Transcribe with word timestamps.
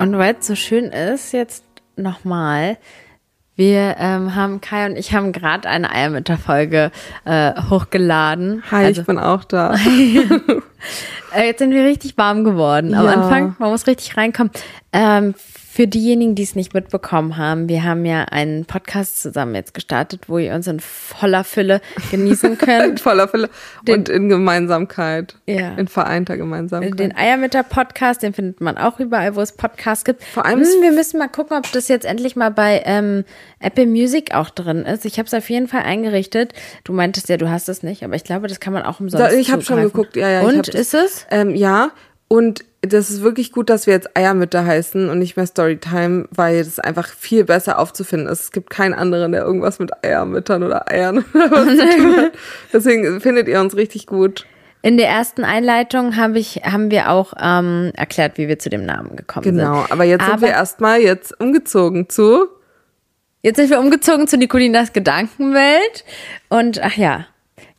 Und 0.00 0.16
weil 0.16 0.36
es 0.40 0.46
so 0.46 0.54
schön 0.54 0.86
ist, 0.86 1.32
jetzt 1.32 1.62
nochmal, 1.96 2.78
wir 3.54 3.96
ähm, 3.98 4.34
haben, 4.34 4.62
Kai 4.62 4.86
und 4.86 4.96
ich 4.96 5.12
haben 5.12 5.32
gerade 5.32 5.68
eine 5.68 5.90
Eiermütter-Folge 5.90 6.90
äh, 7.26 7.52
hochgeladen. 7.68 8.62
Hi, 8.70 8.86
also, 8.86 9.02
ich 9.02 9.06
bin 9.06 9.18
auch 9.18 9.44
da. 9.44 9.76
Äh, 11.32 11.46
jetzt 11.46 11.60
sind 11.60 11.70
wir 11.70 11.84
richtig 11.84 12.18
warm 12.18 12.42
geworden. 12.42 12.92
Am 12.92 13.04
ja. 13.04 13.12
Anfang, 13.12 13.54
man 13.60 13.70
muss 13.70 13.86
richtig 13.86 14.16
reinkommen. 14.16 14.50
Ähm, 14.92 15.34
für 15.80 15.86
diejenigen, 15.86 16.34
die 16.34 16.42
es 16.42 16.54
nicht 16.54 16.74
mitbekommen 16.74 17.38
haben, 17.38 17.66
wir 17.70 17.84
haben 17.84 18.04
ja 18.04 18.24
einen 18.24 18.66
Podcast 18.66 19.22
zusammen 19.22 19.54
jetzt 19.54 19.72
gestartet, 19.72 20.28
wo 20.28 20.36
ihr 20.36 20.52
uns 20.52 20.66
in 20.66 20.78
voller 20.78 21.42
Fülle 21.42 21.80
genießen 22.10 22.58
könnt. 22.58 22.84
in 22.84 22.98
voller 22.98 23.28
Fülle 23.28 23.48
den, 23.88 24.00
und 24.00 24.10
in 24.10 24.28
Gemeinsamkeit. 24.28 25.36
Ja. 25.46 25.72
In 25.76 25.88
vereinter 25.88 26.36
Gemeinsamkeit. 26.36 26.98
Den 26.98 27.16
Eiermitter 27.16 27.62
Podcast, 27.62 28.22
den 28.22 28.34
findet 28.34 28.60
man 28.60 28.76
auch 28.76 29.00
überall, 29.00 29.36
wo 29.36 29.40
es 29.40 29.52
Podcasts 29.52 30.04
gibt. 30.04 30.22
Vor 30.22 30.44
allem, 30.44 30.60
hm, 30.60 30.82
wir 30.82 30.92
müssen 30.92 31.18
mal 31.18 31.28
gucken, 31.28 31.56
ob 31.56 31.72
das 31.72 31.88
jetzt 31.88 32.04
endlich 32.04 32.36
mal 32.36 32.50
bei 32.50 32.82
ähm, 32.84 33.24
Apple 33.58 33.86
Music 33.86 34.34
auch 34.34 34.50
drin 34.50 34.84
ist. 34.84 35.06
Ich 35.06 35.18
habe 35.18 35.28
es 35.28 35.32
auf 35.32 35.48
jeden 35.48 35.66
Fall 35.66 35.84
eingerichtet. 35.84 36.52
Du 36.84 36.92
meintest 36.92 37.30
ja, 37.30 37.38
du 37.38 37.48
hast 37.48 37.70
es 37.70 37.82
nicht, 37.82 38.04
aber 38.04 38.16
ich 38.16 38.24
glaube, 38.24 38.48
das 38.48 38.60
kann 38.60 38.74
man 38.74 38.82
auch 38.82 39.00
umsonst. 39.00 39.32
Ich 39.32 39.50
habe 39.50 39.62
schon 39.62 39.80
geguckt, 39.80 40.14
ja, 40.14 40.28
ja. 40.28 40.40
Und 40.42 40.68
ist 40.68 40.92
es? 40.92 41.26
Ähm, 41.30 41.54
ja. 41.54 41.92
Und 42.28 42.66
das 42.82 43.10
ist 43.10 43.22
wirklich 43.22 43.52
gut, 43.52 43.68
dass 43.68 43.86
wir 43.86 43.94
jetzt 43.94 44.16
Eiermütter 44.16 44.64
heißen 44.64 45.10
und 45.10 45.18
nicht 45.18 45.36
mehr 45.36 45.46
Storytime, 45.46 46.26
weil 46.30 46.64
das 46.64 46.80
einfach 46.80 47.08
viel 47.08 47.44
besser 47.44 47.78
aufzufinden 47.78 48.28
ist. 48.28 48.40
Es 48.40 48.52
gibt 48.52 48.70
keinen 48.70 48.94
anderen, 48.94 49.32
der 49.32 49.42
irgendwas 49.42 49.78
mit 49.78 49.90
Eiermüttern 50.04 50.62
oder 50.62 50.90
Eiern 50.90 51.24
Deswegen 52.72 53.20
findet 53.20 53.48
ihr 53.48 53.60
uns 53.60 53.76
richtig 53.76 54.06
gut. 54.06 54.46
In 54.82 54.96
der 54.96 55.08
ersten 55.08 55.44
Einleitung 55.44 56.16
hab 56.16 56.36
ich, 56.36 56.62
haben 56.64 56.90
wir 56.90 57.10
auch 57.10 57.34
ähm, 57.38 57.92
erklärt, 57.96 58.38
wie 58.38 58.48
wir 58.48 58.58
zu 58.58 58.70
dem 58.70 58.86
Namen 58.86 59.14
gekommen 59.14 59.44
genau, 59.44 59.74
sind. 59.74 59.82
Genau, 59.82 59.92
aber 59.92 60.04
jetzt 60.04 60.22
aber 60.22 60.38
sind 60.38 60.40
wir 60.40 60.48
erstmal 60.48 61.00
jetzt 61.00 61.38
umgezogen 61.38 62.08
zu. 62.08 62.48
Jetzt 63.42 63.56
sind 63.56 63.68
wir 63.68 63.78
umgezogen 63.78 64.26
zu 64.26 64.38
Nicolinas 64.38 64.94
Gedankenwelt. 64.94 66.04
Und 66.48 66.82
ach 66.82 66.96
ja, 66.96 67.26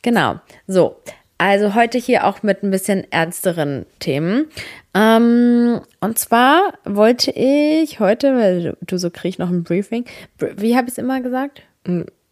genau. 0.02 0.40
So. 0.68 0.96
Also 1.42 1.74
heute 1.74 1.98
hier 1.98 2.24
auch 2.24 2.44
mit 2.44 2.62
ein 2.62 2.70
bisschen 2.70 3.04
ernsteren 3.10 3.84
Themen. 3.98 4.46
Ähm, 4.94 5.80
und 5.98 6.16
zwar 6.16 6.74
wollte 6.84 7.32
ich 7.32 7.98
heute, 7.98 8.36
weil 8.36 8.76
du 8.80 8.96
so 8.96 9.10
kriegst 9.10 9.40
noch 9.40 9.50
ein 9.50 9.64
Briefing. 9.64 10.04
Wie 10.38 10.76
habe 10.76 10.86
ich 10.86 10.92
es 10.92 10.98
immer 10.98 11.20
gesagt? 11.20 11.62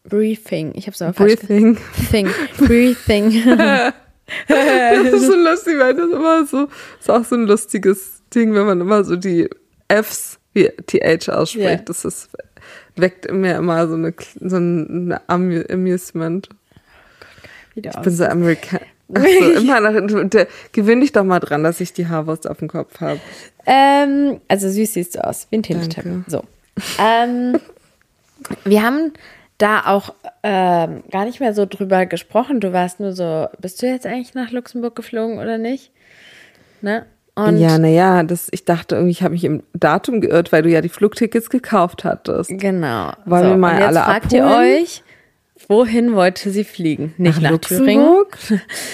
Briefing. 0.05 0.75
Ich 0.77 0.87
habe 0.87 0.95
es 0.95 1.01
immer 1.01 1.13
Briefing. 1.13 1.77
Thing. 2.09 2.29
Briefing. 2.57 3.33
das 4.47 5.13
ist 5.13 5.27
so 5.27 5.35
lustig, 5.45 5.81
weil 5.81 5.97
das 5.97 6.09
immer 6.13 6.47
so, 6.47 6.69
ist 7.01 7.11
auch 7.11 7.25
so 7.25 7.35
ein 7.35 7.49
lustiges 7.49 8.23
Ding, 8.33 8.55
wenn 8.55 8.67
man 8.67 8.81
immer 8.81 9.03
so 9.03 9.17
die 9.17 9.51
Fs 9.89 10.39
wie 10.53 10.69
TH 10.87 11.31
ausspricht. 11.31 11.67
Yeah. 11.67 11.83
Das 11.85 12.05
ist, 12.05 12.29
weckt 12.95 13.27
in 13.27 13.41
mir 13.41 13.57
immer 13.57 13.89
so 13.89 13.95
eine, 13.95 14.15
so 14.41 14.57
ein 14.57 15.19
Amusement. 15.27 16.49
Oh 17.75 17.81
ich 17.83 17.97
bin 18.03 18.15
so 18.15 18.25
Amerikan 18.25 18.81
Achso, 19.15 19.51
immer 19.61 19.81
nach, 19.81 20.47
gewöhn 20.73 21.01
dich 21.01 21.13
doch 21.13 21.25
mal 21.25 21.41
dran, 21.41 21.65
dass 21.65 21.81
ich 21.81 21.93
die 21.93 22.09
Haarwurst 22.09 22.49
auf 22.49 22.59
dem 22.59 22.69
Kopf 22.69 23.01
habe. 23.01 23.21
Ähm, 23.67 24.41
also 24.49 24.69
süß 24.69 24.95
siehst 24.95 25.17
du 25.17 25.25
aus, 25.25 25.47
wie 25.51 25.59
ein 25.59 25.63
Teletubby. 25.63 26.25
So. 26.27 26.43
Ähm, 26.99 27.59
wir 28.65 28.83
haben 28.83 29.13
da 29.59 29.87
auch 29.87 30.15
ähm, 30.43 31.03
gar 31.11 31.25
nicht 31.25 31.41
mehr 31.41 31.55
so 31.55 31.67
drüber 31.67 32.07
gesprochen. 32.07 32.61
Du 32.61 32.73
warst 32.73 33.01
nur 33.01 33.13
so, 33.13 33.49
bist 33.61 33.83
du 33.83 33.87
jetzt 33.87 34.07
eigentlich 34.07 34.35
nach 34.35 34.51
Luxemburg 34.51 34.97
geflogen 34.97 35.39
oder 35.39 35.59
nicht? 35.59 35.93
Ne? 36.81 37.05
Und 37.35 37.59
ja, 37.59 37.79
naja, 37.79 38.25
ich 38.51 38.65
dachte 38.65 38.97
irgendwie, 38.97 39.13
ich 39.13 39.23
habe 39.23 39.33
mich 39.33 39.45
im 39.45 39.63
Datum 39.73 40.21
geirrt, 40.21 40.53
weil 40.53 40.63
du 40.63 40.71
ja 40.71 40.81
die 40.81 40.89
Flugtickets 40.89 41.49
gekauft 41.49 42.05
hattest. 42.05 42.51
Genau. 42.51 43.13
Wollen 43.25 43.45
so, 43.45 43.51
wir 43.51 43.57
mal 43.57 43.75
und 43.75 43.79
jetzt 43.79 43.89
alle 43.89 44.01
fragt 44.01 44.35
abholen? 44.35 44.67
ihr 44.67 44.81
euch, 44.83 45.03
Wohin 45.71 46.17
wollte 46.17 46.51
sie 46.51 46.65
fliegen? 46.65 47.15
Nicht 47.17 47.41
nach, 47.41 47.53
nach 47.53 47.59
Thüringen. 47.59 48.25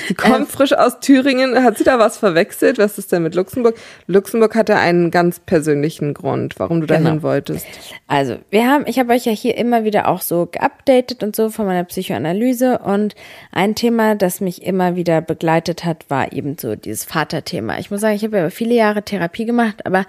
Sie 0.08 0.12
kommt 0.12 0.40
ähm, 0.40 0.46
frisch 0.46 0.74
aus 0.74 1.00
Thüringen. 1.00 1.64
Hat 1.64 1.78
sie 1.78 1.84
da 1.84 1.98
was 1.98 2.18
verwechselt? 2.18 2.76
Was 2.76 2.98
ist 2.98 3.12
denn 3.12 3.22
mit 3.22 3.34
Luxemburg? 3.34 3.76
Luxemburg 4.06 4.54
hatte 4.54 4.76
einen 4.76 5.10
ganz 5.10 5.40
persönlichen 5.40 6.12
Grund, 6.12 6.58
warum 6.58 6.82
du 6.82 6.86
dahin 6.86 7.04
genau. 7.04 7.22
wolltest. 7.22 7.64
Also, 8.08 8.36
wir 8.50 8.68
haben, 8.68 8.84
ich 8.86 8.98
habe 8.98 9.14
euch 9.14 9.24
ja 9.24 9.32
hier 9.32 9.56
immer 9.56 9.84
wieder 9.84 10.06
auch 10.06 10.20
so 10.20 10.50
geupdatet 10.52 11.22
und 11.22 11.34
so 11.34 11.48
von 11.48 11.64
meiner 11.64 11.84
Psychoanalyse 11.84 12.80
und 12.80 13.14
ein 13.52 13.74
Thema, 13.74 14.14
das 14.14 14.42
mich 14.42 14.62
immer 14.62 14.96
wieder 14.96 15.22
begleitet 15.22 15.86
hat, 15.86 16.04
war 16.10 16.34
eben 16.34 16.58
so 16.58 16.76
dieses 16.76 17.04
Vaterthema. 17.04 17.78
Ich 17.78 17.90
muss 17.90 18.02
sagen, 18.02 18.16
ich 18.16 18.22
habe 18.22 18.36
ja 18.36 18.50
viele 18.50 18.74
Jahre 18.74 19.02
Therapie 19.02 19.46
gemacht, 19.46 19.86
aber 19.86 20.04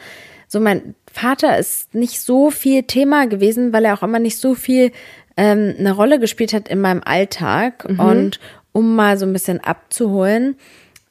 so 0.50 0.60
mein 0.60 0.96
Vater 1.10 1.58
ist 1.58 1.96
nicht 1.96 2.20
so 2.20 2.52
viel 2.52 2.84
Thema 2.84 3.26
gewesen, 3.28 3.72
weil 3.72 3.86
er 3.86 3.94
auch 3.94 4.04
immer 4.04 4.20
nicht 4.20 4.38
so 4.38 4.54
viel 4.54 4.92
ähm, 5.38 5.76
eine 5.78 5.94
Rolle 5.94 6.20
gespielt 6.20 6.54
hat 6.54 6.68
in 6.68 6.82
meinem 6.82 7.02
Alltag. 7.04 7.90
Mhm. 7.90 8.00
Und 8.00 8.40
um 8.72 8.96
mal 8.96 9.18
so 9.18 9.26
ein 9.26 9.34
bisschen 9.34 9.64
abzuholen, 9.64 10.58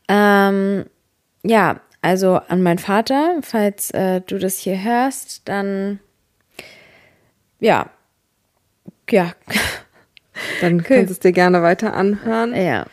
ähm, 0.08 0.84
ja, 1.42 1.80
also 2.02 2.36
an 2.36 2.62
meinen 2.62 2.78
Vater, 2.78 3.38
falls 3.42 3.90
äh, 3.90 4.20
du 4.20 4.38
das 4.38 4.58
hier 4.58 4.82
hörst, 4.82 5.48
dann 5.48 5.98
ja, 7.58 7.90
ja. 9.10 9.32
Dann 10.60 10.82
kannst 10.82 11.08
du 11.08 11.12
es 11.12 11.20
dir 11.20 11.32
gerne 11.32 11.62
weiter 11.62 11.94
anhören. 11.94 12.54
Ja. 12.54 12.84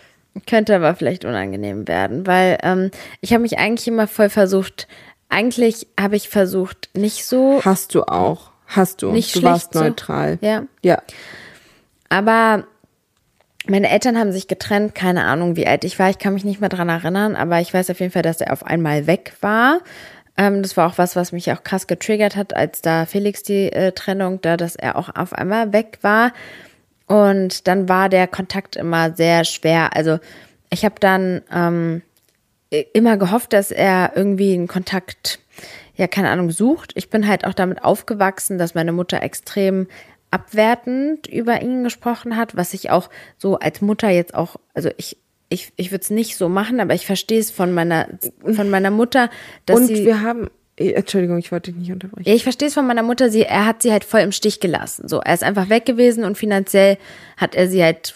Könnte 0.48 0.76
aber 0.76 0.96
vielleicht 0.96 1.26
unangenehm 1.26 1.88
werden, 1.88 2.26
weil 2.26 2.58
ähm, 2.64 2.90
ich 3.20 3.34
habe 3.34 3.42
mich 3.42 3.60
eigentlich 3.60 3.88
immer 3.88 4.08
voll 4.08 4.30
versucht, 4.30 4.88
eigentlich 5.30 5.88
habe 6.00 6.16
ich 6.16 6.30
versucht, 6.30 6.90
nicht 6.96 7.26
so. 7.26 7.62
Hast 7.64 7.94
du 7.96 8.04
auch. 8.04 8.53
Hast 8.76 9.02
du. 9.02 9.12
Nicht 9.12 9.36
du 9.36 9.44
warst 9.44 9.76
neutral. 9.76 10.38
So, 10.42 10.48
ja. 10.48 10.64
Ja. 10.82 11.02
Aber 12.10 12.66
meine 13.68 13.90
Eltern 13.90 14.18
haben 14.18 14.32
sich 14.32 14.48
getrennt, 14.48 14.94
keine 14.94 15.24
Ahnung, 15.26 15.56
wie 15.56 15.68
alt 15.68 15.84
ich 15.84 15.98
war. 16.00 16.10
Ich 16.10 16.18
kann 16.18 16.34
mich 16.34 16.44
nicht 16.44 16.60
mehr 16.60 16.70
dran 16.70 16.90
erinnern, 16.90 17.36
aber 17.36 17.62
ich 17.62 17.74
weiß 17.74 17.90
auf 17.90 18.00
jeden 18.00 18.12
Fall, 18.12 18.22
dass 18.22 18.42
er 18.42 18.52
auf 18.52 18.66
einmal 18.66 19.08
weg 19.08 19.34
war. 19.42 19.80
Ähm, 20.38 20.62
das 20.64 20.76
war 20.76 20.88
auch 20.88 20.98
was, 20.98 21.16
was 21.16 21.32
mich 21.32 21.52
auch 21.52 21.64
krass 21.64 21.88
getriggert 21.88 22.36
hat, 22.36 22.56
als 22.56 22.82
da 22.82 23.06
Felix 23.06 23.44
die 23.44 23.72
äh, 23.72 23.92
Trennung, 23.92 24.42
da, 24.42 24.58
dass 24.58 24.76
er 24.76 24.98
auch 24.98 25.16
auf 25.16 25.34
einmal 25.34 25.72
weg 25.72 26.00
war. 26.02 26.34
Und 27.08 27.68
dann 27.68 27.88
war 27.88 28.10
der 28.10 28.28
Kontakt 28.28 28.76
immer 28.76 29.14
sehr 29.14 29.46
schwer. 29.46 29.96
Also 29.96 30.20
ich 30.70 30.84
habe 30.84 30.96
dann 31.00 31.42
ähm, 31.52 32.02
immer 32.94 33.18
gehofft, 33.18 33.54
dass 33.54 33.72
er 33.72 34.14
irgendwie 34.16 34.54
einen 34.54 34.68
Kontakt 34.68 35.40
ja, 35.96 36.08
keine 36.08 36.30
Ahnung, 36.30 36.52
sucht. 36.52 36.92
Ich 36.96 37.10
bin 37.10 37.28
halt 37.28 37.46
auch 37.46 37.54
damit 37.54 37.84
aufgewachsen, 37.84 38.58
dass 38.58 38.76
meine 38.76 38.92
Mutter 38.92 39.22
extrem 39.22 39.88
abwertend 40.32 41.28
über 41.28 41.62
ihn 41.62 41.84
gesprochen 41.84 42.36
hat, 42.36 42.56
was 42.56 42.74
ich 42.74 42.90
auch 42.90 43.10
so 43.38 43.60
als 43.60 43.82
Mutter 43.82 44.10
jetzt 44.10 44.34
auch, 44.34 44.56
also 44.74 44.90
ich, 44.98 45.18
ich, 45.50 45.72
ich 45.76 45.92
würde 45.92 46.02
es 46.02 46.10
nicht 46.10 46.38
so 46.38 46.50
machen, 46.50 46.80
aber 46.80 46.96
ich 46.96 47.06
verstehe 47.06 47.40
es 47.40 47.52
von 47.52 47.72
meiner, 47.72 48.08
von 48.44 48.70
meiner 48.72 48.90
Mutter, 48.90 49.30
dass 49.68 49.80
Und 49.80 49.88
sie. 49.88 50.06
wir 50.06 50.22
haben, 50.22 50.50
eh, 50.80 50.94
Entschuldigung, 50.94 51.38
ich 51.38 51.52
wollte 51.52 51.72
dich 51.72 51.80
nicht 51.80 51.92
unterbrechen. 51.92 52.28
Ja, 52.28 52.34
ich 52.34 52.42
verstehe 52.42 52.70
es 52.70 52.74
von 52.74 52.88
meiner 52.88 53.04
Mutter, 53.04 53.30
sie, 53.30 53.44
er 53.44 53.68
hat 53.68 53.84
sie 53.84 53.92
halt 53.92 54.04
voll 54.04 54.22
im 54.22 54.32
Stich 54.32 54.60
gelassen. 54.60 55.08
So, 55.08 55.20
er 55.20 55.36
ist 55.36 55.44
einfach 55.44 55.70
weg 55.70 55.86
gewesen 55.86 56.24
und 56.24 56.36
finanziell 56.36 56.98
hat 57.38 57.54
er 57.54 57.68
sie 57.68 57.84
halt 57.84 58.16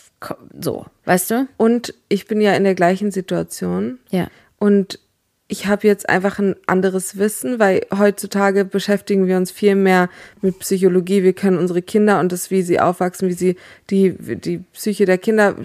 so, 0.59 0.87
weißt 1.05 1.29
du? 1.29 1.47
Und 1.57 1.93
ich 2.09 2.25
bin 2.25 2.41
ja 2.41 2.55
in 2.55 2.63
der 2.63 2.73
gleichen 2.73 3.11
Situation. 3.11 3.99
Ja. 4.09 4.27
Und 4.57 4.99
ich 5.47 5.67
habe 5.67 5.87
jetzt 5.87 6.09
einfach 6.09 6.39
ein 6.39 6.55
anderes 6.65 7.17
Wissen, 7.17 7.59
weil 7.59 7.85
heutzutage 7.97 8.65
beschäftigen 8.65 9.27
wir 9.27 9.37
uns 9.37 9.51
viel 9.51 9.75
mehr 9.75 10.09
mit 10.41 10.59
Psychologie. 10.59 11.23
Wir 11.23 11.33
können 11.33 11.57
unsere 11.57 11.81
Kinder 11.81 12.19
und 12.19 12.31
das, 12.31 12.51
wie 12.51 12.61
sie 12.61 12.79
aufwachsen, 12.79 13.29
wie 13.29 13.33
sie 13.33 13.55
die, 13.89 14.11
die 14.11 14.59
Psyche 14.73 15.05
der 15.05 15.17
Kinder, 15.17 15.55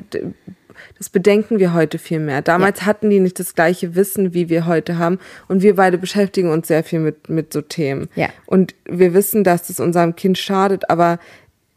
das 0.98 1.08
bedenken 1.08 1.58
wir 1.58 1.74
heute 1.74 1.98
viel 1.98 2.20
mehr. 2.20 2.42
Damals 2.42 2.80
ja. 2.80 2.86
hatten 2.86 3.10
die 3.10 3.18
nicht 3.18 3.40
das 3.40 3.56
gleiche 3.56 3.96
Wissen, 3.96 4.34
wie 4.34 4.48
wir 4.48 4.66
heute 4.66 4.98
haben. 4.98 5.18
Und 5.48 5.62
wir 5.62 5.74
beide 5.74 5.98
beschäftigen 5.98 6.50
uns 6.50 6.68
sehr 6.68 6.84
viel 6.84 7.00
mit, 7.00 7.28
mit 7.28 7.52
so 7.52 7.60
Themen. 7.60 8.08
Ja. 8.14 8.28
Und 8.46 8.76
wir 8.84 9.14
wissen, 9.14 9.42
dass 9.42 9.66
das 9.66 9.80
unserem 9.80 10.14
Kind 10.14 10.38
schadet, 10.38 10.90
aber 10.90 11.18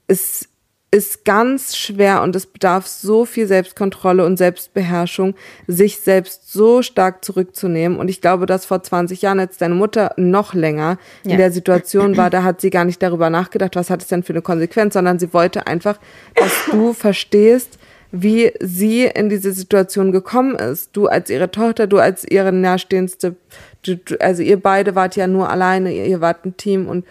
es 0.07 0.47
ist 0.95 1.25
ganz 1.25 1.75
schwer 1.75 2.21
und 2.21 2.37
es 2.37 2.45
bedarf 2.45 2.87
so 2.87 3.25
viel 3.25 3.47
Selbstkontrolle 3.47 4.25
und 4.25 4.37
Selbstbeherrschung, 4.37 5.35
sich 5.67 5.99
selbst 5.99 6.53
so 6.53 6.81
stark 6.81 7.25
zurückzunehmen. 7.25 7.99
Und 7.99 8.07
ich 8.07 8.21
glaube, 8.21 8.45
dass 8.45 8.65
vor 8.65 8.81
20 8.81 9.21
Jahren, 9.21 9.41
als 9.41 9.57
deine 9.57 9.75
Mutter 9.75 10.13
noch 10.15 10.53
länger 10.53 10.97
ja. 11.25 11.31
in 11.31 11.37
der 11.37 11.51
Situation 11.51 12.15
war, 12.15 12.29
da 12.29 12.43
hat 12.43 12.61
sie 12.61 12.69
gar 12.69 12.85
nicht 12.85 13.03
darüber 13.03 13.29
nachgedacht, 13.29 13.75
was 13.75 13.89
hat 13.89 14.03
es 14.03 14.07
denn 14.07 14.23
für 14.23 14.31
eine 14.31 14.41
Konsequenz, 14.41 14.93
sondern 14.93 15.19
sie 15.19 15.33
wollte 15.33 15.67
einfach, 15.67 15.99
dass 16.35 16.53
du 16.71 16.93
verstehst, 16.93 17.77
wie 18.13 18.53
sie 18.61 19.03
in 19.03 19.27
diese 19.27 19.51
Situation 19.51 20.13
gekommen 20.13 20.55
ist. 20.55 20.95
Du 20.95 21.07
als 21.07 21.29
ihre 21.29 21.51
Tochter, 21.51 21.87
du 21.87 21.97
als 21.97 22.23
ihre 22.23 22.53
nahestehendste, 22.53 23.35
du, 23.85 23.97
also 24.21 24.43
ihr 24.43 24.61
beide 24.61 24.95
wart 24.95 25.17
ja 25.17 25.27
nur 25.27 25.49
alleine, 25.49 25.91
ihr 25.91 26.21
wart 26.21 26.45
ein 26.45 26.55
Team 26.55 26.87
und 26.87 27.05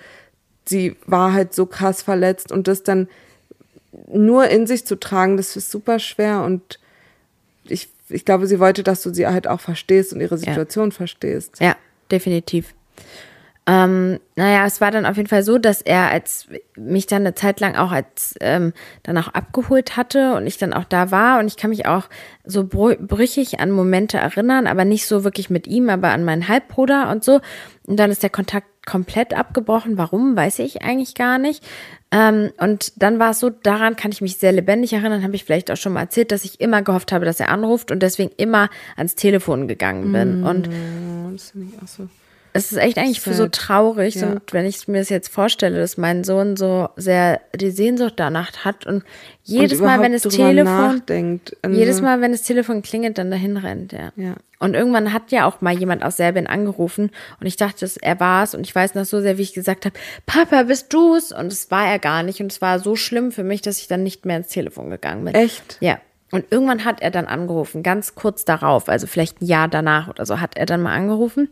sie 0.66 0.96
war 1.04 1.34
halt 1.34 1.52
so 1.52 1.66
krass 1.66 2.00
verletzt 2.00 2.50
und 2.50 2.66
das 2.66 2.82
dann 2.82 3.08
nur 4.12 4.48
in 4.48 4.66
sich 4.66 4.86
zu 4.86 4.98
tragen, 4.98 5.36
das 5.36 5.56
ist 5.56 5.70
super 5.70 5.98
schwer 5.98 6.42
und 6.42 6.78
ich, 7.64 7.88
ich 8.08 8.24
glaube, 8.24 8.46
sie 8.46 8.60
wollte, 8.60 8.82
dass 8.82 9.02
du 9.02 9.12
sie 9.12 9.26
halt 9.26 9.46
auch 9.46 9.60
verstehst 9.60 10.12
und 10.12 10.20
ihre 10.20 10.38
Situation 10.38 10.90
ja. 10.90 10.96
verstehst. 10.96 11.60
Ja, 11.60 11.76
definitiv. 12.10 12.74
Ähm, 13.66 14.20
naja, 14.36 14.66
es 14.66 14.82
war 14.82 14.90
dann 14.90 15.06
auf 15.06 15.16
jeden 15.16 15.28
Fall 15.28 15.42
so, 15.42 15.56
dass 15.56 15.80
er 15.80 16.10
als 16.10 16.48
mich 16.76 17.06
dann 17.06 17.22
eine 17.22 17.34
Zeit 17.34 17.60
lang 17.60 17.76
auch 17.76 17.92
als 17.92 18.34
ähm, 18.40 18.74
dann 19.04 19.16
auch 19.16 19.28
abgeholt 19.28 19.96
hatte 19.96 20.34
und 20.34 20.46
ich 20.46 20.58
dann 20.58 20.74
auch 20.74 20.84
da 20.84 21.10
war 21.10 21.38
und 21.38 21.46
ich 21.46 21.56
kann 21.56 21.70
mich 21.70 21.86
auch 21.86 22.10
so 22.44 22.64
brüchig 22.64 23.60
an 23.60 23.70
Momente 23.70 24.18
erinnern, 24.18 24.66
aber 24.66 24.84
nicht 24.84 25.06
so 25.06 25.24
wirklich 25.24 25.48
mit 25.48 25.66
ihm, 25.66 25.88
aber 25.88 26.10
an 26.10 26.24
meinen 26.24 26.46
Halbbruder 26.46 27.10
und 27.10 27.24
so. 27.24 27.40
Und 27.86 27.98
dann 27.98 28.10
ist 28.10 28.22
der 28.22 28.30
Kontakt 28.30 28.66
komplett 28.84 29.32
abgebrochen. 29.32 29.96
Warum, 29.96 30.36
weiß 30.36 30.58
ich 30.58 30.82
eigentlich 30.82 31.14
gar 31.14 31.38
nicht. 31.38 31.64
Ähm, 32.10 32.50
und 32.58 33.02
dann 33.02 33.18
war 33.18 33.30
es 33.30 33.40
so, 33.40 33.48
daran 33.48 33.96
kann 33.96 34.12
ich 34.12 34.20
mich 34.20 34.36
sehr 34.36 34.52
lebendig 34.52 34.92
erinnern, 34.92 35.22
habe 35.22 35.36
ich 35.36 35.44
vielleicht 35.44 35.70
auch 35.70 35.76
schon 35.76 35.94
mal 35.94 36.00
erzählt, 36.00 36.32
dass 36.32 36.44
ich 36.44 36.60
immer 36.60 36.82
gehofft 36.82 37.12
habe, 37.12 37.24
dass 37.24 37.40
er 37.40 37.48
anruft 37.48 37.90
und 37.90 38.02
deswegen 38.02 38.30
immer 38.36 38.68
ans 38.96 39.14
Telefon 39.14 39.68
gegangen 39.68 40.12
bin. 40.12 40.42
Mm, 40.42 40.46
und 40.46 40.68
das 41.32 41.50
finde 41.52 41.68
ich 41.74 41.82
auch 41.82 41.88
so 41.88 42.08
es 42.56 42.70
ist 42.70 42.78
echt 42.78 42.98
eigentlich 42.98 43.20
für 43.20 43.34
so 43.34 43.48
traurig. 43.48 44.14
Ja. 44.14 44.28
Und 44.28 44.52
wenn 44.52 44.64
ich 44.64 44.86
mir 44.86 45.00
das 45.00 45.08
jetzt 45.08 45.28
vorstelle, 45.28 45.76
dass 45.80 45.96
mein 45.96 46.22
Sohn 46.22 46.56
so 46.56 46.88
sehr 46.94 47.40
die 47.52 47.72
Sehnsucht 47.72 48.14
danach 48.16 48.64
hat 48.64 48.86
und 48.86 49.02
jedes 49.42 49.80
und 49.80 49.86
Mal, 49.86 50.00
wenn 50.00 50.12
das 50.12 50.22
Telefon, 50.22 50.64
nachdenkt, 50.64 51.56
jedes 51.68 52.00
Mal, 52.00 52.20
wenn 52.20 52.30
das 52.30 52.42
Telefon 52.42 52.82
klingelt, 52.82 53.18
dann 53.18 53.32
dahin 53.32 53.56
rennt, 53.56 53.92
ja. 53.92 54.12
ja. 54.14 54.34
Und 54.60 54.74
irgendwann 54.74 55.12
hat 55.12 55.32
ja 55.32 55.46
auch 55.46 55.62
mal 55.62 55.76
jemand 55.76 56.04
aus 56.04 56.16
Serbien 56.16 56.46
angerufen 56.46 57.10
und 57.40 57.46
ich 57.46 57.56
dachte, 57.56 57.90
er 58.00 58.20
war 58.20 58.44
es 58.44 58.54
und 58.54 58.60
ich 58.60 58.72
weiß 58.72 58.94
noch 58.94 59.04
so 59.04 59.20
sehr, 59.20 59.36
wie 59.36 59.42
ich 59.42 59.52
gesagt 59.52 59.84
habe, 59.84 59.96
Papa, 60.24 60.62
bist 60.62 60.94
du's? 60.94 61.32
Und 61.32 61.52
es 61.52 61.72
war 61.72 61.88
er 61.88 61.98
gar 61.98 62.22
nicht 62.22 62.40
und 62.40 62.52
es 62.52 62.62
war 62.62 62.78
so 62.78 62.94
schlimm 62.94 63.32
für 63.32 63.42
mich, 63.42 63.62
dass 63.62 63.78
ich 63.78 63.88
dann 63.88 64.04
nicht 64.04 64.26
mehr 64.26 64.36
ins 64.36 64.48
Telefon 64.48 64.90
gegangen 64.90 65.24
bin. 65.24 65.34
Echt? 65.34 65.76
Ja. 65.80 65.98
Und 66.30 66.44
irgendwann 66.50 66.84
hat 66.84 67.02
er 67.02 67.10
dann 67.10 67.26
angerufen, 67.26 67.82
ganz 67.82 68.14
kurz 68.14 68.44
darauf, 68.44 68.88
also 68.88 69.08
vielleicht 69.08 69.42
ein 69.42 69.46
Jahr 69.46 69.66
danach 69.66 70.08
oder 70.08 70.24
so, 70.24 70.40
hat 70.40 70.56
er 70.56 70.66
dann 70.66 70.82
mal 70.82 70.94
angerufen. 70.94 71.48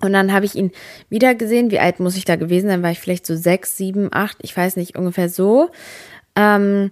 Und 0.00 0.12
dann 0.12 0.32
habe 0.32 0.46
ich 0.46 0.54
ihn 0.54 0.72
wieder 1.08 1.34
gesehen. 1.34 1.70
Wie 1.70 1.80
alt 1.80 2.00
muss 2.00 2.16
ich 2.16 2.24
da 2.24 2.36
gewesen 2.36 2.68
sein? 2.68 2.82
War 2.82 2.90
ich 2.90 3.00
vielleicht 3.00 3.26
so 3.26 3.36
sechs, 3.36 3.76
sieben, 3.76 4.08
acht, 4.12 4.38
ich 4.40 4.56
weiß 4.56 4.76
nicht, 4.76 4.96
ungefähr 4.96 5.28
so. 5.28 5.70
Ähm, 6.36 6.90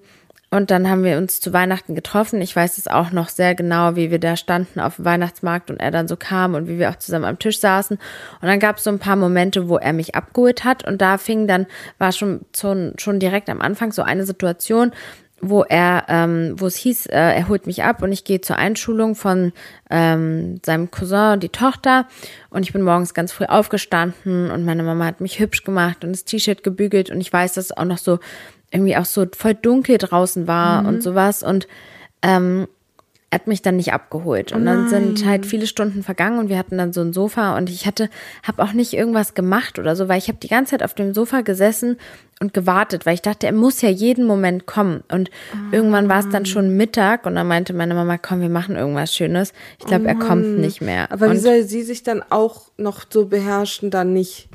und 0.50 0.70
dann 0.70 0.88
haben 0.88 1.04
wir 1.04 1.18
uns 1.18 1.40
zu 1.40 1.52
Weihnachten 1.52 1.94
getroffen. 1.94 2.40
Ich 2.40 2.56
weiß 2.56 2.78
es 2.78 2.88
auch 2.88 3.12
noch 3.12 3.28
sehr 3.28 3.54
genau, 3.54 3.96
wie 3.96 4.10
wir 4.10 4.18
da 4.18 4.34
standen 4.34 4.80
auf 4.80 4.96
dem 4.96 5.04
Weihnachtsmarkt 5.04 5.70
und 5.70 5.78
er 5.78 5.90
dann 5.90 6.08
so 6.08 6.16
kam 6.16 6.54
und 6.54 6.68
wie 6.68 6.78
wir 6.78 6.88
auch 6.88 6.96
zusammen 6.96 7.26
am 7.26 7.38
Tisch 7.38 7.60
saßen. 7.60 7.98
Und 7.98 8.48
dann 8.48 8.58
gab 8.58 8.78
es 8.78 8.84
so 8.84 8.90
ein 8.90 8.98
paar 8.98 9.16
Momente, 9.16 9.68
wo 9.68 9.76
er 9.76 9.92
mich 9.92 10.14
abgeholt 10.14 10.64
hat. 10.64 10.86
Und 10.86 11.02
da 11.02 11.18
fing 11.18 11.46
dann, 11.46 11.66
war 11.98 12.12
schon, 12.12 12.46
schon, 12.56 12.94
schon 12.96 13.20
direkt 13.20 13.50
am 13.50 13.60
Anfang 13.60 13.92
so 13.92 14.02
eine 14.02 14.24
Situation, 14.24 14.92
wo 15.40 15.62
er, 15.62 16.04
ähm, 16.08 16.54
wo 16.56 16.66
es 16.66 16.76
hieß, 16.76 17.06
äh, 17.06 17.18
er 17.18 17.48
holt 17.48 17.66
mich 17.66 17.84
ab 17.84 18.02
und 18.02 18.12
ich 18.12 18.24
gehe 18.24 18.40
zur 18.40 18.56
Einschulung 18.56 19.14
von 19.14 19.52
ähm, 19.90 20.60
seinem 20.64 20.90
Cousin 20.90 21.34
und 21.34 21.42
die 21.42 21.48
Tochter. 21.48 22.06
Und 22.50 22.62
ich 22.62 22.72
bin 22.72 22.82
morgens 22.82 23.14
ganz 23.14 23.32
früh 23.32 23.44
aufgestanden 23.44 24.50
und 24.50 24.64
meine 24.64 24.82
Mama 24.82 25.04
hat 25.04 25.20
mich 25.20 25.38
hübsch 25.38 25.64
gemacht 25.64 26.04
und 26.04 26.12
das 26.12 26.24
T-Shirt 26.24 26.62
gebügelt 26.62 27.10
und 27.10 27.20
ich 27.20 27.32
weiß, 27.32 27.54
dass 27.54 27.66
es 27.66 27.76
auch 27.76 27.84
noch 27.84 27.98
so 27.98 28.18
irgendwie 28.70 28.96
auch 28.96 29.04
so 29.04 29.26
voll 29.36 29.54
dunkel 29.54 29.98
draußen 29.98 30.46
war 30.46 30.82
mhm. 30.82 30.88
und 30.88 31.02
sowas. 31.02 31.42
Und 31.42 31.68
ähm, 32.22 32.66
hat 33.32 33.46
mich 33.46 33.60
dann 33.60 33.76
nicht 33.76 33.92
abgeholt. 33.92 34.52
Und 34.52 34.64
dann 34.64 34.88
sind 34.88 35.26
halt 35.26 35.44
viele 35.44 35.66
Stunden 35.66 36.02
vergangen 36.02 36.38
und 36.38 36.48
wir 36.48 36.56
hatten 36.56 36.78
dann 36.78 36.94
so 36.94 37.02
ein 37.02 37.12
Sofa 37.12 37.58
und 37.58 37.68
ich 37.68 37.86
hatte, 37.86 38.08
habe 38.42 38.62
auch 38.62 38.72
nicht 38.72 38.94
irgendwas 38.94 39.34
gemacht 39.34 39.78
oder 39.78 39.96
so, 39.96 40.08
weil 40.08 40.16
ich 40.16 40.28
habe 40.28 40.38
die 40.38 40.48
ganze 40.48 40.70
Zeit 40.70 40.82
auf 40.82 40.94
dem 40.94 41.12
Sofa 41.12 41.42
gesessen 41.42 41.98
und 42.40 42.54
gewartet, 42.54 43.04
weil 43.04 43.14
ich 43.14 43.22
dachte, 43.22 43.46
er 43.46 43.52
muss 43.52 43.82
ja 43.82 43.90
jeden 43.90 44.26
Moment 44.26 44.64
kommen. 44.64 45.02
Und 45.12 45.30
oh. 45.52 45.74
irgendwann 45.74 46.08
war 46.08 46.20
es 46.20 46.28
dann 46.30 46.46
schon 46.46 46.76
Mittag 46.76 47.26
und 47.26 47.34
dann 47.34 47.46
meinte 47.46 47.74
meine 47.74 47.94
Mama, 47.94 48.16
komm, 48.16 48.40
wir 48.40 48.48
machen 48.48 48.76
irgendwas 48.76 49.14
Schönes. 49.14 49.52
Ich 49.78 49.84
glaube, 49.84 50.04
oh 50.06 50.08
er 50.08 50.14
kommt 50.14 50.58
nicht 50.58 50.80
mehr. 50.80 51.12
Aber 51.12 51.26
und 51.26 51.32
wie 51.32 51.38
soll 51.38 51.64
sie 51.64 51.82
sich 51.82 52.02
dann 52.02 52.22
auch 52.30 52.70
noch 52.78 53.04
so 53.10 53.26
beherrschen, 53.26 53.90
dann 53.90 54.14
nicht? 54.14 54.48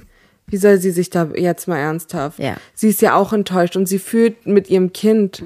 Wie 0.47 0.57
soll 0.57 0.77
sie 0.79 0.91
sich 0.91 1.11
da 1.11 1.29
jetzt 1.35 1.67
mal 1.67 1.77
ernsthaft? 1.77 2.39
Ja. 2.39 2.55
Sie 2.73 2.89
ist 2.89 3.01
ja 3.01 3.15
auch 3.15 3.33
enttäuscht 3.33 3.75
und 3.75 3.85
sie 3.85 3.99
fühlt 3.99 4.47
mit 4.47 4.69
ihrem 4.69 4.93
Kind. 4.93 5.43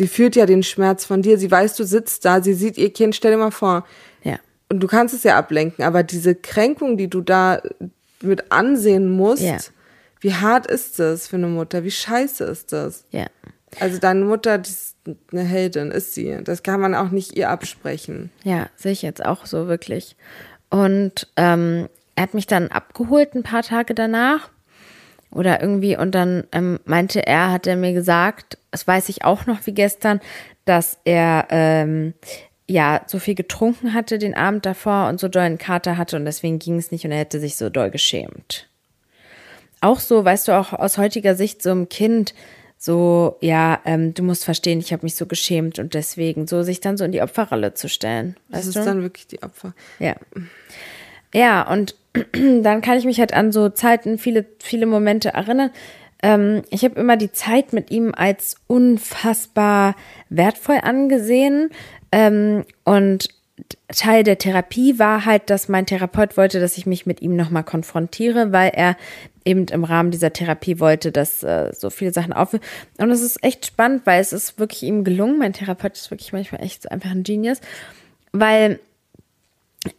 Sie 0.00 0.08
fühlt 0.08 0.34
ja 0.34 0.46
den 0.46 0.62
Schmerz 0.62 1.04
von 1.04 1.20
dir. 1.20 1.36
Sie 1.36 1.50
weiß, 1.50 1.76
du 1.76 1.84
sitzt 1.84 2.24
da, 2.24 2.40
sie 2.40 2.54
sieht 2.54 2.78
ihr 2.78 2.90
Kind, 2.90 3.14
stell 3.14 3.32
dir 3.32 3.36
mal 3.36 3.50
vor. 3.50 3.84
Ja. 4.22 4.38
Und 4.70 4.80
du 4.80 4.86
kannst 4.86 5.14
es 5.14 5.24
ja 5.24 5.36
ablenken, 5.36 5.84
aber 5.84 6.02
diese 6.02 6.34
Kränkung, 6.34 6.96
die 6.96 7.10
du 7.10 7.20
da 7.20 7.60
mit 8.22 8.50
ansehen 8.50 9.10
musst, 9.10 9.42
ja. 9.42 9.58
wie 10.20 10.32
hart 10.32 10.66
ist 10.66 10.98
das 10.98 11.28
für 11.28 11.36
eine 11.36 11.48
Mutter? 11.48 11.84
Wie 11.84 11.90
scheiße 11.90 12.44
ist 12.44 12.72
das? 12.72 13.04
Ja. 13.10 13.26
Also 13.78 13.98
deine 13.98 14.24
Mutter, 14.24 14.56
die 14.56 14.70
ist 14.70 14.96
eine 15.32 15.42
Heldin, 15.42 15.90
ist 15.90 16.14
sie. 16.14 16.38
Das 16.44 16.62
kann 16.62 16.80
man 16.80 16.94
auch 16.94 17.10
nicht 17.10 17.36
ihr 17.36 17.50
absprechen. 17.50 18.30
Ja, 18.42 18.70
sehe 18.76 18.92
ich 18.92 19.02
jetzt 19.02 19.22
auch 19.22 19.44
so 19.44 19.68
wirklich. 19.68 20.16
Und 20.70 21.28
ähm, 21.36 21.90
er 22.14 22.22
hat 22.22 22.32
mich 22.32 22.46
dann 22.46 22.68
abgeholt 22.68 23.34
ein 23.34 23.42
paar 23.42 23.62
Tage 23.62 23.94
danach 23.94 24.48
oder 25.30 25.60
irgendwie 25.60 25.94
und 25.94 26.14
dann 26.14 26.44
ähm, 26.52 26.80
meinte 26.86 27.26
er, 27.26 27.52
hat 27.52 27.66
er 27.66 27.76
mir 27.76 27.92
gesagt, 27.92 28.56
das 28.70 28.86
weiß 28.86 29.08
ich 29.08 29.24
auch 29.24 29.46
noch 29.46 29.66
wie 29.66 29.72
gestern, 29.72 30.20
dass 30.64 30.98
er 31.04 31.46
ähm, 31.50 32.14
ja 32.68 33.02
so 33.06 33.18
viel 33.18 33.34
getrunken 33.34 33.94
hatte 33.94 34.18
den 34.18 34.34
Abend 34.34 34.64
davor 34.66 35.08
und 35.08 35.18
so 35.18 35.28
doll 35.28 35.42
einen 35.42 35.58
Kater 35.58 35.96
hatte 35.96 36.16
und 36.16 36.24
deswegen 36.24 36.58
ging 36.58 36.78
es 36.78 36.90
nicht 36.90 37.04
und 37.04 37.12
er 37.12 37.18
hätte 37.18 37.40
sich 37.40 37.56
so 37.56 37.68
doll 37.70 37.90
geschämt. 37.90 38.68
Auch 39.80 39.98
so, 39.98 40.24
weißt 40.24 40.48
du, 40.48 40.52
auch 40.52 40.72
aus 40.72 40.98
heutiger 40.98 41.34
Sicht 41.34 41.62
so 41.62 41.70
ein 41.70 41.88
Kind, 41.88 42.34
so, 42.76 43.36
ja, 43.40 43.80
ähm, 43.84 44.14
du 44.14 44.22
musst 44.22 44.44
verstehen, 44.44 44.78
ich 44.78 44.92
habe 44.92 45.04
mich 45.04 45.14
so 45.14 45.26
geschämt 45.26 45.78
und 45.78 45.94
deswegen 45.94 46.46
so 46.46 46.62
sich 46.62 46.80
dann 46.80 46.96
so 46.96 47.04
in 47.04 47.12
die 47.12 47.22
Opferrolle 47.22 47.74
zu 47.74 47.88
stellen. 47.88 48.36
Weißt 48.48 48.68
das 48.68 48.76
ist 48.76 48.76
du? 48.76 48.84
dann 48.84 49.02
wirklich 49.02 49.26
die 49.26 49.42
Opfer. 49.42 49.74
Ja. 49.98 50.16
Ja, 51.34 51.70
und 51.70 51.94
dann 52.32 52.80
kann 52.80 52.98
ich 52.98 53.04
mich 53.04 53.20
halt 53.20 53.34
an 53.34 53.52
so 53.52 53.68
Zeiten, 53.68 54.18
viele, 54.18 54.46
viele 54.58 54.86
Momente 54.86 55.30
erinnern. 55.34 55.70
Ähm, 56.22 56.62
ich 56.70 56.84
habe 56.84 57.00
immer 57.00 57.16
die 57.16 57.32
Zeit 57.32 57.72
mit 57.72 57.90
ihm 57.90 58.12
als 58.14 58.56
unfassbar 58.66 59.94
wertvoll 60.28 60.78
angesehen. 60.82 61.70
Ähm, 62.12 62.64
und 62.84 63.28
Teil 63.88 64.22
der 64.22 64.38
Therapie 64.38 64.98
war 64.98 65.24
halt, 65.24 65.50
dass 65.50 65.68
mein 65.68 65.86
Therapeut 65.86 66.36
wollte, 66.36 66.60
dass 66.60 66.78
ich 66.78 66.86
mich 66.86 67.06
mit 67.06 67.20
ihm 67.22 67.36
nochmal 67.36 67.64
konfrontiere, 67.64 68.52
weil 68.52 68.70
er 68.74 68.96
eben 69.44 69.66
im 69.66 69.84
Rahmen 69.84 70.10
dieser 70.10 70.32
Therapie 70.32 70.80
wollte, 70.80 71.12
dass 71.12 71.42
äh, 71.42 71.72
so 71.74 71.90
viele 71.90 72.12
Sachen 72.12 72.32
auf. 72.32 72.52
Und 72.52 73.10
es 73.10 73.22
ist 73.22 73.42
echt 73.42 73.66
spannend, 73.66 74.02
weil 74.04 74.20
es 74.20 74.32
ist 74.32 74.58
wirklich 74.58 74.82
ihm 74.82 75.04
gelungen. 75.04 75.38
Mein 75.38 75.52
Therapeut 75.52 75.96
ist 75.96 76.10
wirklich 76.10 76.32
manchmal 76.32 76.62
echt 76.62 76.90
einfach 76.90 77.10
ein 77.10 77.22
Genius, 77.22 77.60
weil 78.32 78.78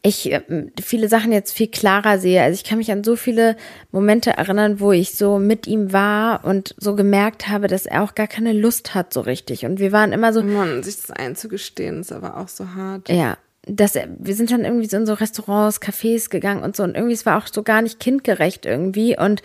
ich 0.04 0.32
äh, 0.32 0.42
viele 0.82 1.08
Sachen 1.08 1.32
jetzt 1.32 1.54
viel 1.54 1.68
klarer 1.68 2.20
sehe. 2.20 2.42
Also 2.42 2.56
ich 2.56 2.64
kann 2.64 2.78
mich 2.78 2.92
an 2.92 3.04
so 3.04 3.16
viele 3.16 3.56
Momente 3.92 4.32
erinnern, 4.32 4.80
wo 4.80 4.92
ich 4.92 5.16
so 5.16 5.40
mit 5.40 5.66
ihm 5.66 5.92
war 5.92 6.46
und 6.46 6.76
so 6.78 6.96
gemerkt 6.96 7.48
habe, 7.48 7.68
dass 7.68 7.86
er 7.86 8.04
auch 8.04 8.14
gar 8.14 8.28
keine 8.28 8.54
Lust 8.54 8.94
hat 8.94 9.14
so 9.14 9.22
richtig. 9.22 9.66
Und 9.66 9.80
wir 9.80 9.92
waren 9.92 10.12
immer 10.12 10.34
so. 10.34 10.44
Mann, 10.44 10.84
sich 10.84 11.02
das 11.02 11.12
einzugestehen, 11.12 12.02
ist 12.02 12.12
aber 12.12 12.38
auch 12.38 12.48
so 12.48 12.76
hart. 12.76 13.10
Ja. 13.10 13.38
Dass 13.68 13.96
er, 13.96 14.08
wir 14.18 14.36
sind 14.36 14.52
dann 14.52 14.66
irgendwie 14.66 14.88
so 14.88 14.98
in 14.98 15.06
so 15.06 15.14
Restaurants, 15.14 15.82
Cafés 15.82 16.30
gegangen 16.30 16.64
und 16.64 16.76
so 16.76 16.84
und 16.84 16.96
irgendwie 16.96 17.14
es 17.14 17.28
war 17.28 17.38
auch 17.38 17.48
so 17.52 17.62
gar 17.62 17.84
nicht 17.84 18.00
kindgerecht 18.00 18.66
irgendwie 18.66 19.18
und 19.18 19.44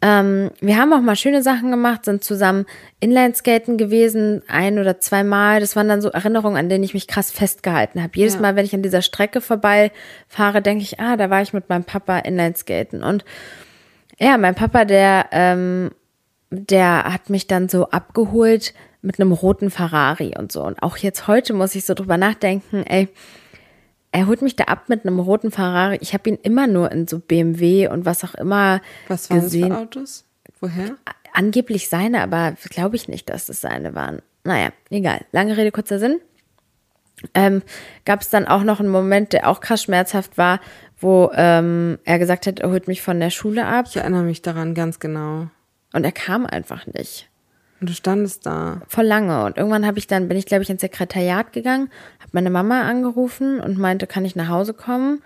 ähm, 0.00 0.50
wir 0.60 0.76
haben 0.76 0.92
auch 0.92 1.00
mal 1.00 1.16
schöne 1.16 1.42
Sachen 1.42 1.72
gemacht, 1.72 2.04
sind 2.04 2.22
zusammen 2.22 2.66
Inlineskaten 3.00 3.76
gewesen, 3.76 4.42
ein 4.46 4.78
oder 4.78 5.00
zweimal. 5.00 5.58
Das 5.58 5.74
waren 5.74 5.88
dann 5.88 6.00
so 6.00 6.10
Erinnerungen, 6.10 6.56
an 6.56 6.68
denen 6.68 6.84
ich 6.84 6.94
mich 6.94 7.08
krass 7.08 7.32
festgehalten 7.32 8.00
habe. 8.00 8.12
Jedes 8.14 8.34
ja. 8.34 8.40
Mal, 8.40 8.54
wenn 8.54 8.64
ich 8.64 8.74
an 8.74 8.82
dieser 8.82 9.02
Strecke 9.02 9.40
vorbeifahre, 9.40 10.62
denke 10.62 10.84
ich, 10.84 11.00
ah, 11.00 11.16
da 11.16 11.30
war 11.30 11.42
ich 11.42 11.52
mit 11.52 11.68
meinem 11.68 11.82
Papa 11.82 12.18
Inlineskaten. 12.18 13.02
Und 13.02 13.24
ja, 14.20 14.38
mein 14.38 14.54
Papa, 14.54 14.84
der, 14.84 15.26
ähm, 15.32 15.90
der 16.50 17.04
hat 17.04 17.28
mich 17.28 17.48
dann 17.48 17.68
so 17.68 17.90
abgeholt 17.90 18.74
mit 19.02 19.20
einem 19.20 19.32
roten 19.32 19.70
Ferrari 19.70 20.34
und 20.38 20.52
so. 20.52 20.62
Und 20.62 20.80
auch 20.80 20.96
jetzt 20.96 21.26
heute 21.26 21.54
muss 21.54 21.74
ich 21.74 21.84
so 21.84 21.94
drüber 21.94 22.16
nachdenken, 22.16 22.84
ey, 22.84 23.08
er 24.18 24.26
holt 24.26 24.42
mich 24.42 24.56
da 24.56 24.64
ab 24.64 24.88
mit 24.88 25.06
einem 25.06 25.20
roten 25.20 25.52
Ferrari. 25.52 25.98
Ich 26.00 26.12
habe 26.12 26.28
ihn 26.28 26.38
immer 26.42 26.66
nur 26.66 26.90
in 26.90 27.06
so 27.06 27.20
BMW 27.20 27.86
und 27.86 28.04
was 28.04 28.24
auch 28.24 28.34
immer 28.34 28.80
was 29.06 29.30
waren 29.30 29.42
gesehen. 29.42 29.68
Das 29.68 29.78
für 29.78 29.82
Autos? 29.82 30.24
Woher? 30.60 30.96
Angeblich 31.32 31.88
seine, 31.88 32.20
aber 32.22 32.54
glaube 32.68 32.96
ich 32.96 33.06
nicht, 33.06 33.30
dass 33.30 33.46
das 33.46 33.60
seine 33.60 33.94
waren. 33.94 34.20
Naja, 34.42 34.70
egal. 34.90 35.20
Lange 35.30 35.56
Rede, 35.56 35.70
kurzer 35.70 36.00
Sinn. 36.00 36.20
Ähm, 37.32 37.62
Gab 38.04 38.22
es 38.22 38.28
dann 38.28 38.48
auch 38.48 38.64
noch 38.64 38.80
einen 38.80 38.88
Moment, 38.88 39.32
der 39.32 39.48
auch 39.48 39.60
krass 39.60 39.84
schmerzhaft 39.84 40.36
war, 40.36 40.60
wo 40.98 41.30
ähm, 41.34 41.98
er 42.04 42.18
gesagt 42.18 42.48
hat, 42.48 42.58
er 42.58 42.70
holt 42.70 42.88
mich 42.88 43.02
von 43.02 43.20
der 43.20 43.30
Schule 43.30 43.66
ab. 43.66 43.86
Ich 43.88 43.98
erinnere 43.98 44.24
mich 44.24 44.42
daran 44.42 44.74
ganz 44.74 44.98
genau. 44.98 45.46
Und 45.92 46.02
er 46.02 46.12
kam 46.12 46.44
einfach 46.44 46.86
nicht. 46.86 47.27
Und 47.80 47.90
du 47.90 47.94
standest 47.94 48.44
da. 48.44 48.82
Voll 48.88 49.04
lange. 49.04 49.44
Und 49.44 49.56
irgendwann 49.56 49.86
habe 49.86 49.98
ich 49.98 50.06
dann, 50.06 50.28
bin 50.28 50.36
ich, 50.36 50.46
glaube 50.46 50.62
ich, 50.62 50.70
ins 50.70 50.80
Sekretariat 50.80 51.52
gegangen, 51.52 51.90
habe 52.18 52.30
meine 52.32 52.50
Mama 52.50 52.82
angerufen 52.82 53.60
und 53.60 53.78
meinte, 53.78 54.06
kann 54.06 54.24
ich 54.24 54.34
nach 54.34 54.48
Hause 54.48 54.74
kommen? 54.74 55.22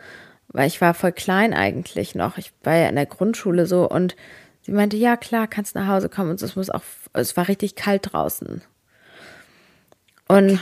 Weil 0.48 0.66
ich 0.66 0.80
war 0.80 0.92
voll 0.92 1.12
klein 1.12 1.54
eigentlich 1.54 2.14
noch. 2.14 2.36
Ich 2.36 2.52
war 2.62 2.74
ja 2.74 2.88
in 2.88 2.96
der 2.96 3.06
Grundschule 3.06 3.64
so 3.64 3.88
und 3.88 4.16
sie 4.60 4.72
meinte, 4.72 4.98
ja 4.98 5.16
klar, 5.16 5.46
kannst 5.46 5.74
nach 5.74 5.86
Hause 5.86 6.10
kommen. 6.10 6.30
Und 6.30 6.42
es 6.42 6.56
muss 6.56 6.68
auch, 6.68 6.82
es 7.14 7.36
war 7.36 7.48
richtig 7.48 7.74
kalt 7.74 8.12
draußen. 8.12 8.60
Und, 10.28 10.60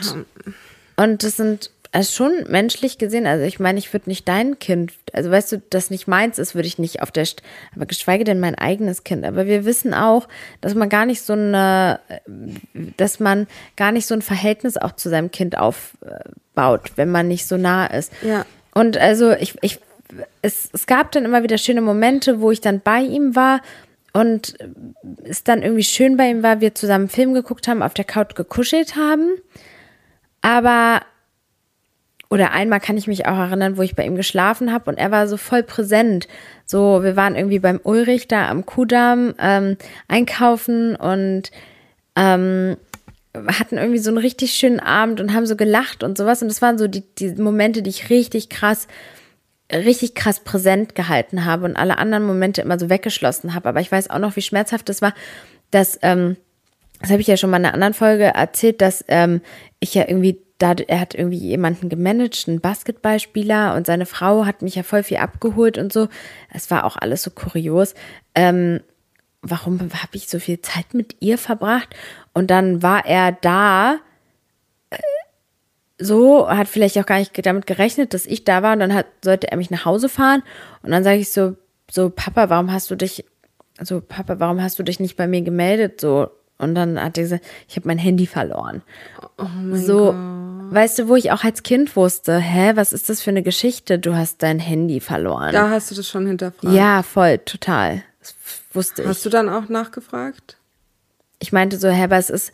und 0.96 1.22
das 1.22 1.36
sind 1.36 1.70
also 1.92 2.12
schon 2.12 2.44
menschlich 2.48 2.98
gesehen, 2.98 3.26
also 3.26 3.44
ich 3.44 3.58
meine, 3.58 3.78
ich 3.78 3.92
würde 3.92 4.08
nicht 4.08 4.28
dein 4.28 4.58
Kind, 4.60 4.92
also 5.12 5.30
weißt 5.30 5.52
du, 5.52 5.62
das 5.70 5.90
nicht 5.90 6.06
meins 6.06 6.38
ist, 6.38 6.54
würde 6.54 6.68
ich 6.68 6.78
nicht 6.78 7.02
auf 7.02 7.10
der, 7.10 7.26
St 7.26 7.42
aber 7.74 7.86
geschweige 7.86 8.22
denn 8.22 8.38
mein 8.38 8.54
eigenes 8.54 9.02
Kind. 9.02 9.24
Aber 9.24 9.46
wir 9.46 9.64
wissen 9.64 9.92
auch, 9.92 10.28
dass 10.60 10.74
man 10.74 10.88
gar 10.88 11.04
nicht 11.04 11.22
so 11.22 11.32
eine, 11.32 11.98
dass 12.96 13.18
man 13.18 13.48
gar 13.76 13.90
nicht 13.90 14.06
so 14.06 14.14
ein 14.14 14.22
Verhältnis 14.22 14.76
auch 14.76 14.92
zu 14.92 15.08
seinem 15.08 15.32
Kind 15.32 15.58
aufbaut, 15.58 16.92
wenn 16.94 17.10
man 17.10 17.26
nicht 17.26 17.46
so 17.46 17.56
nah 17.56 17.86
ist. 17.86 18.12
Ja. 18.22 18.46
Und 18.72 18.96
also 18.96 19.32
ich, 19.32 19.56
ich, 19.62 19.80
es, 20.42 20.68
es 20.72 20.86
gab 20.86 21.10
dann 21.10 21.24
immer 21.24 21.42
wieder 21.42 21.58
schöne 21.58 21.80
Momente, 21.80 22.40
wo 22.40 22.52
ich 22.52 22.60
dann 22.60 22.80
bei 22.80 23.00
ihm 23.00 23.34
war 23.34 23.62
und 24.12 24.56
es 25.24 25.42
dann 25.42 25.62
irgendwie 25.62 25.84
schön 25.84 26.16
bei 26.16 26.30
ihm 26.30 26.44
war, 26.44 26.60
wir 26.60 26.74
zusammen 26.74 27.04
einen 27.04 27.10
Film 27.10 27.34
geguckt 27.34 27.66
haben, 27.66 27.82
auf 27.82 27.94
der 27.94 28.04
Couch 28.04 28.36
gekuschelt 28.36 28.94
haben. 28.94 29.30
Aber 30.42 31.02
oder 32.30 32.52
einmal 32.52 32.78
kann 32.78 32.96
ich 32.96 33.08
mich 33.08 33.26
auch 33.26 33.36
erinnern, 33.36 33.76
wo 33.76 33.82
ich 33.82 33.96
bei 33.96 34.06
ihm 34.06 34.14
geschlafen 34.14 34.72
habe 34.72 34.88
und 34.88 34.98
er 34.98 35.10
war 35.10 35.26
so 35.26 35.36
voll 35.36 35.64
präsent. 35.64 36.28
So, 36.64 37.02
wir 37.02 37.16
waren 37.16 37.34
irgendwie 37.34 37.58
beim 37.58 37.80
Ulrich 37.82 38.28
da 38.28 38.48
am 38.48 38.64
Kudamm 38.64 39.34
ähm, 39.40 39.76
einkaufen 40.06 40.94
und 40.94 41.50
ähm, 42.14 42.76
hatten 43.34 43.78
irgendwie 43.78 43.98
so 43.98 44.10
einen 44.10 44.18
richtig 44.18 44.52
schönen 44.52 44.78
Abend 44.78 45.20
und 45.20 45.34
haben 45.34 45.46
so 45.46 45.56
gelacht 45.56 46.04
und 46.04 46.16
sowas. 46.16 46.40
Und 46.40 46.48
das 46.48 46.62
waren 46.62 46.78
so 46.78 46.86
die, 46.86 47.02
die 47.16 47.30
Momente, 47.34 47.82
die 47.82 47.90
ich 47.90 48.10
richtig 48.10 48.48
krass, 48.48 48.86
richtig 49.72 50.14
krass 50.14 50.38
präsent 50.38 50.94
gehalten 50.94 51.44
habe 51.44 51.64
und 51.64 51.76
alle 51.76 51.98
anderen 51.98 52.24
Momente 52.24 52.62
immer 52.62 52.78
so 52.78 52.88
weggeschlossen 52.88 53.54
habe. 53.54 53.68
Aber 53.68 53.80
ich 53.80 53.90
weiß 53.90 54.08
auch 54.08 54.20
noch, 54.20 54.36
wie 54.36 54.42
schmerzhaft 54.42 54.88
das 54.88 55.02
war, 55.02 55.14
dass, 55.72 55.98
ähm, 56.02 56.36
das 57.00 57.10
habe 57.10 57.20
ich 57.20 57.26
ja 57.26 57.36
schon 57.36 57.50
mal 57.50 57.56
in 57.56 57.64
einer 57.64 57.74
anderen 57.74 57.94
Folge 57.94 58.24
erzählt, 58.24 58.80
dass 58.80 59.04
ähm, 59.08 59.40
ich 59.80 59.94
ja 59.94 60.04
irgendwie 60.06 60.40
da, 60.60 60.74
er 60.74 61.00
hat 61.00 61.14
irgendwie 61.14 61.38
jemanden 61.38 61.88
gemanagt, 61.88 62.44
einen 62.46 62.60
Basketballspieler 62.60 63.74
und 63.74 63.86
seine 63.86 64.04
Frau 64.04 64.44
hat 64.44 64.60
mich 64.60 64.74
ja 64.74 64.82
voll 64.82 65.02
viel 65.02 65.16
abgeholt 65.16 65.78
und 65.78 65.92
so. 65.92 66.08
Es 66.52 66.70
war 66.70 66.84
auch 66.84 66.96
alles 66.96 67.22
so 67.22 67.30
kurios. 67.30 67.94
Ähm, 68.34 68.80
warum 69.40 69.80
habe 69.80 70.12
ich 70.12 70.28
so 70.28 70.38
viel 70.38 70.60
Zeit 70.60 70.92
mit 70.92 71.16
ihr 71.20 71.38
verbracht? 71.38 71.88
Und 72.34 72.50
dann 72.50 72.82
war 72.82 73.06
er 73.06 73.32
da, 73.32 74.00
äh, 74.90 74.98
so, 75.98 76.48
hat 76.48 76.68
vielleicht 76.68 76.98
auch 76.98 77.06
gar 77.06 77.18
nicht 77.18 77.46
damit 77.46 77.66
gerechnet, 77.66 78.12
dass 78.12 78.26
ich 78.26 78.44
da 78.44 78.62
war 78.62 78.74
und 78.74 78.80
dann 78.80 78.94
hat, 78.94 79.06
sollte 79.24 79.50
er 79.50 79.56
mich 79.56 79.70
nach 79.70 79.86
Hause 79.86 80.10
fahren 80.10 80.42
und 80.82 80.90
dann 80.90 81.04
sage 81.04 81.18
ich 81.18 81.32
so, 81.32 81.56
so, 81.90 82.10
Papa, 82.10 82.50
warum 82.50 82.70
hast 82.70 82.90
du 82.90 82.96
dich, 82.96 83.24
so, 83.80 84.02
Papa, 84.02 84.38
warum 84.40 84.62
hast 84.62 84.78
du 84.78 84.82
dich 84.82 85.00
nicht 85.00 85.16
bei 85.16 85.26
mir 85.26 85.40
gemeldet? 85.40 86.02
So, 86.02 86.30
und 86.58 86.74
dann 86.74 87.02
hat 87.02 87.16
er 87.16 87.24
gesagt, 87.24 87.44
ich 87.66 87.76
habe 87.76 87.88
mein 87.88 87.98
Handy 87.98 88.26
verloren. 88.26 88.82
Oh 89.38 89.44
mein 89.44 89.82
so, 89.82 90.12
Gott. 90.12 90.14
Weißt 90.72 90.98
du, 91.00 91.08
wo 91.08 91.16
ich 91.16 91.32
auch 91.32 91.44
als 91.44 91.62
Kind 91.62 91.94
wusste, 91.96 92.38
hä, 92.38 92.72
was 92.74 92.92
ist 92.92 93.08
das 93.08 93.20
für 93.22 93.30
eine 93.30 93.42
Geschichte? 93.42 93.98
Du 93.98 94.14
hast 94.14 94.42
dein 94.42 94.58
Handy 94.58 95.00
verloren. 95.00 95.52
Da 95.52 95.70
hast 95.70 95.90
du 95.90 95.94
das 95.94 96.08
schon 96.08 96.26
hinterfragt. 96.26 96.74
ja, 96.74 97.02
voll, 97.02 97.38
total. 97.38 98.02
Das 98.20 98.34
wusste 98.72 99.06
Hast 99.06 99.18
ich. 99.18 99.22
du 99.24 99.30
dann 99.30 99.48
auch 99.48 99.68
nachgefragt? 99.68 100.56
Ich 101.38 101.52
meinte 101.52 101.78
so, 101.78 101.88
hä, 101.88 102.04
aber 102.04 102.18
es 102.18 102.28
ist 102.30 102.52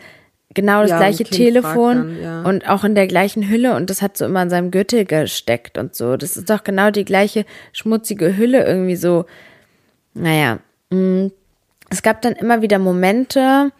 genau 0.54 0.80
das 0.82 0.90
Ja, 0.90 0.98
gleiche 0.98 1.24
Telefon 1.24 1.96
dann, 1.96 2.22
ja. 2.22 2.42
und 2.42 2.68
auch 2.68 2.84
in 2.84 2.94
der 2.94 3.06
gleichen 3.08 3.48
Hülle 3.48 3.74
und 3.74 3.90
das 3.90 4.00
hat 4.00 4.16
so 4.16 4.24
immer 4.24 4.42
in 4.42 4.50
seinem 4.50 4.70
Gürtel 4.70 5.04
gesteckt 5.04 5.76
und 5.76 5.94
so. 5.94 6.16
Das 6.16 6.36
ist 6.36 6.48
doch 6.48 6.64
genau 6.64 6.90
die 6.90 7.04
gleiche 7.04 7.44
schmutzige 7.72 8.36
Hülle 8.36 8.64
irgendwie 8.64 8.96
so. 8.96 9.26
Naja, 10.14 10.60
mh. 10.90 11.30
es 11.90 12.02
gab 12.02 12.22
dann 12.22 12.32
immer 12.34 12.62
wieder 12.62 12.78
Momente, 12.78 13.72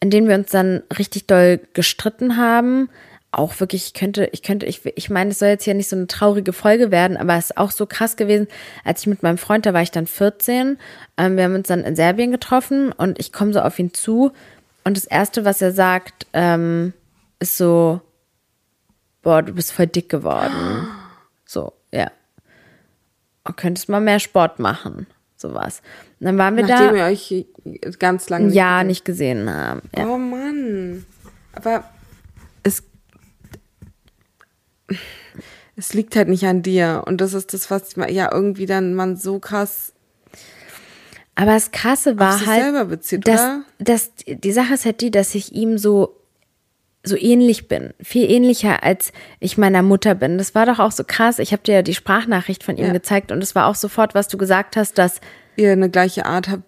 in 0.00 0.10
denen 0.10 0.28
wir 0.28 0.36
uns 0.36 0.50
dann 0.50 0.82
richtig 0.98 1.26
doll 1.26 1.60
gestritten 1.74 2.36
haben. 2.36 2.88
Auch 3.36 3.60
wirklich, 3.60 3.86
ich 3.86 3.92
könnte, 3.94 4.28
ich 4.32 4.42
könnte, 4.42 4.64
ich, 4.66 4.84
ich 4.96 5.10
meine, 5.10 5.30
es 5.30 5.38
soll 5.38 5.48
jetzt 5.50 5.64
hier 5.64 5.74
nicht 5.74 5.88
so 5.88 5.96
eine 5.96 6.06
traurige 6.06 6.52
Folge 6.52 6.90
werden, 6.90 7.16
aber 7.16 7.34
es 7.36 7.46
ist 7.50 7.56
auch 7.58 7.70
so 7.70 7.84
krass 7.86 8.16
gewesen, 8.16 8.48
als 8.84 9.00
ich 9.02 9.06
mit 9.08 9.22
meinem 9.22 9.36
Freund, 9.38 9.66
da 9.66 9.74
war 9.74 9.82
ich 9.82 9.90
dann 9.90 10.06
14, 10.06 10.78
ähm, 11.18 11.36
wir 11.36 11.44
haben 11.44 11.54
uns 11.54 11.68
dann 11.68 11.84
in 11.84 11.96
Serbien 11.96 12.30
getroffen 12.30 12.92
und 12.92 13.18
ich 13.18 13.32
komme 13.32 13.52
so 13.52 13.60
auf 13.60 13.78
ihn 13.78 13.92
zu 13.92 14.32
und 14.84 14.96
das 14.96 15.04
Erste, 15.04 15.44
was 15.44 15.60
er 15.60 15.72
sagt, 15.72 16.26
ähm, 16.32 16.92
ist 17.38 17.56
so, 17.58 18.00
boah, 19.22 19.42
du 19.42 19.52
bist 19.52 19.72
voll 19.72 19.86
dick 19.86 20.08
geworden. 20.08 20.86
So, 21.48 21.72
ja. 21.92 22.10
Du 23.44 23.52
könntest 23.52 23.88
mal 23.88 24.00
mehr 24.00 24.18
Sport 24.18 24.58
machen. 24.58 25.06
Sowas. 25.36 25.80
Und 26.18 26.26
dann 26.26 26.38
waren 26.38 26.56
wir 26.56 26.64
Nachdem 26.64 26.88
da 26.88 26.94
ihr 26.96 27.04
euch 27.04 27.46
ganz 28.00 28.28
lange 28.30 28.46
ein 28.46 28.48
nicht 28.48 28.56
Jahr 28.56 28.78
gesehen- 28.80 28.86
nicht 28.88 29.04
gesehen 29.04 29.48
haben. 29.54 29.82
Ja. 29.96 30.06
Oh 30.08 30.18
Mann. 30.18 31.06
Aber 31.52 31.84
es 35.76 35.94
liegt 35.94 36.16
halt 36.16 36.28
nicht 36.28 36.44
an 36.46 36.62
dir. 36.62 37.02
Und 37.06 37.20
das 37.20 37.34
ist 37.34 37.52
das, 37.54 37.70
was 37.70 37.94
ja 38.08 38.32
irgendwie 38.32 38.66
dann 38.66 38.94
man 38.94 39.16
so 39.16 39.38
krass 39.38 39.92
Aber 41.34 41.52
das 41.52 41.70
Krasse 41.70 42.18
war 42.18 42.38
sich 42.38 42.46
halt, 42.46 42.62
selber 42.62 42.84
bezieht, 42.86 43.26
dass, 43.28 43.40
oder? 43.40 43.62
dass 43.78 44.10
die 44.26 44.52
Sache 44.52 44.74
ist 44.74 44.84
halt 44.84 45.00
die, 45.00 45.10
dass 45.10 45.34
ich 45.34 45.52
ihm 45.52 45.78
so 45.78 46.12
so 47.08 47.16
ähnlich 47.16 47.68
bin, 47.68 47.94
viel 48.02 48.28
ähnlicher 48.28 48.82
als 48.82 49.12
ich 49.38 49.56
meiner 49.56 49.82
Mutter 49.82 50.16
bin. 50.16 50.38
Das 50.38 50.56
war 50.56 50.66
doch 50.66 50.80
auch 50.80 50.90
so 50.90 51.04
krass. 51.06 51.38
Ich 51.38 51.52
habe 51.52 51.62
dir 51.62 51.74
ja 51.76 51.82
die 51.82 51.94
Sprachnachricht 51.94 52.64
von 52.64 52.76
ihm 52.76 52.86
Ja. 52.86 52.92
gezeigt 52.92 53.30
und 53.30 53.40
es 53.44 53.54
war 53.54 53.66
auch 53.66 53.76
sofort, 53.76 54.16
was 54.16 54.26
du 54.26 54.36
gesagt 54.36 54.76
hast, 54.76 54.98
dass 54.98 55.20
ihr 55.54 55.70
eine 55.70 55.88
gleiche 55.88 56.26
Art 56.26 56.48
habt, 56.48 56.64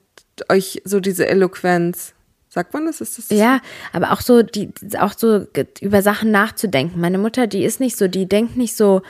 euch 0.48 0.80
so 0.84 1.00
diese 1.00 1.26
Eloquenz. 1.26 2.14
Sagt 2.50 2.72
man 2.72 2.86
das? 2.86 3.00
Ist 3.00 3.18
das? 3.18 3.30
ja, 3.30 3.60
aber 3.92 4.12
auch 4.12 4.20
so 4.22 4.42
die 4.42 4.70
auch 4.98 5.12
so 5.16 5.46
über 5.80 6.02
Sachen 6.02 6.30
nachzudenken. 6.30 7.00
Meine 7.00 7.18
Mutter, 7.18 7.46
die 7.46 7.64
ist 7.64 7.78
nicht 7.80 7.96
so, 7.96 8.08
die 8.08 8.26
denkt 8.26 8.56
nicht 8.56 8.74
so, 8.76 9.02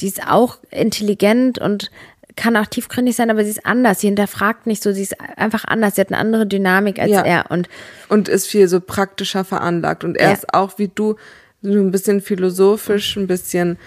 die 0.00 0.08
ist 0.08 0.26
auch 0.26 0.58
intelligent 0.70 1.58
und 1.58 1.90
kann 2.36 2.56
auch 2.56 2.66
tiefgründig 2.66 3.14
sein, 3.16 3.30
aber 3.30 3.44
sie 3.44 3.50
ist 3.50 3.66
anders. 3.66 4.00
Sie 4.00 4.06
hinterfragt 4.06 4.66
nicht 4.66 4.82
so, 4.82 4.92
sie 4.92 5.02
ist 5.02 5.20
einfach 5.36 5.64
anders. 5.66 5.94
Sie 5.96 6.00
hat 6.00 6.08
eine 6.08 6.18
andere 6.18 6.46
Dynamik 6.46 6.98
als 6.98 7.10
Ja. 7.10 7.22
er 7.22 7.50
und 7.50 7.68
Und 8.08 8.28
ist 8.28 8.46
viel 8.46 8.66
so 8.66 8.80
praktischer 8.80 9.44
veranlagt. 9.44 10.04
Und 10.04 10.16
er 10.16 10.28
Ja. 10.28 10.32
ist 10.34 10.52
auch 10.54 10.78
wie 10.78 10.88
du, 10.88 11.16
so 11.62 11.72
ein 11.72 11.90
bisschen 11.90 12.20
philosophisch, 12.22 13.16
ein 13.16 13.26
bisschen 13.26 13.78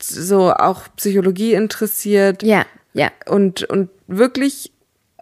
so 0.00 0.52
auch 0.52 0.82
Psychologie 0.96 1.54
interessiert. 1.54 2.42
ja, 2.42 2.64
ja, 2.94 3.10
und, 3.26 3.64
und 3.64 3.90
wirklich 4.06 4.70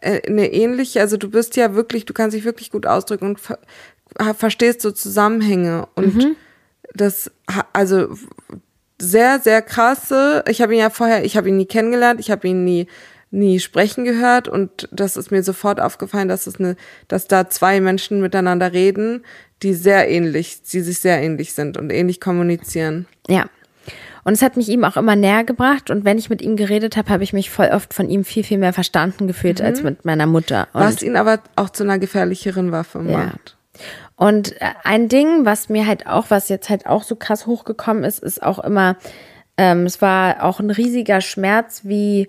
eine 0.05 0.53
ähnliche, 0.53 1.01
also 1.01 1.17
du 1.17 1.31
bist 1.31 1.57
ja 1.57 1.75
wirklich, 1.75 2.05
du 2.05 2.13
kannst 2.13 2.37
dich 2.37 2.45
wirklich 2.45 2.71
gut 2.71 2.87
ausdrücken 2.87 3.27
und 3.29 3.41
ver 3.41 3.59
verstehst 4.39 4.81
so 4.81 4.93
Zusammenhänge 4.93 5.89
und 5.97 6.15
Mhm. 6.15 6.37
das, 6.95 7.31
also 7.73 8.17
sehr, 9.01 9.41
sehr 9.41 9.61
krasse, 9.61 10.45
ich 10.49 10.63
habe 10.63 10.75
ihn 10.75 10.81
ja 10.81 10.91
vorher, 10.91 11.25
ich 11.25 11.37
habe 11.37 11.49
ihn 11.49 11.57
nie 11.57 11.67
kennengelernt, 11.67 12.21
ich 12.21 12.31
habe 12.31 12.47
ihn 12.47 12.65
nie 12.65 12.87
nie 13.35 13.59
sprechen 13.59 14.05
gehört 14.05 14.47
und 14.47 14.89
das 14.93 15.17
ist 15.17 15.33
mir 15.33 15.43
sofort 15.43 15.81
aufgefallen, 15.81 16.29
dass 16.29 16.47
es 16.47 16.61
eine, 16.61 16.77
dass 17.09 17.27
da 17.27 17.51
zwei 17.51 17.81
Menschen 17.81 18.21
miteinander 18.21 18.73
reden, 18.73 19.25
die 19.65 19.75
sehr 19.75 20.09
ähnlich, 20.09 20.63
die 20.63 20.81
sich 20.81 21.01
sehr 21.01 21.21
ähnlich 21.21 21.53
sind 21.53 21.77
und 21.77 21.91
ähnlich 21.91 22.21
kommunizieren. 22.21 23.07
Ja. 23.29 23.47
Und 24.25 24.33
es 24.33 24.43
hat 24.43 24.57
mich 24.57 24.69
ihm 24.71 24.85
auch 24.85 24.97
immer 24.97 25.17
näher 25.17 25.45
gebracht. 25.45 25.91
Und 25.91 26.05
wenn 26.05 26.17
ich 26.19 26.31
mit 26.31 26.41
ihm 26.43 26.57
geredet 26.57 26.97
habe, 26.97 27.11
habe 27.11 27.23
ich 27.23 27.33
mich 27.33 27.51
voll 27.51 27.69
oft 27.69 27.93
von 27.93 28.09
ihm 28.09 28.25
viel, 28.25 28.43
viel 28.43 28.59
mehr 28.59 28.73
verstanden 28.73 29.27
gefühlt 29.27 29.61
als 29.61 29.83
mit 29.83 30.05
meiner 30.05 30.27
Mutter. 30.27 30.67
Und, 30.73 30.81
Was 30.81 31.03
ihn 31.03 31.17
aber 31.17 31.41
auch 31.57 31.69
zu 31.71 31.83
einer 31.85 31.99
gefährlicheren 31.99 32.73
Waffe 32.73 33.03
Ja. 33.07 33.19
macht. 33.27 33.57
und 34.17 34.53
äh, 34.63 34.67
ein 34.85 35.09
Ding, 35.09 35.45
was 35.45 35.69
mir 35.69 35.87
halt 35.87 36.07
auch, 36.07 36.27
was 36.31 36.49
jetzt 36.49 36.71
halt 36.71 36.87
auch 36.87 37.03
so 37.03 37.17
krass 37.17 37.47
hochgekommen 37.47 38.05
ist, 38.05 38.21
ist 38.23 38.43
auch 38.43 38.59
immer, 38.61 38.97
ähm, 39.59 39.85
es 39.87 40.01
war 40.01 40.43
auch 40.43 40.59
ein 40.61 40.71
riesiger 40.71 41.21
Schmerz, 41.21 41.81
wie, 41.85 42.29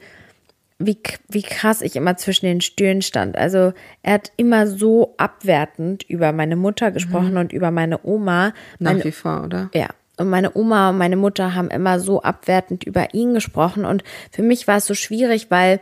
wie, 0.80 0.98
wie 1.30 1.44
krass 1.44 1.82
ich 1.82 1.96
immer 1.96 2.18
zwischen 2.18 2.46
den 2.46 2.60
Stühlen 2.62 3.02
stand. 3.04 3.38
Also 3.38 3.74
er 4.04 4.14
hat 4.16 4.32
immer 4.36 4.68
so 4.68 5.14
abwertend 5.18 6.04
über 6.10 6.34
meine 6.34 6.56
Mutter 6.56 6.92
gesprochen 6.92 7.38
und 7.38 7.54
über 7.54 7.72
meine 7.72 8.00
Oma. 8.04 8.54
Nach 8.80 8.92
Meine, 8.92 9.04
wie 9.06 9.12
vor, 9.12 9.44
oder? 9.46 9.70
Ja. 9.74 9.88
Und 10.18 10.30
meine 10.30 10.56
Oma 10.56 10.90
und 10.92 10.98
meine 10.98 11.18
Mutter 11.18 11.56
haben 11.56 11.70
immer 11.70 12.00
so 12.00 12.22
abwertend 12.22 12.84
über 12.84 13.14
ihn 13.14 13.34
gesprochen. 13.34 13.86
Und 13.86 14.04
für 14.32 14.44
mich 14.44 14.68
war 14.68 14.78
es 14.78 14.86
so 14.86 14.94
schwierig, 14.94 15.48
weil, 15.50 15.82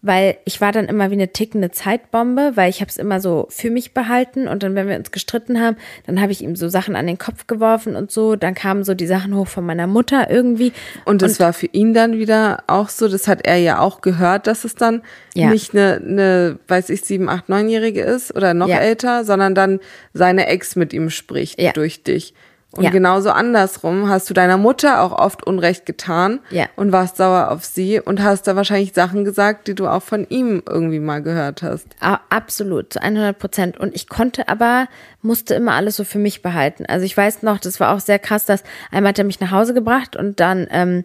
weil 0.00 0.36
ich 0.44 0.60
war 0.60 0.70
dann 0.70 0.84
immer 0.84 1.10
wie 1.10 1.14
eine 1.14 1.32
tickende 1.32 1.70
Zeitbombe, 1.72 2.52
weil 2.54 2.70
ich 2.70 2.80
habe 2.82 2.90
es 2.90 2.98
immer 2.98 3.20
so 3.20 3.46
für 3.50 3.70
mich 3.70 3.92
behalten. 3.92 4.46
Und 4.46 4.62
dann, 4.62 4.74
wenn 4.76 4.86
wir 4.86 4.94
uns 4.96 5.10
gestritten 5.10 5.60
haben, 5.60 5.76
dann 6.06 6.20
habe 6.20 6.30
ich 6.30 6.42
ihm 6.42 6.54
so 6.54 6.68
Sachen 6.68 6.94
an 6.94 7.06
den 7.08 7.18
Kopf 7.18 7.48
geworfen 7.48 7.96
und 7.96 8.12
so. 8.12 8.36
Dann 8.36 8.54
kamen 8.54 8.84
so 8.84 8.94
die 8.94 9.06
Sachen 9.08 9.34
hoch 9.34 9.48
von 9.48 9.66
meiner 9.66 9.86
Mutter 9.88 10.30
irgendwie. 10.30 10.72
Und 11.04 11.22
das 11.22 11.40
war 11.40 11.52
für 11.52 11.66
ihn 11.66 11.94
dann 11.94 12.12
wieder 12.18 12.62
auch 12.68 12.90
so, 12.90 13.08
das 13.08 13.26
hat 13.26 13.44
er 13.44 13.56
ja 13.56 13.80
auch 13.80 14.02
gehört, 14.02 14.46
dass 14.46 14.64
es 14.64 14.76
dann 14.76 15.02
Ja. 15.34 15.50
nicht 15.50 15.74
eine, 15.74 15.94
eine, 15.96 16.58
weiß 16.68 16.90
ich, 16.90 17.00
sieben, 17.00 17.28
acht, 17.28 17.48
neunjährige 17.48 18.02
ist 18.02 18.36
oder 18.36 18.54
noch 18.54 18.68
Ja. 18.68 18.78
älter, 18.78 19.24
sondern 19.24 19.56
dann 19.56 19.80
seine 20.12 20.46
Ex 20.46 20.76
mit 20.76 20.92
ihm 20.92 21.10
spricht 21.10 21.60
Ja. 21.60 21.72
durch 21.72 22.04
dich. 22.04 22.34
Und 22.76 22.84
Ja. 22.84 22.90
genauso 22.90 23.30
andersrum 23.30 24.08
hast 24.08 24.28
du 24.28 24.34
deiner 24.34 24.56
Mutter 24.56 25.02
auch 25.02 25.12
oft 25.12 25.46
Unrecht 25.46 25.86
getan 25.86 26.40
Ja. 26.50 26.66
und 26.76 26.92
warst 26.92 27.16
sauer 27.16 27.50
auf 27.50 27.64
sie 27.64 28.00
und 28.00 28.22
hast 28.22 28.46
da 28.46 28.56
wahrscheinlich 28.56 28.92
Sachen 28.94 29.24
gesagt, 29.24 29.68
die 29.68 29.74
du 29.74 29.86
auch 29.86 30.02
von 30.02 30.26
ihm 30.28 30.62
irgendwie 30.68 30.98
mal 30.98 31.22
gehört 31.22 31.62
hast. 31.62 31.86
Absolut, 32.00 32.92
zu 32.94 33.02
100 33.02 33.38
Prozent. 33.38 33.78
Und 33.78 33.94
ich 33.94 34.08
konnte 34.08 34.48
aber, 34.48 34.88
musste 35.22 35.54
immer 35.54 35.72
alles 35.72 35.96
so 35.96 36.04
für 36.04 36.18
mich 36.18 36.42
behalten. 36.42 36.84
Also 36.86 37.06
ich 37.06 37.16
weiß 37.16 37.42
noch, 37.42 37.58
das 37.58 37.80
war 37.80 37.94
auch 37.94 38.00
sehr 38.00 38.18
krass, 38.18 38.44
dass 38.44 38.64
einmal 38.90 39.10
hat 39.10 39.18
er 39.18 39.24
mich 39.24 39.40
nach 39.40 39.50
Hause 39.52 39.74
gebracht 39.74 40.16
und 40.16 40.40
dann 40.40 40.66
ähm, 40.70 41.04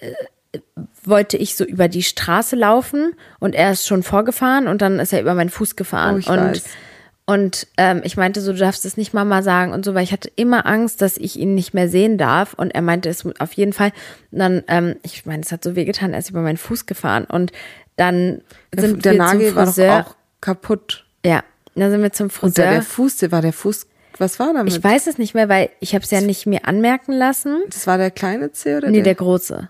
äh, 0.00 0.58
wollte 1.04 1.36
ich 1.36 1.56
so 1.56 1.64
über 1.64 1.88
die 1.88 2.02
Straße 2.02 2.56
laufen 2.56 3.14
und 3.38 3.54
er 3.54 3.72
ist 3.72 3.86
schon 3.86 4.02
vorgefahren 4.02 4.66
und 4.68 4.82
dann 4.82 4.98
ist 4.98 5.12
er 5.12 5.20
über 5.20 5.34
meinen 5.34 5.48
Fuß 5.50 5.76
gefahren. 5.76 6.16
Oh, 6.16 6.18
ich 6.18 6.28
und 6.28 6.36
weiß. 6.36 6.64
Und 7.30 7.68
ähm, 7.76 8.00
ich 8.02 8.16
meinte 8.16 8.40
so, 8.40 8.52
du 8.52 8.58
darfst 8.58 8.84
es 8.84 8.96
nicht 8.96 9.14
Mama 9.14 9.42
sagen 9.42 9.72
und 9.72 9.84
so, 9.84 9.94
weil 9.94 10.02
ich 10.02 10.10
hatte 10.10 10.28
immer 10.34 10.66
Angst, 10.66 11.00
dass 11.00 11.16
ich 11.16 11.36
ihn 11.38 11.54
nicht 11.54 11.74
mehr 11.74 11.88
sehen 11.88 12.18
darf. 12.18 12.54
Und 12.54 12.72
er 12.72 12.82
meinte 12.82 13.08
es 13.08 13.24
auf 13.38 13.52
jeden 13.52 13.72
Fall. 13.72 13.92
Und 14.32 14.38
dann, 14.40 14.64
ähm, 14.66 14.96
ich 15.04 15.26
meine, 15.26 15.42
es 15.42 15.52
hat 15.52 15.62
so 15.62 15.76
wehgetan, 15.76 16.12
er 16.12 16.18
ist 16.18 16.30
über 16.30 16.40
meinen 16.40 16.56
Fuß 16.56 16.86
gefahren. 16.86 17.26
Und 17.26 17.52
dann 17.94 18.40
sind 18.76 19.04
der 19.04 19.12
wir 19.12 19.18
Nagel 19.18 19.46
zum 19.48 19.56
war 19.56 19.64
doch 19.66 19.72
Friseur. 19.74 20.06
auch 20.08 20.16
kaputt. 20.40 21.04
Ja, 21.24 21.44
dann 21.76 21.92
sind 21.92 22.02
wir 22.02 22.10
zum 22.12 22.24
Und 22.26 22.32
der, 22.32 22.64
Friseur. 22.64 22.70
der 22.72 22.82
Fuß, 22.82 23.16
der 23.18 23.30
war 23.32 23.42
der 23.42 23.52
Fuß, 23.52 23.86
was 24.18 24.40
war 24.40 24.52
damit? 24.52 24.72
ich 24.72 24.82
weiß 24.82 25.06
es 25.06 25.16
nicht 25.16 25.34
mehr, 25.34 25.48
weil 25.48 25.70
ich 25.78 25.94
habe 25.94 26.02
es 26.04 26.10
ja 26.10 26.20
nicht 26.22 26.46
mir 26.46 26.64
anmerken 26.66 27.12
lassen. 27.12 27.60
das 27.68 27.86
war 27.86 27.96
der 27.96 28.10
kleine 28.10 28.50
Zeh 28.50 28.76
oder 28.78 28.88
Nee, 28.88 28.96
der 28.96 29.04
der? 29.04 29.14
große. 29.14 29.68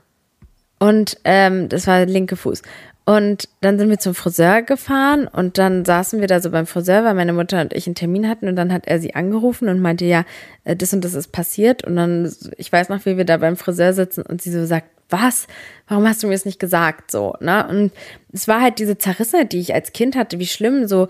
Und 0.79 1.19
ähm, 1.25 1.69
das 1.69 1.87
war 1.87 1.99
der 1.99 2.07
linke 2.07 2.37
Fuß. 2.37 2.63
Und 3.05 3.49
dann 3.61 3.79
sind 3.79 3.89
wir 3.89 3.99
zum 3.99 4.15
Friseur 4.15 4.63
gefahren 4.63 5.27
und 5.27 5.59
dann 5.59 5.85
saßen 5.85 6.21
wir 6.21 6.29
da 6.29 6.41
so 6.41 6.51
beim 6.51 6.67
Friseur, 6.67 7.03
weil 7.03 7.15
meine 7.15 7.33
Mutter 7.33 7.61
und 7.61 7.73
ich 7.73 7.87
einen 7.87 7.95
Termin 7.95 8.29
hatten 8.29 8.47
und 8.47 8.57
dann 8.57 8.73
hat 8.73 8.87
er 8.87 9.01
sie 9.01 9.15
angerufen 9.15 9.69
und 9.69 9.81
meinte, 9.81 10.05
ja, 10.05 10.25
äh, 10.65 10.77
das 10.77 10.93
und 10.93 11.05
das 11.05 11.15
ist 11.15 11.33
passiert. 11.33 11.85
Und 11.85 11.97
dann, 11.97 12.33
ich 12.57 12.71
weiß 12.71 12.89
noch, 12.89 13.05
wie 13.07 13.17
wir 13.17 13.25
da 13.25 13.39
beim 13.39 13.57
Friseur 13.57 13.95
sitzen 13.95 14.23
und 14.23 14.43
sie 14.43 14.53
so 14.53 14.65
sagt, 14.67 14.87
was? 15.09 15.49
Warum 15.89 16.07
hast 16.07 16.23
du 16.23 16.29
mir 16.29 16.35
das 16.35 16.45
nicht 16.45 16.61
gesagt? 16.61 17.11
So, 17.11 17.35
ne? 17.41 17.67
Und 17.69 17.93
es 18.33 18.47
war 18.47 18.61
halt 18.61 18.79
diese 18.79 18.97
Zerrissenheit, 18.97 19.53
die 19.53 19.61
ich 19.61 19.75
als 19.75 19.93
Kind 19.93 20.15
hatte, 20.15 20.39
wie 20.39 20.47
schlimm 20.47 20.87
so. 20.87 21.09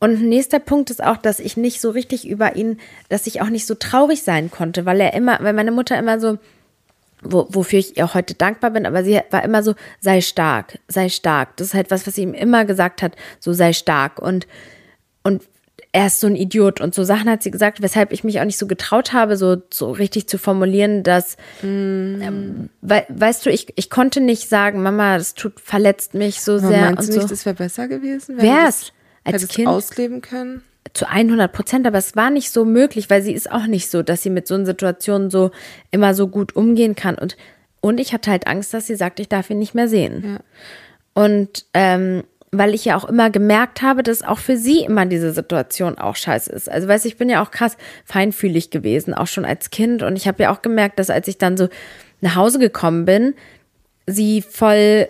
Und 0.00 0.20
nächster 0.20 0.58
Punkt 0.58 0.90
ist 0.90 1.02
auch, 1.02 1.16
dass 1.16 1.40
ich 1.40 1.56
nicht 1.56 1.80
so 1.80 1.90
richtig 1.90 2.28
über 2.28 2.56
ihn, 2.56 2.78
dass 3.08 3.26
ich 3.26 3.40
auch 3.40 3.48
nicht 3.48 3.66
so 3.66 3.74
traurig 3.74 4.22
sein 4.22 4.50
konnte, 4.50 4.84
weil 4.84 5.00
er 5.00 5.14
immer, 5.14 5.38
weil 5.40 5.52
meine 5.52 5.70
Mutter 5.70 5.98
immer 5.98 6.20
so, 6.20 6.38
wo, 7.22 7.46
wofür 7.50 7.78
ich 7.78 7.96
ihr 7.96 8.14
heute 8.14 8.34
dankbar 8.34 8.70
bin, 8.70 8.84
aber 8.86 9.04
sie 9.04 9.20
war 9.30 9.44
immer 9.44 9.62
so, 9.62 9.74
sei 10.00 10.20
stark, 10.20 10.78
sei 10.88 11.08
stark. 11.08 11.56
Das 11.56 11.68
ist 11.68 11.74
halt 11.74 11.90
was, 11.90 12.06
was 12.06 12.14
sie 12.16 12.22
ihm 12.22 12.34
immer 12.34 12.64
gesagt 12.64 13.00
hat, 13.02 13.16
so 13.40 13.52
sei 13.52 13.72
stark. 13.72 14.18
Und, 14.20 14.46
und 15.22 15.42
er 15.92 16.06
ist 16.06 16.20
so 16.20 16.26
ein 16.26 16.36
Idiot 16.36 16.80
und 16.80 16.94
so 16.94 17.04
Sachen 17.04 17.28
hat 17.30 17.42
sie 17.42 17.50
gesagt, 17.50 17.82
weshalb 17.82 18.12
ich 18.12 18.24
mich 18.24 18.40
auch 18.40 18.44
nicht 18.44 18.58
so 18.58 18.66
getraut 18.66 19.12
habe, 19.12 19.36
so, 19.36 19.58
so 19.70 19.90
richtig 19.90 20.26
zu 20.26 20.38
formulieren, 20.38 21.02
dass, 21.02 21.36
ähm, 21.62 22.68
wei- 22.80 23.06
weißt 23.08 23.44
du, 23.46 23.50
ich, 23.50 23.72
ich 23.76 23.90
konnte 23.90 24.20
nicht 24.20 24.48
sagen, 24.48 24.82
Mama, 24.82 25.18
das 25.18 25.34
tut, 25.34 25.60
verletzt 25.60 26.14
mich 26.14 26.40
so 26.40 26.52
Aber 26.52 26.60
sehr 26.68 26.80
meinst 26.86 27.00
und 27.02 27.08
du 27.08 27.12
so. 27.12 27.18
nicht, 27.20 27.30
das 27.30 27.44
wäre 27.46 27.56
besser 27.56 27.88
gewesen? 27.88 28.36
wenn 28.38 28.44
Wär's. 28.46 28.92
Als 29.24 29.46
Kind? 29.48 29.68
ausleben 29.68 30.20
können? 30.22 30.62
Zu 30.94 31.08
100 31.08 31.52
Prozent, 31.52 31.86
aber 31.86 31.98
es 31.98 32.16
war 32.16 32.30
nicht 32.30 32.50
so 32.50 32.64
möglich, 32.64 33.08
weil 33.08 33.22
sie 33.22 33.32
ist 33.32 33.50
auch 33.50 33.66
nicht 33.66 33.90
so, 33.90 34.02
dass 34.02 34.22
sie 34.22 34.30
mit 34.30 34.46
so 34.46 34.54
einer 34.54 34.66
Situation 34.66 35.30
so 35.30 35.50
immer 35.90 36.14
so 36.14 36.28
gut 36.28 36.54
umgehen 36.54 36.94
kann. 36.94 37.16
Und, 37.16 37.36
und 37.80 37.98
ich 37.98 38.12
hatte 38.12 38.30
halt 38.30 38.46
Angst, 38.46 38.74
dass 38.74 38.86
sie 38.86 38.96
sagt, 38.96 39.20
ich 39.20 39.28
darf 39.28 39.48
ihn 39.50 39.58
nicht 39.58 39.74
mehr 39.74 39.88
sehen. 39.88 40.38
Und 41.14 41.66
ähm, 41.74 42.24
weil 42.54 42.74
ich 42.74 42.84
ja 42.84 42.96
auch 42.96 43.06
immer 43.06 43.30
gemerkt 43.30 43.80
habe, 43.80 44.02
dass 44.02 44.22
auch 44.22 44.38
für 44.38 44.58
sie 44.58 44.84
immer 44.84 45.06
diese 45.06 45.32
Situation 45.32 45.96
auch 45.96 46.16
scheiße 46.16 46.52
ist. 46.52 46.70
Also 46.70 46.86
weißt 46.86 47.06
du, 47.06 47.08
ich 47.08 47.16
bin 47.16 47.30
ja 47.30 47.42
auch 47.42 47.50
krass 47.50 47.78
feinfühlig 48.04 48.70
gewesen, 48.70 49.14
auch 49.14 49.26
schon 49.26 49.46
als 49.46 49.70
Kind. 49.70 50.02
Und 50.02 50.16
ich 50.16 50.28
habe 50.28 50.42
ja 50.42 50.52
auch 50.52 50.60
gemerkt, 50.60 50.98
dass 50.98 51.08
als 51.08 51.28
ich 51.28 51.38
dann 51.38 51.56
so 51.56 51.68
nach 52.20 52.36
Hause 52.36 52.58
gekommen 52.58 53.06
bin, 53.06 53.34
sie 54.06 54.42
voll 54.42 55.08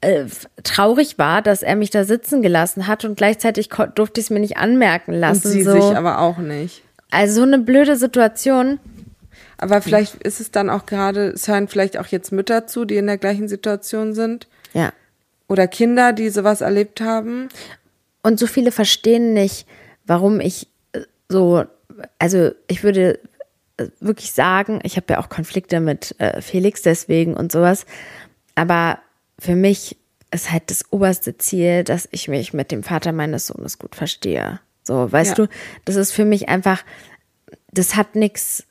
äh, 0.00 0.26
traurig 0.62 1.18
war, 1.18 1.42
dass 1.42 1.62
er 1.62 1.76
mich 1.76 1.90
da 1.90 2.04
sitzen 2.04 2.42
gelassen 2.42 2.86
hat 2.86 3.04
und 3.04 3.16
gleichzeitig 3.16 3.68
durfte 3.68 4.20
ich 4.20 4.26
es 4.26 4.30
mir 4.30 4.40
nicht 4.40 4.56
anmerken 4.56 5.14
Und 5.14 5.20
lassen. 5.20 5.48
sie 5.50 5.62
so. 5.62 5.72
sich 5.72 5.96
aber 5.96 6.20
auch 6.20 6.38
nicht. 6.38 6.82
also 7.10 7.40
so 7.40 7.42
eine 7.42 7.58
blöde 7.58 7.96
Situation. 7.96 8.78
Aber 9.60 9.82
vielleicht 9.82 10.14
ist 10.22 10.38
es 10.40 10.52
dann 10.52 10.70
auch 10.70 10.86
gerade, 10.86 11.30
es 11.30 11.48
hören 11.48 11.66
vielleicht 11.66 11.98
auch 11.98 12.06
jetzt 12.06 12.30
Mütter 12.30 12.68
zu, 12.68 12.84
die 12.84 12.96
in 12.96 13.08
der 13.08 13.18
gleichen 13.18 13.48
Situation 13.48 14.14
sind. 14.14 14.46
Ja. 14.72 14.92
Oder 15.48 15.66
Kinder, 15.66 16.12
die 16.12 16.28
sowas 16.28 16.60
erlebt 16.60 17.00
haben. 17.00 17.48
Und 18.22 18.38
so 18.38 18.46
viele 18.46 18.70
verstehen 18.70 19.32
nicht, 19.32 19.66
warum 20.06 20.38
ich 20.38 20.68
äh, 20.92 21.00
so, 21.28 21.64
also 22.20 22.52
ich 22.68 22.84
würde 22.84 23.18
äh, 23.78 23.86
wirklich 23.98 24.32
sagen, 24.32 24.78
ich 24.84 24.96
habe 24.96 25.06
ja 25.14 25.18
auch 25.18 25.28
Konflikte 25.28 25.80
mit 25.80 26.14
äh, 26.18 26.40
Felix 26.40 26.82
deswegen 26.82 27.34
und 27.34 27.50
sowas, 27.50 27.84
aber 28.54 29.00
für 29.38 29.54
mich 29.56 29.96
ist 30.30 30.50
halt 30.52 30.70
das 30.70 30.84
oberste 30.92 31.38
Ziel, 31.38 31.84
dass 31.84 32.08
ich 32.10 32.28
mich 32.28 32.52
mit 32.52 32.70
dem 32.70 32.82
Vater 32.82 33.12
meines 33.12 33.46
Sohnes 33.46 33.78
gut 33.78 33.94
verstehe. 33.94 34.60
So, 34.84 35.10
weißt 35.10 35.38
Ja. 35.38 35.46
du, 35.46 35.50
das 35.84 35.96
ist 35.96 36.12
für 36.12 36.24
mich 36.24 36.48
einfach, 36.48 36.82
das 37.72 37.96
hat 37.96 38.14
nichts, 38.14 38.64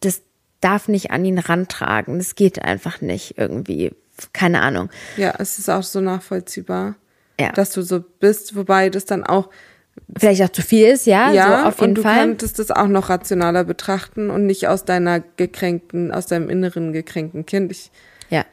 das 0.00 0.22
darf 0.60 0.88
nicht 0.88 1.10
an 1.10 1.24
ihn 1.24 1.38
rantragen. 1.38 2.18
Das 2.18 2.34
geht 2.34 2.62
einfach 2.62 3.00
nicht 3.00 3.36
irgendwie. 3.38 3.92
Keine 4.32 4.62
Ahnung. 4.62 4.88
Ja, 5.18 5.34
es 5.38 5.58
ist 5.58 5.68
auch 5.68 5.82
so 5.82 6.00
nachvollziehbar, 6.00 6.94
Ja. 7.38 7.52
dass 7.52 7.70
du 7.72 7.82
so 7.82 8.00
bist, 8.20 8.56
wobei 8.56 8.88
das 8.90 9.04
dann 9.04 9.24
auch, 9.24 9.50
Vielleicht 10.18 10.42
auch 10.42 10.50
zu 10.50 10.60
viel 10.60 10.86
ist, 10.88 11.06
ja, 11.06 11.32
ja, 11.32 11.62
so 11.62 11.68
auf 11.68 11.80
jeden 11.80 11.88
und 11.90 11.94
du 11.96 12.02
Fall. 12.02 12.18
könntest 12.18 12.58
das 12.58 12.70
auch 12.70 12.86
noch 12.86 13.08
rationaler 13.08 13.64
betrachten 13.64 14.28
und 14.28 14.44
nicht 14.44 14.68
aus 14.68 14.84
deiner 14.84 15.20
gekränkten, 15.20 16.12
aus 16.12 16.26
deinem 16.26 16.50
inneren 16.50 16.92
gekränkten 16.92 17.46
Kind, 17.46 17.72
ich, 17.72 17.90
ja. 18.28 18.44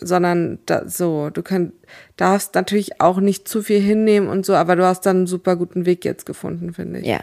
Sondern 0.00 0.58
da, 0.66 0.88
so, 0.88 1.30
du 1.30 1.42
könnt, 1.42 1.72
darfst 2.16 2.54
natürlich 2.54 3.00
auch 3.00 3.18
nicht 3.20 3.48
zu 3.48 3.62
viel 3.62 3.80
hinnehmen 3.80 4.28
und 4.28 4.46
so, 4.46 4.54
aber 4.54 4.76
du 4.76 4.84
hast 4.84 5.06
dann 5.06 5.18
einen 5.18 5.26
super 5.26 5.56
guten 5.56 5.86
Weg 5.86 6.04
jetzt 6.04 6.26
gefunden, 6.26 6.72
finde 6.72 7.00
ich. 7.00 7.06
Ja. 7.06 7.20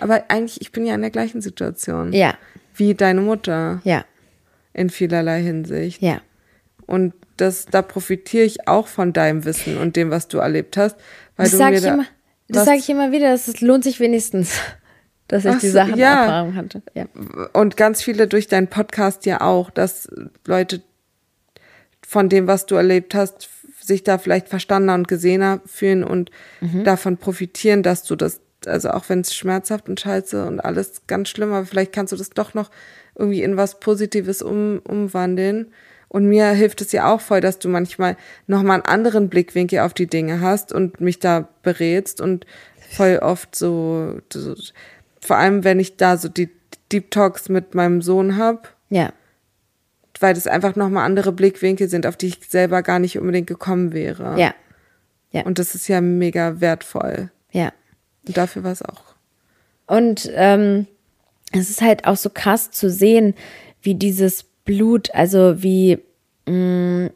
Aber 0.00 0.24
eigentlich, 0.28 0.60
ich 0.60 0.72
bin 0.72 0.86
ja 0.86 0.94
in 0.94 1.00
der 1.00 1.10
gleichen 1.10 1.40
Situation. 1.40 2.12
Ja. 2.12 2.34
Wie 2.74 2.94
deine 2.94 3.20
Mutter 3.20 3.80
Ja. 3.84 4.04
in 4.72 4.90
vielerlei 4.90 5.42
Hinsicht. 5.42 6.02
Ja. 6.02 6.20
Und 6.86 7.14
das, 7.36 7.66
da 7.66 7.82
profitiere 7.82 8.44
ich 8.44 8.68
auch 8.68 8.86
von 8.86 9.12
deinem 9.12 9.44
Wissen 9.44 9.78
und 9.78 9.96
dem, 9.96 10.10
was 10.10 10.28
du 10.28 10.38
erlebt 10.38 10.76
hast. 10.76 10.96
Weil 11.36 11.44
Das 11.46 11.52
du 11.52 11.56
sage 11.58 11.76
ich 11.76 11.82
da, 11.82 11.94
immer, 11.94 12.04
das 12.48 12.64
sage 12.64 12.78
ich 12.78 12.90
immer 12.90 13.12
wieder, 13.12 13.32
es 13.32 13.60
lohnt 13.60 13.84
sich 13.84 14.00
wenigstens, 14.00 14.58
dass 15.28 15.44
ich 15.44 15.50
Ach 15.52 15.60
die 15.60 15.68
Sachen 15.68 15.98
ja. 15.98 16.24
Erfahrung 16.24 16.54
hatte. 16.56 16.82
Ja. 16.94 17.06
Und 17.52 17.76
ganz 17.76 18.02
viele 18.02 18.26
durch 18.26 18.48
deinen 18.48 18.68
Podcast 18.68 19.24
ja 19.26 19.40
auch, 19.40 19.70
dass 19.70 20.08
Leute 20.46 20.82
von 22.10 22.28
dem, 22.28 22.48
was 22.48 22.66
du 22.66 22.74
erlebt 22.74 23.14
hast, 23.14 23.48
sich 23.80 24.02
da 24.02 24.18
vielleicht 24.18 24.48
verstandener 24.48 24.94
und 24.94 25.06
gesehener 25.06 25.60
fühlen 25.64 26.02
und 26.02 26.32
Mhm. 26.60 26.82
davon 26.82 27.18
profitieren, 27.18 27.84
dass 27.84 28.02
du 28.02 28.16
das, 28.16 28.40
also 28.66 28.90
auch 28.90 29.08
wenn 29.08 29.20
es 29.20 29.32
schmerzhaft 29.32 29.88
und 29.88 30.00
scheiße 30.00 30.44
und 30.44 30.58
alles 30.58 31.02
ganz 31.06 31.28
schlimm, 31.28 31.52
aber 31.52 31.64
vielleicht 31.66 31.92
kannst 31.92 32.12
du 32.12 32.16
das 32.16 32.30
doch 32.30 32.52
noch 32.52 32.72
irgendwie 33.14 33.44
in 33.44 33.56
was 33.56 33.78
Positives 33.78 34.42
um, 34.42 34.80
umwandeln. 34.80 35.68
Und 36.08 36.26
mir 36.26 36.48
hilft 36.48 36.80
es 36.80 36.90
ja 36.90 37.12
auch 37.14 37.20
voll, 37.20 37.40
dass 37.40 37.60
du 37.60 37.68
manchmal 37.68 38.16
nochmal 38.48 38.78
einen 38.78 38.86
anderen 38.86 39.28
Blickwinkel 39.28 39.78
auf 39.78 39.94
die 39.94 40.08
Dinge 40.08 40.40
hast 40.40 40.72
und 40.72 41.00
mich 41.00 41.20
da 41.20 41.46
berätst 41.62 42.20
und 42.20 42.44
voll 42.90 43.20
oft 43.22 43.54
so, 43.54 44.18
so 44.32 44.56
vor 45.20 45.36
allem 45.36 45.62
wenn 45.62 45.78
ich 45.78 45.96
da 45.96 46.16
so 46.16 46.28
die 46.28 46.50
Deep 46.90 47.12
Talks 47.12 47.48
mit 47.48 47.76
meinem 47.76 48.02
Sohn 48.02 48.36
hab, 48.36 48.74
Ja. 48.88 49.12
Weil 50.20 50.34
das 50.34 50.46
einfach 50.46 50.76
nochmal 50.76 51.04
andere 51.04 51.32
Blickwinkel 51.32 51.88
sind, 51.88 52.06
auf 52.06 52.16
die 52.16 52.28
ich 52.28 52.38
selber 52.48 52.82
gar 52.82 52.98
nicht 52.98 53.18
unbedingt 53.18 53.46
gekommen 53.46 53.92
wäre. 53.92 54.38
Ja. 54.38 54.54
Ja. 55.32 55.42
Und 55.42 55.58
das 55.58 55.74
ist 55.74 55.88
ja 55.88 56.00
mega 56.00 56.60
wertvoll. 56.60 57.30
Ja. 57.52 57.72
Und 58.26 58.36
dafür 58.36 58.64
war 58.64 58.72
es 58.72 58.82
auch. 58.82 59.14
Und 59.86 60.30
ähm, 60.34 60.86
es 61.52 61.70
ist 61.70 61.82
halt 61.82 62.06
auch 62.06 62.16
so 62.16 62.30
krass 62.30 62.70
zu 62.70 62.90
sehen, 62.90 63.34
wie 63.82 63.94
dieses 63.94 64.44
Blut, 64.64 65.12
also 65.14 65.62
wie, 65.62 65.98
mh, 66.46 67.10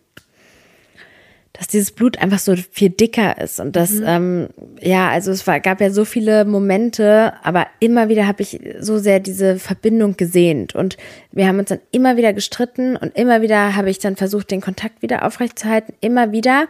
dass 1.55 1.69
dieses 1.69 1.93
Blut 1.93 2.19
einfach 2.19 2.41
so 2.41 2.57
viel 2.57 2.91
dicker 2.91 3.41
ist. 3.41 3.61
Und 3.61 3.77
das, 3.77 3.93
ähm, 4.05 4.49
ja, 4.81 5.09
also 5.09 5.31
es 5.31 5.47
war, 5.47 5.61
gab 5.61 5.81
ja 5.81 5.91
so 5.91 6.05
viele 6.05 6.45
Momente, 6.45 7.33
aber 7.45 7.69
immer 7.79 8.09
wieder 8.09 8.27
habe 8.27 8.43
ich 8.43 8.61
so 8.81 8.99
sehr 8.99 9.21
diese 9.21 9.61
Verbindung 9.61 10.17
gesehnt. 10.17 10.75
Und 10.75 10.97
wir 11.31 11.47
haben 11.47 11.61
uns 11.61 11.69
dann 11.69 11.79
immer 11.93 12.17
wieder 12.17 12.33
gestritten 12.33 12.97
und 12.97 13.17
immer 13.17 13.41
wieder 13.41 13.77
habe 13.77 13.89
ich 13.89 14.01
dann 14.01 14.17
versucht, 14.17 14.51
den 14.51 14.61
Kontakt 14.61 15.01
wieder 15.01 15.25
aufrechtzuerhalten, 15.25 15.95
immer 16.01 16.33
wieder. 16.33 16.67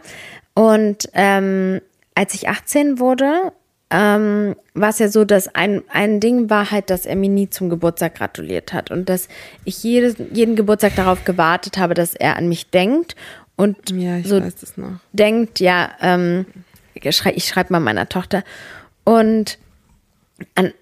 Und 0.53 1.09
ähm, 1.13 1.81
als 2.13 2.35
ich 2.35 2.47
18 2.47 2.99
wurde, 2.99 3.53
ähm, 3.89 4.55
war 4.75 4.89
es 4.89 4.99
ja 4.99 5.09
so, 5.09 5.25
dass 5.25 5.53
ein, 5.55 5.81
ein 5.89 6.19
Ding 6.19 6.51
war 6.51 6.69
halt, 6.69 6.91
dass 6.91 7.07
er 7.07 7.15
mir 7.15 7.29
nie 7.29 7.49
zum 7.49 7.69
Geburtstag 7.69 8.15
gratuliert 8.15 8.71
hat 8.71 8.91
und 8.91 9.09
dass 9.09 9.29
ich 9.63 9.83
jedes, 9.83 10.15
jeden 10.31 10.55
Geburtstag 10.55 10.95
darauf 10.95 11.25
gewartet 11.25 11.79
habe, 11.79 11.95
dass 11.95 12.13
er 12.13 12.35
an 12.35 12.49
mich 12.49 12.69
denkt 12.69 13.15
und 13.55 13.89
Ja, 13.91 14.17
ich 14.17 14.27
so 14.27 14.41
denkt, 15.13 15.59
ja, 15.59 15.91
ähm, 16.01 16.45
ich 16.93 17.15
schreibe 17.45 17.71
mal 17.71 17.79
meiner 17.79 18.09
Tochter 18.09 18.43
und 19.03 19.57
an, 20.55 20.73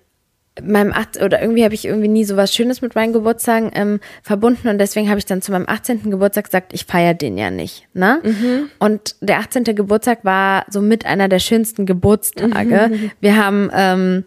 meinem 0.62 0.93
18. 0.93 1.23
oder 1.23 1.41
irgendwie 1.41 1.63
habe 1.63 1.73
ich 1.73 1.86
irgendwie 1.86 2.07
nie 2.07 2.25
so 2.25 2.38
was 2.38 2.53
Schönes 2.53 2.81
mit 2.81 2.93
meinen 2.93 3.12
Geburtstagen 3.12 3.71
ähm, 3.73 3.99
verbunden 4.21 4.67
und 4.67 4.77
deswegen 4.77 5.09
habe 5.09 5.17
ich 5.17 5.25
dann 5.25 5.41
zu 5.41 5.51
meinem 5.51 5.67
18. 5.67 6.12
Geburtstag 6.12 6.45
gesagt, 6.45 6.73
ich 6.73 6.86
feiere 6.86 7.15
den 7.15 7.38
ja 7.38 7.49
nicht. 7.49 7.88
Ne? 7.93 8.21
Mhm. 8.23 8.69
Und 8.77 9.15
der 9.21 9.39
18. 9.39 9.63
Geburtstag 9.63 10.23
war 10.23 10.65
so 10.69 10.81
mit 10.81 11.05
einer 11.05 11.27
der 11.27 11.39
schönsten 11.39 11.86
Geburtstage. 11.86 12.89
Mhm. 12.89 13.12
Wir 13.19 13.43
haben 13.43 13.71
ähm, 13.73 14.25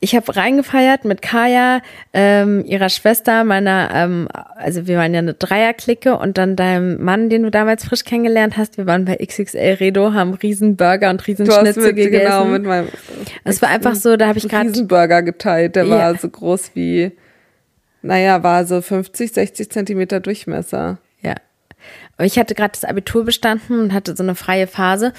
ich 0.00 0.14
habe 0.14 0.36
reingefeiert 0.36 1.04
mit 1.04 1.22
Kaya, 1.22 1.80
ähm, 2.12 2.64
ihrer 2.64 2.88
Schwester, 2.88 3.42
meiner, 3.44 3.90
ähm, 3.92 4.28
also 4.54 4.86
wir 4.86 4.96
waren 4.96 5.12
ja 5.12 5.18
eine 5.18 5.34
Dreierklicke 5.34 6.16
und 6.16 6.38
dann 6.38 6.54
deinem 6.54 7.02
Mann, 7.02 7.28
den 7.30 7.42
du 7.42 7.50
damals 7.50 7.84
frisch 7.84 8.04
kennengelernt 8.04 8.56
hast. 8.56 8.78
Wir 8.78 8.86
waren 8.86 9.04
bei 9.04 9.16
XXL 9.16 9.76
Redo, 9.80 10.12
haben 10.12 10.34
Riesenburger 10.34 11.10
und 11.10 11.26
Riesenschnitzel 11.26 11.82
mit, 11.82 11.96
gegessen. 11.96 12.24
genau 12.26 12.44
mit 12.44 12.62
meinem 12.64 12.88
es 13.44 13.60
war 13.60 13.70
einfach 13.70 13.96
so, 13.96 14.16
da 14.16 14.28
habe 14.28 14.38
ich 14.38 14.48
gerade 14.48 14.68
Riesenburger 14.68 15.22
geteilt. 15.22 15.74
Der 15.74 15.84
Ja. 15.84 15.98
war 15.98 16.14
so 16.16 16.28
groß 16.28 16.72
wie, 16.74 17.12
naja, 18.02 18.42
war 18.44 18.64
so 18.66 18.80
50, 18.80 19.32
60 19.32 19.70
Zentimeter 19.70 20.20
Durchmesser. 20.20 20.98
Ja. 21.22 21.34
Ich 22.20 22.38
hatte 22.38 22.54
gerade 22.54 22.72
das 22.72 22.84
Abitur 22.84 23.24
bestanden 23.24 23.80
und 23.80 23.92
hatte 23.92 24.14
so 24.16 24.22
eine 24.22 24.36
freie 24.36 24.68
Phase. 24.68 25.12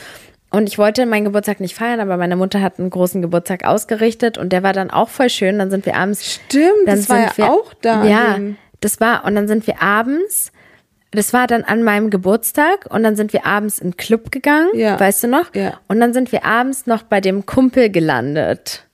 Und 0.52 0.68
ich 0.68 0.78
wollte 0.80 1.06
meinen 1.06 1.26
Geburtstag 1.26 1.60
nicht 1.60 1.76
feiern, 1.76 2.00
aber 2.00 2.18
meine 2.18 2.36
Mutter 2.36 2.62
hat 2.62 2.80
einen 2.80 2.90
großen 2.90 3.22
Geburtstag 3.22 3.66
ausgerichtet 3.66 4.38
und 4.40 4.50
der 4.52 4.64
war 4.64 4.74
dann 4.74 4.90
auch 4.90 5.10
voll 5.10 5.30
schön. 5.30 5.60
Dann 5.60 5.70
sind 5.70 5.86
wir 5.86 5.96
abends. 5.96 6.26
Stimmt, 6.34 6.88
das 6.88 7.08
war 7.08 7.32
ja 7.38 7.50
auch 7.50 7.74
da. 7.82 8.04
Ja, 8.04 8.34
dem- 8.34 8.58
das 8.82 9.00
war, 9.00 9.26
und 9.26 9.36
dann 9.36 9.48
sind 9.48 9.68
wir 9.68 9.82
abends. 9.82 10.52
Das 11.12 11.34
war 11.34 11.48
dann 11.48 11.64
an 11.64 11.84
meinem 11.84 12.10
Geburtstag 12.10 12.86
und 12.90 13.04
dann 13.04 13.16
sind 13.16 13.34
wir 13.34 13.46
abends 13.46 13.80
in 13.80 13.92
den 13.92 13.98
Club 13.98 14.32
gegangen, 14.32 14.70
Ja. 14.74 15.00
weißt 15.00 15.24
du 15.24 15.28
noch? 15.28 15.54
Ja. 15.56 15.80
Und 15.88 16.00
dann 16.00 16.14
sind 16.14 16.32
wir 16.32 16.46
abends 16.46 16.86
noch 16.88 17.04
bei 17.04 17.20
dem 17.22 17.46
Kumpel 17.46 17.90
gelandet. 17.90 18.86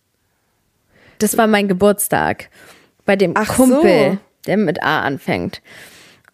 Das 1.20 1.38
war 1.38 1.48
mein 1.48 1.68
Geburtstag. 1.68 2.50
Bei 3.06 3.15
dem 3.15 3.34
Ach 3.36 3.56
Kumpel, 3.56 4.12
so. 4.12 4.18
der 4.48 4.58
mit 4.58 4.82
A 4.84 5.02
anfängt. 5.02 5.62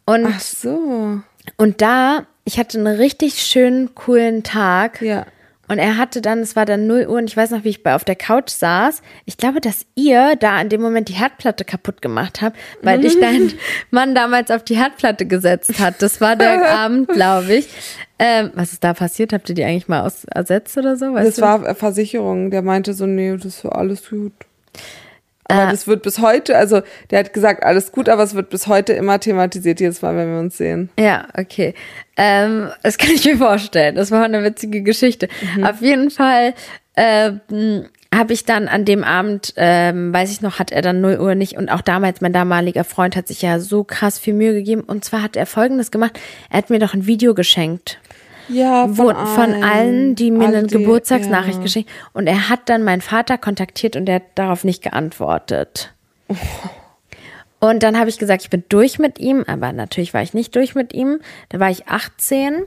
Und 0.05 0.25
Ach 0.27 0.39
so. 0.39 1.19
und 1.57 1.81
da, 1.81 2.25
ich 2.45 2.57
hatte 2.59 2.77
einen 2.77 2.95
richtig 2.97 3.41
schönen, 3.41 3.93
coolen 3.95 4.43
Tag. 4.43 5.01
Ja. 5.01 5.25
Und 5.67 5.79
er 5.79 5.95
hatte 5.95 6.19
dann, 6.21 6.39
es 6.39 6.57
war 6.57 6.65
dann 6.65 6.85
0 6.85 7.05
Uhr 7.07 7.15
und 7.17 7.29
ich 7.29 7.37
weiß 7.37 7.51
noch, 7.51 7.63
wie 7.63 7.69
ich 7.69 7.81
bei 7.81 7.95
auf 7.95 8.03
der 8.03 8.17
Couch 8.17 8.49
saß. 8.49 9.01
Ich 9.23 9.37
glaube, 9.37 9.61
dass 9.61 9.85
ihr 9.95 10.35
da 10.37 10.59
in 10.59 10.67
dem 10.67 10.81
Moment 10.81 11.07
die 11.07 11.13
Herdplatte 11.13 11.63
kaputt 11.63 12.01
gemacht 12.01 12.41
habt, 12.41 12.57
weil 12.81 12.99
dich 12.99 13.17
dein 13.21 13.53
Mann 13.89 14.13
damals 14.13 14.51
auf 14.51 14.65
die 14.65 14.75
Herdplatte 14.75 15.25
gesetzt 15.25 15.79
hat. 15.79 16.01
Das 16.01 16.19
war 16.19 16.35
der 16.35 16.69
Abend, 16.77 17.07
glaube 17.07 17.53
ich. 17.53 17.69
Ähm, 18.19 18.51
was 18.53 18.73
ist 18.73 18.83
da 18.83 18.93
passiert? 18.93 19.31
Habt 19.31 19.47
ihr 19.47 19.55
die 19.55 19.63
eigentlich 19.63 19.87
mal 19.87 20.01
aus 20.01 20.25
ersetzt 20.25 20.77
oder 20.77 20.97
so? 20.97 21.13
Weißt 21.13 21.27
Das 21.29 21.35
du? 21.37 21.41
war 21.41 21.73
Versicherung. 21.75 22.51
Der 22.51 22.63
meinte 22.63 22.93
so, 22.93 23.05
nee, 23.05 23.37
das 23.41 23.63
war 23.63 23.77
alles 23.77 24.09
gut. 24.09 24.33
Aber 25.45 25.67
Äh. 25.67 25.71
das 25.71 25.87
wird 25.87 26.03
bis 26.03 26.19
heute, 26.19 26.55
also 26.57 26.81
der 27.09 27.19
hat 27.19 27.33
gesagt, 27.33 27.63
alles 27.63 27.91
gut, 27.91 28.09
aber 28.09 28.23
es 28.23 28.35
wird 28.35 28.49
bis 28.49 28.67
heute 28.67 28.93
immer 28.93 29.19
thematisiert, 29.19 29.79
jedes 29.79 30.01
Mal, 30.01 30.15
wenn 30.15 30.31
wir 30.33 30.39
uns 30.39 30.57
sehen. 30.57 30.89
Ja, 30.99 31.27
okay. 31.37 31.73
Ähm, 32.23 32.69
das 32.83 32.97
kann 32.99 33.09
ich 33.11 33.25
mir 33.25 33.37
vorstellen. 33.37 33.95
Das 33.95 34.11
war 34.11 34.23
eine 34.23 34.43
witzige 34.43 34.83
Geschichte. 34.83 35.27
Auf 35.63 35.81
jeden 35.81 36.11
Fall 36.11 36.53
ähm, 36.95 37.41
habe 38.13 38.33
ich 38.33 38.45
dann 38.45 38.67
an 38.67 38.85
dem 38.85 39.03
Abend, 39.03 39.53
ähm, 39.57 40.13
weiß 40.13 40.31
ich 40.31 40.41
noch, 40.41 40.59
hat 40.59 40.71
er 40.71 40.81
dann 40.83 41.01
0 41.01 41.17
Uhr 41.19 41.33
nicht 41.33 41.57
und 41.57 41.69
auch 41.69 41.81
damals 41.81 42.21
mein 42.21 42.33
damaliger 42.33 42.83
Freund 42.83 43.15
hat 43.15 43.27
sich 43.27 43.41
ja 43.41 43.59
so 43.59 43.83
krass 43.83 44.19
viel 44.19 44.33
Mühe 44.35 44.53
gegeben 44.53 44.81
und 44.81 45.03
zwar 45.03 45.23
hat 45.23 45.35
er 45.35 45.45
Folgendes 45.47 45.89
gemacht. 45.89 46.19
Er 46.51 46.59
hat 46.59 46.69
mir 46.69 46.77
doch 46.79 46.93
ein 46.93 47.07
Video 47.07 47.33
geschenkt. 47.33 47.97
Ja, 48.49 48.87
Von, 48.89 49.15
von 49.15 49.63
allen, 49.63 50.15
die 50.15 50.29
mir 50.29 50.45
Alle, 50.45 50.57
eine 50.59 50.67
die- 50.67 50.77
Geburtstagsnachricht 50.77 51.57
ja. 51.59 51.63
geschickt 51.63 51.89
und 52.11 52.27
er 52.27 52.49
hat 52.49 52.67
dann 52.67 52.83
meinen 52.83 53.01
Vater 53.01 53.37
kontaktiert 53.37 53.95
und 53.95 54.05
der 54.07 54.15
hat 54.15 54.23
darauf 54.35 54.63
nicht 54.65 54.83
geantwortet. 54.83 55.93
Und 57.61 57.83
dann 57.83 57.97
habe 57.97 58.09
ich 58.09 58.17
gesagt, 58.17 58.41
ich 58.41 58.49
bin 58.49 58.63
durch 58.69 58.99
mit 58.99 59.19
ihm, 59.19 59.45
aber 59.47 59.71
natürlich 59.71 60.13
war 60.13 60.23
ich 60.23 60.33
nicht 60.33 60.55
durch 60.55 60.75
mit 60.75 60.93
ihm. 60.93 61.21
Da 61.49 61.59
war 61.59 61.69
ich 61.69 61.87
18 61.87 62.63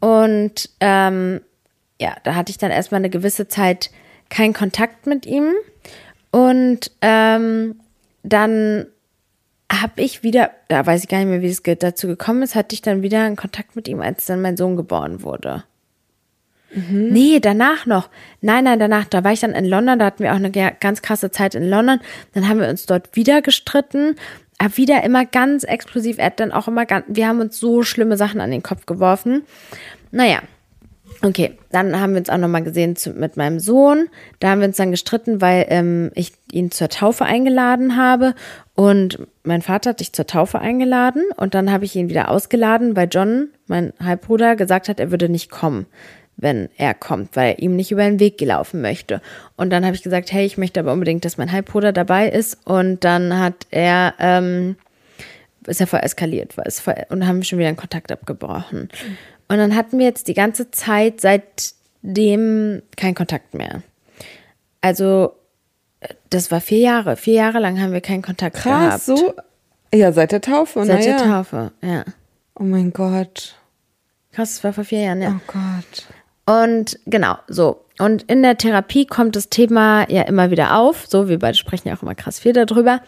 und 0.00 0.70
ähm, 0.80 1.40
ja, 2.00 2.14
da 2.22 2.34
hatte 2.34 2.50
ich 2.50 2.58
dann 2.58 2.70
erstmal 2.70 3.00
eine 3.00 3.10
gewisse 3.10 3.48
Zeit 3.48 3.90
keinen 4.28 4.52
Kontakt 4.52 5.06
mit 5.06 5.26
ihm. 5.26 5.54
Und 6.30 6.92
ähm, 7.00 7.80
dann 8.22 8.86
habe 9.72 10.02
ich 10.02 10.22
wieder, 10.22 10.50
da 10.68 10.84
weiß 10.84 11.02
ich 11.02 11.08
gar 11.08 11.18
nicht 11.18 11.28
mehr, 11.28 11.42
wie 11.42 11.48
es 11.48 11.62
dazu 11.62 12.06
gekommen 12.06 12.42
ist, 12.42 12.54
hatte 12.54 12.74
ich 12.74 12.82
dann 12.82 13.02
wieder 13.02 13.24
einen 13.24 13.36
Kontakt 13.36 13.76
mit 13.76 13.88
ihm, 13.88 14.00
als 14.00 14.26
dann 14.26 14.42
mein 14.42 14.56
Sohn 14.58 14.76
geboren 14.76 15.22
wurde. 15.22 15.64
Nee, 16.90 17.40
danach 17.40 17.86
noch. 17.86 18.08
Nein, 18.40 18.64
nein, 18.64 18.78
danach. 18.78 19.04
Da 19.06 19.24
war 19.24 19.32
ich 19.32 19.40
dann 19.40 19.52
in 19.52 19.64
London, 19.64 19.98
da 19.98 20.04
hatten 20.06 20.22
wir 20.22 20.32
auch 20.32 20.36
eine 20.36 20.50
ga- 20.50 20.72
ganz 20.78 21.00
krasse 21.02 21.30
Zeit 21.30 21.54
in 21.54 21.68
London. 21.68 22.00
Dann 22.34 22.48
haben 22.48 22.60
wir 22.60 22.68
uns 22.68 22.84
dort 22.86 23.14
wieder 23.16 23.40
gestritten. 23.42 24.16
Aber 24.58 24.76
wieder 24.76 25.02
immer 25.04 25.24
ganz 25.24 25.64
explosiv. 25.64 26.18
Er 26.18 26.26
hat 26.26 26.40
dann 26.40 26.52
auch 26.52 26.68
immer 26.68 26.84
ganz, 26.84 27.04
wir 27.08 27.26
haben 27.28 27.40
uns 27.40 27.58
so 27.58 27.82
schlimme 27.84 28.16
Sachen 28.16 28.40
an 28.40 28.50
den 28.50 28.62
Kopf 28.62 28.86
geworfen. 28.86 29.42
Naja, 30.10 30.40
Okay, 31.20 31.58
dann 31.72 31.98
haben 31.98 32.12
wir 32.12 32.20
uns 32.20 32.30
auch 32.30 32.36
nochmal 32.38 32.62
gesehen 32.62 32.94
zu, 32.94 33.10
mit 33.10 33.36
meinem 33.36 33.58
Sohn. 33.58 34.08
Da 34.38 34.50
haben 34.50 34.60
wir 34.60 34.68
uns 34.68 34.76
dann 34.76 34.92
gestritten, 34.92 35.40
weil 35.40 35.66
ähm, 35.68 36.12
ich 36.14 36.32
ihn 36.52 36.70
zur 36.70 36.88
Taufe 36.90 37.24
eingeladen 37.24 37.96
habe 37.96 38.34
und 38.76 39.18
mein 39.42 39.62
Vater 39.62 39.90
hat 39.90 40.00
dich 40.00 40.12
zur 40.12 40.28
Taufe 40.28 40.60
eingeladen 40.60 41.24
und 41.36 41.54
dann 41.54 41.72
habe 41.72 41.84
ich 41.84 41.96
ihn 41.96 42.08
wieder 42.08 42.30
ausgeladen, 42.30 42.94
weil 42.94 43.08
John, 43.10 43.48
mein 43.66 43.94
Halbbruder, 44.00 44.54
gesagt 44.54 44.88
hat, 44.88 45.00
er 45.00 45.10
würde 45.10 45.28
nicht 45.28 45.50
kommen, 45.50 45.86
wenn 46.38 46.68
er 46.76 46.94
kommt, 46.94 47.36
weil 47.36 47.50
er 47.50 47.58
ihm 47.58 47.76
nicht 47.76 47.90
über 47.90 48.04
den 48.04 48.20
Weg 48.20 48.38
gelaufen 48.38 48.80
möchte. 48.80 49.20
Und 49.56 49.70
dann 49.70 49.84
habe 49.84 49.94
ich 49.94 50.02
gesagt, 50.02 50.32
hey, 50.32 50.46
ich 50.46 50.56
möchte 50.56 50.80
aber 50.80 50.92
unbedingt, 50.92 51.24
dass 51.24 51.36
mein 51.36 51.52
Halbbruder 51.52 51.92
dabei 51.92 52.28
ist 52.28 52.58
und 52.64 53.04
dann 53.04 53.38
hat 53.38 53.66
er 53.70 54.14
ähm, 54.18 54.76
ist 55.66 55.80
ja 55.80 55.86
voll 55.86 56.00
eskaliert, 56.00 56.56
war 56.56 56.66
es 56.66 56.80
voll, 56.80 56.94
und 57.10 57.26
haben 57.26 57.42
schon 57.42 57.58
wieder 57.58 57.68
einen 57.68 57.76
Kontakt 57.76 58.10
abgebrochen. 58.10 58.88
Und 59.48 59.56
dann 59.58 59.74
hatten 59.74 59.98
wir 59.98 60.06
jetzt 60.06 60.28
die 60.28 60.34
ganze 60.34 60.70
Zeit 60.70 61.20
seitdem 61.20 62.82
keinen 62.96 63.14
Kontakt 63.14 63.54
mehr. 63.54 63.82
Also, 64.80 65.32
das 66.30 66.50
war 66.50 66.60
vier 66.60 66.78
Jahre. 66.78 67.16
Vier 67.16 67.34
Jahre 67.34 67.58
lang 67.58 67.80
haben 67.80 67.92
wir 67.92 68.00
keinen 68.00 68.22
Kontakt 68.22 68.56
Krass, 68.56 69.06
gehabt. 69.06 69.20
so. 69.20 69.34
Ja, 69.92 70.12
seit 70.12 70.32
der 70.32 70.40
Taufe, 70.40 70.84
Seit 70.84 71.04
der 71.04 71.16
naja. 71.16 71.26
Taufe, 71.26 71.72
ja. 71.82 72.04
Oh 72.54 72.64
mein 72.64 72.92
Gott. 72.92 73.56
Krass, 74.32 74.54
das 74.54 74.64
war 74.64 74.72
vor 74.72 74.84
vier 74.84 75.00
Jahren, 75.00 75.22
ja. 75.22 75.36
Oh 75.36 75.40
Gott. 75.46 76.06
Und 76.48 76.98
genau, 77.04 77.36
so. 77.46 77.84
Und 77.98 78.22
in 78.22 78.42
der 78.42 78.56
Therapie 78.56 79.04
kommt 79.04 79.36
das 79.36 79.50
Thema 79.50 80.10
ja 80.10 80.22
immer 80.22 80.50
wieder 80.50 80.78
auf. 80.78 81.04
So, 81.06 81.28
wir 81.28 81.38
beide 81.38 81.58
sprechen 81.58 81.88
ja 81.88 81.94
auch 81.94 82.00
immer 82.00 82.14
krass 82.14 82.38
viel 82.38 82.54
darüber. 82.54 83.02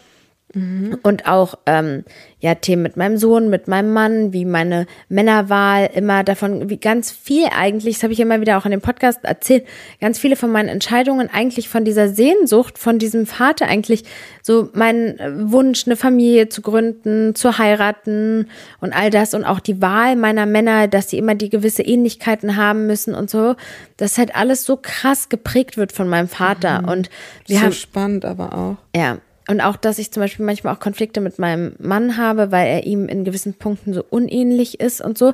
Und 1.03 1.27
auch 1.27 1.55
ähm, 1.65 2.03
ja 2.39 2.55
Themen 2.55 2.83
mit 2.83 2.97
meinem 2.97 3.17
Sohn, 3.17 3.49
mit 3.49 3.67
meinem 3.69 3.93
Mann, 3.93 4.33
wie 4.33 4.43
meine 4.43 4.85
Männerwahl, 5.07 5.89
immer 5.93 6.23
davon, 6.23 6.69
wie 6.69 6.77
ganz 6.77 7.11
viel 7.11 7.45
eigentlich, 7.55 7.95
das 7.95 8.03
habe 8.03 8.11
ich 8.11 8.19
immer 8.19 8.41
wieder 8.41 8.57
auch 8.57 8.65
in 8.65 8.71
dem 8.71 8.81
Podcast 8.81 9.23
erzählt, 9.23 9.65
ganz 10.01 10.19
viele 10.19 10.35
von 10.35 10.51
meinen 10.51 10.67
Entscheidungen 10.67 11.29
eigentlich 11.31 11.69
von 11.69 11.85
dieser 11.85 12.09
Sehnsucht, 12.09 12.77
von 12.77 12.99
diesem 12.99 13.25
Vater 13.25 13.67
eigentlich, 13.67 14.03
so 14.41 14.69
mein 14.73 15.19
äh, 15.19 15.51
Wunsch, 15.51 15.85
eine 15.85 15.95
Familie 15.95 16.49
zu 16.49 16.61
gründen, 16.61 17.33
zu 17.33 17.57
heiraten 17.57 18.49
und 18.81 18.93
all 18.93 19.09
das 19.09 19.33
und 19.33 19.45
auch 19.45 19.61
die 19.61 19.81
Wahl 19.81 20.17
meiner 20.17 20.45
Männer, 20.45 20.87
dass 20.89 21.09
sie 21.09 21.17
immer 21.17 21.35
die 21.35 21.49
gewisse 21.49 21.83
Ähnlichkeiten 21.83 22.57
haben 22.57 22.87
müssen 22.87 23.15
und 23.15 23.29
so, 23.29 23.55
dass 23.95 24.17
halt 24.17 24.35
alles 24.35 24.65
so 24.65 24.77
krass 24.81 25.29
geprägt 25.29 25.77
wird 25.77 25.93
von 25.93 26.09
meinem 26.09 26.27
Vater 26.27 26.83
und 26.87 27.09
wir 27.47 27.57
so 27.57 27.63
haben 27.63 27.71
spannend 27.71 28.25
aber 28.25 28.53
auch. 28.53 28.77
ja. 28.95 29.19
Und 29.51 29.59
auch, 29.59 29.75
dass 29.75 29.99
ich 29.99 30.11
zum 30.11 30.21
Beispiel 30.21 30.45
manchmal 30.45 30.73
auch 30.73 30.79
Konflikte 30.79 31.19
mit 31.19 31.37
meinem 31.37 31.73
Mann 31.77 32.15
habe, 32.15 32.53
weil 32.53 32.67
er 32.67 32.85
ihm 32.85 33.09
in 33.09 33.25
gewissen 33.25 33.53
Punkten 33.53 33.93
so 33.93 34.01
unähnlich 34.09 34.79
ist 34.79 35.01
und 35.01 35.17
so. 35.17 35.33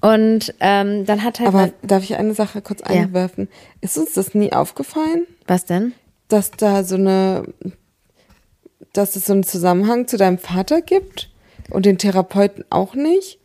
Und 0.00 0.54
ähm, 0.60 1.04
dann 1.04 1.22
hat 1.22 1.40
halt. 1.40 1.48
Aber 1.48 1.70
darf 1.82 2.02
ich 2.02 2.16
eine 2.16 2.32
Sache 2.32 2.62
kurz 2.62 2.80
einwerfen? 2.80 3.48
Ist 3.82 3.98
uns 3.98 4.14
das 4.14 4.34
nie 4.34 4.54
aufgefallen, 4.54 5.26
was 5.46 5.66
denn? 5.66 5.92
dass 6.28 6.50
da 6.50 6.82
so 6.82 6.96
eine, 6.96 7.44
dass 8.94 9.16
es 9.16 9.26
so 9.26 9.34
einen 9.34 9.44
Zusammenhang 9.44 10.08
zu 10.08 10.16
deinem 10.16 10.38
Vater 10.38 10.80
gibt 10.80 11.30
und 11.68 11.84
den 11.84 11.98
Therapeuten 11.98 12.64
auch 12.70 12.94
nicht? 12.94 13.38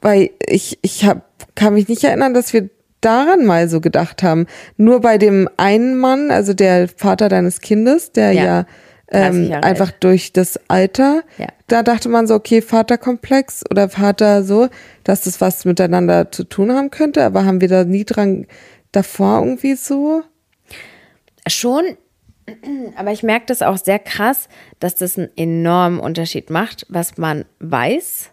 Weil 0.00 0.30
ich, 0.46 0.78
ich 0.82 1.04
hab, 1.04 1.24
kann 1.56 1.74
mich 1.74 1.88
nicht 1.88 2.04
erinnern, 2.04 2.34
dass 2.34 2.52
wir 2.52 2.70
daran 3.00 3.44
mal 3.44 3.68
so 3.68 3.80
gedacht 3.80 4.22
haben. 4.22 4.46
Nur 4.76 5.00
bei 5.00 5.18
dem 5.18 5.48
einen 5.56 5.96
Mann, 5.98 6.30
also 6.30 6.54
der 6.54 6.88
Vater 6.88 7.28
deines 7.28 7.60
Kindes, 7.60 8.12
der 8.12 8.32
Ja. 8.32 8.44
ja, 8.44 8.66
30 8.66 8.66
ähm, 9.14 9.52
einfach 9.62 9.92
alt. 9.92 10.04
durch 10.04 10.32
das 10.32 10.58
Alter, 10.68 11.22
Ja. 11.38 11.46
da 11.68 11.82
dachte 11.82 12.08
man 12.08 12.26
so, 12.26 12.34
okay, 12.34 12.60
Vaterkomplex 12.62 13.62
oder 13.70 13.88
Vater 13.88 14.42
so, 14.44 14.68
dass 15.04 15.22
das 15.22 15.40
was 15.40 15.64
miteinander 15.64 16.30
zu 16.30 16.44
tun 16.44 16.72
haben 16.72 16.90
könnte, 16.90 17.24
aber 17.24 17.44
haben 17.44 17.60
wir 17.60 17.68
da 17.68 17.84
nie 17.84 18.04
dran 18.04 18.46
davor 18.92 19.40
irgendwie 19.40 19.74
so? 19.74 20.22
Schon, 21.46 21.84
aber 22.96 23.12
ich 23.12 23.22
merke 23.22 23.46
das 23.46 23.62
auch 23.62 23.76
sehr 23.78 23.98
krass, 23.98 24.48
dass 24.80 24.94
das 24.94 25.18
einen 25.18 25.30
enormen 25.36 26.00
Unterschied 26.00 26.50
macht, 26.50 26.86
was 26.88 27.16
man 27.16 27.44
weiß 27.60 28.30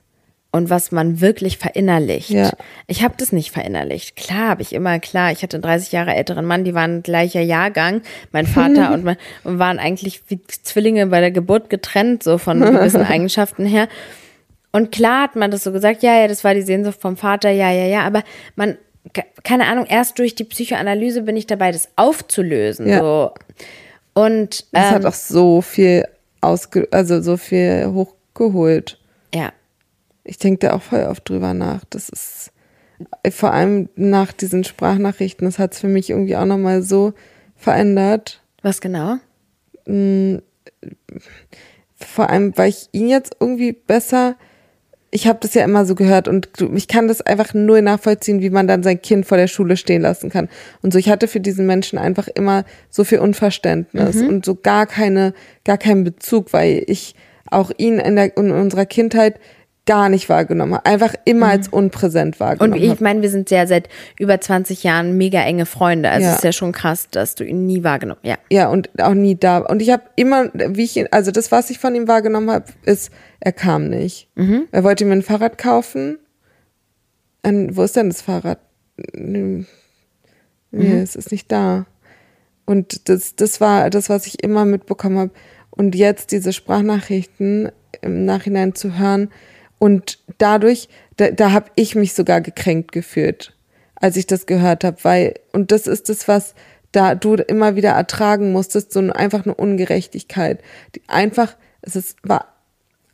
und 0.51 0.69
was 0.69 0.91
man 0.91 1.21
wirklich 1.21 1.57
verinnerlicht. 1.57 2.31
Ja. 2.31 2.51
Ich 2.87 3.03
habe 3.03 3.13
das 3.17 3.31
nicht 3.31 3.51
verinnerlicht. 3.51 4.17
Klar 4.17 4.49
habe 4.49 4.61
ich 4.61 4.73
immer, 4.73 4.99
klar, 4.99 5.31
ich 5.31 5.43
hatte 5.43 5.57
einen 5.57 5.63
30 5.63 5.93
Jahre 5.93 6.13
älteren 6.13 6.45
Mann, 6.45 6.65
die 6.65 6.73
waren 6.73 7.03
gleicher 7.03 7.41
Jahrgang, 7.41 8.01
mein 8.31 8.45
Vater 8.45 8.91
und, 8.93 9.03
mein, 9.03 9.17
und 9.43 9.59
waren 9.59 9.79
eigentlich 9.79 10.21
wie 10.27 10.41
Zwillinge 10.45 11.07
bei 11.07 11.21
der 11.21 11.31
Geburt 11.31 11.69
getrennt, 11.69 12.23
so 12.23 12.37
von 12.37 12.59
gewissen 12.61 13.03
Eigenschaften 13.03 13.65
her. 13.65 13.87
Und 14.73 14.91
klar 14.91 15.23
hat 15.23 15.35
man 15.35 15.51
das 15.51 15.63
so 15.63 15.71
gesagt, 15.71 16.03
ja, 16.03 16.19
ja, 16.19 16.27
das 16.27 16.43
war 16.43 16.53
die 16.53 16.61
Sehnsucht 16.61 16.99
vom 17.01 17.17
Vater, 17.17 17.49
ja, 17.49 17.71
ja, 17.71 17.85
ja, 17.85 18.01
aber 18.01 18.23
man, 18.55 18.77
keine 19.43 19.67
Ahnung, 19.67 19.85
erst 19.85 20.19
durch 20.19 20.35
die 20.35 20.43
Psychoanalyse 20.43 21.21
bin 21.23 21.37
ich 21.37 21.47
dabei, 21.47 21.71
das 21.71 21.89
aufzulösen. 21.95 22.87
Ja. 22.87 22.99
So. 22.99 23.31
Und 24.13 24.65
Das 24.73 24.89
ähm, 24.89 24.95
hat 24.95 25.05
auch 25.05 25.13
so 25.13 25.61
viel 25.61 26.05
ausge 26.41 26.87
also 26.91 27.21
so 27.21 27.37
viel 27.37 27.91
hochgeholt. 27.93 28.97
Ich 30.23 30.37
denke 30.37 30.67
da 30.67 30.73
auch 30.73 30.81
voll 30.81 31.03
oft 31.03 31.27
drüber 31.27 31.53
nach. 31.53 31.83
Das 31.89 32.09
ist 32.09 32.51
vor 33.31 33.53
allem 33.53 33.89
nach 33.95 34.31
diesen 34.31 34.63
Sprachnachrichten, 34.63 35.45
das 35.45 35.59
hat 35.59 35.73
es 35.73 35.79
für 35.79 35.87
mich 35.87 36.09
irgendwie 36.09 36.35
auch 36.35 36.45
nochmal 36.45 36.81
so 36.81 37.13
verändert. 37.55 38.41
was 38.61 38.81
genau? 38.81 39.17
Vor 41.95 42.29
allem, 42.29 42.57
weil 42.57 42.69
ich 42.69 42.89
ihn 42.91 43.07
jetzt 43.07 43.37
irgendwie 43.39 43.73
besser. 43.73 44.35
Ich 45.11 45.27
habe 45.27 45.39
das 45.41 45.53
ja 45.53 45.63
immer 45.63 45.85
so 45.85 45.93
gehört 45.93 46.27
und 46.27 46.49
ich 46.73 46.87
kann 46.87 47.07
das 47.07 47.21
einfach 47.21 47.53
nur 47.53 47.81
nachvollziehen, 47.81 48.41
wie 48.41 48.49
man 48.49 48.67
dann 48.67 48.81
sein 48.81 49.01
Kind 49.01 49.25
vor 49.25 49.37
der 49.37 49.47
Schule 49.47 49.75
stehen 49.75 50.01
lassen 50.01 50.29
kann. 50.29 50.47
Und 50.81 50.93
so, 50.93 50.99
ich 50.99 51.09
hatte 51.09 51.27
für 51.27 51.41
diesen 51.41 51.65
Menschen 51.65 51.99
einfach 51.99 52.29
immer 52.29 52.63
so 52.89 53.03
viel 53.03 53.19
Unverständnis 53.19 54.21
und 54.21 54.45
so 54.45 54.55
gar 54.55 54.85
keine, 54.85 55.33
gar 55.65 55.77
keinen 55.77 56.05
Bezug, 56.05 56.53
weil 56.53 56.83
ich 56.87 57.15
auch 57.49 57.71
ihn 57.77 57.99
in, 57.99 58.15
der, 58.15 58.37
in 58.37 58.51
unserer 58.51 58.85
Kindheit 58.85 59.37
gar 59.87 60.09
nicht 60.09 60.29
wahrgenommen 60.29 60.75
habe. 60.75 60.85
Einfach 60.85 61.15
immer 61.25 61.47
als 61.47 61.67
unpräsent 61.67 62.35
Und 62.35 62.39
wahrgenommen 62.39 62.81
ich 62.83 62.89
habe. 62.91 63.03
meine, 63.03 63.21
wir 63.23 63.29
sind 63.29 63.49
ja 63.49 63.65
seit 63.65 63.89
über 64.19 64.39
20 64.39 64.83
Jahren 64.83 65.17
mega 65.17 65.41
enge 65.41 65.65
Freunde. 65.65 66.09
Also 66.09 66.25
Ja. 66.27 66.31
es 66.31 66.37
ist 66.37 66.43
ja 66.43 66.51
schon 66.51 66.71
krass, 66.71 67.07
dass 67.09 67.33
du 67.35 67.43
ihn 67.43 67.65
nie 67.65 67.83
wahrgenommen 67.83 68.19
Ja. 68.23 68.37
Ja, 68.51 68.69
und 68.69 68.89
auch 69.01 69.15
nie 69.15 69.35
da. 69.35 69.57
Und 69.57 69.81
ich 69.81 69.89
habe 69.89 70.03
immer, 70.15 70.49
wie 70.53 70.83
ich 70.83 70.95
ihn, 70.97 71.07
also 71.11 71.31
das, 71.31 71.51
was 71.51 71.71
ich 71.71 71.79
von 71.79 71.95
ihm 71.95 72.07
wahrgenommen 72.07 72.51
habe, 72.51 72.65
ist, 72.85 73.11
er 73.39 73.51
kam 73.53 73.89
nicht. 73.89 74.29
Er 74.71 74.83
wollte 74.83 75.03
mir 75.05 75.13
ein 75.13 75.23
Fahrrad 75.23 75.57
kaufen. 75.57 76.19
Ein, 77.43 77.75
wo 77.75 77.81
ist 77.83 77.95
denn 77.95 78.09
das 78.09 78.21
Fahrrad? 78.21 78.59
Nee, 79.13 79.65
es 81.01 81.15
ist 81.15 81.31
nicht 81.31 81.51
da. 81.51 81.85
Und 82.65 83.09
das, 83.09 83.35
das 83.35 83.59
war 83.59 83.89
das, 83.89 84.09
was 84.09 84.27
ich 84.27 84.43
immer 84.43 84.65
mitbekommen 84.65 85.17
habe. 85.17 85.31
Und 85.71 85.95
jetzt 85.95 86.31
diese 86.31 86.53
Sprachnachrichten 86.53 87.71
im 88.01 88.25
Nachhinein 88.25 88.75
zu 88.75 88.97
hören 88.99 89.29
und 89.81 90.19
dadurch, 90.37 90.89
da, 91.17 91.31
da 91.31 91.53
habe 91.53 91.71
ich 91.73 91.95
mich 91.95 92.13
sogar 92.13 92.39
gekränkt 92.39 92.91
gefühlt, 92.91 93.55
als 93.95 94.15
ich 94.15 94.27
das 94.27 94.45
gehört 94.45 94.83
habe, 94.83 94.97
weil 95.01 95.39
und 95.53 95.71
das 95.71 95.87
ist 95.87 96.07
das, 96.07 96.27
was 96.27 96.53
da 96.91 97.15
du 97.15 97.33
immer 97.33 97.75
wieder 97.75 97.89
ertragen 97.89 98.51
musstest, 98.51 98.93
so 98.93 98.99
einfach 98.99 99.43
eine 99.43 99.55
Ungerechtigkeit, 99.55 100.61
die 100.93 101.01
einfach, 101.07 101.55
es 101.81 101.95
ist 101.95 102.19
war 102.21 102.53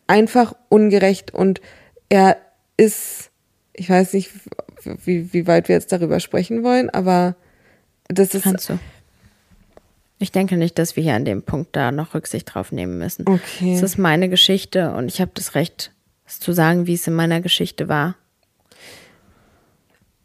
einfach 0.08 0.56
ungerecht 0.68 1.34
und 1.34 1.62
er 2.10 2.36
ist, 2.76 3.30
ich 3.72 3.90
weiß 3.90 4.12
nicht, 4.12 4.32
wie, 5.06 5.32
wie 5.32 5.48
weit 5.48 5.70
wir 5.70 5.76
jetzt 5.76 5.94
darüber 5.94 6.20
sprechen 6.20 6.64
wollen, 6.64 6.90
aber 6.90 7.38
das 8.10 8.36
ist 8.36 8.44
Kannst 8.44 8.68
du. 8.68 8.78
Ich 10.20 10.34
denke 10.34 10.58
nicht, 10.58 10.78
dass 10.78 10.98
wir 10.98 11.04
hier 11.04 11.14
an 11.14 11.24
dem 11.24 11.44
Punkt 11.44 11.78
da 11.78 11.94
noch 11.94 12.14
Rücksicht 12.14 12.54
drauf 12.54 12.74
nehmen 12.74 12.98
müssen. 12.98 13.26
Okay. 13.26 13.74
Es 13.74 13.84
ist 13.84 13.98
meine 13.98 14.28
Geschichte 14.28 14.92
und 14.92 15.08
ich 15.08 15.22
habe 15.22 15.32
das 15.34 15.56
Recht, 15.56 15.94
es 16.28 16.40
zu 16.40 16.52
sagen, 16.52 16.88
wie 16.88 16.94
es 16.94 17.08
in 17.08 17.14
meiner 17.14 17.42
Geschichte 17.42 17.88
war. 17.88 18.16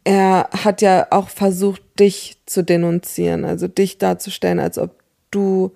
er 0.04 0.48
hat 0.52 0.82
ja 0.82 1.06
auch 1.10 1.28
versucht, 1.28 1.82
dich 1.98 2.38
zu 2.46 2.64
denunzieren, 2.64 3.44
also 3.44 3.68
dich 3.68 3.98
darzustellen, 3.98 4.58
als 4.58 4.76
ob 4.76 4.96
du 5.30 5.72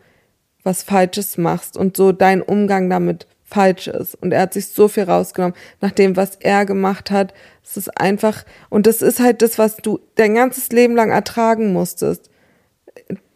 was 0.65 0.83
Falsches 0.83 1.39
machst 1.39 1.77
und 1.77 1.97
so 1.97 2.11
dein 2.11 2.43
Umgang 2.43 2.91
damit 2.91 3.29
falsch 3.45 3.87
ist. 3.87 4.17
Und 4.17 4.33
er 4.33 4.43
hat 4.43 4.55
sich 4.55 4.69
so 4.69 4.89
viel 4.89 5.05
rausgenommen, 5.05 5.57
nach 5.81 5.93
dem, 5.93 6.17
was 6.17 6.35
er 6.37 6.67
gemacht 6.67 7.13
hat. 7.13 7.33
Es 7.65 7.77
ist 7.77 7.97
einfach, 7.97 8.45
und 8.69 8.87
das 8.89 9.03
ist 9.03 9.21
halt 9.21 9.43
das, 9.43 9.59
was 9.59 9.77
du 9.77 10.01
dein 10.17 10.35
ganzes 10.35 10.71
Leben 10.71 10.97
lang 10.97 11.11
ertragen 11.11 11.73
musstest. 11.73 12.29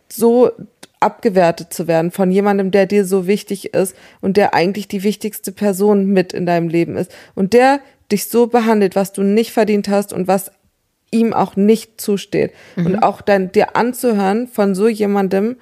So 0.09 0.51
abgewertet 1.01 1.73
zu 1.73 1.89
werden 1.89 2.11
von 2.11 2.31
jemandem, 2.31 2.71
der 2.71 2.87
dir 2.87 3.05
so 3.05 3.27
wichtig 3.27 3.75
ist 3.75 3.97
und 4.21 4.37
der 4.37 4.55
eigentlich 4.55 4.87
die 4.87 5.03
wichtigste 5.03 5.51
Person 5.51 6.07
mit 6.07 6.33
in 6.33 6.47
deinem 6.47 6.69
Leben 6.69 6.97
ist. 6.97 7.11
Und 7.35 7.55
der 7.55 7.81
dich 8.13 8.29
so 8.29 8.47
behandelt, 8.47 8.97
was 8.97 9.13
du 9.13 9.23
nicht 9.23 9.53
verdient 9.53 9.89
hast 9.89 10.13
und 10.13 10.29
was 10.29 10.53
ihm 11.11 11.33
auch 11.33 11.57
nicht 11.57 12.01
zusteht. 12.01 12.53
Und 12.77 13.03
auch 13.03 13.21
dann 13.21 13.51
dir 13.51 13.77
anzuhören 13.77 14.47
von 14.47 14.75
so 14.75 14.89
jemandem, 14.89 15.57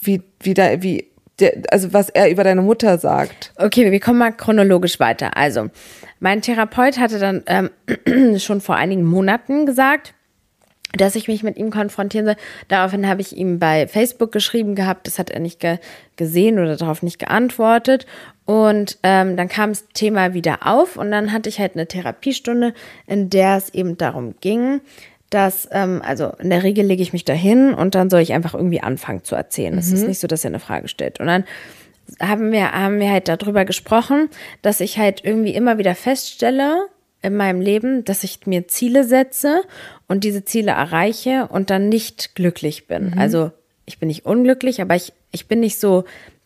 wie, 0.00 0.22
wie, 0.40 0.54
da, 0.54 0.82
wie 0.82 1.10
der, 1.40 1.62
also 1.70 1.92
was 1.92 2.08
er 2.10 2.30
über 2.30 2.44
deine 2.44 2.62
Mutter 2.62 2.98
sagt. 2.98 3.52
Okay, 3.56 3.90
wir 3.90 4.00
kommen 4.00 4.18
mal 4.18 4.32
chronologisch 4.32 5.00
weiter. 5.00 5.36
Also, 5.36 5.68
mein 6.18 6.42
Therapeut 6.42 6.98
hatte 6.98 7.18
dann 7.18 7.42
ähm, 7.46 8.38
schon 8.38 8.60
vor 8.60 8.76
einigen 8.76 9.04
Monaten 9.04 9.66
gesagt, 9.66 10.14
dass 10.96 11.14
ich 11.14 11.28
mich 11.28 11.42
mit 11.42 11.56
ihm 11.56 11.70
konfrontieren 11.70 12.26
soll. 12.26 12.36
Daraufhin 12.68 13.06
habe 13.06 13.20
ich 13.20 13.36
ihm 13.36 13.58
bei 13.58 13.86
Facebook 13.86 14.32
geschrieben 14.32 14.74
gehabt, 14.74 15.06
das 15.06 15.18
hat 15.18 15.30
er 15.30 15.40
nicht 15.40 15.60
ge 15.60 15.78
gesehen 16.16 16.58
oder 16.58 16.76
darauf 16.76 17.02
nicht 17.02 17.18
geantwortet. 17.18 18.06
Und 18.44 18.98
ähm, 19.02 19.36
dann 19.36 19.48
kam 19.48 19.70
das 19.70 19.86
Thema 19.94 20.34
wieder 20.34 20.66
auf 20.66 20.96
und 20.96 21.10
dann 21.10 21.32
hatte 21.32 21.48
ich 21.48 21.60
halt 21.60 21.76
eine 21.76 21.86
Therapiestunde, 21.86 22.74
in 23.06 23.30
der 23.30 23.56
es 23.56 23.72
eben 23.72 23.96
darum 23.96 24.34
ging, 24.40 24.80
dass, 25.30 25.68
ähm, 25.70 26.02
also 26.04 26.32
in 26.40 26.50
der 26.50 26.62
Regel 26.62 26.84
lege 26.84 27.02
ich 27.02 27.12
mich 27.12 27.24
dahin 27.24 27.72
und 27.72 27.94
dann 27.94 28.10
soll 28.10 28.20
ich 28.20 28.32
einfach 28.32 28.54
irgendwie 28.54 28.82
anfangen 28.82 29.24
zu 29.24 29.36
erzählen. 29.36 29.78
Es 29.78 29.92
ist 29.92 30.06
nicht 30.06 30.18
so, 30.18 30.26
dass 30.26 30.44
er 30.44 30.48
eine 30.48 30.58
Frage 30.58 30.88
stellt. 30.88 31.20
Und 31.20 31.26
dann 31.28 31.44
haben 32.20 32.50
wir, 32.50 32.72
haben 32.72 32.98
wir 32.98 33.10
halt 33.10 33.28
darüber 33.28 33.64
gesprochen, 33.64 34.28
dass 34.62 34.80
ich 34.80 34.98
halt 34.98 35.24
irgendwie 35.24 35.54
immer 35.54 35.78
wieder 35.78 35.94
feststelle 35.94 36.88
in 37.22 37.36
meinem 37.36 37.60
Leben, 37.60 38.04
dass 38.04 38.24
ich 38.24 38.46
mir 38.46 38.68
Ziele 38.68 39.04
setze 39.04 39.62
und 40.08 40.24
diese 40.24 40.44
Ziele 40.44 40.72
erreiche 40.72 41.48
und 41.50 41.70
dann 41.70 41.88
nicht 41.88 42.34
glücklich 42.34 42.86
bin. 42.86 43.14
Also 43.18 43.50
ich 43.84 43.98
bin 43.98 44.08
nicht 44.08 44.24
unglücklich, 44.24 44.80
aber 44.80 44.96
ich, 44.96 45.12
ich 45.30 45.46
bin 45.46 45.60
nicht 45.60 45.78
so 45.78 46.04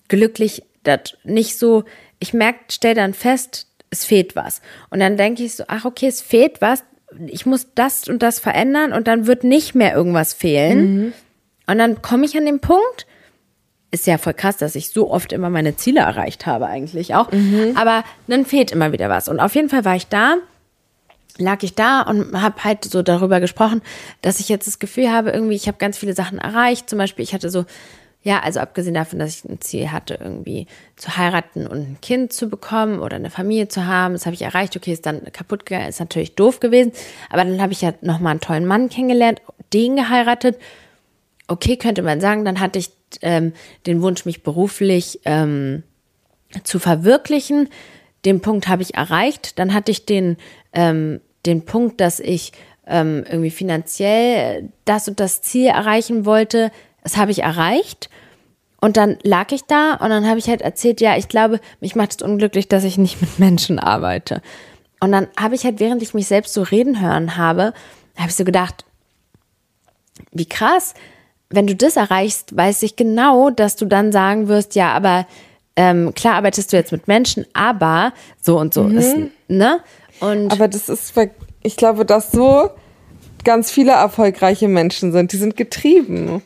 glücklich, 0.09 0.65
dat, 0.83 1.17
nicht 1.25 1.59
so, 1.59 1.85
ich 2.19 2.33
merke, 2.35 2.59
stell 2.71 2.95
dann 2.95 3.15
fest, 3.15 3.69
es 3.91 4.05
fehlt 4.05 4.35
was. 4.35 4.61
Und 4.91 5.01
dann 5.01 5.17
denke 5.17 5.45
ich 5.45 5.55
so, 5.55 5.65
ach 5.69 5.85
okay, 5.85 6.09
es 6.09 6.21
fehlt 6.21 6.61
was, 6.61 6.83
ich 7.27 7.47
muss 7.47 7.69
das 7.75 8.09
und 8.09 8.23
das 8.23 8.41
verändern 8.41 8.93
und 8.93 9.07
dann 9.07 9.27
wird 9.29 9.45
nicht 9.45 9.75
mehr 9.75 9.95
irgendwas 9.95 10.35
fehlen. 10.35 11.13
Und 11.67 11.79
dann 11.79 12.03
komme 12.03 12.25
ich 12.25 12.37
an 12.37 12.47
den 12.47 12.59
Punkt, 12.61 13.07
ist 13.93 14.09
ja 14.09 14.19
voll 14.19 14.35
krass, 14.35 14.57
dass 14.57 14.75
ich 14.75 14.91
so 14.91 15.09
oft 15.11 15.33
immer 15.33 15.51
meine 15.51 15.77
Ziele 15.77 16.01
erreicht 16.01 16.47
habe, 16.47 16.67
eigentlich 16.67 17.15
auch. 17.15 17.29
Aber 17.77 18.03
dann 18.27 18.45
fehlt 18.45 18.73
immer 18.73 18.91
wieder 18.91 19.09
was. 19.09 19.29
Und 19.29 19.39
auf 19.39 19.55
jeden 19.55 19.69
Fall 19.69 19.85
war 19.85 19.95
ich 19.95 20.09
da, 20.09 20.39
lag 21.39 21.63
ich 21.63 21.75
da 21.75 22.03
und 22.03 22.41
habe 22.41 22.63
halt 22.65 22.85
so 22.85 23.03
darüber 23.03 23.41
gesprochen, 23.41 23.83
dass 24.23 24.41
ich 24.41 24.49
jetzt 24.49 24.67
das 24.67 24.79
Gefühl 24.79 25.11
habe, 25.11 25.31
irgendwie, 25.31 25.57
ich 25.57 25.67
habe 25.67 25.79
ganz 25.79 25.99
viele 25.99 26.15
Sachen 26.15 26.39
erreicht. 26.39 26.89
Zum 26.89 26.99
Beispiel, 26.99 27.25
ich 27.25 27.35
hatte 27.35 27.51
so, 27.51 27.65
ja, 28.23 28.41
also 28.41 28.61
abgesehen 28.61 28.95
davon, 28.95 29.19
dass 29.19 29.39
ich 29.39 29.45
ein 29.45 29.61
Ziel 29.61 29.91
hatte, 29.91 30.19
irgendwie 30.21 30.67
zu 30.97 31.17
heiraten 31.17 31.67
und 31.67 31.79
ein 31.79 31.99
Kind 32.01 32.33
zu 32.33 32.49
bekommen 32.49 33.01
oder 33.01 33.17
eine 33.17 33.31
Familie 33.31 33.69
zu 33.69 33.87
haben, 33.87 34.15
das 34.15 34.27
habe 34.27 34.35
ich 34.35 34.43
erreicht. 34.43 34.77
Okay, 34.77 34.93
ist 34.93 35.07
dann 35.07 35.25
kaputt 35.33 35.67
gegangen, 35.67 35.89
ist 35.89 36.01
natürlich 36.01 36.35
doof 36.35 36.61
gewesen. 36.61 36.93
Aber 37.31 37.45
dann 37.45 37.61
habe 37.61 37.73
ich 37.73 37.83
ja 37.83 37.93
nochmal 38.01 38.33
einen 38.33 38.41
tollen 38.41 38.67
Mann 38.67 38.89
kennengelernt, 38.89 39.43
den 39.73 39.97
geheiratet 39.97 40.57
okay, 41.49 41.77
könnte 41.77 42.03
man 42.03 42.21
sagen, 42.21 42.45
dann 42.45 42.61
hatte 42.61 42.79
ich 42.79 42.91
ähm, 43.23 43.53
den 43.87 44.03
Wunsch, 44.03 44.25
mich 44.25 44.43
beruflich 44.43 45.21
ähm, 45.25 45.83
zu 46.63 46.79
verwirklichen. 46.79 47.69
Den 48.25 48.41
Punkt 48.41 48.69
habe 48.69 48.83
ich 48.83 48.95
erreicht. 48.95 49.59
Dann 49.59 49.75
hatte 49.75 49.91
ich 49.91 50.07
den, 50.07 50.37
ähm, 50.73 51.21
den 51.47 51.65
Punkt, 51.65 52.01
dass 52.01 52.21
ich 52.21 52.53
ähm, 52.87 53.25
irgendwie 53.27 53.51
finanziell 53.51 54.71
das 54.85 55.09
und 55.09 55.21
das 55.21 55.43
Ziel 55.43 55.67
erreichen 55.67 56.27
wollte. 56.27 56.71
Das 57.03 57.17
habe 57.17 57.31
ich 57.31 57.43
erreicht. 57.43 58.11
Und 58.81 58.99
dann 58.99 59.17
lag 59.23 59.51
ich 59.53 59.65
da 59.65 59.95
und 59.95 60.11
dann 60.11 60.29
habe 60.29 60.39
ich 60.39 60.49
halt 60.49 60.61
erzählt, 60.61 61.01
ja, 61.01 61.17
ich 61.17 61.29
glaube, 61.29 61.59
mich 61.81 61.97
macht 61.97 62.13
es 62.13 62.23
unglücklich, 62.23 62.69
dass 62.69 62.85
ich 62.85 62.99
nicht 62.99 63.21
mit 63.21 63.39
Menschen 63.39 63.79
arbeite. 63.79 64.43
Und 65.01 65.13
dann 65.13 65.29
habe 65.39 65.55
ich 65.55 65.65
halt, 65.65 65.81
während 65.81 66.03
ich 66.03 66.15
mich 66.15 66.27
selbst 66.27 66.53
so 66.53 66.63
reden 66.63 67.01
hören 67.01 67.37
habe, 67.37 67.73
habe 68.17 68.29
ich 68.29 68.37
so 68.37 68.45
gedacht, 68.45 68.85
wie 70.33 70.47
krass, 70.47 70.95
wenn 71.51 71.67
du 71.67 71.75
das 71.75 71.97
erreichst, 71.97 72.57
weiß 72.57 72.83
ich 72.83 72.97
genau, 72.97 73.51
dass 73.51 73.77
du 73.77 73.87
dann 73.87 74.13
sagen 74.13 74.49
wirst, 74.49 74.75
ja, 74.75 74.93
aber 74.93 75.27
ähm, 75.77 76.15
klar 76.15 76.35
arbeitest 76.35 76.73
du 76.73 76.77
jetzt 76.77 76.93
mit 76.93 77.09
Menschen, 77.09 77.47
aber 77.53 78.13
so 78.41 78.59
und 78.59 78.75
so 78.75 78.87
ist, 78.87 79.17
ne? 79.49 79.81
Und 80.21 80.53
Aber 80.53 80.69
das 80.69 80.89
ist, 80.89 81.13
ich 81.63 81.77
glaube, 81.77 82.05
dass 82.05 82.31
so 82.31 82.71
ganz 83.45 83.71
viele 83.71 83.93
erfolgreiche 83.93 84.69
Menschen 84.69 85.13
sind. 85.13 85.33
Die 85.33 85.37
sind 85.37 85.57
getrieben. 85.57 86.43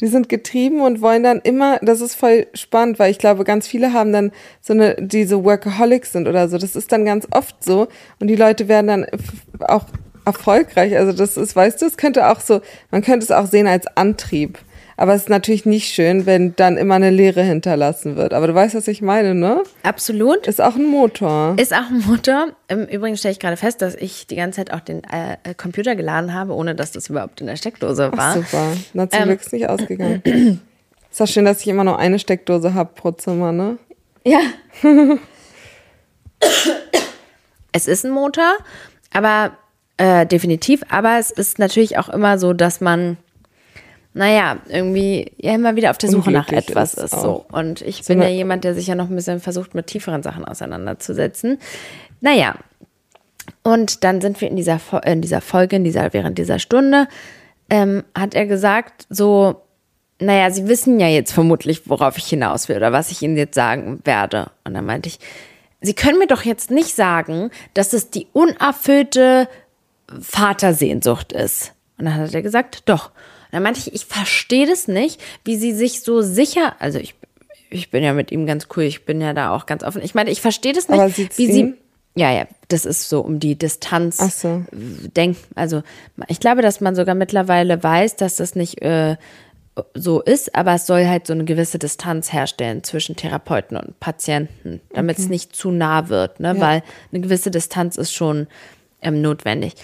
Die 0.00 0.06
sind 0.06 0.28
getrieben 0.28 0.80
und 0.80 1.00
wollen 1.02 1.24
dann 1.24 1.40
immer, 1.40 1.78
das 1.82 2.00
ist 2.00 2.14
voll 2.14 2.46
spannend, 2.54 3.00
weil 3.00 3.10
ich 3.10 3.18
glaube, 3.18 3.42
ganz 3.42 3.66
viele 3.66 3.92
haben 3.92 4.12
dann 4.12 4.30
so 4.60 4.72
eine, 4.72 4.94
die 4.94 5.24
so 5.24 5.44
Workaholics 5.44 6.12
sind 6.12 6.28
oder 6.28 6.48
so. 6.48 6.56
Das 6.56 6.76
ist 6.76 6.92
dann 6.92 7.04
ganz 7.04 7.26
oft 7.32 7.64
so. 7.64 7.88
Und 8.20 8.28
die 8.28 8.36
Leute 8.36 8.68
werden 8.68 8.86
dann 8.86 9.06
auch 9.60 9.86
erfolgreich. 10.24 10.96
Also 10.96 11.12
das 11.12 11.36
ist, 11.36 11.56
weißt 11.56 11.82
du, 11.82 11.86
es 11.86 11.96
könnte 11.96 12.28
auch 12.28 12.40
so, 12.40 12.60
man 12.92 13.02
könnte 13.02 13.24
es 13.24 13.32
auch 13.32 13.46
sehen 13.46 13.66
als 13.66 13.88
Antrieb. 13.96 14.60
Aber 14.98 15.14
es 15.14 15.22
ist 15.22 15.28
natürlich 15.28 15.64
nicht 15.64 15.94
schön, 15.94 16.26
wenn 16.26 16.56
dann 16.56 16.76
immer 16.76 16.96
eine 16.96 17.10
Leere 17.10 17.42
hinterlassen 17.42 18.16
wird. 18.16 18.34
Aber 18.34 18.48
du 18.48 18.54
weißt, 18.54 18.74
was 18.74 18.88
ich 18.88 19.00
meine, 19.00 19.32
ne? 19.32 19.62
Absolut. 19.84 20.48
Ist 20.48 20.60
auch 20.60 20.74
ein 20.74 20.86
Motor. 20.86 21.54
Ist 21.56 21.72
auch 21.72 21.88
ein 21.88 22.00
Motor. 22.04 22.48
Im 22.66 22.84
Übrigen 22.84 23.16
stelle 23.16 23.30
ich 23.30 23.38
gerade 23.38 23.56
fest, 23.56 23.80
dass 23.80 23.94
ich 23.94 24.26
die 24.26 24.34
ganze 24.34 24.56
Zeit 24.56 24.72
auch 24.72 24.80
den 24.80 25.04
äh, 25.04 25.54
Computer 25.56 25.94
geladen 25.94 26.34
habe, 26.34 26.52
ohne 26.52 26.74
dass 26.74 26.90
das 26.90 27.08
überhaupt 27.08 27.40
in 27.40 27.46
der 27.46 27.54
Steckdose 27.54 28.10
war. 28.10 28.18
Ach, 28.18 28.34
super. 28.34 28.72
Na, 28.92 29.08
zum 29.08 29.20
ähm, 29.20 29.28
Glück 29.28 29.40
ist 29.40 29.52
nicht 29.52 29.68
ausgegangen. 29.68 30.20
ist 31.12 31.22
auch 31.22 31.28
schön, 31.28 31.44
dass 31.44 31.60
ich 31.60 31.68
immer 31.68 31.84
nur 31.84 31.96
eine 31.96 32.18
Steckdose 32.18 32.74
habe 32.74 32.90
pro 32.96 33.12
Zimmer, 33.12 33.52
ne? 33.52 33.78
Ja. 34.24 34.40
es 37.70 37.86
ist 37.86 38.04
ein 38.04 38.10
Motor, 38.10 38.52
aber 39.12 39.52
äh, 39.96 40.26
definitiv. 40.26 40.82
Aber 40.88 41.18
es 41.20 41.30
ist 41.30 41.60
natürlich 41.60 41.98
auch 41.98 42.08
immer 42.08 42.36
so, 42.36 42.52
dass 42.52 42.80
man 42.80 43.16
naja, 44.18 44.56
irgendwie 44.68 45.30
ja 45.36 45.54
immer 45.54 45.76
wieder 45.76 45.90
auf 45.90 45.98
der 45.98 46.10
Suche 46.10 46.32
nach 46.32 46.48
etwas 46.48 46.94
ist, 46.94 47.12
so. 47.12 47.46
Und 47.52 47.82
ich 47.82 47.98
so 47.98 48.12
bin 48.12 48.20
ja 48.20 48.28
jemand, 48.28 48.64
der 48.64 48.74
sich 48.74 48.88
ja 48.88 48.96
noch 48.96 49.08
ein 49.08 49.14
bisschen 49.14 49.38
versucht, 49.38 49.76
mit 49.76 49.86
tieferen 49.86 50.24
Sachen 50.24 50.44
auseinanderzusetzen. 50.44 51.58
Naja. 52.20 52.56
Und 53.62 54.02
dann 54.02 54.20
sind 54.20 54.40
wir 54.40 54.48
in 54.48 54.56
dieser, 54.56 54.80
in 55.04 55.22
dieser 55.22 55.40
Folge, 55.40 55.76
in 55.76 55.84
dieser, 55.84 56.12
während 56.12 56.36
dieser 56.36 56.58
Stunde, 56.58 57.06
ähm, 57.70 58.02
hat 58.12 58.34
er 58.34 58.46
gesagt, 58.46 59.06
so, 59.08 59.62
naja, 60.18 60.50
Sie 60.50 60.66
wissen 60.66 60.98
ja 60.98 61.06
jetzt 61.06 61.32
vermutlich, 61.32 61.88
worauf 61.88 62.18
ich 62.18 62.26
hinaus 62.26 62.68
will 62.68 62.76
oder 62.76 62.90
was 62.92 63.12
ich 63.12 63.22
Ihnen 63.22 63.36
jetzt 63.36 63.54
sagen 63.54 64.00
werde. 64.02 64.50
Und 64.64 64.74
dann 64.74 64.84
meinte 64.84 65.08
ich, 65.08 65.20
Sie 65.80 65.94
können 65.94 66.18
mir 66.18 66.26
doch 66.26 66.42
jetzt 66.42 66.72
nicht 66.72 66.96
sagen, 66.96 67.50
dass 67.74 67.92
es 67.92 68.10
die 68.10 68.26
unerfüllte 68.32 69.48
Vatersehnsucht 70.20 71.32
ist. 71.32 71.72
Und 71.98 72.06
dann 72.06 72.16
hat 72.16 72.34
er 72.34 72.42
gesagt, 72.42 72.82
doch. 72.86 73.12
Und 73.48 73.54
dann 73.54 73.62
meinte 73.62 73.80
ich, 73.80 73.94
ich 73.94 74.04
verstehe 74.04 74.66
das 74.66 74.88
nicht, 74.88 75.20
wie 75.44 75.56
sie 75.56 75.72
sich 75.72 76.02
so 76.02 76.20
sicher, 76.20 76.76
also 76.80 76.98
ich, 76.98 77.14
ich 77.70 77.90
bin 77.90 78.04
ja 78.04 78.12
mit 78.12 78.30
ihm 78.30 78.46
ganz 78.46 78.68
cool, 78.76 78.82
ich 78.84 79.06
bin 79.06 79.20
ja 79.20 79.32
da 79.32 79.54
auch 79.54 79.64
ganz 79.64 79.82
offen. 79.82 80.02
Ich 80.02 80.14
meine, 80.14 80.30
ich 80.30 80.40
verstehe 80.40 80.74
das 80.74 80.88
nicht, 80.88 81.38
wie 81.38 81.52
sie. 81.52 81.74
Ja, 82.14 82.32
ja, 82.32 82.46
das 82.66 82.84
ist 82.84 83.08
so 83.08 83.20
um 83.20 83.38
die 83.38 83.56
Distanz 83.56 84.18
Ach 84.20 84.30
so. 84.30 84.64
denken. 84.72 85.38
Also 85.54 85.82
ich 86.26 86.40
glaube, 86.40 86.62
dass 86.62 86.80
man 86.80 86.96
sogar 86.96 87.14
mittlerweile 87.14 87.82
weiß, 87.82 88.16
dass 88.16 88.36
das 88.36 88.56
nicht 88.56 88.82
äh, 88.82 89.16
so 89.94 90.20
ist, 90.20 90.54
aber 90.54 90.74
es 90.74 90.86
soll 90.86 91.06
halt 91.06 91.26
so 91.26 91.32
eine 91.32 91.44
gewisse 91.44 91.78
Distanz 91.78 92.32
herstellen 92.32 92.82
zwischen 92.82 93.14
Therapeuten 93.14 93.76
und 93.76 94.00
Patienten, 94.00 94.80
damit 94.92 95.16
okay. 95.16 95.22
es 95.22 95.28
nicht 95.28 95.54
zu 95.54 95.70
nah 95.70 96.08
wird, 96.08 96.40
ne? 96.40 96.54
Ja. 96.56 96.60
weil 96.60 96.82
eine 97.12 97.22
gewisse 97.22 97.52
Distanz 97.52 97.96
ist 97.96 98.12
schon 98.12 98.48
ähm, 99.00 99.22
notwendig 99.22 99.74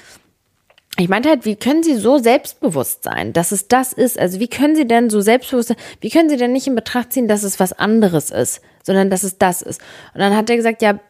ich 0.96 1.09
meinte 1.09 1.28
halt, 1.28 1.44
wie 1.44 1.57
können 1.57 1.83
Sie 1.83 1.96
so 1.96 2.18
selbstbewusst 2.18 3.02
sein, 3.02 3.33
dass 3.33 3.50
es 3.50 3.66
das 3.66 3.92
ist? 3.92 4.18
Also 4.18 4.38
wie 4.38 4.48
können 4.48 4.76
Sie 4.76 4.87
denn 4.87 5.11
so 5.11 5.20
selbstbewusst 5.20 5.68
sein? 5.68 5.76
Wie 6.00 6.11
können 6.11 6.28
Sie 6.28 6.37
denn 6.37 6.52
nicht 6.52 6.68
in 6.68 6.76
Betracht 6.76 7.12
ziehen, 7.12 7.26
dass 7.26 7.42
es 7.42 7.59
was 7.59 7.72
anderes 7.72 8.30
ist, 8.30 8.61
sondern 8.85 9.11
dass 9.11 9.24
es 9.24 9.38
das 9.38 9.61
ist? 9.61 9.80
Und 10.12 10.20
dann 10.20 10.37
hat 10.37 10.48
er 10.50 10.57
gesagt, 10.57 10.83
ja, 10.83 11.00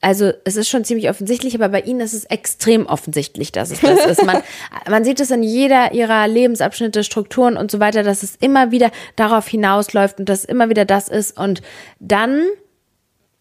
also 0.00 0.32
es 0.44 0.56
ist 0.56 0.68
schon 0.68 0.84
ziemlich 0.84 1.08
offensichtlich, 1.10 1.54
aber 1.54 1.68
bei 1.68 1.82
Ihnen 1.82 2.00
ist 2.00 2.14
es 2.14 2.24
extrem 2.24 2.86
offensichtlich, 2.86 3.52
dass 3.52 3.70
es 3.70 3.80
das 3.80 4.06
ist. 4.06 4.24
Man, 4.24 4.42
man 4.88 5.04
sieht 5.04 5.20
es 5.20 5.30
in 5.30 5.42
jeder 5.42 5.92
Ihrer 5.92 6.26
Lebensabschnitte, 6.26 7.04
Strukturen 7.04 7.56
und 7.56 7.70
so 7.70 7.80
weiter, 7.80 8.02
dass 8.02 8.22
es 8.22 8.34
immer 8.36 8.70
wieder 8.70 8.90
darauf 9.14 9.46
hinausläuft 9.46 10.18
und 10.18 10.28
dass 10.28 10.40
es 10.40 10.44
immer 10.46 10.68
wieder 10.68 10.84
das 10.84 11.08
ist. 11.08 11.38
Und 11.38 11.60
dann 12.00 12.44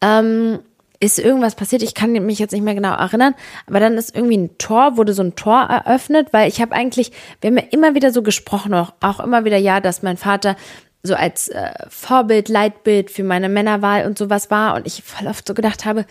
ähm, 0.01 0.59
ist 0.99 1.17
irgendwas 1.17 1.55
passiert, 1.55 1.81
ich 1.81 1.93
kann 1.93 2.11
mich 2.11 2.39
jetzt 2.39 2.51
nicht 2.51 2.63
mehr 2.63 2.75
genau 2.75 2.93
erinnern, 2.93 3.35
aber 3.67 3.79
dann 3.79 3.97
ist 3.97 4.15
irgendwie 4.15 4.37
ein 4.37 4.57
Tor, 4.57 4.97
wurde 4.97 5.13
so 5.13 5.23
ein 5.23 5.35
Tor 5.35 5.61
eröffnet, 5.61 6.33
weil 6.33 6.49
ich 6.49 6.61
habe 6.61 6.73
eigentlich, 6.73 7.11
wir 7.41 7.49
haben 7.49 7.57
ja 7.57 7.63
immer 7.71 7.95
wieder 7.95 8.11
so 8.11 8.21
gesprochen, 8.21 8.73
auch, 8.73 8.93
auch 8.99 9.19
immer 9.19 9.45
wieder, 9.45 9.57
ja, 9.57 9.79
dass 9.79 10.03
mein 10.03 10.17
Vater 10.17 10.57
so 11.01 11.15
als 11.15 11.47
äh, 11.47 11.71
Vorbild, 11.87 12.49
Leitbild 12.49 13.11
für 13.11 13.23
meine 13.23 13.47
Männerwahl 13.47 14.05
und 14.05 14.17
sowas 14.17 14.51
war 14.51 14.75
und 14.75 14.85
ich 14.85 15.01
voll 15.03 15.27
oft 15.27 15.47
so 15.47 15.53
gedacht 15.53 15.85
habe, 15.85 16.05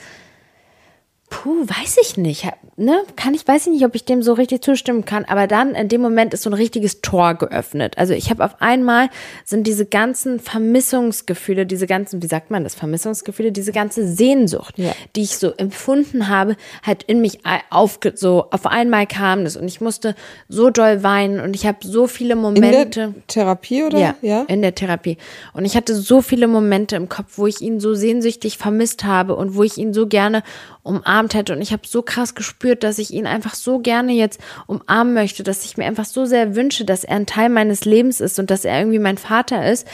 Puh, 1.31 1.67
weiß 1.67 1.99
ich 2.03 2.17
nicht. 2.17 2.49
Ne? 2.77 3.03
Kann 3.17 3.35
ich, 3.35 3.47
weiß 3.47 3.67
ich 3.67 3.73
nicht, 3.73 3.85
ob 3.85 3.95
ich 3.95 4.05
dem 4.05 4.23
so 4.23 4.33
richtig 4.33 4.62
zustimmen 4.62 5.05
kann. 5.05 5.25
Aber 5.27 5.47
dann 5.47 5.75
in 5.75 5.88
dem 5.88 6.01
Moment 6.01 6.33
ist 6.33 6.43
so 6.43 6.51
ein 6.51 6.55
richtiges 6.55 7.03
Tor 7.03 7.35
geöffnet. 7.35 7.99
Also 7.99 8.14
ich 8.14 8.31
habe 8.31 8.45
auf 8.45 8.61
einmal 8.61 9.11
sind 9.45 9.67
diese 9.67 9.85
ganzen 9.85 10.41
Vermissungsgefühle, 10.41 11.67
diese 11.67 11.87
ganzen, 11.87 12.23
wie 12.23 12.27
sagt 12.29 12.51
man 12.51 12.64
das, 12.64 12.75
Vermissungsgefühle, 12.75 13.53
diese 13.53 13.73
ganze 13.73 14.07
Sehnsucht, 14.07 14.79
ja. 14.79 14.93
die 15.17 15.23
ich 15.23 15.37
so 15.37 15.53
empfunden 15.53 16.29
habe, 16.29 16.57
halt 16.83 17.03
in 17.03 17.21
mich 17.21 17.41
auf, 17.71 17.99
so 18.14 18.47
auf 18.51 18.64
einmal 18.67 19.07
kam 19.07 19.45
das 19.45 19.57
und 19.57 19.67
ich 19.67 19.81
musste 19.81 20.14
so 20.49 20.71
doll 20.71 21.03
weinen 21.03 21.41
und 21.41 21.55
ich 21.55 21.67
habe 21.67 21.79
so 21.83 22.07
viele 22.07 22.37
Momente. 22.37 22.67
In 22.67 23.14
der 23.14 23.27
Therapie 23.27 23.83
oder? 23.83 23.99
Ja, 23.99 24.14
ja, 24.23 24.45
in 24.49 24.62
der 24.62 24.75
Therapie. 24.75 25.19
Und 25.53 25.64
ich 25.64 25.77
hatte 25.77 25.95
so 25.95 26.23
viele 26.23 26.49
Momente 26.49 26.97
im 26.97 27.09
Kopf, 27.09 27.37
wo 27.37 27.47
ich 27.47 27.61
ihn 27.61 27.81
so 27.81 27.95
sehnsüchtig 27.95 28.57
vermisst 28.57 29.05
habe 29.05 29.37
und 29.37 29.57
wo 29.57 29.62
ich 29.62 29.77
ihn 29.77 29.93
so 29.93 30.07
gerne 30.07 30.43
umarmt 30.88 31.35
hätte. 31.35 31.53
Und 31.53 31.61
ich 31.61 31.72
habe 31.72 31.83
so 31.87 32.03
krass 32.03 32.35
gespürt, 32.35 32.83
dass 32.83 32.98
ich 32.98 33.12
ihn 33.12 33.27
einfach 33.27 33.55
so 33.55 33.79
gerne 33.79 34.12
jetzt 34.12 34.40
umarmen 34.66 35.14
möchte, 35.14 35.42
dass 35.42 35.64
ich 35.64 35.77
mir 35.77 35.85
einfach 35.85 36.07
so 36.07 36.24
sehr 36.24 36.57
wünsche, 36.57 36.85
dass 36.85 37.05
er 37.05 37.16
ein 37.16 37.27
Teil 37.27 37.51
meines 37.51 37.85
Lebens 37.85 38.20
ist 38.20 38.38
und 38.38 38.51
dass 38.51 38.64
er 38.64 38.79
irgendwie 38.79 38.98
mein 38.98 39.18
Vater 39.18 39.70
ist. 39.70 39.87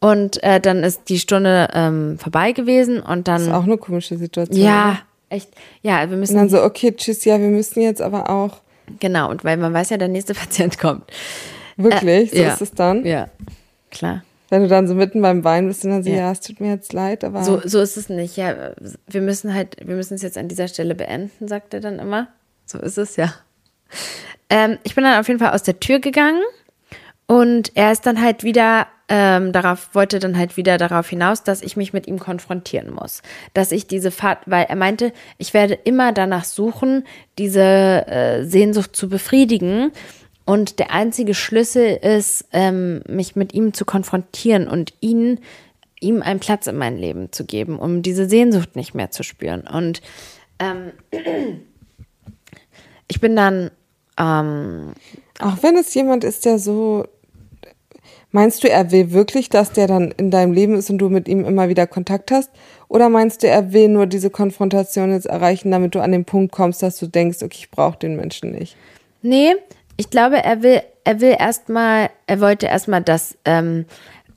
Und 0.00 0.42
äh, 0.42 0.60
dann 0.60 0.82
ist 0.82 1.08
die 1.08 1.18
Stunde 1.18 1.68
ähm, 1.72 2.18
vorbei 2.18 2.52
gewesen 2.52 3.00
und 3.00 3.26
dann. 3.26 3.38
Das 3.38 3.46
ist 3.46 3.54
auch 3.54 3.62
eine 3.62 3.78
komische 3.78 4.18
Situation. 4.18 4.60
Ja, 4.62 4.98
echt. 5.30 5.48
Ja, 5.82 6.10
wir 6.10 6.18
müssen. 6.18 6.34
Und 6.34 6.40
dann 6.40 6.48
so, 6.50 6.62
okay, 6.62 6.92
tschüss, 6.94 7.24
ja, 7.24 7.40
wir 7.40 7.48
müssen 7.48 7.80
jetzt 7.80 8.02
aber 8.02 8.28
auch. 8.28 8.60
Genau, 9.00 9.30
und 9.30 9.44
weil 9.44 9.56
man 9.56 9.72
weiß 9.72 9.90
ja, 9.90 9.96
der 9.96 10.08
nächste 10.08 10.34
Patient 10.34 10.78
kommt. 10.78 11.04
Wirklich? 11.76 12.32
Äh, 12.32 12.36
so 12.36 12.42
ja. 12.42 12.52
ist 12.52 12.60
es 12.60 12.72
dann? 12.72 13.06
Ja, 13.06 13.28
klar. 13.90 14.22
Wenn 14.54 14.62
du 14.62 14.68
dann 14.68 14.86
so 14.86 14.94
mitten 14.94 15.20
beim 15.20 15.42
Weinen 15.42 15.66
bist 15.66 15.84
und 15.84 15.90
dann 15.90 16.04
so, 16.04 16.10
ja. 16.10 16.16
ja, 16.16 16.30
es 16.30 16.40
tut 16.40 16.60
mir 16.60 16.70
jetzt 16.70 16.92
leid, 16.92 17.24
aber. 17.24 17.42
So, 17.42 17.60
so 17.64 17.80
ist 17.80 17.96
es 17.96 18.08
nicht. 18.08 18.36
Ja, 18.36 18.72
wir 19.08 19.20
müssen 19.20 19.52
halt, 19.52 19.76
wir 19.84 19.96
müssen 19.96 20.14
es 20.14 20.22
jetzt 20.22 20.38
an 20.38 20.46
dieser 20.46 20.68
Stelle 20.68 20.94
beenden, 20.94 21.48
sagt 21.48 21.74
er 21.74 21.80
dann 21.80 21.98
immer. 21.98 22.28
So 22.64 22.78
ist 22.78 22.96
es, 22.96 23.16
ja. 23.16 23.34
Ähm, 24.48 24.78
ich 24.84 24.94
bin 24.94 25.02
dann 25.02 25.18
auf 25.18 25.26
jeden 25.26 25.40
Fall 25.40 25.50
aus 25.50 25.64
der 25.64 25.80
Tür 25.80 25.98
gegangen 25.98 26.40
und 27.26 27.72
er 27.74 27.90
ist 27.90 28.06
dann 28.06 28.22
halt 28.22 28.44
wieder 28.44 28.86
ähm, 29.08 29.50
darauf, 29.50 29.90
wollte 29.92 30.20
dann 30.20 30.38
halt 30.38 30.56
wieder 30.56 30.78
darauf 30.78 31.08
hinaus, 31.08 31.42
dass 31.42 31.62
ich 31.62 31.76
mich 31.76 31.92
mit 31.92 32.06
ihm 32.06 32.20
konfrontieren 32.20 32.92
muss. 32.94 33.22
Dass 33.54 33.72
ich 33.72 33.88
diese 33.88 34.12
Fahrt, 34.12 34.38
weil 34.46 34.66
er 34.68 34.76
meinte, 34.76 35.12
ich 35.36 35.52
werde 35.52 35.74
immer 35.74 36.12
danach 36.12 36.44
suchen, 36.44 37.04
diese 37.38 37.60
äh, 37.60 38.44
Sehnsucht 38.44 38.94
zu 38.94 39.08
befriedigen. 39.08 39.90
Und 40.46 40.78
der 40.78 40.90
einzige 40.90 41.34
Schlüssel 41.34 41.96
ist, 41.96 42.46
ähm, 42.52 43.02
mich 43.08 43.34
mit 43.34 43.54
ihm 43.54 43.72
zu 43.72 43.84
konfrontieren 43.84 44.68
und 44.68 44.92
ihn, 45.00 45.40
ihm 46.00 46.20
einen 46.20 46.40
Platz 46.40 46.66
in 46.66 46.76
mein 46.76 46.98
Leben 46.98 47.32
zu 47.32 47.44
geben, 47.46 47.78
um 47.78 48.02
diese 48.02 48.28
Sehnsucht 48.28 48.76
nicht 48.76 48.94
mehr 48.94 49.10
zu 49.10 49.22
spüren. 49.22 49.62
Und 49.62 50.02
ähm, 50.58 50.92
ich 53.08 53.20
bin 53.20 53.36
dann. 53.36 53.70
Ähm, 54.18 54.92
Auch 55.40 55.62
wenn 55.62 55.76
es 55.76 55.94
jemand 55.94 56.24
ist, 56.24 56.44
der 56.44 56.58
so. 56.58 57.06
Meinst 58.30 58.64
du, 58.64 58.68
er 58.68 58.90
will 58.90 59.12
wirklich, 59.12 59.48
dass 59.48 59.70
der 59.70 59.86
dann 59.86 60.10
in 60.10 60.32
deinem 60.32 60.52
Leben 60.52 60.74
ist 60.74 60.90
und 60.90 60.98
du 60.98 61.08
mit 61.08 61.28
ihm 61.28 61.44
immer 61.44 61.68
wieder 61.68 61.86
Kontakt 61.86 62.32
hast? 62.32 62.50
Oder 62.88 63.08
meinst 63.08 63.42
du, 63.42 63.48
er 63.48 63.72
will 63.72 63.88
nur 63.88 64.06
diese 64.06 64.28
Konfrontation 64.28 65.12
jetzt 65.12 65.26
erreichen, 65.26 65.70
damit 65.70 65.94
du 65.94 66.00
an 66.00 66.10
den 66.10 66.24
Punkt 66.24 66.52
kommst, 66.52 66.82
dass 66.82 66.98
du 66.98 67.06
denkst, 67.06 67.42
okay, 67.42 67.58
ich 67.60 67.70
brauche 67.70 67.96
den 67.96 68.16
Menschen 68.16 68.50
nicht? 68.50 68.76
Nee, 69.22 69.54
ich 69.96 70.10
glaube, 70.10 70.42
er 70.42 70.62
will, 70.62 70.82
er 71.04 71.20
will 71.20 71.36
erstmal, 71.38 72.10
er 72.26 72.40
wollte 72.40 72.66
erstmal 72.66 73.02
das, 73.02 73.36
ähm, 73.44 73.86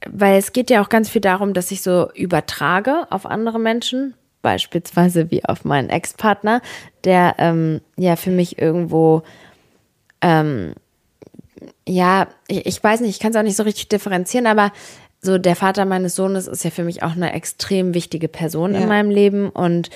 weil 0.08 0.38
es 0.38 0.54
geht 0.54 0.70
ja 0.70 0.82
auch 0.82 0.90
ganz 0.90 1.10
viel 1.10 1.22
darum, 1.22 1.54
dass 1.54 1.72
ich 1.72 1.82
so 1.82 2.12
übertrage 2.14 3.08
auf 3.10 3.26
andere 3.26 3.60
Menschen, 3.60 4.14
beispielsweise 4.42 5.32
wie 5.32 5.44
auf 5.44 5.66
meinen 5.66 5.90
Ex-Partner, 5.90 6.62
der 7.04 7.36
ähm, 7.40 7.82
ja 7.98 8.16
für 8.16 8.30
mich 8.30 8.60
irgendwo, 8.60 9.24
ähm, 10.22 10.74
ja, 11.88 12.28
ich, 12.48 12.66
ich 12.66 12.84
weiß 12.84 13.02
nicht, 13.02 13.10
ich 13.10 13.20
kann 13.20 13.32
es 13.32 13.38
auch 13.38 13.44
nicht 13.44 13.58
so 13.58 13.64
richtig 13.64 13.90
differenzieren, 13.90 14.48
aber 14.48 14.72
so 15.22 15.38
der 15.40 15.56
Vater 15.56 15.86
meines 15.86 16.16
Sohnes 16.16 16.48
ist 16.48 16.64
ja 16.64 16.70
für 16.70 16.84
mich 16.84 17.02
auch 17.02 17.14
eine 17.14 17.34
extrem 17.34 17.96
wichtige 17.96 18.28
Person 18.28 18.74
ja. 18.74 18.82
in 18.82 18.88
meinem 18.88 19.10
Leben 19.10 19.50
und 19.50 19.90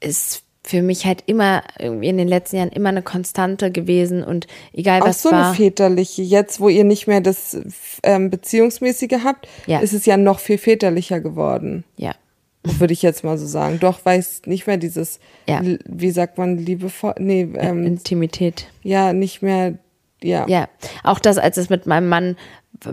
ist 0.00 0.44
für 0.62 0.82
mich 0.82 1.06
halt 1.06 1.22
immer 1.26 1.62
irgendwie 1.78 2.08
in 2.08 2.18
den 2.18 2.28
letzten 2.28 2.56
Jahren 2.56 2.68
immer 2.68 2.90
eine 2.90 3.02
Konstante 3.02 3.70
gewesen 3.70 4.22
und 4.22 4.46
egal 4.72 5.00
was 5.00 5.24
Auch 5.24 5.30
so 5.30 5.36
war. 5.36 5.46
eine 5.46 5.54
väterliche. 5.54 6.22
Jetzt, 6.22 6.60
wo 6.60 6.68
ihr 6.68 6.84
nicht 6.84 7.06
mehr 7.06 7.20
das 7.20 7.58
ähm, 8.02 8.30
Beziehungsmäßige 8.30 9.24
habt, 9.24 9.48
ja. 9.66 9.80
ist 9.80 9.94
es 9.94 10.06
ja 10.06 10.16
noch 10.16 10.38
viel 10.38 10.58
väterlicher 10.58 11.20
geworden. 11.20 11.84
Ja. 11.96 12.12
Würde 12.62 12.92
ich 12.92 13.00
jetzt 13.00 13.24
mal 13.24 13.38
so 13.38 13.46
sagen. 13.46 13.78
Doch, 13.80 14.00
weil 14.04 14.20
es 14.20 14.42
nicht 14.44 14.66
mehr 14.66 14.76
dieses, 14.76 15.18
ja. 15.48 15.62
wie 15.86 16.10
sagt 16.10 16.36
man, 16.36 16.58
liebevoll, 16.58 17.14
nee, 17.18 17.48
ähm, 17.56 17.86
Intimität. 17.86 18.66
Ja, 18.82 19.14
nicht 19.14 19.40
mehr, 19.40 19.78
ja. 20.22 20.46
Ja, 20.46 20.68
auch 21.02 21.20
das, 21.20 21.38
als 21.38 21.56
es 21.56 21.70
mit 21.70 21.86
meinem 21.86 22.08
Mann 22.08 22.36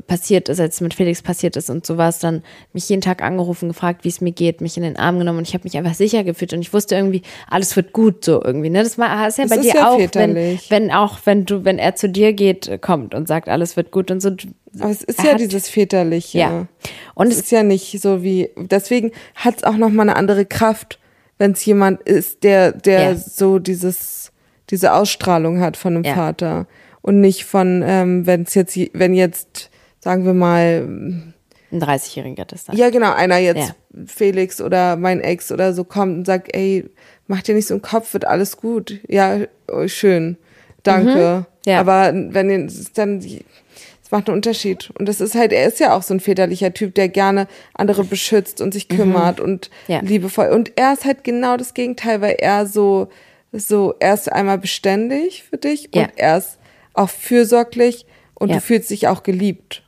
passiert 0.07 0.49
ist, 0.49 0.59
als 0.59 0.75
es 0.75 0.81
mit 0.81 0.93
Felix 0.93 1.21
passiert 1.21 1.55
ist 1.55 1.69
und 1.69 1.85
sowas, 1.85 2.19
dann 2.19 2.43
mich 2.73 2.89
jeden 2.89 3.01
Tag 3.01 3.23
angerufen, 3.23 3.69
gefragt, 3.69 4.03
wie 4.03 4.09
es 4.09 4.21
mir 4.21 4.31
geht, 4.31 4.61
mich 4.61 4.75
in 4.77 4.83
den 4.83 4.97
Arm 4.97 5.17
genommen 5.19 5.39
und 5.39 5.47
ich 5.47 5.53
habe 5.53 5.63
mich 5.63 5.77
einfach 5.77 5.93
sicher 5.93 6.23
gefühlt 6.23 6.53
und 6.53 6.61
ich 6.61 6.73
wusste 6.73 6.95
irgendwie, 6.95 7.21
alles 7.49 7.75
wird 7.75 7.93
gut 7.93 8.25
so 8.25 8.43
irgendwie. 8.43 8.69
Ne? 8.69 8.83
Das 8.83 8.97
war 8.97 9.27
ist 9.27 9.37
ja 9.37 9.45
Das 9.45 9.51
bei 9.51 9.57
ist 9.61 9.73
dir 9.73 9.75
ja 9.79 9.89
auch, 9.89 9.97
wenn, 9.97 10.03
väterlich. 10.09 10.69
wenn 10.71 10.91
auch, 10.91 11.19
wenn 11.25 11.45
du, 11.45 11.63
wenn 11.63 11.79
er 11.79 11.95
zu 11.95 12.09
dir 12.09 12.33
geht, 12.33 12.81
kommt 12.81 13.15
und 13.15 13.27
sagt, 13.27 13.47
alles 13.49 13.77
wird 13.77 13.91
gut 13.91 14.11
und 14.11 14.21
so. 14.21 14.31
Aber 14.79 14.91
es 14.91 15.03
ist 15.03 15.23
ja 15.23 15.33
hat- 15.33 15.39
dieses 15.39 15.69
Väterliche. 15.69 16.37
Ja. 16.39 16.67
Und 17.15 17.27
es 17.27 17.35
es, 17.37 17.43
ist 17.43 17.51
ja 17.51 17.63
nicht 17.63 17.99
so 18.01 18.23
wie, 18.23 18.49
deswegen 18.57 19.11
hat 19.35 19.57
es 19.57 19.63
auch 19.63 19.77
nochmal 19.77 20.09
eine 20.09 20.17
andere 20.17 20.45
Kraft, 20.45 20.99
wenn 21.37 21.51
es 21.51 21.63
jemand 21.65 22.01
ist, 22.01 22.43
der, 22.43 22.71
der 22.73 23.11
Ja. 23.11 23.15
so 23.15 23.59
dieses, 23.59 24.31
diese 24.69 24.93
Ausstrahlung 24.93 25.61
hat 25.61 25.77
von 25.77 25.95
einem 25.95 26.03
Ja. 26.03 26.13
Vater. 26.15 26.67
Und 27.01 27.21
nicht 27.21 27.45
von, 27.45 27.83
ähm, 27.85 28.25
wenn 28.25 28.41
es 28.41 28.53
jetzt, 28.53 28.77
wenn 28.93 29.13
jetzt, 29.13 29.69
sagen 29.99 30.25
wir 30.25 30.33
mal, 30.33 30.87
ein 30.87 31.33
30-Jähriger 31.73 32.45
das 32.45 32.65
dann. 32.65 32.77
ja 32.77 32.89
genau, 32.89 33.13
einer 33.13 33.37
jetzt, 33.37 33.69
Ja. 33.93 34.05
Felix 34.05 34.61
oder 34.61 34.95
mein 34.95 35.19
Ex 35.21 35.51
oder 35.51 35.73
so 35.73 35.83
kommt 35.83 36.17
und 36.19 36.25
sagt, 36.25 36.55
ey, 36.55 36.89
mach 37.27 37.41
dir 37.41 37.55
nicht 37.55 37.67
so 37.67 37.73
einen 37.73 37.81
Kopf, 37.81 38.13
wird 38.13 38.25
alles 38.25 38.57
gut. 38.57 38.99
Ja, 39.07 39.39
oh, 39.71 39.87
schön. 39.87 40.37
Danke. 40.83 41.45
Mhm. 41.65 41.71
Ja. 41.71 41.79
Aber 41.81 42.13
wenn 42.13 42.69
dann, 42.93 43.17
es 43.19 44.11
macht 44.11 44.29
einen 44.29 44.37
Unterschied. 44.37 44.91
Und 44.97 45.09
das 45.09 45.19
ist 45.19 45.35
halt, 45.35 45.51
er 45.51 45.67
ist 45.67 45.79
ja 45.81 45.93
auch 45.93 46.03
so 46.03 46.13
ein 46.13 46.21
väterlicher 46.21 46.73
Typ, 46.73 46.95
der 46.95 47.09
gerne 47.09 47.47
andere 47.73 48.05
beschützt 48.05 48.61
und 48.61 48.73
sich 48.73 48.87
kümmert 48.87 49.41
und 49.41 49.69
Mhm. 49.87 49.93
Ja. 49.93 49.99
liebevoll. 50.01 50.47
Und 50.49 50.71
er 50.77 50.93
ist 50.93 51.03
halt 51.03 51.25
genau 51.25 51.57
das 51.57 51.73
Gegenteil, 51.73 52.21
weil 52.21 52.35
er 52.39 52.65
so, 52.65 53.09
so, 53.51 53.93
er 53.99 54.13
ist 54.13 54.31
einmal 54.31 54.57
beständig 54.59 55.43
für 55.43 55.57
dich 55.57 55.89
und 55.93 56.11
er 56.15 56.37
ist 56.37 56.59
auch 56.93 57.09
fürsorglich 57.09 58.05
und 58.35 58.51
du 58.53 58.61
fühlst 58.61 58.89
dich 58.89 59.07
auch 59.09 59.23
geliebt. 59.23 59.83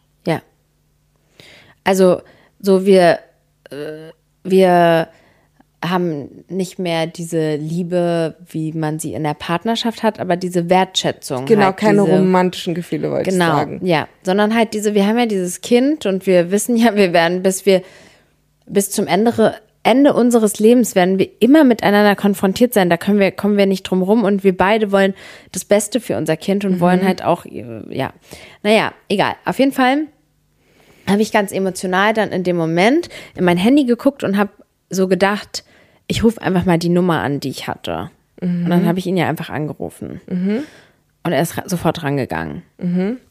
Also, 1.89 2.21
so 2.59 2.85
wir, 2.85 3.17
äh, 3.71 4.11
wir 4.43 5.07
haben 5.83 6.45
nicht 6.47 6.77
mehr 6.77 7.07
diese 7.07 7.55
Liebe, 7.55 8.35
wie 8.47 8.73
man 8.73 8.99
sie 8.99 9.15
in 9.15 9.23
der 9.23 9.33
Partnerschaft 9.33 10.03
hat, 10.03 10.19
aber 10.19 10.35
diese 10.35 10.69
Wertschätzung. 10.69 11.47
Genau, 11.47 11.65
halt, 11.65 11.77
keine 11.77 12.03
diese, 12.03 12.15
romantischen 12.15 12.75
Gefühle, 12.75 13.09
wollte 13.09 13.31
Genau, 13.31 13.45
ich 13.45 13.51
sagen. 13.57 13.79
ja. 13.83 14.07
Sondern 14.21 14.53
halt 14.53 14.75
diese, 14.75 14.93
wir 14.93 15.07
haben 15.07 15.17
ja 15.17 15.25
dieses 15.25 15.61
Kind 15.61 16.05
und 16.05 16.27
wir 16.27 16.51
wissen 16.51 16.75
ja, 16.77 16.95
wir 16.95 17.11
werden, 17.11 17.41
bis 17.41 17.65
wir, 17.65 17.81
bis 18.67 18.91
zum 18.91 19.07
Ende, 19.07 19.55
Ende 19.81 20.13
unseres 20.13 20.59
Lebens 20.59 20.93
werden 20.93 21.17
wir 21.17 21.27
immer 21.39 21.63
miteinander 21.63 22.15
konfrontiert 22.15 22.75
sein. 22.75 22.91
Da 22.91 22.97
können 22.97 23.17
wir, 23.17 23.31
kommen 23.31 23.57
wir 23.57 23.65
nicht 23.65 23.81
drum 23.81 24.03
rum 24.03 24.25
und 24.25 24.43
wir 24.43 24.55
beide 24.55 24.91
wollen 24.91 25.15
das 25.53 25.65
Beste 25.65 25.99
für 25.99 26.17
unser 26.17 26.37
Kind 26.37 26.65
und 26.65 26.81
wollen 26.81 27.03
halt 27.03 27.23
auch, 27.23 27.47
äh, 27.47 27.81
ja. 27.89 28.13
Naja, 28.61 28.91
egal. 29.07 29.33
Auf 29.43 29.57
jeden 29.57 29.71
Fall 29.71 30.05
habe 31.09 31.21
ich 31.21 31.31
ganz 31.31 31.51
emotional 31.51 32.13
dann 32.13 32.29
in 32.31 32.43
dem 32.43 32.55
Moment 32.57 33.09
in 33.35 33.45
mein 33.45 33.57
Handy 33.57 33.85
geguckt 33.85 34.23
und 34.23 34.37
habe 34.37 34.51
so 34.89 35.07
gedacht, 35.07 35.63
ich 36.07 36.23
rufe 36.23 36.41
einfach 36.41 36.65
mal 36.65 36.77
die 36.79 36.89
Nummer 36.89 37.21
an, 37.21 37.39
die 37.39 37.49
ich 37.49 37.67
hatte. 37.67 38.09
Und 38.41 38.69
dann 38.69 38.85
habe 38.85 38.99
ich 38.99 39.05
ihn 39.05 39.17
ja 39.17 39.27
einfach 39.27 39.49
angerufen. 39.49 40.21
Und 41.21 41.33
er 41.33 41.41
ist 41.41 41.55
sofort 41.65 42.01
rangegangen. 42.03 42.63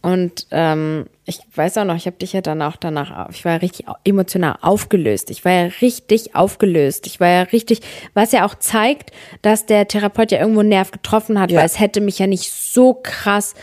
Und 0.02 0.46
ähm, 0.50 1.06
ich 1.24 1.40
weiß 1.54 1.78
auch 1.78 1.84
noch, 1.84 1.96
ich 1.96 2.06
habe 2.06 2.18
dich 2.18 2.34
ja 2.34 2.42
dann 2.42 2.60
auch 2.62 2.76
danach, 2.76 3.30
ich 3.30 3.44
war 3.44 3.52
ja 3.52 3.58
richtig 3.58 3.86
emotional 4.04 4.56
aufgelöst. 4.60 5.30
Ich 5.30 5.44
war 5.46 5.52
ja 5.52 5.70
richtig 5.80 6.34
aufgelöst. 6.36 7.06
Ich 7.06 7.18
war 7.20 7.28
ja 7.28 7.42
richtig, 7.42 7.80
was 8.14 8.32
ja 8.32 8.44
auch 8.44 8.54
zeigt, 8.56 9.10
dass 9.42 9.64
der 9.66 9.88
Therapeut 9.88 10.30
ja 10.30 10.38
irgendwo 10.40 10.60
einen 10.60 10.68
Nerv 10.68 10.90
getroffen 10.90 11.40
hat, 11.40 11.50
Ja. 11.50 11.60
weil 11.60 11.66
es 11.66 11.80
hätte 11.80 12.00
mich 12.02 12.18
ja 12.18 12.26
nicht 12.26 12.52
so 12.52 12.94
krass 13.02 13.54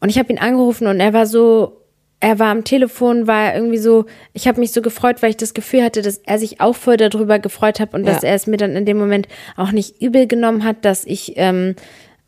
und 0.00 0.08
ich 0.10 0.18
habe 0.18 0.32
ihn 0.32 0.38
angerufen 0.38 0.86
und 0.86 1.00
er 1.00 1.12
war 1.12 1.26
so, 1.26 1.77
er 2.20 2.38
war 2.40 2.48
am 2.48 2.64
Telefon, 2.64 3.26
war 3.28 3.54
irgendwie 3.54 3.78
so, 3.78 4.06
ich 4.32 4.48
habe 4.48 4.58
mich 4.60 4.72
so 4.72 4.82
gefreut, 4.82 5.22
weil 5.22 5.30
ich 5.30 5.36
das 5.36 5.54
Gefühl 5.54 5.84
hatte, 5.84 6.02
dass 6.02 6.18
er 6.18 6.38
sich 6.38 6.60
auch 6.60 6.74
voll 6.74 6.96
darüber 6.96 7.38
gefreut 7.38 7.78
hat 7.78 7.94
und 7.94 8.04
dass 8.06 8.22
Ja. 8.22 8.30
er 8.30 8.34
es 8.34 8.46
mir 8.48 8.56
dann 8.56 8.74
in 8.74 8.86
dem 8.86 8.98
Moment 8.98 9.28
auch 9.56 9.70
nicht 9.70 10.02
übel 10.02 10.26
genommen 10.26 10.64
hat, 10.64 10.84
dass 10.84 11.04
ich 11.04 11.34
ähm, 11.36 11.76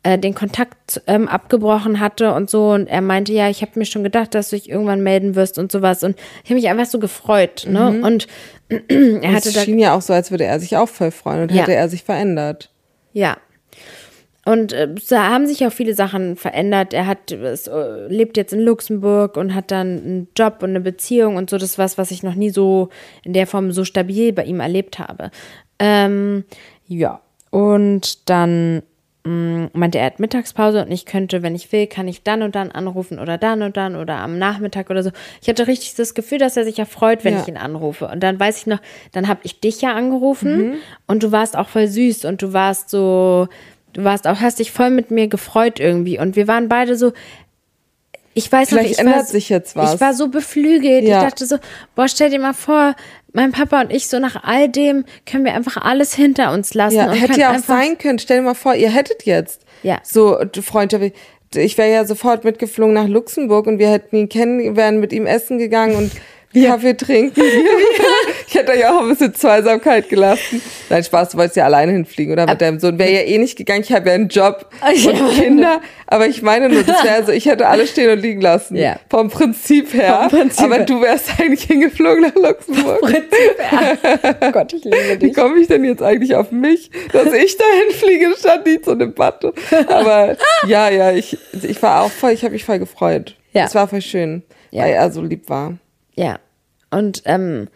äh, 0.03 0.17
den 0.17 0.33
Kontakt 0.33 1.01
ähm, 1.07 1.27
abgebrochen 1.27 1.99
hatte 1.99 2.33
und 2.33 2.49
so. 2.49 2.71
Und 2.71 2.87
er 2.87 3.01
meinte, 3.01 3.33
ja, 3.33 3.49
ich 3.49 3.61
habe 3.61 3.77
mir 3.77 3.85
schon 3.85 4.03
gedacht, 4.03 4.33
dass 4.33 4.49
du 4.49 4.55
dich 4.55 4.69
irgendwann 4.69 5.03
melden 5.03 5.35
wirst 5.35 5.59
und 5.59 5.71
sowas. 5.71 6.03
Und 6.03 6.15
ich 6.43 6.49
habe 6.49 6.55
mich 6.55 6.69
einfach 6.69 6.85
so 6.85 6.97
gefreut. 6.97 7.65
Ne? 7.69 8.01
Und 8.01 8.27
er 8.69 9.33
hatte 9.33 9.49
es 9.49 9.61
schien 9.63 9.77
ja 9.77 9.93
auch 9.95 10.01
so, 10.01 10.13
als 10.13 10.31
würde 10.31 10.45
er 10.45 10.59
sich 10.61 10.77
auch 10.77 10.87
voll 10.89 11.11
freuen 11.11 11.43
und 11.43 11.51
Ja. 11.51 11.63
hätte 11.63 11.75
er 11.75 11.89
sich 11.89 12.03
verändert. 12.03 12.71
Ja. 13.13 13.37
Und 14.43 14.73
äh, 14.73 14.87
da 15.09 15.29
haben 15.29 15.45
sich 15.45 15.65
auch 15.65 15.71
viele 15.71 15.93
Sachen 15.93 16.35
verändert. 16.35 16.93
Er 16.93 17.05
hat 17.05 17.31
es, 17.31 17.67
äh, 17.67 18.07
lebt 18.07 18.37
jetzt 18.37 18.53
in 18.53 18.61
Luxemburg 18.61 19.37
und 19.37 19.53
hat 19.53 19.69
dann 19.69 19.87
einen 20.03 20.27
Job 20.35 20.57
und 20.63 20.71
eine 20.71 20.81
Beziehung 20.81 21.35
und 21.35 21.49
so. 21.49 21.57
Das 21.57 21.77
was, 21.77 21.97
was 21.97 22.09
ich 22.11 22.23
noch 22.23 22.35
nie 22.35 22.49
so 22.49 22.89
in 23.23 23.33
der 23.33 23.45
Form 23.45 23.71
so 23.71 23.85
stabil 23.85 24.33
bei 24.33 24.43
ihm 24.45 24.59
erlebt 24.59 24.97
habe. 24.97 25.29
Ähm, 25.77 26.43
ja. 26.87 27.21
Und 27.51 28.29
dann 28.29 28.81
mh, 29.25 29.69
meinte 29.73 29.99
er, 29.99 30.05
er 30.05 30.11
hat 30.11 30.19
Mittagspause 30.19 30.83
und 30.85 30.91
ich 30.91 31.05
könnte, 31.05 31.43
wenn 31.43 31.53
ich 31.53 31.71
will, 31.71 31.85
kann 31.85 32.07
ich 32.07 32.23
dann 32.23 32.41
und 32.41 32.55
dann 32.55 32.71
anrufen 32.71 33.19
oder 33.19 33.37
dann 33.37 33.61
und 33.61 33.77
dann 33.77 33.95
oder 33.95 34.15
am 34.17 34.39
Nachmittag 34.39 34.89
oder 34.89 35.03
so. 35.03 35.11
Ich 35.41 35.49
hatte 35.49 35.67
richtig 35.67 35.93
das 35.95 36.15
Gefühl, 36.15 36.39
dass 36.39 36.57
er 36.57 36.63
sich 36.63 36.77
ja 36.77 36.85
freut, 36.85 37.23
wenn 37.23 37.35
Ja. 37.35 37.41
ich 37.41 37.47
ihn 37.47 37.57
anrufe. 37.57 38.07
Und 38.07 38.21
dann 38.21 38.39
weiß 38.39 38.57
ich 38.57 38.65
noch, 38.67 38.79
dann 39.11 39.27
habe 39.27 39.41
ich 39.43 39.59
dich 39.59 39.81
ja 39.81 39.93
angerufen 39.93 40.77
und 41.05 41.21
du 41.21 41.31
warst 41.31 41.55
auch 41.55 41.69
voll 41.69 41.87
süß 41.87 42.25
und 42.25 42.41
du 42.41 42.53
warst 42.53 42.89
so, 42.89 43.47
du 43.93 44.03
warst 44.03 44.27
auch, 44.27 44.39
hast 44.41 44.59
dich 44.59 44.71
voll 44.71 44.89
mit 44.89 45.11
mir 45.11 45.27
gefreut 45.27 45.79
irgendwie. 45.79 46.19
Und 46.19 46.35
wir 46.35 46.47
waren 46.47 46.67
beide 46.69 46.95
so, 46.95 47.13
ich 48.33 48.49
weiß 48.51 48.71
noch, 48.71 48.79
Vielleicht 48.79 48.93
ich 48.93 48.99
ändert 48.99 49.15
war, 49.17 49.25
sich 49.25 49.49
jetzt 49.49 49.75
was. 49.75 49.95
Ich 49.95 50.01
war 50.01 50.13
so 50.13 50.29
beflügelt. 50.29 51.03
Ja. 51.03 51.19
Ich 51.19 51.29
dachte 51.29 51.45
so, 51.45 51.57
boah, 51.95 52.07
stell 52.07 52.29
dir 52.29 52.39
mal 52.39 52.53
vor, 52.53 52.95
mein 53.33 53.51
Papa 53.51 53.81
und 53.81 53.91
ich, 53.91 54.07
so 54.07 54.19
nach 54.19 54.43
all 54.43 54.69
dem 54.69 55.05
können 55.25 55.45
wir 55.45 55.53
einfach 55.53 55.77
alles 55.77 56.13
hinter 56.13 56.53
uns 56.53 56.73
lassen. 56.73 56.95
Ja, 56.97 57.11
hätte 57.11 57.39
ja 57.39 57.53
auch 57.53 57.59
sein 57.59 57.97
können. 57.97 58.19
Stell 58.19 58.37
dir 58.37 58.43
mal 58.43 58.53
vor, 58.53 58.75
ihr 58.75 58.89
hättet 58.89 59.23
jetzt 59.25 59.61
Ja. 59.83 59.99
so 60.03 60.37
Freunde. 60.61 61.11
Ich 61.55 61.77
wäre 61.77 61.91
ja 61.91 62.05
sofort 62.05 62.45
mitgeflogen 62.45 62.93
nach 62.93 63.07
Luxemburg 63.07 63.67
und 63.67 63.79
wir 63.79 63.89
hätten 63.89 64.15
ihn 64.15 64.29
kennen, 64.29 64.77
wären 64.77 64.99
mit 65.01 65.11
ihm 65.11 65.25
essen 65.25 65.57
gegangen 65.57 65.95
und 65.95 66.11
Kaffee 66.65 66.95
trinken. 66.95 67.41
ich 68.51 68.57
hätte 68.57 68.77
ja 68.77 68.93
auch 68.95 69.01
ein 69.01 69.07
bisschen 69.09 69.33
Zweisamkeit 69.33 70.09
gelassen. 70.09 70.61
Nein, 70.89 71.03
Spaß, 71.03 71.29
du 71.29 71.37
wolltest 71.37 71.55
ja 71.55 71.63
alleine 71.65 71.93
hinfliegen 71.93 72.33
oder 72.33 72.45
mit 72.45 72.59
deinem 72.59 72.79
Sohn. 72.79 72.99
Wäre 72.99 73.11
ja 73.11 73.21
eh 73.21 73.37
nicht 73.37 73.57
gegangen. 73.57 73.81
Ich 73.81 73.93
habe 73.93 74.09
ja 74.09 74.15
einen 74.15 74.27
Job 74.27 74.69
Ja. 74.95 75.11
und 75.11 75.31
Kinder. 75.35 75.81
Aber 76.07 76.27
ich 76.27 76.41
meine 76.41 76.67
nur, 76.67 76.83
das 76.83 77.01
wäre 77.03 77.23
so, 77.25 77.31
ich 77.31 77.45
hätte 77.45 77.67
alles 77.67 77.91
stehen 77.91 78.11
und 78.11 78.19
liegen 78.21 78.41
lassen. 78.41 78.75
Ja. 78.75 78.97
Vom 79.09 79.29
Prinzip 79.29 79.93
her. 79.93 80.27
Vom 80.29 80.39
Prinzip 80.39 80.65
aber 80.65 80.75
her. 80.75 80.85
du 80.85 81.01
wärst 81.01 81.39
eigentlich 81.39 81.63
hingeflogen 81.63 82.21
nach 82.23 82.35
Luxemburg. 82.35 82.99
oh 83.03 84.51
Gott, 84.51 84.73
ich 84.73 84.83
liebe 84.83 84.97
Wie 85.13 85.17
dich. 85.17 85.33
komme 85.33 85.57
ich 85.59 85.67
denn 85.67 85.85
jetzt 85.85 86.03
eigentlich 86.03 86.35
auf 86.35 86.51
mich, 86.51 86.91
dass 87.13 87.27
ich 87.33 87.57
dahin 87.57 87.91
fliege, 87.97 88.27
statt 88.37 88.67
die 88.67 88.81
zu 88.81 88.91
einem 88.91 88.99
Debatte? 88.99 89.53
Aber 89.87 90.35
ja, 90.67 90.89
ja, 90.89 91.11
ich, 91.13 91.37
ich 91.53 91.81
war 91.81 92.01
auch 92.03 92.11
voll, 92.11 92.31
ich 92.31 92.43
habe 92.43 92.51
mich 92.53 92.65
voll 92.65 92.79
gefreut. 92.79 93.37
Ja. 93.53 93.65
Es 93.65 93.75
war 93.75 93.87
voll 93.87 94.01
schön, 94.01 94.43
Ja. 94.71 94.83
weil 94.83 94.91
er 94.93 95.09
so 95.11 95.21
lieb 95.21 95.49
war. 95.49 95.77
Ja. 96.15 96.39
Und 96.89 97.21
ähm, 97.25 97.69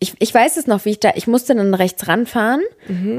ich, 0.00 0.14
ich 0.18 0.34
weiß 0.34 0.56
es 0.56 0.66
noch, 0.66 0.86
wie 0.86 0.90
ich 0.90 1.00
da, 1.00 1.12
ich 1.14 1.26
musste 1.26 1.54
dann 1.54 1.74
rechts 1.74 2.08
ranfahren. 2.08 2.62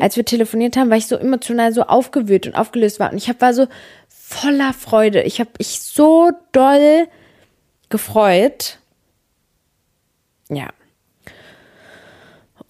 Als 0.01 0.17
wir 0.17 0.25
telefoniert 0.25 0.75
haben, 0.75 0.89
weil 0.89 0.97
ich 0.97 1.07
so 1.07 1.15
emotional 1.15 1.71
so 1.73 1.83
aufgewühlt 1.83 2.47
und 2.47 2.55
aufgelöst 2.55 2.99
war. 2.99 3.11
Und 3.11 3.17
ich 3.17 3.29
hab, 3.29 3.39
war 3.39 3.53
so 3.53 3.67
voller 4.09 4.73
Freude. 4.73 5.21
Ich 5.21 5.39
habe 5.39 5.51
mich 5.59 5.79
so 5.79 6.31
doll 6.51 7.07
gefreut. 7.89 8.79
Ja. 10.49 10.69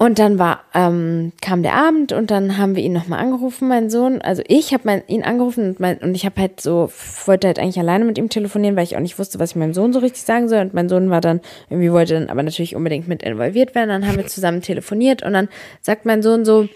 Und 0.02 0.18
dann 0.18 0.40
war, 0.40 0.64
ähm, 0.74 1.32
kam 1.44 1.62
der 1.62 1.76
Abend 1.76 2.12
und 2.12 2.32
dann 2.32 2.58
haben 2.58 2.76
wir 2.76 2.82
ihn 2.82 2.92
nochmal 2.92 3.20
angerufen, 3.20 3.68
mein 3.68 3.92
Sohn. 3.92 4.20
Also 4.20 4.42
ich 4.48 4.74
habe 4.74 5.04
ihn 5.06 5.22
angerufen 5.22 5.70
und, 5.70 5.80
mein, 5.80 6.00
und 6.00 6.16
ich 6.16 6.26
habe 6.26 6.42
halt 6.42 6.60
so, 6.60 6.92
wollte 7.26 7.46
halt 7.46 7.60
eigentlich 7.60 7.78
alleine 7.78 8.04
mit 8.06 8.18
ihm 8.18 8.28
telefonieren, 8.28 8.76
weil 8.76 8.84
ich 8.84 8.96
auch 8.96 9.02
nicht 9.02 9.20
wusste, 9.20 9.38
was 9.38 9.52
ich 9.52 9.58
meinem 9.58 9.76
Sohn 9.76 9.94
so 9.94 10.00
richtig 10.00 10.24
sagen 10.24 10.50
soll. 10.50 10.62
Und 10.62 10.74
mein 10.74 10.90
Sohn 10.90 11.12
war 11.12 11.22
dann, 11.22 11.40
irgendwie 11.70 11.92
wollte 11.92 12.16
dann 12.16 12.32
aber 12.32 12.42
natürlich 12.42 12.76
unbedingt 12.76 13.08
mit 13.08 13.22
involviert 13.22 13.76
werden. 13.76 13.90
Dann 13.90 14.08
haben 14.08 14.18
wir 14.18 14.26
zusammen 14.26 14.64
telefoniert 14.64 15.22
und 15.22 15.34
dann 15.34 15.50
sagt 15.82 16.08
mein 16.08 16.24
Sohn 16.24 16.46
so, 16.46 16.68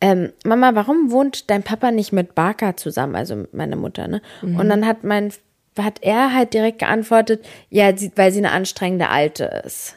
ähm, 0.00 0.32
Mama, 0.44 0.74
warum 0.74 1.12
wohnt 1.12 1.48
dein 1.48 1.62
Papa 1.62 1.92
nicht 1.92 2.12
mit 2.12 2.34
Barker 2.34 2.76
zusammen, 2.76 3.14
also 3.14 3.44
meine 3.52 3.76
Mutter, 3.76 4.08
ne? 4.08 4.20
Und 4.58 4.68
dann 4.68 4.84
hat 4.84 5.04
mein, 5.04 5.32
hat 5.78 6.02
er 6.02 6.34
halt 6.34 6.54
direkt 6.54 6.80
geantwortet, 6.80 7.46
ja, 7.70 7.96
sie, 7.96 8.10
weil 8.16 8.32
sie 8.32 8.38
eine 8.38 8.50
anstrengende 8.50 9.10
Alte 9.10 9.62
ist. 9.64 9.96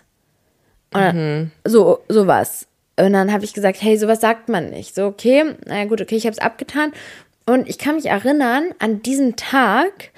Dann, 0.92 1.52
so, 1.66 2.00
sowas. 2.10 2.68
Und 3.00 3.14
dann 3.14 3.32
habe 3.32 3.46
ich 3.46 3.54
gesagt, 3.54 3.82
hey, 3.82 3.98
sowas 3.98 4.22
sagt 4.22 4.50
man 4.50 4.70
nicht. 4.70 4.96
So, 4.96 5.06
okay, 5.06 5.56
naja 5.66 5.86
gut, 5.86 6.02
okay, 6.02 6.16
ich 6.16 6.26
habe 6.26 6.34
es 6.34 6.40
abgetan. 6.40 6.92
Und 7.46 7.70
ich 7.70 7.78
kann 7.78 7.96
mich 7.96 8.08
erinnern, 8.08 8.72
an 8.80 9.02
diesem 9.02 9.36
Tag 9.36 10.12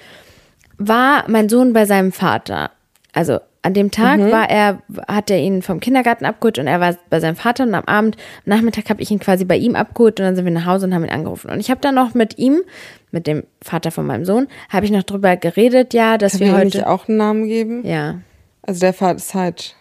war 0.78 1.24
mein 1.28 1.48
Sohn 1.48 1.72
bei 1.72 1.84
seinem 1.84 2.10
Vater. 2.10 2.70
Also 3.12 3.38
an 3.62 3.74
dem 3.74 3.90
Tag 3.90 4.18
war 4.20 4.48
er, 4.48 4.80
hat 5.06 5.30
er 5.30 5.38
ihn 5.38 5.60
vom 5.60 5.80
Kindergarten 5.80 6.24
abgeholt 6.24 6.58
und 6.58 6.66
er 6.66 6.80
war 6.80 6.96
bei 7.10 7.20
seinem 7.20 7.36
Vater 7.36 7.64
und 7.64 7.74
am 7.74 7.84
Abend, 7.84 8.16
am 8.16 8.56
Nachmittag 8.56 8.88
habe 8.88 9.02
ich 9.02 9.10
ihn 9.10 9.18
quasi 9.18 9.44
bei 9.44 9.56
ihm 9.56 9.76
abgeholt 9.76 10.18
und 10.18 10.24
dann 10.26 10.36
sind 10.36 10.46
wir 10.46 10.52
nach 10.52 10.64
Hause 10.64 10.86
und 10.86 10.94
haben 10.94 11.04
ihn 11.04 11.10
angerufen. 11.10 11.50
Und 11.50 11.60
ich 11.60 11.70
habe 11.70 11.80
dann 11.82 11.94
noch 11.94 12.14
mit 12.14 12.38
ihm, 12.38 12.62
mit 13.10 13.26
dem 13.26 13.44
Vater 13.60 13.90
von 13.90 14.06
meinem 14.06 14.24
Sohn, 14.24 14.48
habe 14.70 14.86
ich 14.86 14.92
noch 14.92 15.02
drüber 15.02 15.36
geredet, 15.36 15.92
ja, 15.92 16.16
dass 16.16 16.38
Können 16.38 16.52
wir 16.52 16.56
heute. 16.56 16.78
nicht 16.78 16.86
auch 16.86 17.06
einen 17.06 17.18
Namen 17.18 17.46
geben? 17.48 17.86
Ja. 17.86 18.20
Also 18.62 18.80
der 18.80 18.94
Vater 18.94 19.16
ist 19.16 19.34
halt 19.34 19.76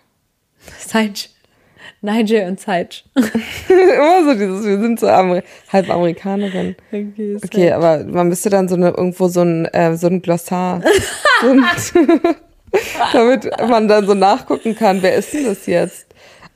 Saij. 0.78 1.30
Nigel 2.01 2.47
und 2.47 2.59
Saij. 2.59 2.88
immer 3.15 4.24
so 4.24 4.34
dieses, 4.34 4.65
wir 4.65 4.80
sind 4.80 4.99
so 4.99 5.07
Amer 5.07 5.43
halb 5.72 5.89
Amerikanerin. 5.89 6.76
Okay, 6.91 7.38
Okay, 7.43 7.72
aber 7.72 8.03
man 8.05 8.30
müsste 8.30 8.49
dann 8.49 8.67
so 8.67 8.76
eine, 8.76 8.89
irgendwo 8.89 9.28
so 9.28 9.41
ein, 9.41 9.65
äh, 9.65 9.95
so 9.97 10.07
ein 10.07 10.22
Glossar, 10.22 10.82
damit 13.13 13.49
man 13.67 13.88
dann 13.88 14.05
so 14.05 14.13
nachgucken 14.13 14.76
kann, 14.76 15.01
wer 15.01 15.15
ist 15.15 15.34
denn 15.34 15.45
das 15.45 15.65
jetzt? 15.65 16.09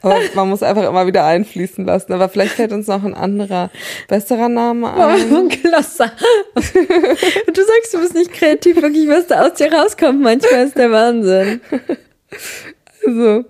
Aber 0.03 0.19
man 0.35 0.49
muss 0.49 0.61
einfach 0.61 0.87
immer 0.87 1.07
wieder 1.07 1.25
einfließen 1.25 1.85
lassen. 1.85 2.11
Aber 2.11 2.27
vielleicht 2.27 2.55
fällt 2.55 2.73
uns 2.73 2.87
noch 2.87 3.05
ein 3.05 3.13
anderer, 3.13 3.71
besserer 4.09 4.49
Name 4.49 4.93
ein. 4.93 5.47
Glossa. 5.47 6.11
du 6.55 6.61
sagst, 6.61 7.93
du 7.93 7.99
bist 7.99 8.13
nicht 8.13 8.33
kreativ, 8.33 8.81
wirklich, 8.81 9.07
was 9.07 9.27
da 9.27 9.45
aus 9.45 9.53
dir 9.53 9.71
rauskommt. 9.73 10.21
Manchmal 10.21 10.67
ist 10.67 10.77
der 10.77 10.91
Wahnsinn. 10.91 11.61
Also, 13.05 13.45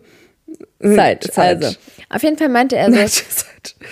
Zeit. 0.82 1.24
Zeit. 1.32 1.64
Also. 1.64 1.78
Auf 2.10 2.24
jeden 2.24 2.38
Fall 2.38 2.50
meinte 2.50 2.76
er 2.76 2.92
so, 3.08 3.24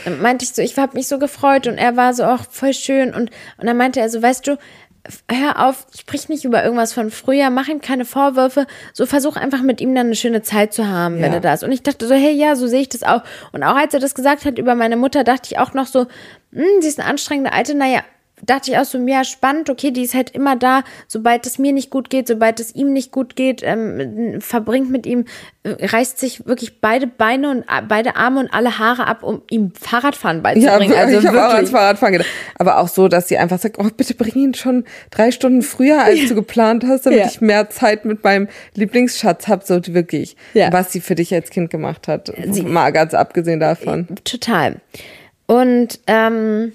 Dann 0.05 0.21
meinte 0.21 0.43
ich 0.45 0.51
so, 0.53 0.61
ich 0.61 0.77
habe 0.77 0.95
mich 0.95 1.07
so 1.07 1.19
gefreut 1.19 1.67
und 1.67 1.77
er 1.77 1.95
war 1.97 2.13
so 2.13 2.23
auch 2.23 2.41
voll 2.49 2.73
schön 2.73 3.13
und, 3.13 3.31
und 3.57 3.65
dann 3.67 3.77
meinte 3.77 3.99
er 3.99 4.09
so, 4.09 4.21
weißt 4.21 4.47
du, 4.47 4.57
hör 5.31 5.67
auf, 5.67 5.87
sprich 5.97 6.29
nicht 6.29 6.45
über 6.45 6.63
irgendwas 6.63 6.93
von 6.93 7.09
früher, 7.09 7.49
mach 7.49 7.67
ihm 7.67 7.81
keine 7.81 8.05
Vorwürfe, 8.05 8.67
so 8.93 9.05
versuch 9.07 9.35
einfach 9.35 9.61
mit 9.63 9.81
ihm 9.81 9.95
dann 9.95 10.07
eine 10.07 10.15
schöne 10.15 10.43
Zeit 10.43 10.73
zu 10.73 10.87
haben, 10.87 11.15
wenn 11.15 11.31
Ja. 11.31 11.37
er 11.37 11.39
da 11.39 11.53
ist. 11.53 11.63
Und 11.63 11.71
ich 11.71 11.81
dachte 11.81 12.07
so, 12.07 12.13
hey, 12.13 12.33
ja, 12.33 12.55
so 12.55 12.67
sehe 12.67 12.81
ich 12.81 12.89
das 12.89 13.01
auch. 13.03 13.23
Und 13.51 13.63
auch 13.63 13.75
als 13.75 13.93
er 13.95 13.99
das 13.99 14.13
gesagt 14.13 14.45
hat 14.45 14.59
über 14.59 14.75
meine 14.75 14.97
Mutter, 14.97 15.23
dachte 15.23 15.49
ich 15.51 15.57
auch 15.57 15.73
noch 15.73 15.87
so, 15.87 16.05
hm, 16.53 16.81
sie 16.81 16.87
ist 16.87 16.99
eine 16.99 17.09
anstrengende 17.09 17.51
Alte, 17.53 17.73
naja, 17.73 18.01
dachte 18.45 18.71
ich 18.71 18.77
auch 18.77 18.85
so, 18.85 18.97
ja, 19.07 19.23
spannend, 19.23 19.69
okay, 19.69 19.91
die 19.91 20.01
ist 20.03 20.13
halt 20.13 20.31
immer 20.31 20.55
da, 20.55 20.83
sobald 21.07 21.45
es 21.45 21.59
mir 21.59 21.73
nicht 21.73 21.89
gut 21.89 22.09
geht, 22.09 22.27
sobald 22.27 22.59
es 22.59 22.73
ihm 22.75 22.93
nicht 22.93 23.11
gut 23.11 23.35
geht, 23.35 23.61
ähm, 23.63 24.39
verbringt 24.41 24.89
mit 24.89 25.05
ihm, 25.05 25.25
äh, 25.63 25.85
reißt 25.85 26.17
sich 26.19 26.45
wirklich 26.47 26.81
beide 26.81 27.07
Beine 27.07 27.49
und 27.51 27.59
äh, 27.63 27.81
beide 27.87 28.15
Arme 28.15 28.39
und 28.39 28.53
alle 28.53 28.79
Haare 28.79 29.07
ab, 29.07 29.23
um 29.23 29.41
ihm 29.49 29.71
Fahrradfahren 29.79 30.37
Ja, 30.37 30.41
beizubringen. 30.43 30.93
also 30.95 31.19
ich 31.19 31.27
habe 31.27 31.45
auch 31.47 31.53
ans. 31.53 31.69
Fahrradfahren 31.71 32.13
gedacht. 32.13 32.29
Aber 32.57 32.79
auch 32.79 32.87
so, 32.87 33.07
dass 33.07 33.27
sie 33.27 33.37
einfach 33.37 33.59
sagt, 33.59 33.77
oh, 33.79 33.87
bitte 33.95 34.13
bring 34.15 34.33
ihn 34.35 34.53
schon 34.53 34.85
drei 35.11 35.31
Stunden 35.31 35.61
früher, 35.61 36.01
als 36.01 36.27
du 36.27 36.35
geplant 36.35 36.83
hast, 36.87 37.05
damit 37.05 37.19
Ja. 37.19 37.25
ich 37.27 37.41
mehr 37.41 37.69
Zeit 37.69 38.05
mit 38.05 38.23
meinem 38.23 38.47
Lieblingsschatz 38.75 39.47
habe, 39.47 39.63
so 39.65 39.79
wirklich. 39.93 40.35
Ja. 40.53 40.71
Was 40.73 40.91
sie 40.91 41.01
für 41.01 41.15
dich 41.15 41.33
als 41.33 41.49
Kind 41.49 41.69
gemacht 41.69 42.07
hat. 42.07 42.31
Sie- 42.51 42.63
Mal 42.63 42.91
ganz 42.91 43.13
abgesehen 43.13 43.59
davon. 43.59 44.07
Total. 44.23 44.77
Und 45.47 45.99
ähm, 46.07 46.71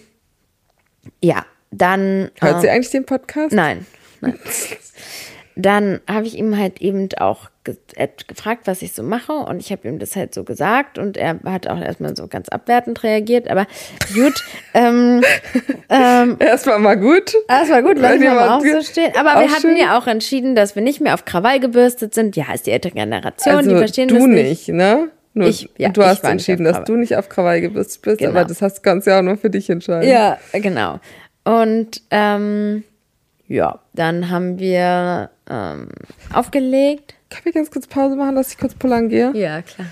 ja, 1.22 1.44
dann. 1.70 2.30
Hört 2.40 2.56
ähm, 2.56 2.60
sie 2.60 2.70
eigentlich 2.70 2.90
den 2.90 3.04
Podcast? 3.06 3.54
Nein, 3.54 3.86
nein. 4.20 4.38
Dann 5.58 6.00
habe 6.06 6.26
ich 6.26 6.36
ihm 6.36 6.58
halt 6.58 6.82
eben 6.82 7.08
auch 7.18 7.48
ge 7.64 7.76
gefragt, 8.28 8.66
was 8.66 8.82
ich 8.82 8.92
so 8.92 9.02
mache 9.02 9.32
und 9.32 9.58
ich 9.58 9.72
habe 9.72 9.88
ihm 9.88 9.98
das 9.98 10.14
halt 10.14 10.34
so 10.34 10.44
gesagt 10.44 10.98
und 10.98 11.16
er 11.16 11.40
hat 11.46 11.66
auch 11.66 11.80
erstmal 11.80 12.14
so 12.14 12.26
ganz 12.26 12.50
abwertend 12.50 13.02
reagiert, 13.02 13.48
aber 13.48 13.66
gut, 14.14 14.34
ähm, 14.74 15.24
ähm, 15.88 16.36
Erstmal 16.40 16.78
mal 16.78 16.98
gut. 16.98 17.32
war 17.48 17.82
gut, 17.82 17.98
lassen 17.98 18.20
wir 18.20 18.34
mal 18.34 18.50
auch 18.50 18.60
so 18.60 18.82
stehen. 18.82 19.12
Aber 19.18 19.40
wir 19.40 19.50
hatten 19.50 19.76
ja 19.76 19.98
auch 19.98 20.06
entschieden, 20.06 20.54
dass 20.54 20.74
wir 20.76 20.82
nicht 20.82 21.00
mehr 21.00 21.14
auf 21.14 21.24
Krawall 21.24 21.58
gebürstet 21.58 22.12
sind. 22.12 22.36
Ja, 22.36 22.52
ist 22.52 22.66
die 22.66 22.72
ältere 22.72 22.92
Generation, 22.92 23.54
die 23.54 23.58
Also 23.70 23.78
verstehen 23.78 24.08
du 24.08 24.16
das 24.16 24.26
nicht. 24.26 24.48
nicht, 24.48 24.68
ne? 24.68 25.08
Nur 25.32 25.48
Ich- 25.48 25.70
ja, 25.78 25.88
du 25.88 26.02
hast 26.04 26.22
entschieden, 26.24 26.64
dass 26.64 26.84
du 26.84 26.96
nicht 26.96 27.16
auf 27.16 27.30
Krawall 27.30 27.62
gebürstet 27.62 28.02
bist, 28.02 28.18
Genau. 28.18 28.30
aber 28.30 28.44
das 28.44 28.60
hast, 28.60 28.82
kannst 28.82 29.06
du 29.06 29.10
ja 29.10 29.18
auch 29.18 29.22
nur 29.22 29.38
für 29.38 29.48
dich 29.48 29.70
entscheiden. 29.70 30.08
Ja, 30.10 30.38
genau. 30.52 31.00
Und 31.46 32.02
ähm, 32.10 32.82
ja, 33.46 33.78
dann 33.92 34.30
haben 34.30 34.58
wir 34.58 35.30
ähm, 35.48 35.88
aufgelegt. 36.32 37.14
Können 37.30 37.44
wir 37.44 37.52
ganz 37.52 37.70
kurz 37.70 37.86
Pause 37.86 38.16
machen, 38.16 38.34
dass 38.34 38.50
ich 38.50 38.58
kurz 38.58 38.74
pullern 38.74 39.08
gehe? 39.08 39.30
Ja, 39.34 39.62
klar. 39.62 39.86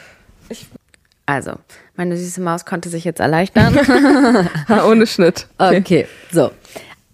Also, 1.27 1.53
meine 1.95 2.17
süße 2.17 2.41
Maus 2.41 2.65
konnte 2.65 2.89
sich 2.89 3.05
jetzt 3.05 3.21
erleichtern. 3.21 3.79
Ohne 4.89 5.07
Schnitt. 5.07 5.47
Okay, 5.59 6.09
so. 6.33 6.51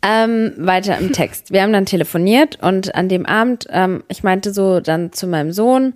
Ähm, 0.01 0.55
weiter 0.57 0.97
im 0.97 1.13
Text. 1.13 1.53
Wir 1.53 1.63
haben 1.63 1.75
dann 1.75 1.85
telefoniert 1.85 2.59
und 2.63 2.95
an 2.95 3.11
dem 3.11 3.27
Abend, 3.27 3.67
ähm, 3.69 4.03
ich 4.09 4.23
meinte 4.23 4.55
so 4.55 4.81
dann 4.81 5.13
zu 5.13 5.27
meinem 5.27 5.53
Sohn, 5.53 5.93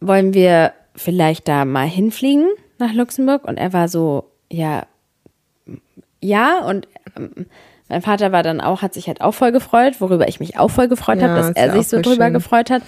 wollen 0.00 0.34
wir 0.34 0.74
vielleicht 0.94 1.48
da 1.48 1.64
mal 1.64 1.88
hinfliegen 1.88 2.46
nach 2.78 2.92
Luxemburg? 2.92 3.44
Und 3.44 3.56
er 3.56 3.72
war 3.72 3.88
so, 3.88 4.30
ja, 4.52 4.84
ja. 6.20 6.62
Und 6.66 6.86
ähm, 7.16 7.46
mein 7.90 8.00
Vater 8.02 8.32
war 8.32 8.42
dann 8.42 8.60
auch, 8.60 8.80
hat 8.82 8.94
sich 8.94 9.06
halt 9.08 9.20
auch 9.20 9.32
voll 9.32 9.52
gefreut, 9.52 10.00
worüber 10.00 10.28
ich 10.28 10.40
mich 10.40 10.58
auch 10.58 10.68
voll 10.70 10.88
gefreut 10.88 11.20
Ja, 11.20 11.28
habe, 11.28 11.40
dass 11.40 11.50
er 11.50 11.72
sich 11.72 11.88
so 11.88 12.00
drüber 12.00 12.24
schön. 12.26 12.32
gefreut 12.32 12.70
hat. 12.70 12.82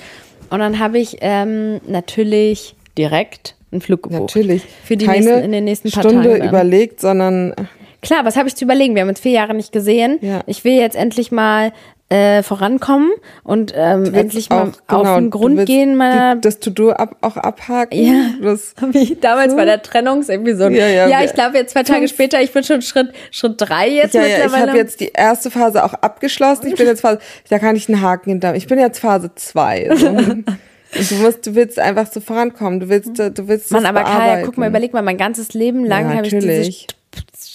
Und 0.48 0.60
dann 0.60 0.78
habe 0.78 0.98
ich 0.98 1.18
ähm, 1.20 1.80
natürlich 1.86 2.74
direkt 2.96 3.56
einen 3.70 3.80
Flug 3.80 4.04
gebucht. 4.04 4.20
Natürlich. 4.34 4.62
Für 4.84 4.96
die 4.96 5.06
Keine 5.06 5.20
nächsten, 5.24 5.44
in 5.44 5.52
den 5.52 5.64
nächsten 5.64 5.90
paar 5.90 6.02
Stunde 6.02 6.30
Tagen. 6.38 6.48
überlegt, 6.48 7.00
sondern 7.00 7.54
Klar, 8.02 8.24
was 8.24 8.36
habe 8.36 8.48
ich 8.48 8.56
zu 8.56 8.64
überlegen? 8.64 8.94
Wir 8.94 9.02
haben 9.02 9.08
uns 9.10 9.20
vier 9.20 9.32
Jahre 9.32 9.54
nicht 9.54 9.72
gesehen. 9.72 10.18
Ja. 10.22 10.40
Ich 10.46 10.64
will 10.64 10.72
jetzt 10.74 10.96
endlich 10.96 11.30
mal 11.30 11.72
äh, 12.12 12.42
vorankommen 12.42 13.10
und 13.42 13.72
ähm, 13.74 14.12
endlich 14.12 14.50
mal 14.50 14.62
auch, 14.62 14.66
auf 14.68 15.02
genau, 15.02 15.14
den 15.16 15.30
du 15.30 15.38
Grund 15.38 15.66
gehen 15.66 15.96
meiner 15.96 16.34
die, 16.34 16.40
das 16.42 16.58
To-Do 16.60 16.90
ab, 16.90 17.16
auch 17.22 17.36
abhaken. 17.36 17.96
Ja. 17.98 18.26
Das, 18.42 18.74
wie 18.90 19.16
damals 19.20 19.56
bei 19.56 19.64
der 19.64 19.80
Trennungsepisode. 19.82 20.76
Ja, 20.76 20.86
ja, 20.88 21.08
wir- 21.08 21.24
ich 21.24 21.32
glaube 21.32 21.56
jetzt 21.56 21.72
zwei 21.72 21.82
Tage 21.84 22.06
später, 22.08 22.42
ich 22.42 22.52
bin 22.52 22.64
schon 22.64 22.82
Schritt 22.82 23.12
Schritt 23.30 23.54
drei 23.56 23.88
jetzt 23.88 24.14
ja, 24.14 24.20
ja, 24.22 24.26
ich 24.26 24.34
mittlerweile. 24.42 24.68
habe 24.68 24.78
jetzt 24.78 25.00
die 25.00 25.10
erste 25.14 25.50
Phase 25.50 25.84
auch 25.84 25.94
abgeschlossen. 25.94 26.66
Ich 26.66 26.74
bin 26.76 26.86
jetzt 26.86 27.00
Phase, 27.00 27.18
da 27.48 27.58
kann 27.58 27.76
ich 27.76 27.88
einen 27.88 28.02
Haken 28.02 28.30
hinter. 28.30 28.54
Ich 28.54 28.66
bin 28.66 28.78
jetzt 28.78 28.98
Phase 28.98 29.30
zwei. 29.34 29.88
So. 29.94 30.08
Und 30.08 30.44
du 31.10 31.14
musst, 31.22 31.46
du 31.46 31.54
willst 31.54 31.78
einfach 31.78 32.06
so 32.12 32.20
vorankommen. 32.20 32.80
Du 32.80 32.88
willst, 32.90 33.18
du 33.18 33.48
willst 33.48 33.70
Mann, 33.72 33.82
das 33.84 33.88
aber 33.90 34.02
Kaya, 34.02 34.16
bearbeiten. 34.18 34.46
guck 34.46 34.58
mal, 34.58 34.68
überleg 34.68 34.92
mal, 34.92 35.02
mein 35.02 35.16
ganzes 35.16 35.54
Leben 35.54 35.84
lang 35.86 36.10
Ja, 36.10 36.16
habe 36.16 36.26
ich 36.26 36.34
diese. 36.38 36.86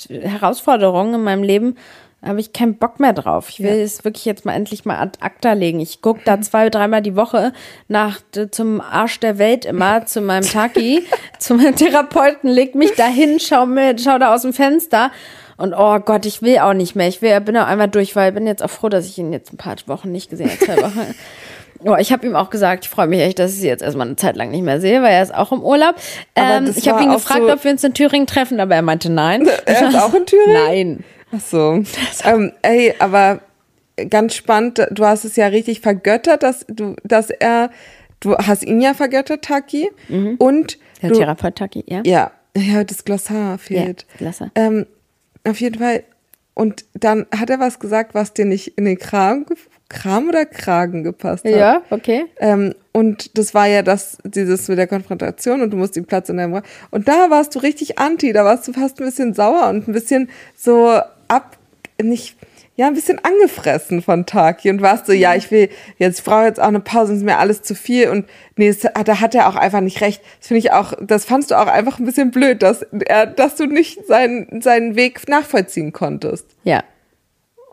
Herausforderungen 0.10 1.16
in 1.16 1.24
meinem 1.24 1.44
Leben, 1.44 1.76
habe 2.28 2.40
ich 2.40 2.54
keinen 2.54 2.76
Bock 2.78 3.00
mehr 3.00 3.14
drauf. 3.14 3.50
Ich 3.50 3.62
will 3.62 3.80
es 3.82 4.04
wirklich 4.04 4.26
jetzt 4.26 4.46
mal 4.46 4.54
endlich 4.54 4.86
mal 4.86 4.98
ad 4.98 5.20
acta 5.22 5.54
legen. 5.54 5.80
Ich 5.80 6.02
gucke 6.02 6.22
da 6.26 6.40
zwei, 6.42 6.70
dreimal 6.70 7.02
die 7.02 7.16
Woche 7.16 7.54
nach 7.88 8.20
zum 8.52 8.82
Arsch 8.82 9.20
der 9.20 9.38
Welt 9.38 9.66
immer, 9.66 10.06
zu 10.06 10.22
meinem 10.22 10.48
Taki, 10.48 11.04
zu 11.40 11.56
meinem 11.56 11.76
Therapeuten, 11.76 12.50
leg 12.50 12.76
mich 12.76 12.94
da 12.96 13.08
hin, 13.08 13.40
schau, 13.40 13.68
schau 13.98 14.18
da 14.20 14.34
aus 14.34 14.42
dem 14.44 14.54
Fenster. 14.54 15.12
Und 15.58 15.74
oh 15.76 15.98
Gott, 16.00 16.26
ich 16.28 16.42
will 16.44 16.60
auch 16.60 16.74
nicht 16.74 16.96
mehr. 16.96 17.08
Ich 17.08 17.22
will, 17.24 17.40
bin 17.42 17.58
auch 17.58 17.66
einmal 17.66 17.88
durch, 17.88 18.16
weil 18.16 18.30
ich 18.30 18.36
bin 18.36 18.46
jetzt 18.46 18.64
auch 18.64 18.70
froh, 18.70 18.90
dass 18.90 19.08
ich 19.08 19.18
ihn 19.18 19.34
jetzt 19.34 19.52
ein 19.54 19.58
paar 19.58 19.76
Wochen 19.88 20.12
nicht 20.12 20.30
gesehen 20.30 20.50
habe, 20.52 20.60
zwei 20.60 20.78
Wochen. 20.84 21.16
Oh, 21.86 21.96
ich 21.96 22.12
habe 22.12 22.26
ihm 22.26 22.36
auch 22.36 22.50
gesagt, 22.50 22.86
ich 22.86 22.90
freue 22.90 23.06
mich 23.06 23.22
echt, 23.22 23.38
dass 23.38 23.52
ich 23.54 23.60
sie 23.60 23.68
jetzt 23.68 23.84
erstmal 23.84 24.08
eine 24.08 24.16
Zeit 24.16 24.36
lang 24.36 24.50
nicht 24.50 24.64
mehr 24.64 24.82
sehe, 24.82 25.04
weil 25.04 25.12
er 25.14 25.22
ist 25.22 25.32
auch 25.32 25.52
im 25.52 25.62
Urlaub. 25.62 25.94
Ähm, 26.36 26.74
ich 26.76 26.90
habe 26.90 27.04
ihn 27.04 27.12
gefragt, 27.12 27.42
so- 27.46 27.54
ob 27.54 27.64
wir 27.64 27.70
uns 27.70 27.84
in 27.84 27.94
Thüringen 27.94 28.26
treffen, 28.26 28.60
aber 28.60 28.74
er 28.74 28.82
meinte 28.82 29.12
nein. 29.12 29.48
Er 29.66 29.90
ist 29.90 29.96
auch 29.96 30.12
in 30.16 30.26
Thüringen? 30.26 30.54
Nein. 30.66 31.04
Ach 31.32 31.42
so. 31.42 31.84
Ähm, 32.24 32.52
ey, 32.62 32.94
aber 33.00 33.42
ganz 34.10 34.36
spannend, 34.36 34.86
du 34.92 35.06
hast 35.06 35.26
es 35.26 35.36
ja 35.36 35.48
richtig 35.48 35.82
vergöttert, 35.82 36.44
dass 36.44 36.66
du, 36.68 36.96
dass 37.04 37.30
er, 37.30 37.72
du 38.20 38.36
hast 38.38 38.64
ihn 38.64 38.82
ja 38.82 38.94
vergöttert, 38.94 39.44
Taki. 39.44 39.90
Und 40.38 40.78
Der 41.02 41.10
du, 41.10 41.16
Therapeut 41.16 41.56
Taki, 41.56 41.84
ja? 41.88 42.02
ja, 42.06 42.32
ja, 42.56 42.84
das 42.84 43.04
Glossar 43.04 43.58
fehlt. 43.58 44.06
Ja, 44.14 44.18
Glossar. 44.18 44.52
Ähm, 44.56 44.86
auf 45.48 45.60
jeden 45.60 45.80
Fall. 45.80 46.04
Und 46.54 46.86
dann 46.94 47.28
hat 47.36 47.50
er 47.52 47.60
was 47.60 47.80
gesagt, 47.80 48.16
was 48.16 48.34
dir 48.34 48.46
nicht 48.46 48.80
in 48.80 48.86
den 48.86 48.98
Kram, 48.98 49.46
Kram 49.90 50.28
oder 50.28 50.46
Kragen 50.46 51.04
gepasst 51.04 51.46
hat. 51.46 51.52
Ja, 51.52 51.82
okay. 51.92 52.26
Ähm, 52.40 52.74
und 52.94 53.38
das 53.38 53.54
war 53.54 53.68
ja 53.68 53.84
das, 53.84 54.18
dieses 54.24 54.68
mit 54.68 54.80
der 54.80 54.88
Konfrontation 54.88 55.62
und 55.62 55.70
du 55.70 55.78
musst 55.78 55.96
den 55.96 56.06
Platz 56.06 56.30
in 56.30 56.38
deinem 56.38 56.56
Raum. 56.56 56.64
Und 56.90 57.08
da 57.08 57.30
warst 57.30 57.54
du 57.54 57.60
richtig 57.60 58.00
anti, 58.00 58.34
da 58.34 58.44
warst 58.44 58.68
du 58.68 58.74
fast 58.74 59.00
ein 59.00 59.06
bisschen 59.06 59.34
sauer 59.36 59.70
und 59.70 59.88
ein 59.88 59.94
bisschen 59.94 60.30
so 60.56 61.00
ab, 61.28 61.58
nicht, 62.02 62.38
ja, 62.76 62.86
ein 62.88 62.94
bisschen 62.94 63.20
angefressen 63.24 64.04
von 64.04 64.26
Taki 64.28 64.70
und 64.70 64.82
warst 64.82 65.08
so, 65.08 65.14
ja, 65.14 65.36
ich 65.36 65.50
will 65.50 65.70
jetzt, 65.98 66.20
ich 66.20 66.26
brauche 66.26 66.46
jetzt 66.46 66.60
auch 66.60 66.68
eine 66.68 66.80
Pause, 66.80 67.14
ist 67.14 67.24
mir 67.24 67.40
alles 67.40 67.64
zu 67.64 67.74
viel 67.74 68.10
und 68.10 68.28
nee, 68.56 68.68
es, 68.68 68.82
da 68.82 69.20
hat 69.20 69.34
er 69.34 69.50
auch 69.50 69.56
einfach 69.56 69.82
nicht 69.82 70.02
recht. 70.02 70.22
Das 70.40 70.50
finde 70.50 70.60
ich 70.60 70.72
auch, 70.72 70.94
das 71.02 71.26
fandst 71.26 71.50
du 71.50 71.56
auch 71.56 71.66
einfach 71.66 71.98
ein 71.98 72.06
bisschen 72.06 72.30
blöd, 72.30 72.62
dass 72.62 72.84
er, 72.84 73.26
dass 73.26 73.56
du 73.56 73.66
nicht 73.66 74.06
seinen, 74.06 74.62
seinen 74.62 74.96
Weg 74.96 75.28
nachvollziehen 75.28 75.92
konntest. 75.92 76.46
Ja. 76.64 76.84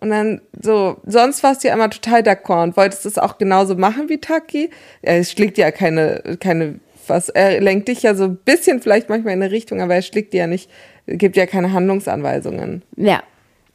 Und 0.01 0.11
dann 0.11 0.41
so, 0.61 0.97
sonst 1.07 1.43
warst 1.43 1.65
du 1.65 1.69
ja 1.69 1.75
immer 1.75 1.91
total 1.91 2.21
d'accord 2.21 2.63
und 2.63 2.77
wolltest 2.77 3.05
es 3.05 3.19
auch 3.19 3.37
genauso 3.37 3.75
machen 3.75 4.09
wie 4.09 4.19
Taki. 4.19 4.71
Er 5.03 5.23
schlägt 5.25 5.59
ja 5.59 5.71
keine, 5.71 6.37
keine, 6.41 6.81
was, 7.07 7.29
er 7.29 7.61
lenkt 7.61 7.89
dich 7.89 8.03
ja 8.03 8.15
so 8.15 8.25
ein 8.25 8.37
bisschen 8.37 8.81
vielleicht 8.81 9.11
manchmal 9.11 9.35
in 9.35 9.43
eine 9.43 9.51
Richtung, 9.51 9.83
aber 9.83 9.95
er 9.95 10.03
schlägt 10.03 10.33
dir 10.33 10.41
ja 10.41 10.47
nicht, 10.47 10.71
gibt 11.07 11.37
ja 11.37 11.45
keine 11.45 11.73
Handlungsanweisungen. 11.73 12.83
Ja. 12.97 13.23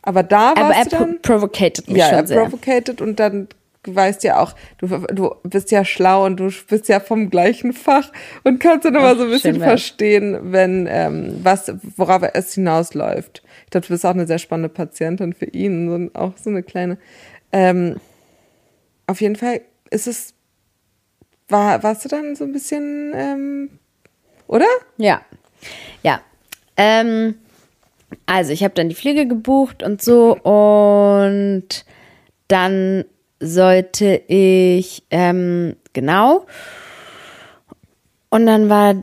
Aber 0.02 0.24
da 0.24 0.56
warst 0.56 0.78
er 0.78 0.86
du 0.86 1.06
dann, 1.06 1.22
provocated 1.22 1.88
mich 1.88 1.98
ja, 1.98 2.10
schon 2.10 2.20
er 2.20 2.28
sehr. 2.28 2.42
provocated 2.42 3.02
und 3.02 3.20
dann 3.20 3.48
weißt 3.86 4.24
ja 4.24 4.40
auch, 4.40 4.56
du, 4.78 4.88
du 4.88 5.36
bist 5.44 5.72
ja 5.72 5.86
schlau 5.86 6.26
und 6.26 6.38
du 6.38 6.52
bist 6.68 6.90
ja 6.90 7.00
vom 7.00 7.30
gleichen 7.30 7.74
Fach 7.74 8.12
und 8.44 8.60
kannst 8.60 8.86
dann 8.86 8.96
immer 8.96 9.16
so 9.16 9.24
ein 9.24 9.30
bisschen 9.30 9.60
verstehen, 9.60 10.52
wenn 10.52 10.88
ähm, 10.90 11.40
was, 11.44 11.72
worauf 11.96 12.24
es 12.34 12.54
hinausläuft. 12.54 13.42
Ich 13.66 13.72
glaube, 13.72 13.88
du 13.88 13.94
bist 13.94 14.06
auch 14.06 14.12
eine 14.12 14.28
sehr 14.28 14.40
spannende 14.40 14.70
Patientin 14.70 15.34
für 15.34 15.46
ihn, 15.46 16.12
so, 16.14 16.20
auch 16.20 16.34
so 16.38 16.50
eine 16.50 16.64
kleine. 16.64 16.98
Ähm, 17.52 17.98
auf 19.08 19.22
jeden 19.22 19.36
Fall 19.36 19.62
ist 19.90 20.08
es, 20.08 20.34
war, 21.48 21.82
warst 21.82 22.06
du 22.06 22.10
dann 22.10 22.36
so 22.36 22.44
ein 22.44 22.52
bisschen, 22.52 23.12
ähm, 23.16 23.70
oder? 24.48 24.68
Ja, 24.98 25.22
ja. 26.04 26.22
Ähm, 26.78 27.36
also 28.26 28.52
ich 28.52 28.64
habe 28.64 28.74
dann 28.74 28.90
die 28.90 28.96
Fliege 28.96 29.28
gebucht 29.28 29.84
und 29.84 30.02
so 30.02 30.36
und 30.38 31.86
dann 32.48 33.06
sollte 33.40 34.22
ich, 34.28 35.04
ähm, 35.12 35.76
genau. 35.94 36.46
Und 38.30 38.46
dann 38.46 38.70
war, 38.70 38.96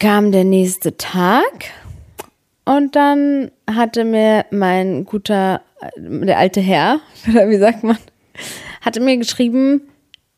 kam 0.00 0.32
der 0.32 0.44
nächste 0.44 0.96
Tag 0.96 1.64
und 2.64 2.96
dann 2.96 3.50
hatte 3.70 4.04
mir 4.04 4.46
mein 4.50 5.04
guter, 5.04 5.60
der 5.96 6.38
alte 6.38 6.60
Herr, 6.60 7.00
oder 7.28 7.48
wie 7.48 7.58
sagt 7.58 7.84
man, 7.84 7.98
hatte 8.80 9.00
mir 9.00 9.16
geschrieben, 9.16 9.82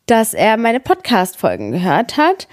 dass 0.07 0.35
er 0.35 0.57
meine 0.57 0.81
Podcast-Folgen 0.81 1.73
gehört 1.73 2.17
hat 2.17 2.49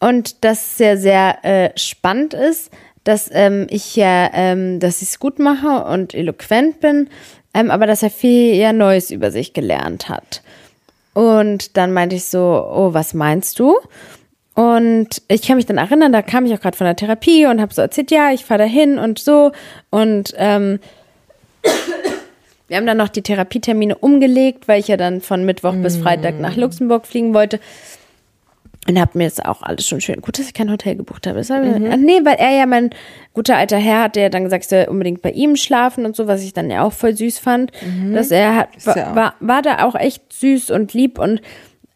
und 0.00 0.44
dass 0.44 0.58
es 0.58 0.76
sehr, 0.76 0.96
sehr 0.96 1.44
äh, 1.44 1.78
spannend 1.78 2.34
ist, 2.34 2.70
dass 3.04 3.30
ähm, 3.32 3.66
ich 3.70 3.96
ja, 3.96 4.30
ähm, 4.32 4.80
dass 4.80 5.02
ich 5.02 5.08
es 5.08 5.18
gut 5.20 5.38
mache 5.38 5.84
und 5.84 6.14
eloquent 6.14 6.80
bin, 6.80 7.08
ähm, 7.52 7.70
aber 7.70 7.86
dass 7.86 8.02
er 8.02 8.10
viel 8.10 8.54
ja 8.54 8.72
Neues 8.72 9.10
über 9.10 9.30
sich 9.30 9.52
gelernt 9.52 10.08
hat. 10.08 10.42
Und 11.12 11.76
dann 11.76 11.92
meinte 11.92 12.16
ich 12.16 12.24
so, 12.24 12.40
oh, 12.40 12.92
was 12.92 13.14
meinst 13.14 13.58
du? 13.60 13.78
Und 14.54 15.22
ich 15.28 15.42
kann 15.42 15.56
mich 15.56 15.66
dann 15.66 15.78
erinnern, 15.78 16.12
da 16.12 16.22
kam 16.22 16.46
ich 16.46 16.54
auch 16.54 16.60
gerade 16.60 16.76
von 16.76 16.86
der 16.86 16.96
Therapie 16.96 17.46
und 17.46 17.60
habe 17.60 17.74
so 17.74 17.82
erzählt, 17.82 18.10
ja, 18.10 18.32
ich 18.32 18.44
fahre 18.44 18.58
da 18.58 18.64
hin 18.64 18.98
und 18.98 19.18
so. 19.18 19.52
Und 19.90 20.32
ähm, 20.36 20.78
wir 22.68 22.76
haben 22.76 22.86
dann 22.86 22.96
noch 22.96 23.08
die 23.08 23.22
Therapietermine 23.22 23.96
umgelegt, 23.96 24.68
weil 24.68 24.80
ich 24.80 24.88
ja 24.88 24.96
dann 24.96 25.20
von 25.20 25.44
Mittwoch 25.44 25.74
bis 25.74 25.96
Freitag 25.96 26.40
nach 26.40 26.56
Luxemburg 26.56 27.06
fliegen 27.06 27.34
wollte. 27.34 27.58
Und 28.86 29.00
hab 29.00 29.14
mir 29.14 29.24
jetzt 29.24 29.44
auch 29.44 29.62
alles 29.62 29.88
schon 29.88 30.00
schön. 30.00 30.20
Gut, 30.20 30.38
dass 30.38 30.46
ich 30.46 30.54
kein 30.54 30.70
Hotel 30.70 30.96
gebucht 30.96 31.26
habe. 31.26 31.40
Mhm. 31.40 32.04
Nee, 32.04 32.20
weil 32.24 32.36
er 32.36 32.50
ja 32.50 32.66
mein 32.66 32.90
guter 33.32 33.56
alter 33.56 33.78
Herr 33.78 34.02
hat, 34.02 34.16
der 34.16 34.28
dann 34.28 34.44
gesagt, 34.44 34.64
soll 34.64 34.86
unbedingt 34.88 35.22
bei 35.22 35.30
ihm 35.30 35.56
schlafen 35.56 36.04
und 36.04 36.14
so, 36.14 36.26
was 36.26 36.42
ich 36.42 36.52
dann 36.52 36.70
ja 36.70 36.82
auch 36.82 36.92
voll 36.92 37.16
süß 37.16 37.38
fand. 37.38 37.72
Mhm. 37.82 38.14
Dass 38.14 38.30
er 38.30 38.56
hat, 38.56 38.68
ja 38.84 39.16
war, 39.16 39.34
war 39.40 39.62
da 39.62 39.84
auch 39.84 39.94
echt 39.94 40.32
süß 40.32 40.70
und 40.70 40.92
lieb 40.92 41.18
und 41.18 41.40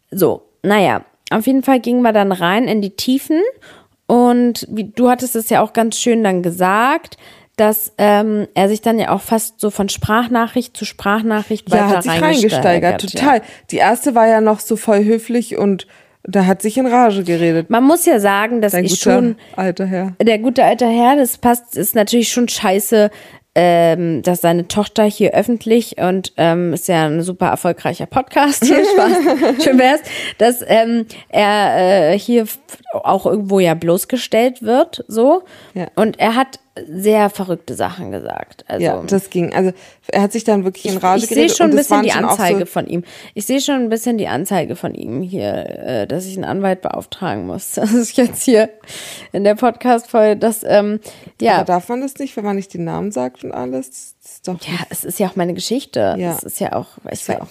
so. 0.09 0.41
Naja, 0.63 1.05
auf 1.29 1.45
jeden 1.45 1.63
Fall 1.63 1.79
gingen 1.79 2.01
wir 2.01 2.11
dann 2.11 2.31
rein 2.31 2.67
in 2.67 2.81
die 2.81 2.95
Tiefen. 2.95 3.41
Und 4.07 4.65
wie, 4.71 4.85
du 4.85 5.09
hattest 5.09 5.35
es 5.35 5.49
ja 5.49 5.61
auch 5.61 5.73
ganz 5.73 5.99
schön 5.99 6.23
dann 6.23 6.41
gesagt, 6.41 7.17
dass 7.59 7.93
ähm, 7.97 8.47
er 8.53 8.69
sich 8.69 8.81
dann 8.81 8.97
ja 8.97 9.09
auch 9.09 9.21
fast 9.21 9.59
so 9.59 9.69
von 9.69 9.89
Sprachnachricht 9.89 10.75
zu 10.75 10.85
Sprachnachricht 10.85 11.69
ja, 11.69 11.75
weiter 11.75 11.97
hat 11.97 12.03
sich 12.03 12.21
reingesteigert. 12.21 13.01
Total. 13.01 13.37
Ja. 13.37 13.43
Die 13.69 13.77
erste 13.77 14.15
war 14.15 14.27
ja 14.27 14.41
noch 14.41 14.61
so 14.61 14.77
voll 14.77 15.03
höflich 15.03 15.57
und 15.57 15.85
da 16.29 16.45
hat 16.45 16.61
sich 16.61 16.77
in 16.77 16.87
Rage 16.87 17.23
geredet. 17.23 17.69
Man 17.69 17.83
muss 17.83 18.05
ja 18.05 18.19
sagen, 18.19 18.61
dass 18.61 18.73
Dein 18.73 18.85
ich 18.85 18.99
schon 18.99 19.35
alter 19.55 19.85
Herr. 19.85 20.13
Der 20.21 20.39
gute 20.39 20.63
alte 20.63 20.87
Herr, 20.87 21.15
das 21.15 21.37
passt, 21.37 21.75
ist 21.77 21.95
natürlich 21.95 22.29
schon 22.29 22.47
scheiße, 22.47 23.09
ähm, 23.55 24.21
dass 24.21 24.41
seine 24.41 24.67
Tochter 24.67 25.03
hier 25.03 25.33
öffentlich 25.33 25.97
und 25.97 26.33
ähm, 26.37 26.73
ist 26.73 26.87
ja 26.87 27.07
ein 27.07 27.23
super 27.23 27.47
erfolgreicher 27.47 28.05
Podcast 28.05 28.63
hier, 28.63 28.85
Spaß, 28.85 29.63
schön 29.63 29.79
wär's, 29.79 30.01
dass 30.37 30.63
ähm, 30.65 31.05
er 31.29 32.13
äh, 32.13 32.19
hier 32.19 32.45
auch 32.93 33.25
irgendwo 33.25 33.59
ja 33.59 33.73
bloßgestellt 33.73 34.61
wird, 34.61 35.03
so. 35.07 35.43
Ja. 35.73 35.87
Und 35.95 36.19
er 36.19 36.35
hat 36.35 36.59
sehr 36.87 37.29
verrückte 37.29 37.73
Sachen 37.75 38.11
gesagt. 38.11 38.65
Also, 38.67 38.83
ja, 38.83 39.03
das 39.05 39.29
ging. 39.29 39.53
Also 39.53 39.71
er 40.07 40.21
hat 40.21 40.31
sich 40.31 40.43
dann 40.43 40.63
wirklich 40.63 40.85
in 40.85 40.97
Rage 40.97 41.17
ich, 41.17 41.23
ich 41.23 41.29
geredet. 41.29 41.51
Ich 41.51 41.57
sehe 41.57 41.65
schon 41.65 41.71
ein 41.71 41.77
bisschen 41.77 42.03
die 42.03 42.11
Anzeige 42.11 42.59
so 42.59 42.65
von 42.65 42.87
ihm. 42.87 43.03
Ich 43.33 43.45
sehe 43.45 43.61
schon 43.61 43.75
ein 43.75 43.89
bisschen 43.89 44.17
die 44.17 44.27
Anzeige 44.27 44.75
von 44.75 44.95
ihm 44.95 45.21
hier, 45.21 45.53
äh, 45.53 46.07
dass 46.07 46.25
ich 46.25 46.35
einen 46.35 46.45
Anwalt 46.45 46.81
beauftragen 46.81 47.45
muss. 47.45 47.77
Das 47.89 47.93
ist 47.93 48.17
jetzt 48.17 48.43
hier 48.43 48.69
in 49.31 49.43
der 49.43 49.55
Podcast-Folge, 49.55 50.53
ähm, 50.65 50.99
ja. 51.41 51.55
Aber 51.55 51.65
darf 51.65 51.89
man 51.89 52.01
das 52.01 52.15
nicht, 52.15 52.35
wenn 52.37 52.43
man 52.43 52.55
nicht 52.55 52.73
den 52.73 52.83
Namen 52.83 53.11
sagt 53.11 53.43
und 53.43 53.51
alles? 53.51 54.15
Ja, 54.45 54.53
es 54.89 55.03
ist 55.03 55.19
ja 55.19 55.27
auch 55.27 55.35
meine 55.35 55.53
Geschichte. 55.53 56.15
Ja. 56.17 56.35
Es 56.35 56.43
ist 56.43 56.59
ja 56.59 56.73
auch, 56.73 56.87
ist 57.09 57.27
ja 57.27 57.41
auch 57.41 57.47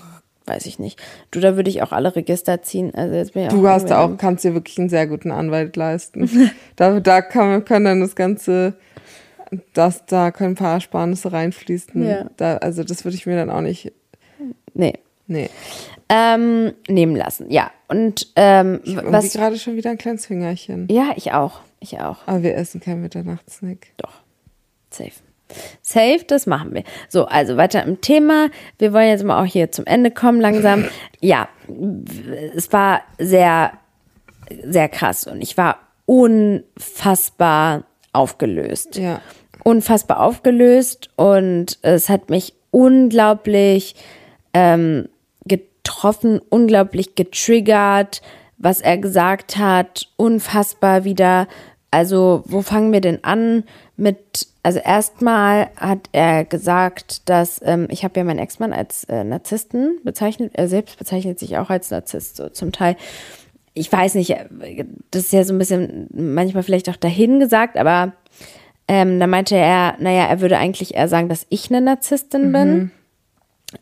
weiß 0.48 0.66
ich 0.66 0.78
nicht. 0.78 1.00
Du, 1.30 1.40
da 1.40 1.56
würde 1.56 1.70
ich 1.70 1.82
auch 1.82 1.92
alle 1.92 2.16
Register 2.16 2.62
ziehen. 2.62 2.92
Also 2.94 3.14
jetzt 3.14 3.34
bin 3.34 3.44
ich 3.44 3.48
du 3.50 3.68
hast 3.68 3.92
auch, 3.92 4.16
kannst 4.16 4.44
dir 4.44 4.54
wirklich 4.54 4.78
einen 4.78 4.88
sehr 4.88 5.06
guten 5.06 5.30
Anwalt 5.30 5.76
leisten. 5.76 6.50
da, 6.76 6.98
da 7.00 7.22
kann, 7.22 7.64
kann 7.64 7.84
dann 7.84 8.00
das 8.00 8.16
ganze 8.16 8.74
dass 9.74 10.06
da 10.06 10.30
können 10.30 10.52
ein 10.52 10.56
paar 10.56 10.74
Ersparnisse 10.74 11.32
reinfließen. 11.32 12.06
Ja. 12.06 12.26
Da, 12.36 12.56
also 12.58 12.84
das 12.84 13.04
würde 13.04 13.16
ich 13.16 13.26
mir 13.26 13.36
dann 13.36 13.50
auch 13.50 13.60
nicht. 13.60 13.92
Nee. 14.74 14.94
Nee. 15.26 15.50
Ähm, 16.08 16.72
nehmen 16.88 17.14
lassen, 17.14 17.50
ja. 17.50 17.70
Und 17.88 18.28
ähm, 18.36 18.80
ich 18.84 18.96
was 18.96 19.32
gerade 19.34 19.58
schon 19.58 19.76
wieder 19.76 19.90
ein 19.90 19.98
kleines 19.98 20.26
Fingerchen. 20.26 20.88
Ja, 20.90 21.12
ich 21.16 21.32
auch. 21.32 21.60
Ich 21.80 22.00
auch. 22.00 22.26
Aber 22.26 22.42
wir 22.42 22.56
essen 22.56 22.80
keinen 22.80 23.02
Mitternachtssnack. 23.02 23.88
Doch. 23.98 24.22
Safe. 24.90 25.12
Safe, 25.82 26.24
das 26.26 26.46
machen 26.46 26.74
wir. 26.74 26.84
So, 27.08 27.26
also 27.26 27.56
weiter 27.56 27.82
im 27.82 28.00
Thema. 28.00 28.48
Wir 28.78 28.92
wollen 28.92 29.08
jetzt 29.08 29.24
mal 29.24 29.42
auch 29.42 29.46
hier 29.46 29.70
zum 29.70 29.86
Ende 29.86 30.10
kommen, 30.10 30.40
langsam. 30.40 30.84
ja, 31.20 31.48
es 32.54 32.72
war 32.72 33.02
sehr, 33.18 33.72
sehr 34.64 34.88
krass 34.88 35.26
und 35.26 35.40
ich 35.40 35.56
war 35.56 35.78
unfassbar 36.06 37.84
aufgelöst. 38.12 38.96
Ja. 38.96 39.20
Unfassbar 39.64 40.20
aufgelöst 40.20 41.10
und 41.16 41.78
es 41.82 42.08
hat 42.08 42.30
mich 42.30 42.54
unglaublich 42.70 43.94
ähm, 44.54 45.08
getroffen, 45.44 46.40
unglaublich 46.48 47.14
getriggert, 47.14 48.22
was 48.56 48.80
er 48.80 48.98
gesagt 48.98 49.56
hat, 49.56 50.08
unfassbar 50.16 51.04
wieder. 51.04 51.48
Also, 51.90 52.42
wo 52.44 52.60
fangen 52.60 52.92
wir 52.92 53.00
denn 53.00 53.24
an 53.24 53.64
mit, 53.96 54.48
also 54.62 54.78
erstmal 54.78 55.70
hat 55.76 56.10
er 56.12 56.44
gesagt, 56.44 57.28
dass, 57.28 57.60
ähm, 57.64 57.88
ich 57.90 58.04
habe 58.04 58.20
ja 58.20 58.24
meinen 58.24 58.38
Ex-Mann 58.38 58.74
als 58.74 59.04
äh, 59.04 59.24
Narzissten 59.24 59.98
bezeichnet, 60.04 60.52
er 60.54 60.68
selbst 60.68 60.98
bezeichnet 60.98 61.38
sich 61.38 61.56
auch 61.56 61.70
als 61.70 61.90
Narzisst, 61.90 62.36
so 62.36 62.50
zum 62.50 62.72
Teil 62.72 62.96
ich 63.78 63.90
weiß 63.90 64.14
nicht, 64.14 64.34
das 65.10 65.24
ist 65.24 65.32
ja 65.32 65.44
so 65.44 65.54
ein 65.54 65.58
bisschen 65.58 66.08
manchmal 66.12 66.62
vielleicht 66.62 66.88
auch 66.88 66.96
dahin 66.96 67.40
gesagt, 67.40 67.76
aber 67.76 68.12
ähm, 68.88 69.20
da 69.20 69.26
meinte 69.26 69.56
er, 69.56 69.96
naja, 69.98 70.24
er 70.26 70.40
würde 70.40 70.58
eigentlich 70.58 70.94
eher 70.94 71.08
sagen, 71.08 71.28
dass 71.28 71.46
ich 71.50 71.70
eine 71.70 71.80
Narzisstin 71.80 72.48
mhm. 72.48 72.52
bin. 72.52 72.90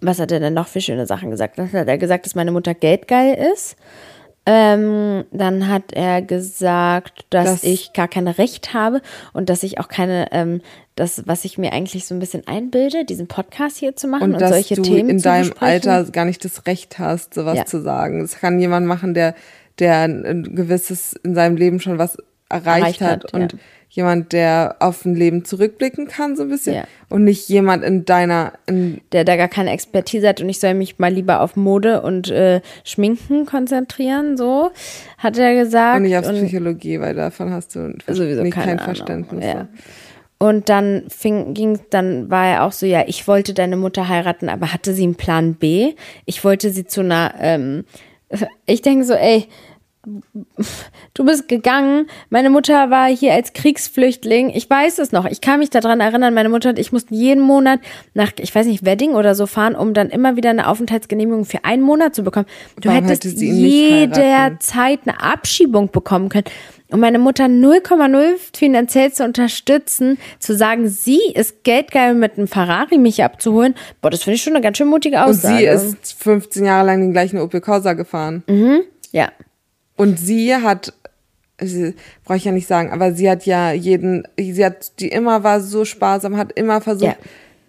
Was 0.01 0.19
hat 0.19 0.33
er 0.33 0.41
denn 0.41 0.55
noch 0.55 0.67
für 0.67 0.81
schöne 0.81 1.07
Sachen 1.07 1.31
gesagt? 1.31 1.59
Dann 1.59 1.73
hat 1.73 1.87
er 1.87 1.99
gesagt, 1.99 2.27
dass 2.27 2.35
meine 2.35 2.51
Mutter 2.51 2.75
geldgeil 2.75 3.39
ist. 3.53 3.77
Ähm, 4.49 5.25
dann 5.33 5.69
hat 5.69 5.93
er 5.93 6.23
gesagt, 6.23 7.27
dass 7.31 7.47
das 7.47 7.65
ich 7.65 7.93
gar 7.93 8.07
kein 8.07 8.29
Recht 8.29 8.75
habe 8.75 9.03
und 9.33 9.49
dass 9.49 9.65
ich 9.65 9.81
auch 9.81 9.89
keine, 9.89 10.29
ähm, 10.31 10.61
das, 10.95 11.27
was 11.27 11.45
ich 11.45 11.59
mir 11.59 11.73
eigentlich 11.73 12.07
so 12.07 12.15
ein 12.15 12.21
bisschen 12.21 12.47
einbilde, 12.47 13.05
diesen 13.05 13.27
Podcast 13.27 13.77
hier 13.77 13.97
zu 13.97 14.07
machen 14.07 14.23
und, 14.23 14.35
und 14.35 14.41
dass 14.41 14.51
solche 14.51 14.77
du 14.77 14.83
Themen 14.83 15.11
in 15.11 15.21
deinem 15.21 15.53
Alter 15.59 16.05
gar 16.05 16.25
nicht 16.27 16.45
das 16.45 16.65
Recht 16.67 17.01
hast, 17.01 17.35
sowas 17.35 17.59
ja. 17.59 17.67
zu 17.67 17.83
sagen. 17.83 18.21
Das 18.21 18.39
kann 18.39 18.61
jemand 18.61 18.87
machen, 18.87 19.15
der 19.15 19.35
der 19.79 20.03
ein 20.03 20.55
gewisses 20.55 21.13
in 21.13 21.35
seinem 21.35 21.57
Leben 21.57 21.81
schon 21.81 21.99
was 21.99 22.17
erreicht, 22.49 23.01
erreicht 23.01 23.01
hat, 23.01 23.25
hat, 23.25 23.35
und 23.35 23.53
ja. 23.53 23.59
jemand, 23.91 24.33
der 24.33 24.77
auf 24.81 25.05
ein 25.05 25.15
Leben 25.15 25.45
zurückblicken 25.45 26.07
kann, 26.07 26.37
so 26.37 26.45
ein 26.45 26.49
bisschen. 26.49 26.75
Ja. 26.75 26.85
Und 27.09 27.25
nicht 27.25 27.49
jemand 27.49 27.85
in 27.85 28.05
deiner. 28.05 28.53
In 28.67 29.01
der 29.13 29.25
da 29.25 29.37
gar 29.37 29.49
keine 29.49 29.71
Expertise 29.71 30.29
hat 30.29 30.41
und 30.41 30.49
ich 30.49 30.61
soll 30.61 30.75
mich 30.75 30.99
mal 30.99 31.13
lieber 31.13 31.41
auf 31.41 31.57
Mode 31.57 32.03
und 32.03 32.31
äh, 32.31 32.61
Schminken 32.85 33.47
konzentrieren, 33.47 34.37
so, 34.37 34.71
hat 35.19 35.39
er 35.39 35.55
gesagt. 35.55 35.97
Und 35.97 36.03
nicht 36.05 36.17
auf 36.17 36.29
und 36.29 36.37
Psychologie, 36.37 37.01
weil 37.01 37.15
davon 37.15 37.51
hast 37.51 37.75
du 37.75 37.95
sowieso 38.07 38.43
nicht 38.43 38.55
kein 38.55 38.71
Ahnung. 38.71 38.85
Verständnis. 38.85 39.45
Ja. 39.45 39.69
Und 40.39 40.69
dann 40.69 41.05
fing, 41.09 41.55
ging, 41.55 41.81
dann 41.89 42.31
war 42.31 42.47
er 42.47 42.65
auch 42.65 42.73
so, 42.73 42.85
ja, 42.85 43.05
ich 43.07 43.27
wollte 43.27 43.55
deine 43.55 43.77
Mutter 43.77 44.09
heiraten, 44.09 44.51
aber 44.51 44.73
hatte 44.73 44.93
sie 44.93 45.05
einen 45.05 45.15
Plan 45.15 45.55
B? 45.55 45.95
Ich 46.27 46.45
wollte 46.45 46.71
sie 46.71 46.87
zu 46.87 47.01
einer, 47.01 47.35
ähm, 47.41 47.85
ich 48.67 48.83
denke 48.83 49.05
so, 49.05 49.15
ey, 49.15 49.49
du 51.15 51.25
bist 51.25 51.49
gegangen. 51.49 52.07
Meine 52.31 52.49
Mutter 52.49 52.91
war 52.91 53.09
hier 53.09 53.35
als 53.35 53.53
Kriegsflüchtling. 53.53 54.51
Ich 54.51 54.71
weiß 54.71 54.99
es 55.01 55.11
noch. 55.11 55.25
Ich 55.25 55.41
kann 55.41 55.59
mich 55.59 55.71
daran 55.71 56.01
erinnern, 56.01 56.33
meine 56.33 56.49
Mutter 56.49 56.71
und 56.71 56.79
ich 56.79 56.93
mussten 56.93 57.15
jeden 57.15 57.43
Monat 57.43 57.81
nach, 58.15 58.33
ich 58.39 58.55
weiß 58.55 58.67
nicht, 58.67 58.85
Wedding 58.85 59.15
oder 59.15 59.35
so 59.35 59.47
fahren, 59.47 59.75
um 59.75 59.95
dann 59.95 60.11
immer 60.11 60.37
wieder 60.37 60.51
eine 60.51 60.69
Aufenthaltsgenehmigung 60.69 61.45
für 61.45 61.65
einen 61.65 61.83
Monat 61.83 62.15
zu 62.15 62.23
bekommen. 62.23 62.47
Du 62.81 62.89
Warum 62.89 63.05
hättest 63.05 63.25
jederzeit 63.41 65.01
eine 65.07 65.21
Abschiebung 65.21 65.91
bekommen 65.91 66.29
können. 66.29 66.47
Und 66.91 67.01
meine 67.01 67.19
Mutter 67.19 67.47
0,0 67.47 68.37
finanziell 68.57 69.13
zu 69.13 69.25
unterstützen, 69.25 70.19
zu 70.39 70.55
sagen, 70.55 70.89
sie 70.89 71.21
ist 71.35 71.65
geldgeil 71.65 72.15
mit 72.15 72.39
einem 72.39 72.47
Ferrari 72.47 72.97
mich 72.99 73.25
abzuholen, 73.25 73.75
boah, 74.01 74.11
das 74.11 74.23
finde 74.23 74.37
ich 74.37 74.43
schon 74.43 74.55
eine 74.55 74.63
ganz 74.63 74.79
schön 74.79 74.87
mutige 74.87 75.25
Aussage. 75.25 75.73
Und 75.73 75.79
sie 75.81 75.89
ist 75.89 76.23
15 76.23 76.65
Jahre 76.65 76.87
lang 76.87 77.01
den 77.01 77.13
gleichen 77.13 77.41
Opel 77.41 77.61
Corsa 77.61 77.95
gefahren. 77.95 78.45
Mhm. 78.47 78.83
Ja. 79.11 79.33
Und 79.97 80.21
sie 80.21 80.55
hat, 80.55 80.93
brauche 82.25 82.37
ich 82.37 82.45
ja 82.45 82.53
nicht 82.53 82.69
sagen, 82.69 82.93
aber 82.93 83.13
sie 83.15 83.29
hat 83.29 83.47
ja 83.47 83.73
jeden, 83.73 84.29
sie 84.39 84.65
hat, 84.65 85.01
die 85.01 85.09
immer 85.09 85.43
war 85.43 85.61
so 85.61 85.85
sparsam, 85.85 86.37
hat 86.37 86.53
immer 86.53 86.81
versucht, 86.81 87.11
Ja. 87.11 87.17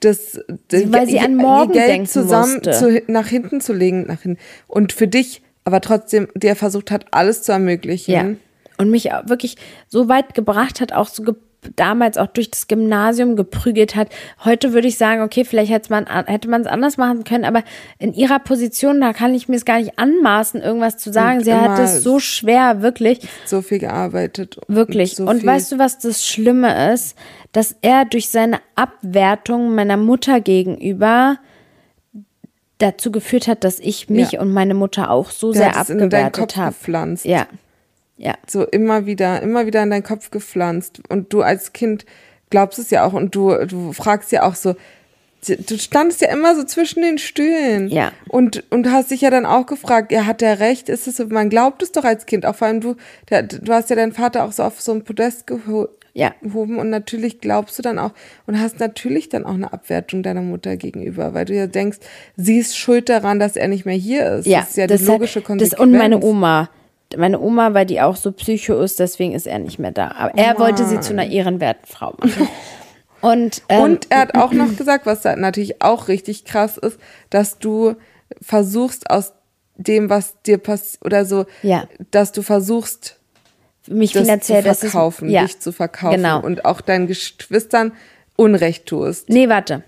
das, 0.02 0.40
das 0.68 0.92
Weil 0.92 1.08
sie 1.08 1.20
an 1.20 1.36
morgen 1.36 1.74
ihr 1.74 1.86
Geld 1.86 2.10
zusammen 2.10 2.62
zu, 2.62 3.02
nach 3.08 3.28
hinten 3.28 3.62
zu 3.62 3.74
legen, 3.74 4.06
nach 4.08 4.22
hinten. 4.22 4.40
Und 4.68 4.94
für 4.94 5.08
dich, 5.08 5.42
aber 5.64 5.82
trotzdem, 5.82 6.28
der 6.36 6.56
versucht 6.56 6.92
hat, 6.92 7.06
alles 7.12 7.42
zu 7.42 7.52
ermöglichen. 7.52 8.12
Ja. 8.14 8.30
Und 8.78 8.90
mich 8.92 9.06
wirklich 9.26 9.58
so 9.88 10.08
weit 10.08 10.34
gebracht 10.36 10.82
hat, 10.82 10.94
auch 10.94 11.08
so 11.08 11.24
ge 11.24 11.36
damals 11.76 12.18
auch 12.18 12.28
durch 12.28 12.52
das 12.52 12.68
Gymnasium 12.68 13.36
geprügelt 13.36 13.96
hat. 13.96 14.10
Heute 14.46 14.74
würde 14.74 14.88
ich 14.88 14.98
sagen, 14.98 15.22
okay, 15.22 15.44
vielleicht 15.44 15.72
hätte 15.72 15.92
man 15.92 16.06
hätte 16.28 16.48
man 16.50 16.62
es 16.62 16.68
anders 16.68 16.98
machen 16.98 17.24
können, 17.24 17.44
aber 17.46 17.64
in 17.98 18.14
ihrer 18.14 18.40
Position, 18.40 19.02
da 19.02 19.12
kann 19.12 19.34
ich 19.34 19.50
mir 19.50 19.56
es 19.56 19.66
gar 19.66 19.80
nicht 19.80 19.98
anmaßen, 20.00 20.62
irgendwas 20.62 20.98
zu 20.98 21.12
sagen. 21.12 21.40
Und 21.40 21.44
Sie 21.46 21.54
hat 21.54 21.80
es 21.80 22.04
so 22.04 22.20
schwer, 22.20 22.82
wirklich. 22.84 23.28
So 23.46 23.62
viel 23.62 23.80
gearbeitet. 23.80 24.60
Wirklich. 24.68 25.16
So 25.16 25.26
und 25.26 25.46
weißt 25.46 25.72
du, 25.72 25.80
was 25.80 25.98
das 26.00 26.26
Schlimme 26.26 26.94
ist? 26.94 27.18
Dass 27.52 27.76
er 27.82 28.06
durch 28.06 28.30
seine 28.30 28.60
Abwertung 28.76 29.74
meiner 29.74 29.98
Mutter 29.98 30.40
gegenüber 30.40 31.38
dazu 32.78 33.12
geführt 33.12 33.48
hat, 33.48 33.64
dass 33.64 33.80
ich 33.80 34.10
mich 34.10 34.34
Ja. 34.34 34.42
und 34.42 34.54
meine 34.54 34.76
Mutter 34.76 35.10
auch 35.10 35.32
so 35.32 35.52
Der 35.52 35.62
sehr 35.62 35.78
abgewertet 35.78 36.56
habe. 36.56 36.76
Ja. 37.24 37.48
Ja. 38.18 38.34
so 38.48 38.64
immer 38.66 39.06
wieder, 39.06 39.42
immer 39.42 39.66
wieder 39.66 39.84
in 39.84 39.90
deinen 39.92 40.04
Kopf 40.04 40.32
gepflanzt. 40.32 41.02
Und 41.10 41.32
du 41.34 41.42
als 41.42 41.74
Kind 41.74 42.06
glaubst 42.50 42.80
es 42.80 42.90
ja 42.90 43.06
auch 43.06 43.14
und 43.14 43.36
du, 43.36 43.54
du 43.66 43.94
fragst 43.94 44.32
ja 44.32 44.44
auch 44.44 44.56
so, 44.56 44.76
du 45.48 45.78
standest 45.78 46.22
ja 46.22 46.30
immer 46.30 46.56
so 46.56 46.64
zwischen 46.64 47.04
den 47.04 47.18
Stühlen. 47.20 47.90
Ja. 47.90 48.12
Und, 48.28 48.64
und 48.72 48.92
hast 48.92 49.12
dich 49.12 49.22
ja 49.22 49.30
dann 49.30 49.46
auch 49.46 49.66
gefragt, 49.68 50.12
ja, 50.12 50.26
hat 50.26 50.42
der 50.42 50.60
recht? 50.60 50.90
Ist 50.90 51.08
es 51.08 51.18
so, 51.18 51.28
man 51.28 51.50
glaubt 51.50 51.84
es 51.84 51.92
doch 51.92 52.04
als 52.04 52.26
Kind, 52.26 52.46
auch 52.46 52.56
vor 52.56 52.68
allem 52.68 52.82
du, 52.82 52.96
der, 53.30 53.44
du 53.44 53.72
hast 53.72 53.90
ja 53.90 53.96
deinen 53.96 54.14
Vater 54.14 54.44
auch 54.46 54.52
so 54.52 54.64
auf 54.64 54.82
so 54.82 54.94
ein 54.94 55.04
Podest 55.04 55.46
geho 55.46 55.88
Ja. 56.14 56.34
gehoben 56.42 56.80
und 56.80 56.90
natürlich 56.90 57.40
glaubst 57.40 57.78
du 57.78 57.84
dann 57.84 58.00
auch 58.00 58.12
und 58.48 58.60
hast 58.60 58.80
natürlich 58.80 59.30
dann 59.30 59.46
auch 59.46 59.54
eine 59.54 59.72
Abwertung 59.72 60.24
deiner 60.24 60.42
Mutter 60.42 60.76
gegenüber, 60.76 61.34
weil 61.36 61.46
du 61.46 61.54
ja 61.54 61.68
denkst, 61.68 62.00
sie 62.36 62.58
ist 62.58 62.76
schuld 62.76 63.08
daran, 63.08 63.40
dass 63.40 63.56
er 63.56 63.68
nicht 63.68 63.86
mehr 63.86 63.96
hier 63.96 64.26
ist. 64.38 64.48
Ja, 64.48 64.62
das 64.62 64.70
ist 64.70 64.78
ja 64.78 64.88
das 64.88 65.02
die 65.02 65.06
hat- 65.08 65.14
logische 65.14 65.42
Konsequenz. 65.42 65.72
Das 65.72 65.80
und 65.80 65.92
meine 65.92 66.20
Oma. 66.24 66.70
Meine 67.16 67.40
Oma, 67.40 67.74
weil 67.74 67.86
die 67.86 68.02
auch 68.02 68.16
so 68.18 68.32
psycho 68.34 68.80
ist, 68.82 69.00
deswegen 69.00 69.34
ist 69.34 69.48
er 69.48 69.60
nicht 69.60 69.80
mehr 69.80 69.92
da. 69.92 70.12
Aber 70.12 70.38
er 70.38 70.60
wollte 70.60 70.86
sie 70.86 71.00
zu 71.00 71.14
einer 71.14 71.28
ehrenwerten 71.28 71.86
Frau 71.86 72.14
machen. 72.20 72.48
Und, 73.22 73.64
ähm, 73.70 73.82
Und 73.82 74.12
er 74.12 74.20
hat 74.20 74.36
auch 74.36 74.52
noch 74.52 74.76
gesagt, 74.76 75.06
was 75.06 75.22
da 75.22 75.36
natürlich 75.36 75.82
auch 75.82 76.08
richtig 76.08 76.46
krass 76.46 76.78
ist, 76.78 77.00
dass 77.30 77.58
du 77.58 77.96
versuchst 78.42 79.10
aus 79.10 79.34
dem, 79.76 80.10
was 80.10 80.36
dir 80.44 80.58
passiert, 80.60 81.04
oder 81.06 81.26
so, 81.26 81.46
Ja. 81.64 81.86
dass 82.12 82.32
du 82.32 82.42
versuchst, 82.44 83.18
mich 83.88 84.12
das 84.12 84.24
finanziell 84.24 84.62
zu 84.62 84.68
das 84.68 84.84
ist- 84.84 84.92
verkaufen, 84.92 85.30
ja, 85.30 85.44
dich 85.44 85.60
zu 85.60 85.72
verkaufen 85.72 86.18
Genau. 86.18 86.42
und 86.42 86.66
auch 86.66 86.82
deinen 86.82 87.08
Geschwistern 87.08 87.94
Unrecht 88.36 88.86
tust. 88.86 89.30
Nee, 89.30 89.50
warte. 89.50 89.82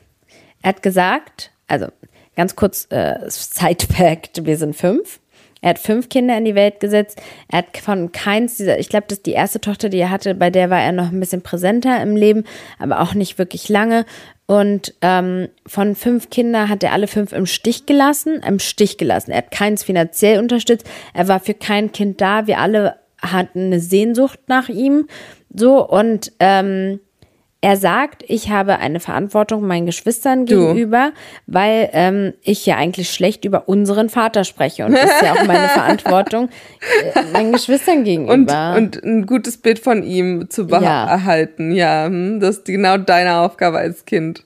Er 0.64 0.70
hat 0.70 0.82
gesagt, 0.82 1.52
also 1.68 1.88
ganz 2.36 2.56
kurz, 2.56 2.88
äh, 2.90 3.16
Side-Fact, 3.30 4.46
wir 4.46 4.58
sind 4.58 4.76
fünf. 4.76 5.20
Er 5.62 5.72
hat 5.72 5.80
fünf 5.80 6.10
Kinder 6.10 6.38
in 6.38 6.46
die 6.46 6.56
Welt 6.56 6.80
gesetzt. 6.80 7.22
Er 7.50 7.60
hat 7.60 7.78
von 7.78 8.12
keins 8.12 8.56
dieser, 8.56 8.80
ich 8.80 8.90
glaube, 8.90 9.06
das 9.08 9.20
ist 9.20 9.26
die 9.26 9.34
erste 9.34 9.60
Tochter, 9.60 9.90
die 9.90 10.00
er 10.00 10.10
hatte, 10.10 10.36
bei 10.36 10.50
der 10.50 10.70
war 10.70 10.82
er 10.82 10.92
noch 10.92 11.12
ein 11.12 11.20
bisschen 11.20 11.42
präsenter 11.42 12.02
im 12.02 12.16
Leben, 12.16 12.46
aber 12.78 13.02
auch 13.02 13.14
nicht 13.14 13.38
wirklich 13.38 13.70
lange. 13.70 14.06
Und 14.46 14.96
ähm, 15.02 15.50
von 15.68 15.96
fünf 15.96 16.30
Kindern 16.30 16.70
hat 16.70 16.84
er 16.84 16.94
alle 16.94 17.08
fünf 17.08 17.34
im 17.34 17.46
Stich 17.46 17.86
gelassen, 17.86 18.42
im 18.46 18.60
Stich 18.60 18.98
gelassen. 18.98 19.32
Er 19.32 19.40
hat 19.40 19.52
keins 19.52 19.84
finanziell 19.84 20.40
unterstützt. 20.40 20.90
Er 21.14 21.28
war 21.28 21.40
für 21.40 21.54
kein 21.54 21.92
Kind 21.92 22.20
da. 22.20 22.48
Wir 22.48 22.58
alle 22.58 22.96
hatten 23.22 23.66
eine 23.66 23.80
Sehnsucht 23.80 24.40
nach 24.48 24.70
ihm. 24.70 25.08
So 25.54 25.88
und 25.88 26.32
ähm, 26.40 27.00
er 27.62 27.76
sagt, 27.76 28.24
ich 28.28 28.50
habe 28.50 28.78
eine 28.78 29.02
Verantwortung 29.02 29.68
meinen 29.68 29.86
Geschwistern 29.86 30.46
Du. 30.46 30.68
gegenüber, 30.68 31.12
weil 31.46 31.90
ähm, 31.92 32.34
ich 32.42 32.66
ja 32.66 32.78
eigentlich 32.78 33.10
schlecht 33.10 33.44
über 33.44 33.68
unseren 33.68 34.08
Vater 34.10 34.46
spreche 34.46 34.86
und 34.86 34.94
das 34.94 35.04
ist 35.04 35.22
ja 35.22 35.34
auch 35.34 35.46
meine 35.46 35.68
Verantwortung 35.74 36.50
äh, 37.14 37.22
meinen 37.34 37.52
Geschwistern 37.52 37.98
Und, 38.00 38.04
gegenüber. 38.06 38.76
und 38.78 39.04
ein 39.04 39.26
gutes 39.26 39.58
Bild 39.58 39.80
von 39.80 40.04
ihm 40.04 40.50
zu 40.50 40.64
Ja. 40.68 40.78
behalten. 41.18 41.72
Ja, 41.74 42.06
hm, 42.06 42.40
das 42.40 42.58
ist 42.60 42.66
genau 42.66 42.98
deine 42.98 43.40
Aufgabe 43.40 43.78
als 43.80 44.06
Kind. 44.06 44.46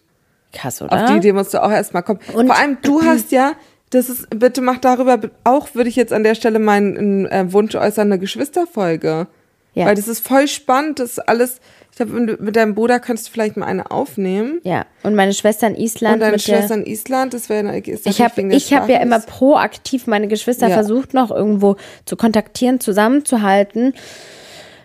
Krass, 0.51 0.81
oder? 0.81 0.93
Auf 1.03 1.09
die 1.11 1.17
Idee 1.17 1.33
musst 1.33 1.53
du 1.53 1.61
auch 1.63 1.71
erstmal 1.71 2.01
kommen. 2.03 2.19
Und- 2.33 2.47
Vor 2.47 2.55
allem, 2.57 2.77
du 2.81 3.03
hast 3.03 3.31
ja, 3.31 3.53
das 3.91 4.09
ist, 4.09 4.27
bitte 4.31 4.61
mach 4.61 4.79
darüber 4.79 5.19
auch, 5.43 5.75
würde 5.75 5.89
ich 5.89 5.95
jetzt 5.95 6.13
an 6.13 6.23
der 6.23 6.33
Stelle 6.33 6.57
meinen 6.57 7.27
äh, 7.27 7.45
Wunsch 7.53 7.75
äußern, 7.75 8.07
eine 8.11 8.17
Geschwisterfolge. 8.19 9.27
Ja. 9.75 9.85
Weil 9.87 9.95
das 9.95 10.07
ist 10.07 10.27
voll 10.27 10.47
spannend, 10.47 10.99
das 10.99 11.11
ist 11.11 11.19
alles, 11.29 11.59
ich 11.93 11.97
glaube, 11.97 12.37
mit 12.39 12.55
deinem 12.55 12.73
Bruder 12.73 12.99
könntest 12.99 13.27
du 13.27 13.31
vielleicht 13.33 13.55
mal 13.55 13.67
eine 13.67 13.91
aufnehmen. 13.91 14.59
ja, 14.63 14.87
und 15.03 15.13
meine 15.13 15.31
Schwester 15.31 15.67
in 15.67 15.75
Island 15.75 16.15
Und 16.15 16.19
deine 16.21 16.39
Schwester 16.39 16.73
in 16.73 16.87
Island, 16.87 17.35
das 17.35 17.49
wäre 17.49 17.77
ist 17.77 18.07
Ich 18.07 18.19
habe 18.19 18.41
ich 18.51 18.73
hab 18.73 18.89
ja 18.89 18.97
immer 18.97 19.19
proaktiv 19.19 20.07
meine 20.07 20.27
Geschwister 20.27 20.69
Ja. 20.69 20.73
versucht, 20.73 21.13
noch 21.13 21.29
irgendwo 21.29 21.75
zu 22.05 22.15
kontaktieren, 22.15 22.79
zusammenzuhalten. 22.79 23.93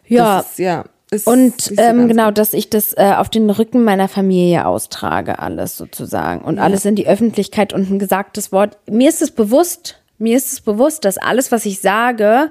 Ja, 0.06 0.40
ist, 0.40 0.58
ja. 0.58 0.84
Ist 1.10 1.26
Und 1.26 1.62
so 1.62 1.74
ähm, 1.78 2.08
genau, 2.08 2.30
dass 2.30 2.52
ich 2.52 2.68
das 2.68 2.92
äh, 2.92 3.14
auf 3.16 3.30
den 3.30 3.48
Rücken 3.48 3.84
meiner 3.84 4.08
Familie 4.08 4.66
austrage, 4.66 5.38
alles 5.38 5.78
sozusagen. 5.78 6.42
Und 6.42 6.58
alles 6.58 6.84
in 6.84 6.94
die 6.94 7.08
Öffentlichkeit 7.08 7.72
und 7.72 7.90
ein 7.90 7.98
gesagtes 7.98 8.52
Wort. 8.52 8.76
Mir 8.86 9.08
ist 9.08 9.22
es 9.22 9.30
bewusst, 9.30 9.98
mir 10.18 10.36
ist 10.36 10.52
es 10.52 10.60
bewusst, 10.60 11.06
dass 11.06 11.16
alles, 11.16 11.50
was 11.52 11.64
ich 11.64 11.80
sage, 11.80 12.50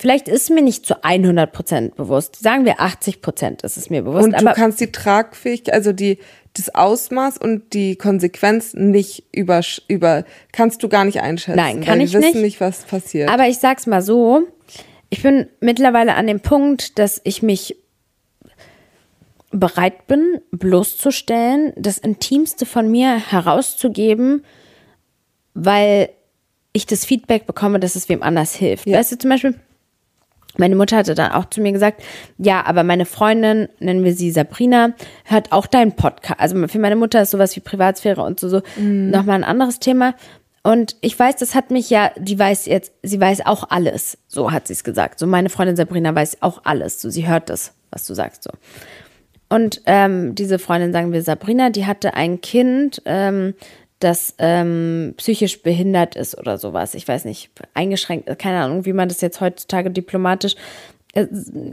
vielleicht 0.00 0.28
ist 0.28 0.48
mir 0.48 0.62
nicht 0.62 0.86
zu 0.86 1.04
100 1.04 1.52
Prozent 1.52 1.94
bewusst. 1.94 2.36
Sagen 2.36 2.64
wir 2.64 2.80
80 2.80 3.20
Prozent 3.20 3.62
ist 3.62 3.76
es 3.76 3.90
mir 3.90 4.02
bewusst. 4.02 4.24
Und 4.24 4.40
du 4.40 4.52
kannst 4.54 4.80
die 4.80 4.90
Tragfähigkeit, 4.90 5.74
also 5.74 5.92
die, 5.92 6.18
das 6.54 6.74
Ausmaß 6.74 7.36
und 7.36 7.74
die 7.74 7.96
Konsequenz 7.96 8.72
nicht 8.72 9.24
über, 9.30 9.60
über, 9.88 10.24
kannst 10.52 10.82
du 10.82 10.88
gar 10.88 11.04
nicht 11.04 11.20
einschätzen. 11.20 11.56
Nein, 11.56 11.84
kann 11.84 12.00
ich 12.00 12.14
wir 12.14 12.20
wissen 12.20 12.32
nicht. 12.32 12.42
nicht, 12.42 12.60
was 12.62 12.84
passiert. 12.84 13.28
Aber 13.28 13.46
ich 13.46 13.58
sag's 13.58 13.86
mal 13.86 14.00
so, 14.00 14.48
ich 15.10 15.22
bin 15.22 15.48
mittlerweile 15.60 16.14
an 16.14 16.26
dem 16.26 16.40
Punkt, 16.40 16.98
dass 16.98 17.20
ich 17.24 17.42
mich 17.42 17.76
bereit 19.50 20.06
bin, 20.06 20.40
bloßzustellen, 20.50 21.74
das 21.76 21.98
Intimste 21.98 22.64
von 22.64 22.90
mir 22.90 23.18
herauszugeben, 23.18 24.44
weil 25.52 26.08
ich 26.72 26.86
das 26.86 27.04
Feedback 27.04 27.46
bekomme, 27.46 27.80
dass 27.80 27.96
es 27.96 28.08
wem 28.08 28.22
anders 28.22 28.54
hilft. 28.54 28.86
Ja. 28.86 28.98
Weißt 28.98 29.12
du, 29.12 29.18
zum 29.18 29.28
Beispiel, 29.28 29.56
meine 30.56 30.76
Mutter 30.76 30.96
hatte 30.96 31.14
dann 31.14 31.32
auch 31.32 31.46
zu 31.46 31.60
mir 31.60 31.72
gesagt, 31.72 32.02
ja, 32.38 32.64
aber 32.66 32.82
meine 32.82 33.06
Freundin, 33.06 33.68
nennen 33.78 34.04
wir 34.04 34.14
sie 34.14 34.30
Sabrina, 34.30 34.94
hört 35.24 35.52
auch 35.52 35.66
deinen 35.66 35.92
Podcast. 35.92 36.40
Also 36.40 36.68
für 36.68 36.78
meine 36.78 36.96
Mutter 36.96 37.22
ist 37.22 37.30
sowas 37.30 37.54
wie 37.56 37.60
Privatsphäre 37.60 38.22
und 38.22 38.40
so, 38.40 38.48
so 38.48 38.62
nochmal 38.76 39.36
ein 39.36 39.44
anderes 39.44 39.78
Thema. 39.78 40.14
Und 40.62 40.96
ich 41.00 41.18
weiß, 41.18 41.36
das 41.36 41.54
hat 41.54 41.70
mich 41.70 41.88
ja, 41.88 42.10
die 42.18 42.38
weiß 42.38 42.66
jetzt, 42.66 42.92
sie 43.02 43.20
weiß 43.20 43.46
auch 43.46 43.70
alles. 43.70 44.18
So 44.28 44.52
hat 44.52 44.66
sie 44.66 44.74
es 44.74 44.84
gesagt. 44.84 45.18
So 45.18 45.26
meine 45.26 45.48
Freundin 45.48 45.76
Sabrina 45.76 46.14
weiß 46.14 46.42
auch 46.42 46.62
alles. 46.64 47.00
So 47.00 47.08
sie 47.08 47.26
hört 47.26 47.48
das, 47.48 47.72
was 47.90 48.06
du 48.06 48.14
sagst. 48.14 48.42
So. 48.42 48.50
Und 49.48 49.80
ähm, 49.86 50.34
diese 50.34 50.58
Freundin, 50.58 50.92
sagen 50.92 51.12
wir 51.12 51.22
Sabrina, 51.22 51.70
die 51.70 51.86
hatte 51.86 52.14
ein 52.14 52.40
Kind, 52.40 53.02
ähm, 53.06 53.54
das 54.00 54.34
ähm, 54.38 55.14
psychisch 55.18 55.62
behindert 55.62 56.16
ist 56.16 56.36
oder 56.36 56.58
sowas. 56.58 56.94
Ich 56.94 57.06
weiß 57.06 57.24
nicht, 57.26 57.50
eingeschränkt, 57.74 58.38
keine 58.38 58.62
Ahnung, 58.62 58.84
wie 58.86 58.92
man 58.92 59.08
das 59.08 59.20
jetzt 59.20 59.40
heutzutage 59.40 59.90
diplomatisch. 59.90 60.56
äh, 61.14 61.26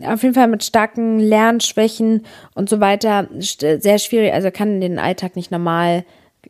Auf 0.05 0.23
jeden 0.23 0.35
Fall 0.35 0.47
mit 0.47 0.63
starken 0.63 1.19
Lernschwächen 1.19 2.25
und 2.53 2.69
so 2.69 2.79
weiter. 2.79 3.27
Sehr 3.39 3.97
schwierig, 3.97 4.33
also 4.33 4.51
kann 4.51 4.81
den 4.81 4.99
Alltag 4.99 5.35
nicht 5.35 5.51
normal 5.51 6.03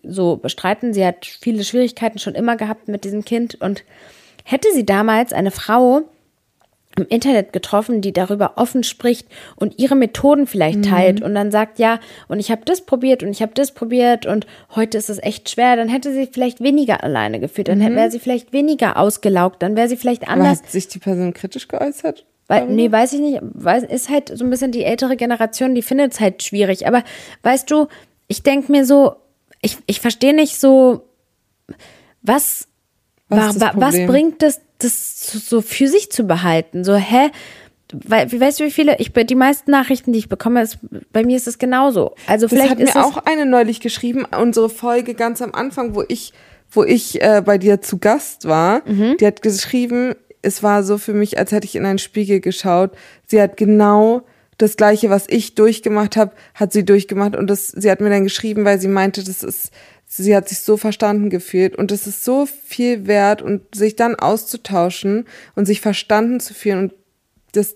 so 0.04 0.38
bestreiten. 0.38 0.94
Sie 0.94 1.06
hat 1.06 1.26
viele 1.26 1.64
Schwierigkeiten 1.64 2.20
schon 2.20 2.36
immer 2.36 2.58
gehabt 2.58 2.88
mit 2.88 3.04
diesem 3.04 3.24
Kind 3.24 3.56
und 3.62 3.84
hätte 4.44 4.68
sie 4.74 4.86
damals 4.86 5.32
eine 5.32 5.52
Frau 5.52 6.04
im 6.98 7.08
Internet 7.08 7.54
getroffen, 7.54 8.02
die 8.02 8.12
darüber 8.12 8.54
offen 8.56 8.84
spricht 8.84 9.28
und 9.56 9.80
ihre 9.80 9.96
Methoden 9.96 10.48
vielleicht 10.48 10.84
teilt 10.86 11.22
und 11.22 11.36
dann 11.36 11.52
sagt, 11.52 11.80
ja, 11.80 12.00
und 12.28 12.40
ich 12.40 12.52
habe 12.52 12.62
das 12.66 12.82
probiert 12.82 13.24
und 13.24 13.30
ich 13.30 13.42
habe 13.42 13.54
das 13.54 13.72
probiert 13.72 14.26
und 14.26 14.48
heute 14.76 14.98
ist 14.98 15.10
es 15.10 15.22
echt 15.22 15.50
schwer, 15.50 15.76
dann 15.76 15.90
hätte 15.90 16.12
sie 16.14 16.28
vielleicht 16.32 16.62
weniger 16.62 17.04
alleine 17.04 17.40
gefühlt, 17.40 17.68
dann 17.68 17.80
wäre 17.80 18.12
sie 18.12 18.20
vielleicht 18.20 18.52
weniger 18.54 18.98
ausgelaugt, 18.98 19.62
dann 19.62 19.76
wäre 19.76 19.88
sie 19.88 19.98
vielleicht 19.98 20.24
Aber 20.24 20.42
anders. 20.42 20.60
hat 20.60 20.72
sich 20.72 20.88
die 20.88 21.00
Person 21.00 21.34
kritisch 21.34 21.68
geäußert? 21.68 22.26
Weil, 22.48 22.68
nee, 22.68 22.90
weiß 22.92 23.14
ich 23.14 23.20
nicht. 23.20 23.40
Weiß, 23.42 23.84
ist 23.84 24.10
halt 24.10 24.32
so 24.34 24.46
ein 24.46 24.50
bisschen 24.50 24.72
die 24.72 24.84
ältere 24.84 25.18
Generation, 25.18 25.76
die 25.76 25.82
findet 25.82 26.14
es 26.14 26.20
halt 26.20 26.44
schwierig. 26.44 26.88
Aber 26.88 27.04
weißt 27.44 27.70
du, 27.70 27.88
ich 28.28 28.42
denke 28.42 28.72
mir 28.72 28.86
so, 28.86 29.18
ich, 29.62 29.78
ich 29.86 30.00
verstehe 30.00 30.34
nicht 30.34 30.58
so, 30.60 31.02
was, 32.22 32.68
Was 33.30 33.40
wa, 33.40 33.50
ist 33.50 33.62
das 33.62 33.76
wa, 33.76 33.82
was 33.82 33.96
bringt 34.08 34.42
das, 34.42 34.62
das 34.80 35.28
so- 35.50 35.62
für 35.62 35.88
sich 35.88 36.12
zu 36.12 36.24
behalten? 36.26 36.84
So, 36.84 36.96
hä? 36.96 37.30
weil, 37.94 38.32
wie 38.32 38.40
weißt 38.42 38.60
du, 38.60 38.66
wie 38.66 38.72
viele, 38.72 38.98
ich, 39.00 39.14
die 39.14 39.36
meisten 39.36 39.72
Nachrichten, 39.72 40.12
die 40.12 40.20
ich 40.20 40.30
bekomme, 40.30 40.62
ist, 40.62 40.78
bei 41.14 41.24
mir 41.24 41.38
ist 41.38 41.48
es 41.48 41.58
genauso. 41.58 42.16
Also 42.28 42.48
Das 42.48 42.52
vielleicht 42.54 42.72
hat 42.72 42.80
ist 42.80 42.94
mir 42.96 43.00
es, 43.02 43.06
auch 43.08 43.18
eine 43.26 43.46
neulich 43.46 43.80
geschrieben, 43.80 44.26
unsere 44.40 44.70
Folge 44.70 45.14
ganz 45.14 45.42
am 45.42 45.54
Anfang, 45.54 45.96
wo 45.96 46.04
ich, 46.08 46.34
wo 46.70 46.84
ich 46.84 47.22
äh, 47.22 47.42
bei 47.46 47.58
dir 47.58 47.82
zu 47.82 47.98
Gast 47.98 48.46
war. 48.48 48.82
Mhm. 48.86 49.16
Die 49.20 49.26
hat 49.26 49.42
geschrieben, 49.42 50.16
es 50.42 50.64
war 50.64 50.84
so 50.84 50.98
für 50.98 51.14
mich, 51.14 51.38
als 51.40 51.52
hätte 51.54 51.66
ich 51.66 51.76
in 51.76 51.86
einen 51.86 51.98
Spiegel 52.00 52.42
geschaut. 52.42 52.92
Sie 53.26 53.42
hat 53.42 53.56
genau 53.56 54.24
das 54.58 54.76
gleiche, 54.76 55.10
was 55.10 55.26
ich 55.30 55.56
durchgemacht 55.56 56.18
habe, 56.18 56.34
hat 56.56 56.74
sie 56.74 56.84
durchgemacht 56.84 57.36
und 57.38 57.48
das, 57.50 57.68
sie 57.68 57.90
hat 57.90 58.02
mir 58.02 58.10
dann 58.10 58.24
geschrieben, 58.24 58.66
weil 58.66 58.82
sie 58.82 58.88
meinte, 58.90 59.24
das 59.24 59.44
ist, 59.44 59.72
sie 60.08 60.36
hat 60.36 60.50
sich 60.50 60.60
so 60.60 60.78
verstanden 60.78 61.30
gefühlt. 61.30 61.76
Und 61.76 61.92
es 61.92 62.08
ist 62.08 62.24
so 62.24 62.46
viel 62.46 63.06
wert 63.08 63.42
und 63.42 63.76
sich 63.76 63.96
dann 63.96 64.16
auszutauschen 64.16 65.26
und 65.56 65.66
sich 65.66 65.82
verstanden 65.82 66.40
zu 66.40 66.54
fühlen. 66.54 66.80
Und 66.80 66.94
das, 67.52 67.76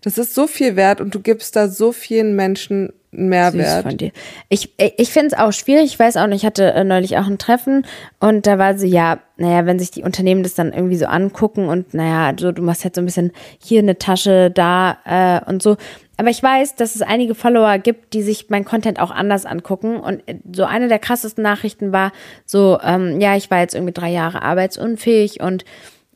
das 0.00 0.18
ist 0.18 0.34
so 0.34 0.46
viel 0.46 0.76
wert 0.76 1.00
und 1.00 1.14
du 1.14 1.20
gibst 1.20 1.56
da 1.56 1.68
so 1.68 1.92
vielen 1.92 2.36
Menschen 2.36 2.92
einen 3.12 3.30
Süß 3.30 3.54
Mehrwert. 3.54 3.82
von 3.82 3.96
dir. 3.96 4.12
Ich, 4.48 4.72
ich 4.78 5.10
finde 5.10 5.28
es 5.28 5.34
auch 5.34 5.52
schwierig. 5.52 5.84
Ich 5.84 5.98
weiß 5.98 6.16
auch 6.16 6.26
nicht, 6.26 6.42
ich 6.42 6.46
hatte 6.46 6.72
äh, 6.72 6.84
neulich 6.84 7.18
auch 7.18 7.26
ein 7.26 7.38
Treffen 7.38 7.86
und 8.20 8.46
da 8.46 8.58
war 8.58 8.76
sie, 8.78 8.88
ja, 8.88 9.20
naja, 9.36 9.66
wenn 9.66 9.78
sich 9.78 9.90
die 9.90 10.02
Unternehmen 10.02 10.42
das 10.42 10.54
dann 10.54 10.72
irgendwie 10.72 10.96
so 10.96 11.06
angucken 11.06 11.68
und 11.68 11.94
naja, 11.94 12.34
so, 12.38 12.52
du 12.52 12.62
machst 12.62 12.84
jetzt 12.84 12.96
so 12.96 13.02
ein 13.02 13.06
bisschen 13.06 13.32
hier 13.62 13.80
eine 13.80 13.98
Tasche, 13.98 14.50
da 14.50 14.98
äh, 15.04 15.50
und 15.50 15.62
so. 15.62 15.76
Aber 16.16 16.30
ich 16.30 16.42
weiß, 16.42 16.76
dass 16.76 16.94
es 16.94 17.02
einige 17.02 17.34
Follower 17.34 17.78
gibt, 17.78 18.14
die 18.14 18.22
sich 18.22 18.48
mein 18.48 18.64
Content 18.64 19.00
auch 19.00 19.10
anders 19.10 19.44
angucken. 19.44 19.96
Und 19.96 20.26
äh, 20.28 20.38
so 20.52 20.64
eine 20.64 20.88
der 20.88 20.98
krassesten 20.98 21.42
Nachrichten 21.42 21.92
war 21.92 22.12
so, 22.46 22.78
ähm, 22.82 23.20
ja, 23.20 23.36
ich 23.36 23.50
war 23.50 23.60
jetzt 23.60 23.74
irgendwie 23.74 23.92
drei 23.92 24.10
Jahre 24.10 24.42
arbeitsunfähig 24.42 25.40
und 25.40 25.64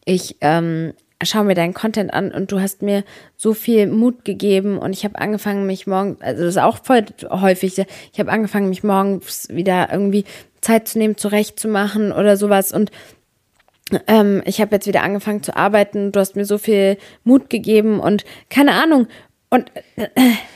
ich 0.04 0.36
ähm, 0.40 0.92
schau 1.22 1.44
mir 1.44 1.54
deinen 1.54 1.74
Content 1.74 2.12
an 2.12 2.30
und 2.32 2.52
du 2.52 2.60
hast 2.60 2.82
mir 2.82 3.04
so 3.36 3.54
viel 3.54 3.86
Mut 3.86 4.24
gegeben 4.24 4.78
und 4.78 4.92
ich 4.92 5.04
habe 5.04 5.18
angefangen, 5.18 5.66
mich 5.66 5.86
morgen, 5.86 6.18
also 6.20 6.44
das 6.44 6.56
ist 6.56 6.62
auch 6.62 6.78
voll 6.82 7.06
häufig, 7.30 7.78
ich 8.12 8.20
habe 8.20 8.30
angefangen, 8.30 8.68
mich 8.68 8.84
morgens 8.84 9.48
wieder 9.50 9.88
irgendwie 9.90 10.24
Zeit 10.60 10.88
zu 10.88 10.98
nehmen, 10.98 11.16
zurechtzumachen 11.16 12.12
oder 12.12 12.36
sowas 12.36 12.72
und 12.72 12.90
ähm, 14.08 14.42
ich 14.44 14.60
habe 14.60 14.74
jetzt 14.74 14.86
wieder 14.86 15.02
angefangen 15.02 15.42
zu 15.42 15.56
arbeiten, 15.56 16.12
du 16.12 16.20
hast 16.20 16.36
mir 16.36 16.44
so 16.44 16.58
viel 16.58 16.98
Mut 17.24 17.48
gegeben 17.48 18.00
und 18.00 18.24
keine 18.50 18.72
Ahnung 18.72 19.06
und 19.48 19.70
äh, 19.96 20.08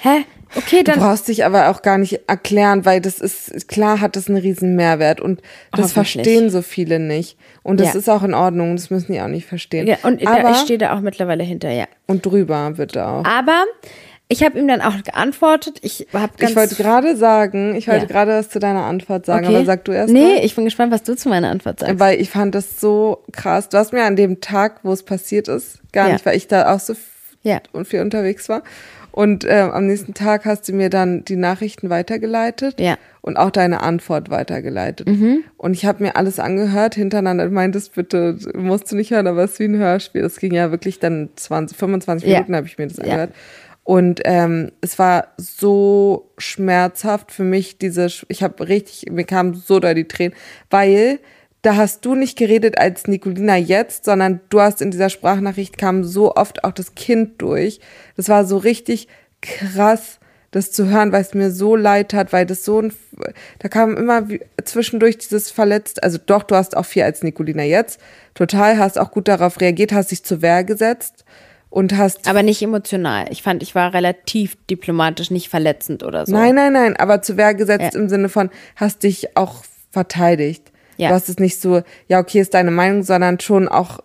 hä? 0.03 0.25
Okay, 0.57 0.79
Du 0.79 0.85
dann 0.93 0.99
brauchst 1.01 1.29
dich 1.29 1.45
aber 1.45 1.69
auch 1.71 1.83
gar 1.83 1.97
nicht 1.99 2.21
erklären, 2.29 2.85
weil 2.85 3.01
das 3.01 3.21
ist, 3.21 3.69
klar 3.69 4.01
hat 4.01 4.17
das 4.17 4.29
einen 4.29 4.39
riesen 4.39 4.75
Mehrwert 4.77 5.21
und 5.21 5.41
das 5.77 5.93
verstehen 5.93 6.51
so 6.51 6.63
viele 6.63 6.99
nicht. 6.99 7.37
Und 7.63 7.79
das 7.81 7.95
Ja. 7.95 8.01
ist 8.01 8.09
auch 8.11 8.23
in 8.23 8.35
Ordnung, 8.35 8.75
das 8.77 8.91
müssen 8.91 9.13
die 9.13 9.21
auch 9.21 9.29
nicht 9.29 9.47
verstehen. 9.47 9.87
ja, 9.87 9.97
und 10.03 10.25
da, 10.25 10.31
aber, 10.39 10.51
ich 10.53 10.57
stehe 10.59 10.79
da 10.79 10.97
auch 10.97 11.01
mittlerweile 11.01 11.45
hinter, 11.45 11.71
ja. 11.71 11.87
und 12.07 12.27
drüber 12.27 12.73
bitte 12.77 13.07
auch. 13.07 13.25
Aber 13.25 13.65
ich 14.33 14.43
habe 14.45 14.59
ihm 14.59 14.67
dann 14.69 14.81
auch 14.81 15.01
geantwortet. 15.03 15.79
Ich 15.83 16.07
habe 16.13 16.33
ganz 16.39 16.51
Ich 16.51 16.57
wollte 16.57 16.75
gerade 16.77 17.17
sagen, 17.17 17.75
ich 17.75 17.89
wollte 17.89 18.03
Ja. 18.07 18.09
gerade 18.09 18.33
was 18.33 18.49
zu 18.49 18.59
deiner 18.61 18.85
Antwort 18.85 19.27
sagen, 19.27 19.47
Okay. 19.47 19.57
aber 19.57 19.65
sag 19.65 19.85
du 19.85 19.93
erst 19.93 20.13
Nee, 20.13 20.37
mal. 20.37 20.45
ich 20.45 20.55
bin 20.55 20.65
gespannt, 20.65 20.93
was 20.93 21.03
du 21.03 21.15
zu 21.17 21.29
meiner 21.29 21.51
Antwort 21.51 21.81
sagst. 21.81 21.99
Weil 21.99 22.21
ich 22.21 22.31
fand 22.31 22.55
das 22.55 22.81
so 22.81 23.23
krass. 23.33 23.69
Du 23.69 23.77
hast 23.79 23.93
mir 23.93 24.05
an 24.05 24.17
dem 24.17 24.41
Tag, 24.41 24.81
wo 24.85 24.93
es 24.93 25.03
passiert 25.05 25.49
ist, 25.49 25.81
gar 25.93 26.07
Ja. 26.09 26.13
nicht, 26.15 26.27
weil 26.27 26.37
ich 26.37 26.47
da 26.49 26.73
auch 26.75 26.81
so 26.81 26.95
Ja. 27.43 27.61
und 27.73 27.87
viel 27.89 28.01
unterwegs 28.03 28.49
war. 28.49 28.63
Und 29.13 29.45
ähm, 29.49 29.71
am 29.71 29.87
nächsten 29.87 30.15
Tag 30.15 30.45
hast 30.45 30.69
du 30.69 30.73
mir 30.73 30.91
dann 30.91 31.25
die 31.25 31.37
Nachrichten 31.37 31.91
weitergeleitet 31.91 32.81
Ja. 32.81 32.93
Mhm. 32.93 32.97
und 33.23 33.37
auch 33.37 33.51
deine 33.51 33.83
Antwort 33.83 34.31
weitergeleitet. 34.31 35.07
Und 35.57 35.75
ich 35.75 35.85
habe 35.85 36.03
mir 36.03 36.17
alles 36.17 36.39
angehört 36.39 36.95
hintereinander. 36.95 37.47
Du 37.47 37.51
meintest 37.53 37.95
bitte, 37.95 38.37
musst 38.57 38.91
du 38.93 38.97
nicht 38.97 39.11
hören, 39.11 39.27
aber 39.27 39.45
es 39.45 39.53
ist 39.53 39.61
wie 39.61 39.65
ein 39.65 39.77
Hörspiel. 39.79 40.23
Das 40.23 40.37
ging 40.39 40.55
ja 40.55 40.71
wirklich 40.71 40.99
dann 41.01 41.31
20, 41.37 41.77
25 41.77 42.29
Ja. 42.29 42.35
Minuten 42.37 42.57
habe 42.57 42.67
ich 42.67 42.79
mir 42.79 42.87
das 42.87 42.97
Ja. 42.99 43.05
angehört. 43.05 43.33
Und 43.83 44.21
ähm, 44.25 44.71
es 44.83 44.99
war 44.99 45.29
so 45.39 46.31
schmerzhaft 46.39 47.33
für 47.33 47.43
mich, 47.45 47.79
diese, 47.79 48.07
ich 48.29 48.43
habe 48.43 48.69
richtig, 48.69 49.11
mir 49.11 49.25
kamen 49.25 49.55
so 49.55 49.81
doll 49.81 49.95
die 49.95 50.07
Tränen, 50.07 50.35
weil 50.69 51.19
da 51.63 51.77
hast 51.77 52.05
du 52.05 52.15
nicht 52.15 52.39
geredet 52.39 52.79
als 52.79 53.07
Nicolina 53.07 53.57
jetzt, 53.57 54.05
sondern 54.05 54.41
du 54.49 54.61
hast 54.61 54.81
in 54.81 54.91
dieser 54.91 55.11
Sprachnachricht 55.11 55.77
kam 55.77 56.05
so 56.05 56.35
oft 56.35 56.65
auch 56.65 56.73
das 56.73 56.95
Kind 56.95 57.43
durch. 57.43 57.81
Das 58.17 58.29
war 58.29 58.45
so 58.47 58.57
richtig 58.57 59.09
krass, 59.43 60.19
das 60.51 60.73
zu 60.73 60.89
hören, 60.89 61.13
weil 61.13 61.21
es 61.23 61.35
mir 61.35 61.51
so 61.51 61.77
leid 61.77 62.13
hat, 62.15 62.33
weil 62.33 62.47
das 62.47 62.65
so 62.65 62.81
ein, 62.81 62.93
da 63.59 63.69
kam 63.69 63.97
immer 63.97 64.27
zwischendurch 64.65 65.19
dieses 65.19 65.51
verletzt, 65.51 66.03
also 66.03 66.19
doch, 66.25 66.43
du 66.43 66.57
hast 66.57 66.77
auch 66.77 66.87
viel 66.87 67.03
als 67.03 67.23
Nicolina 67.23 67.63
jetzt, 67.63 68.01
total, 68.35 68.79
hast 68.79 68.99
auch 68.99 69.11
gut 69.13 69.29
darauf 69.29 69.61
reagiert, 69.61 69.93
hast 69.93 70.11
dich 70.11 70.25
zur 70.25 70.43
Wehr 70.43 70.65
gesetzt 70.65 71.25
und 71.69 71.97
hast 71.97 72.27
Aber 72.27 72.43
nicht 72.43 72.63
emotional. 72.63 73.27
Ich 73.31 73.43
fand, 73.43 73.63
ich 73.63 73.75
war 73.75 73.95
relativ 73.95 74.57
diplomatisch, 74.69 75.31
nicht 75.31 75.49
verletzend 75.51 76.03
oder 76.03 76.27
so. 76.27 76.33
Nein, 76.33 76.55
nein, 76.57 76.73
nein, 76.73 76.97
aber 76.97 77.23
zu 77.23 77.37
Wehr 77.37 77.55
gesetzt 77.55 77.95
Ja. 77.95 78.01
im 78.01 78.09
Sinne 78.09 78.29
von, 78.29 78.51
hast 78.77 79.05
dich 79.05 79.37
auch 79.37 79.63
verteidigt. 79.91 80.73
Ja. 81.01 81.09
Du 81.09 81.15
hast 81.15 81.29
es 81.29 81.39
nicht 81.39 81.61
so, 81.61 81.83
ja, 82.09 82.21
okay, 82.21 82.41
ist 82.41 82.55
deine 82.55 82.71
Meinung, 82.71 83.03
sondern 83.03 83.41
schon 83.41 83.69
auch 83.69 84.01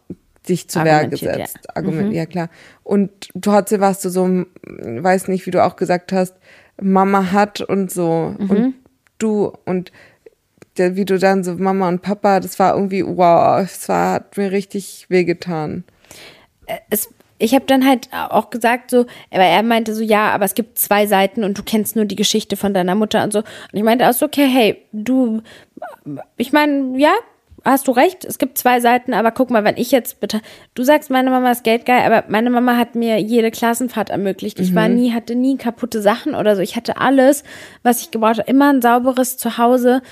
dich 0.48 0.68
zu 0.68 0.84
Wehr 0.84 1.08
gesetzt. 1.08 1.60
ja. 1.64 1.76
Argument, 1.76 2.14
ja 2.14 2.26
klar. 2.26 2.50
Und 2.84 3.12
trotzdem 3.42 3.82
warst 3.82 4.06
du 4.06 4.10
so, 4.10 4.26
m, 4.26 4.48
weiß 4.64 5.28
nicht, 5.28 5.46
wie 5.46 5.52
du 5.52 5.64
auch 5.64 5.76
gesagt 5.76 6.12
hast, 6.12 6.36
Mama 6.82 7.32
hat 7.32 7.62
und 7.62 7.92
so. 7.92 8.36
Mhm. 8.38 8.50
Und 8.50 8.74
du 9.18 9.54
und 9.66 9.92
der, 10.78 10.96
wie 10.96 11.06
du 11.06 11.18
dann 11.18 11.44
so 11.44 11.54
Mama 11.54 11.88
und 11.88 12.02
Papa, 12.02 12.40
das 12.40 12.60
war 12.60 12.76
irgendwie, 12.76 13.06
wow, 13.06 13.62
es 13.62 13.88
war, 13.88 14.16
hat 14.16 14.38
mir 14.38 14.52
richtig 14.52 15.06
wehgetan. 15.10 15.84
es, 16.90 17.10
ich 17.38 17.54
habe 17.54 17.66
dann 17.66 17.86
halt 17.86 18.10
auch 18.12 18.50
gesagt 18.50 18.92
so, 18.92 19.06
aber 19.32 19.44
er 19.44 19.64
meinte 19.64 19.94
so, 19.94 20.02
ja, 20.02 20.32
aber 20.32 20.46
es 20.46 20.56
gibt 20.56 20.80
zwei 20.80 21.06
Seiten 21.06 21.44
und 21.44 21.58
du 21.58 21.64
kennst 21.64 21.96
nur 21.96 22.06
die 22.06 22.16
Geschichte 22.16 22.56
von 22.56 22.74
deiner 22.74 22.96
Mutter 22.96 23.24
und 23.24 23.34
so. 23.34 23.40
Und 23.40 23.74
ich 23.74 23.84
meinte 23.84 24.08
auch 24.10 24.14
so, 24.14 24.26
okay, 24.26 24.48
hey, 24.48 24.82
du, 24.94 25.42
ich 26.38 26.54
meine, 26.54 26.98
ja, 26.98 27.12
hast 27.66 27.88
du 27.88 27.92
recht, 27.92 28.24
es 28.24 28.38
gibt 28.38 28.58
zwei 28.58 28.80
Seiten, 28.80 29.14
aber 29.14 29.32
guck 29.32 29.50
mal, 29.50 29.64
wenn 29.64 29.76
ich 29.76 29.92
jetzt 29.92 30.20
bitte, 30.20 30.40
du 30.76 30.84
sagst, 30.84 31.10
meine 31.10 31.32
Mama 31.32 31.52
ist 31.52 31.64
geldgeil, 31.64 32.04
aber 32.06 32.24
meine 32.30 32.52
Mama 32.52 32.78
hat 32.78 32.96
mir 32.96 33.20
jede 33.20 33.52
Klassenfahrt 33.52 34.12
ermöglicht. 34.12 34.60
Ich 34.60 34.76
war 34.76 34.88
nie, 34.88 35.14
hatte 35.14 35.36
nie 35.36 35.58
kaputte 35.58 36.02
Sachen 36.02 36.36
oder 36.36 36.56
so. 36.56 36.62
Ich 36.62 36.76
hatte 36.76 36.98
alles, 36.98 37.44
was 37.82 38.02
ich 38.02 38.12
gebraucht 38.12 38.38
habe, 38.38 38.50
immer 38.50 38.72
ein 38.72 38.82
sauberes 38.82 39.38
Zuhause. 39.38 40.04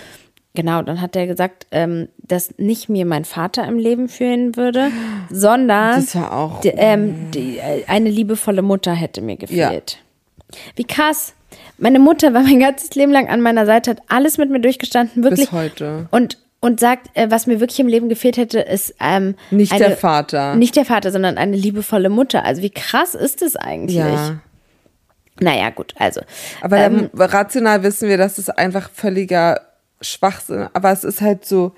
Genau, 0.55 0.83
dann 0.83 1.01
hat 1.01 1.15
er 1.15 1.25
gesagt, 1.25 1.65
ähm, 1.71 2.09
dass 2.19 2.53
nicht 2.57 2.87
mir 2.87 3.05
mein 3.07 3.25
Vater 3.25 3.67
im 3.67 3.79
Leben 3.79 4.07
führen 4.07 4.55
würde, 4.55 4.91
sondern 5.31 5.95
Das 5.95 6.15
war 6.15 6.31
auch- 6.31 6.61
die, 6.61 6.67
ähm, 6.69 7.31
die, 7.33 7.57
äh, 7.57 7.85
eine 7.87 8.09
liebevolle 8.09 8.61
Mutter 8.61 8.93
hätte 8.93 9.21
mir 9.21 9.35
gefehlt. 9.35 9.97
Wie 10.75 10.83
krass. 10.83 11.33
Meine 11.79 11.97
Mutter 11.99 12.33
war 12.35 12.43
mein 12.43 12.59
ganzes 12.59 12.93
Leben 12.93 13.11
lang 13.11 13.27
an 13.29 13.41
meiner 13.41 13.65
Seite, 13.65 13.91
hat 13.91 14.01
alles 14.07 14.37
mit 14.37 14.51
mir 14.51 14.59
durchgestanden, 14.59 15.23
wirklich. 15.23 15.51
heute. 15.51 16.07
Und, 16.11 16.37
und 16.59 16.79
sagt, 16.79 17.09
äh, 17.15 17.31
was 17.31 17.47
mir 17.47 17.59
wirklich 17.59 17.79
im 17.79 17.87
Leben 17.87 18.07
gefehlt 18.07 18.37
hätte, 18.37 18.59
ist 18.59 18.93
ähm, 18.99 19.35
Nicht 19.49 19.71
eine, 19.71 19.87
der 19.87 19.97
Vater. 19.97 20.55
Nicht 20.55 20.75
der 20.75 20.85
Vater, 20.85 21.11
sondern 21.11 21.39
eine 21.39 21.57
liebevolle 21.57 22.09
Mutter. 22.09 22.45
Also 22.45 22.61
wie 22.61 22.69
krass 22.69 23.15
ist 23.15 23.41
es 23.41 23.55
eigentlich? 23.55 23.97
Ja. 23.97 24.39
Naja, 25.39 25.71
gut, 25.71 25.95
also. 25.97 26.21
Aber 26.61 26.77
ähm, 26.77 27.09
rational 27.15 27.81
wissen 27.81 28.07
wir, 28.07 28.17
dass 28.19 28.37
es 28.37 28.49
einfach 28.51 28.91
völliger 28.91 29.59
Schwachsinn, 30.03 30.69
aber 30.73 30.91
es 30.91 31.03
ist 31.03 31.21
halt 31.21 31.45
so 31.45 31.73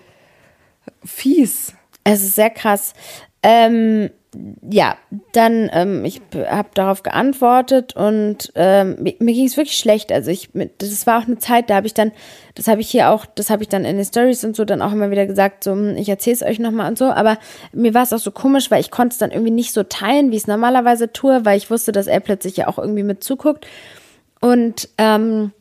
fies. 1.03 1.73
Es 2.03 2.21
ist 2.21 2.35
sehr 2.35 2.49
krass. 2.49 2.93
Ähm, 3.41 4.09
ja, 4.69 4.97
dann, 5.31 5.69
ähm, 5.73 6.03
ich 6.05 6.21
habe 6.33 6.69
darauf 6.73 7.03
geantwortet 7.03 7.95
und 7.95 8.51
ähm, 8.55 8.97
mir, 8.99 9.15
mir 9.19 9.33
ging 9.33 9.45
es 9.45 9.57
wirklich 9.57 9.77
schlecht. 9.77 10.11
Also 10.11 10.31
ich, 10.31 10.49
das 10.77 11.07
war 11.07 11.19
auch 11.19 11.27
eine 11.27 11.37
Zeit, 11.37 11.69
da 11.69 11.75
habe 11.75 11.87
ich 11.87 11.93
dann, 11.93 12.11
das 12.55 12.67
habe 12.67 12.81
ich 12.81 12.89
hier 12.89 13.09
auch, 13.11 13.25
das 13.25 13.49
habe 13.49 13.63
ich 13.63 13.69
dann 13.69 13.85
in 13.85 13.95
den 13.95 14.05
Stories 14.05 14.43
und 14.43 14.55
so 14.55 14.65
dann 14.65 14.81
auch 14.81 14.91
immer 14.91 15.11
wieder 15.11 15.25
gesagt, 15.25 15.63
so, 15.63 15.71
hm, 15.71 15.95
ich 15.97 16.09
erzähle 16.09 16.35
es 16.35 16.43
euch 16.43 16.59
nochmal 16.59 16.89
und 16.89 16.97
so. 16.97 17.05
Aber 17.05 17.37
mir 17.71 17.93
war 17.93 18.03
es 18.03 18.13
auch 18.13 18.19
so 18.19 18.31
komisch, 18.31 18.71
weil 18.71 18.81
ich 18.81 18.91
konnte 18.91 19.13
es 19.13 19.19
dann 19.19 19.31
irgendwie 19.31 19.51
nicht 19.51 19.73
so 19.73 19.83
teilen, 19.83 20.31
wie 20.31 20.35
ich 20.35 20.43
es 20.43 20.47
normalerweise 20.47 21.11
tue, 21.13 21.45
weil 21.45 21.57
ich 21.57 21.69
wusste, 21.71 21.91
dass 21.91 22.07
er 22.07 22.19
plötzlich 22.19 22.57
ja 22.57 22.67
auch 22.67 22.77
irgendwie 22.77 23.03
mit 23.03 23.23
zuguckt. 23.23 23.65
Und 24.41 24.89
ähm, 24.97 25.51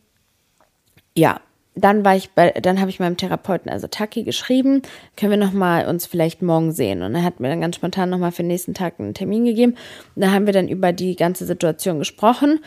ja, 1.16 1.40
dann 1.74 2.04
war 2.04 2.14
ich 2.16 2.30
bei, 2.30 2.50
dann 2.50 2.80
habe 2.80 2.90
ich 2.90 3.00
meinem 3.00 3.16
Therapeuten, 3.16 3.70
also 3.70 3.86
Taki, 3.86 4.22
geschrieben, 4.22 4.82
können 5.16 5.32
wir 5.32 5.38
noch 5.38 5.52
mal 5.52 5.86
uns 5.86 6.06
vielleicht 6.06 6.42
morgen 6.42 6.72
sehen. 6.72 7.02
Und 7.02 7.14
er 7.14 7.24
hat 7.24 7.40
mir 7.40 7.48
dann 7.48 7.60
ganz 7.60 7.76
spontan 7.76 8.10
noch 8.10 8.18
mal 8.18 8.30
für 8.30 8.42
den 8.42 8.48
nächsten 8.48 8.74
Tag 8.74 8.94
einen 8.98 9.14
Termin 9.14 9.44
gegeben. 9.44 9.76
Und 10.14 10.22
da 10.22 10.30
haben 10.30 10.46
wir 10.46 10.52
dann 10.52 10.68
über 10.68 10.92
die 10.92 11.16
ganze 11.16 11.46
Situation 11.46 11.98
gesprochen. 11.98 12.60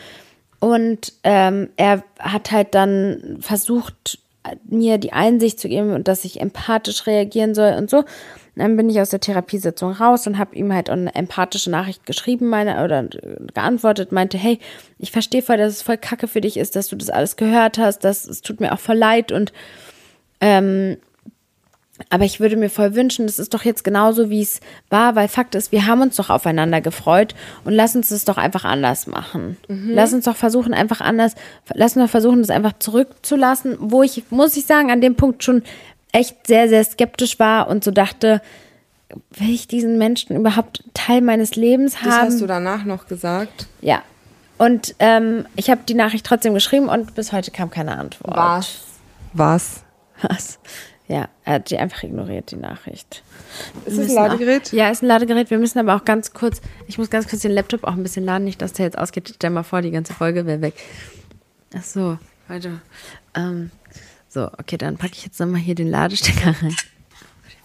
Und 0.60 1.12
ähm, 1.24 1.70
er 1.76 2.02
hat 2.18 2.50
halt 2.50 2.74
dann 2.74 3.38
versucht, 3.40 4.18
mir 4.68 4.98
die 4.98 5.12
Einsicht 5.12 5.60
zu 5.60 5.68
geben 5.68 5.92
und 5.92 6.08
dass 6.08 6.24
ich 6.24 6.40
empathisch 6.40 7.06
reagieren 7.06 7.54
soll 7.54 7.74
und 7.74 7.90
so. 7.90 8.04
Dann 8.56 8.76
bin 8.76 8.90
ich 8.90 9.00
aus 9.00 9.10
der 9.10 9.20
Therapiesitzung 9.20 9.92
raus 9.92 10.26
und 10.26 10.36
habe 10.36 10.56
ihm 10.56 10.72
halt 10.72 10.90
eine 10.90 11.14
empathische 11.14 11.70
Nachricht 11.70 12.06
geschrieben, 12.06 12.48
meine 12.48 12.84
oder 12.84 13.04
geantwortet, 13.54 14.10
meinte, 14.10 14.36
hey, 14.36 14.58
ich 14.98 15.12
verstehe 15.12 15.42
voll, 15.42 15.58
dass 15.58 15.74
es 15.74 15.82
voll 15.82 15.96
Kacke 15.96 16.26
für 16.26 16.40
dich 16.40 16.56
ist, 16.56 16.74
dass 16.74 16.88
du 16.88 16.96
das 16.96 17.08
alles 17.08 17.36
gehört 17.36 17.78
hast, 17.78 18.00
dass 18.00 18.26
es 18.26 18.42
tut 18.42 18.60
mir 18.60 18.72
auch 18.72 18.80
voll 18.80 18.96
leid 18.96 19.30
und 19.30 19.52
ähm, 20.40 20.96
Aber 22.10 22.24
ich 22.24 22.38
würde 22.40 22.56
mir 22.56 22.70
voll 22.70 22.94
wünschen, 22.94 23.26
das 23.26 23.38
ist 23.38 23.54
doch 23.54 23.64
jetzt 23.64 23.82
genauso, 23.82 24.30
wie 24.30 24.40
es 24.40 24.60
war, 24.88 25.16
weil 25.16 25.26
Fakt 25.28 25.54
ist, 25.54 25.72
wir 25.72 25.86
haben 25.86 26.00
uns 26.00 26.16
doch 26.16 26.30
aufeinander 26.30 26.80
gefreut 26.80 27.34
und 27.64 27.72
lass 27.72 27.96
uns 27.96 28.08
das 28.10 28.24
doch 28.24 28.36
einfach 28.38 28.64
anders 28.64 29.06
machen. 29.06 29.56
Lass 29.68 30.12
uns 30.12 30.24
doch 30.24 30.36
versuchen, 30.36 30.74
einfach 30.74 31.00
anders, 31.00 31.34
lass 31.74 31.96
uns 31.96 32.04
doch 32.06 32.10
versuchen, 32.10 32.40
das 32.40 32.50
einfach 32.50 32.74
zurückzulassen, 32.78 33.76
wo 33.80 34.02
ich, 34.02 34.24
muss 34.30 34.56
ich 34.56 34.66
sagen, 34.66 34.90
an 34.90 35.00
dem 35.00 35.16
Punkt 35.16 35.42
schon 35.42 35.62
echt 36.12 36.46
sehr, 36.46 36.68
sehr 36.68 36.84
skeptisch 36.84 37.38
war 37.38 37.68
und 37.68 37.82
so 37.84 37.90
dachte, 37.90 38.40
will 39.30 39.50
ich 39.50 39.66
diesen 39.68 39.98
Menschen 39.98 40.36
überhaupt 40.36 40.84
Teil 40.94 41.20
meines 41.20 41.56
Lebens 41.56 41.94
Das 41.94 42.02
haben? 42.02 42.26
hast 42.26 42.40
du 42.40 42.46
danach 42.46 42.84
noch 42.84 43.06
gesagt. 43.08 43.66
Ja. 43.80 44.02
Und 44.56 44.94
ähm, 44.98 45.46
ich 45.56 45.70
habe 45.70 45.80
die 45.88 45.94
Nachricht 45.94 46.26
trotzdem 46.26 46.54
geschrieben 46.54 46.88
und 46.88 47.14
bis 47.14 47.32
heute 47.32 47.50
kam 47.50 47.70
keine 47.70 47.96
Antwort. 47.98 48.36
Was? 48.36 49.82
Was? 50.22 50.58
Ja, 51.08 51.28
er 51.44 51.54
hat 51.54 51.70
die 51.70 51.78
einfach 51.78 52.02
ignoriert, 52.02 52.50
die 52.50 52.56
Nachricht. 52.56 53.22
Wir 53.84 53.92
Ist 53.92 53.98
das 53.98 54.08
ein 54.10 54.14
Ladegerät? 54.14 54.68
Auch, 54.68 54.72
ja, 54.72 54.90
ist 54.90 55.02
ein 55.02 55.06
Ladegerät. 55.06 55.50
Wir 55.50 55.58
müssen 55.58 55.78
aber 55.78 55.96
auch 55.96 56.04
ganz 56.04 56.34
kurz, 56.34 56.60
ich 56.86 56.98
muss 56.98 57.08
ganz 57.08 57.26
kurz 57.28 57.40
den 57.42 57.52
Laptop 57.52 57.84
auch 57.84 57.92
ein 57.94 58.02
bisschen 58.02 58.24
laden, 58.26 58.44
nicht, 58.44 58.60
dass 58.60 58.74
der 58.74 58.84
jetzt 58.84 58.98
ausgeht. 58.98 59.32
Stell 59.34 59.48
mal 59.50 59.62
vor, 59.62 59.80
die 59.80 59.90
ganze 59.90 60.12
Folge 60.12 60.44
wäre 60.44 60.60
weg. 60.60 60.74
Ach 61.74 61.82
so, 61.82 62.18
warte. 62.46 62.82
Ähm, 63.34 63.70
so, 64.28 64.44
okay, 64.58 64.76
dann 64.76 64.98
packe 64.98 65.14
ich 65.14 65.24
jetzt 65.24 65.40
nochmal 65.40 65.60
hier 65.60 65.74
den 65.74 65.88
Ladestecker 65.88 66.54
rein. 66.62 66.76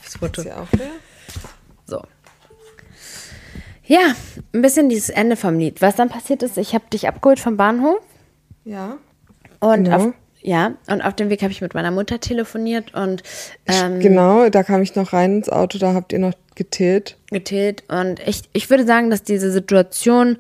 Das 0.04 0.16
Foto. 0.18 0.41
Ist 0.41 0.48
ja 0.48 0.62
auch 0.62 0.72
leer? 0.72 0.91
So. 1.86 2.02
Ja, 3.86 4.14
ein 4.54 4.62
bisschen 4.62 4.88
dieses 4.88 5.10
Ende 5.10 5.36
vom 5.36 5.58
Lied. 5.60 5.82
Was 5.82 5.98
dann 5.98 6.08
passiert 6.10 6.44
ist, 6.44 6.58
ich 6.58 6.74
habe 6.74 6.86
dich 6.94 7.08
abgeholt 7.10 7.39
vom 7.41 7.58
Bahnhof 7.58 8.00
Ja. 8.64 8.98
und 9.60 9.84
Genau. 9.84 9.98
auf, 9.98 10.14
ja, 10.44 10.74
und 10.88 11.02
auf 11.02 11.16
dem 11.16 11.30
Weg 11.30 11.41
habe 11.41 11.52
ich 11.52 11.62
mit 11.62 11.74
meiner 11.74 11.91
Mutter 11.91 12.20
telefoniert 12.20 12.94
und 12.94 13.24
ähm, 13.66 14.00
Genau, 14.02 14.50
da 14.50 14.64
kam 14.64 14.82
ich 14.82 14.94
noch 14.96 15.14
rein 15.14 15.38
ins 15.38 15.50
Auto, 15.50 15.78
da 15.78 15.94
habt 15.94 16.12
ihr 16.14 16.20
noch 16.20 16.34
getillt. 16.56 17.18
getillt. 17.32 17.84
Und 17.89 18.20
ich, 18.28 18.41
ich 18.54 18.70
würde 18.70 18.86
sagen, 18.86 19.10
dass 19.10 19.24
diese 19.24 19.52
Situation 19.52 20.38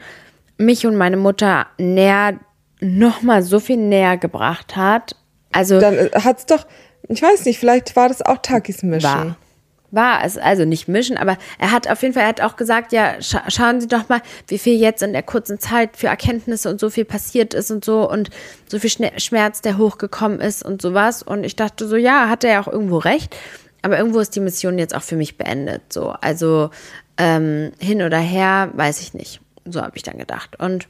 mich 0.57 0.85
und 0.85 0.95
meine 0.95 1.17
Mutter 1.17 1.67
näher, 1.77 2.37
nochmal 2.81 3.43
so 3.43 3.59
viel 3.61 3.77
näher 3.77 4.17
gebracht 4.17 4.75
hat. 4.75 5.15
Also 5.53 5.79
Dann 5.79 5.95
äh, 5.95 6.09
hat's 6.13 6.45
doch, 6.45 6.67
ich 7.07 7.21
weiß 7.21 7.45
nicht, 7.45 7.57
vielleicht 7.57 7.95
war 7.95 8.09
das 8.09 8.21
auch 8.21 8.37
Takis 8.39 8.83
Mission. 8.83 9.11
war. 9.11 9.37
War 9.93 10.25
es, 10.25 10.39
also 10.39 10.65
nicht 10.65 10.87
mischen, 10.87 11.17
aber 11.17 11.37
er 11.59 11.71
hat 11.71 11.87
auf 11.87 12.01
jeden 12.01 12.15
Fall, 12.15 12.23
er 12.23 12.29
hat 12.29 12.41
auch 12.41 12.55
gesagt, 12.55 12.93
ja, 12.93 13.21
scha 13.21 13.43
schauen 13.47 13.79
Sie 13.79 13.87
doch 13.87 14.09
mal, 14.09 14.21
wie 14.47 14.57
viel 14.57 14.73
jetzt 14.73 15.03
in 15.03 15.13
der 15.13 15.21
kurzen 15.21 15.59
Zeit 15.59 15.97
für 15.97 16.07
Erkenntnisse 16.07 16.67
und 16.67 16.79
so 16.79 16.89
viel 16.89 17.05
passiert 17.05 17.53
ist 17.53 17.69
und 17.69 17.85
so 17.85 18.09
und 18.09 18.31
so 18.67 18.79
viel 18.79 18.89
Schmerz, 18.89 19.61
der 19.61 19.77
hochgekommen 19.77 20.39
ist 20.39 20.65
und 20.65 20.81
sowas. 20.81 21.21
Und 21.21 21.43
ich 21.43 21.55
dachte 21.55 21.87
so, 21.87 21.95
ja, 21.95 22.27
hat 22.27 22.43
er 22.43 22.53
ja 22.53 22.61
auch 22.63 22.67
irgendwo 22.67 22.97
recht. 22.97 23.35
Aber 23.83 23.99
irgendwo 23.99 24.19
ist 24.19 24.35
die 24.35 24.39
Mission 24.39 24.79
jetzt 24.79 24.95
auch 24.95 25.03
für 25.03 25.15
mich 25.15 25.37
beendet. 25.37 25.93
So, 25.93 26.09
also 26.21 26.71
ähm, 27.17 27.71
hin 27.77 28.01
oder 28.01 28.17
her, 28.17 28.71
weiß 28.73 28.99
ich 29.01 29.13
nicht. 29.13 29.41
So 29.63 29.83
habe 29.83 29.95
ich 29.95 30.01
dann 30.01 30.17
gedacht. 30.17 30.59
Und 30.59 30.87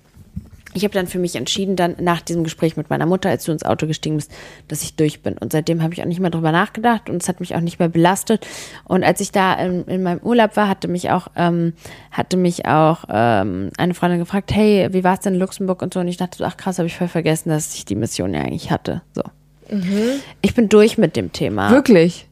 ich 0.74 0.84
habe 0.84 0.94
dann 0.94 1.08
für 1.08 1.20
mich 1.20 1.36
entschieden, 1.36 1.76
dann 1.76 1.96
nach 2.00 2.22
diesem 2.22 2.44
Gespräch 2.44 2.78
mit 2.78 2.90
meiner 2.90 3.06
Mutter, 3.06 3.30
als 3.30 3.46
du 3.46 3.52
ins 3.52 3.64
Auto 3.64 3.88
gestiegen 3.88 4.16
bist, 4.18 4.32
dass 4.68 4.84
ich 4.84 4.96
durch 4.96 5.22
bin. 5.22 5.38
Und 5.38 5.52
seitdem 5.52 5.82
habe 5.84 5.94
ich 5.94 6.02
auch 6.02 6.06
nicht 6.08 6.20
mehr 6.20 6.30
drüber 6.30 6.52
nachgedacht 6.52 7.10
und 7.10 7.22
es 7.22 7.30
hat 7.30 7.40
mich 7.40 7.56
auch 7.56 7.62
nicht 7.62 7.80
mehr 7.80 7.90
belastet. 7.90 8.46
Und 8.86 9.04
als 9.04 9.20
ich 9.20 9.32
da 9.32 9.54
in, 9.56 9.86
in 9.86 10.04
meinem 10.04 10.20
Urlaub 10.20 10.56
war, 10.56 10.68
hatte 10.68 10.88
mich 10.88 11.10
auch, 11.12 11.28
ähm, 11.36 11.74
hatte 12.12 12.38
mich 12.38 12.66
auch 12.66 13.06
ähm, 13.10 13.70
eine 13.78 13.94
Freundin 13.94 14.20
gefragt, 14.20 14.52
hey, 14.54 14.90
wie 14.92 15.04
war 15.04 15.14
es 15.16 15.20
denn 15.22 15.34
in 15.36 15.40
Luxemburg 15.40 15.82
und 15.82 15.94
so. 15.94 16.00
Und 16.00 16.08
ich 16.08 16.18
dachte, 16.18 16.38
so, 16.38 16.44
ach 16.46 16.58
krass, 16.58 16.78
habe 16.80 16.88
ich 16.88 16.96
voll 16.98 17.08
vergessen, 17.08 17.50
dass 17.50 17.74
ich 17.76 17.86
die 17.86 17.96
Mission 17.96 18.34
ja 18.34 18.42
eigentlich 18.42 18.72
hatte. 18.72 19.02
So. 19.14 19.24
Ich 20.42 20.54
bin 20.54 20.70
durch 20.70 20.98
mit 20.98 21.16
dem 21.16 21.32
Thema. 21.32 21.72
Wirklich? 21.72 22.28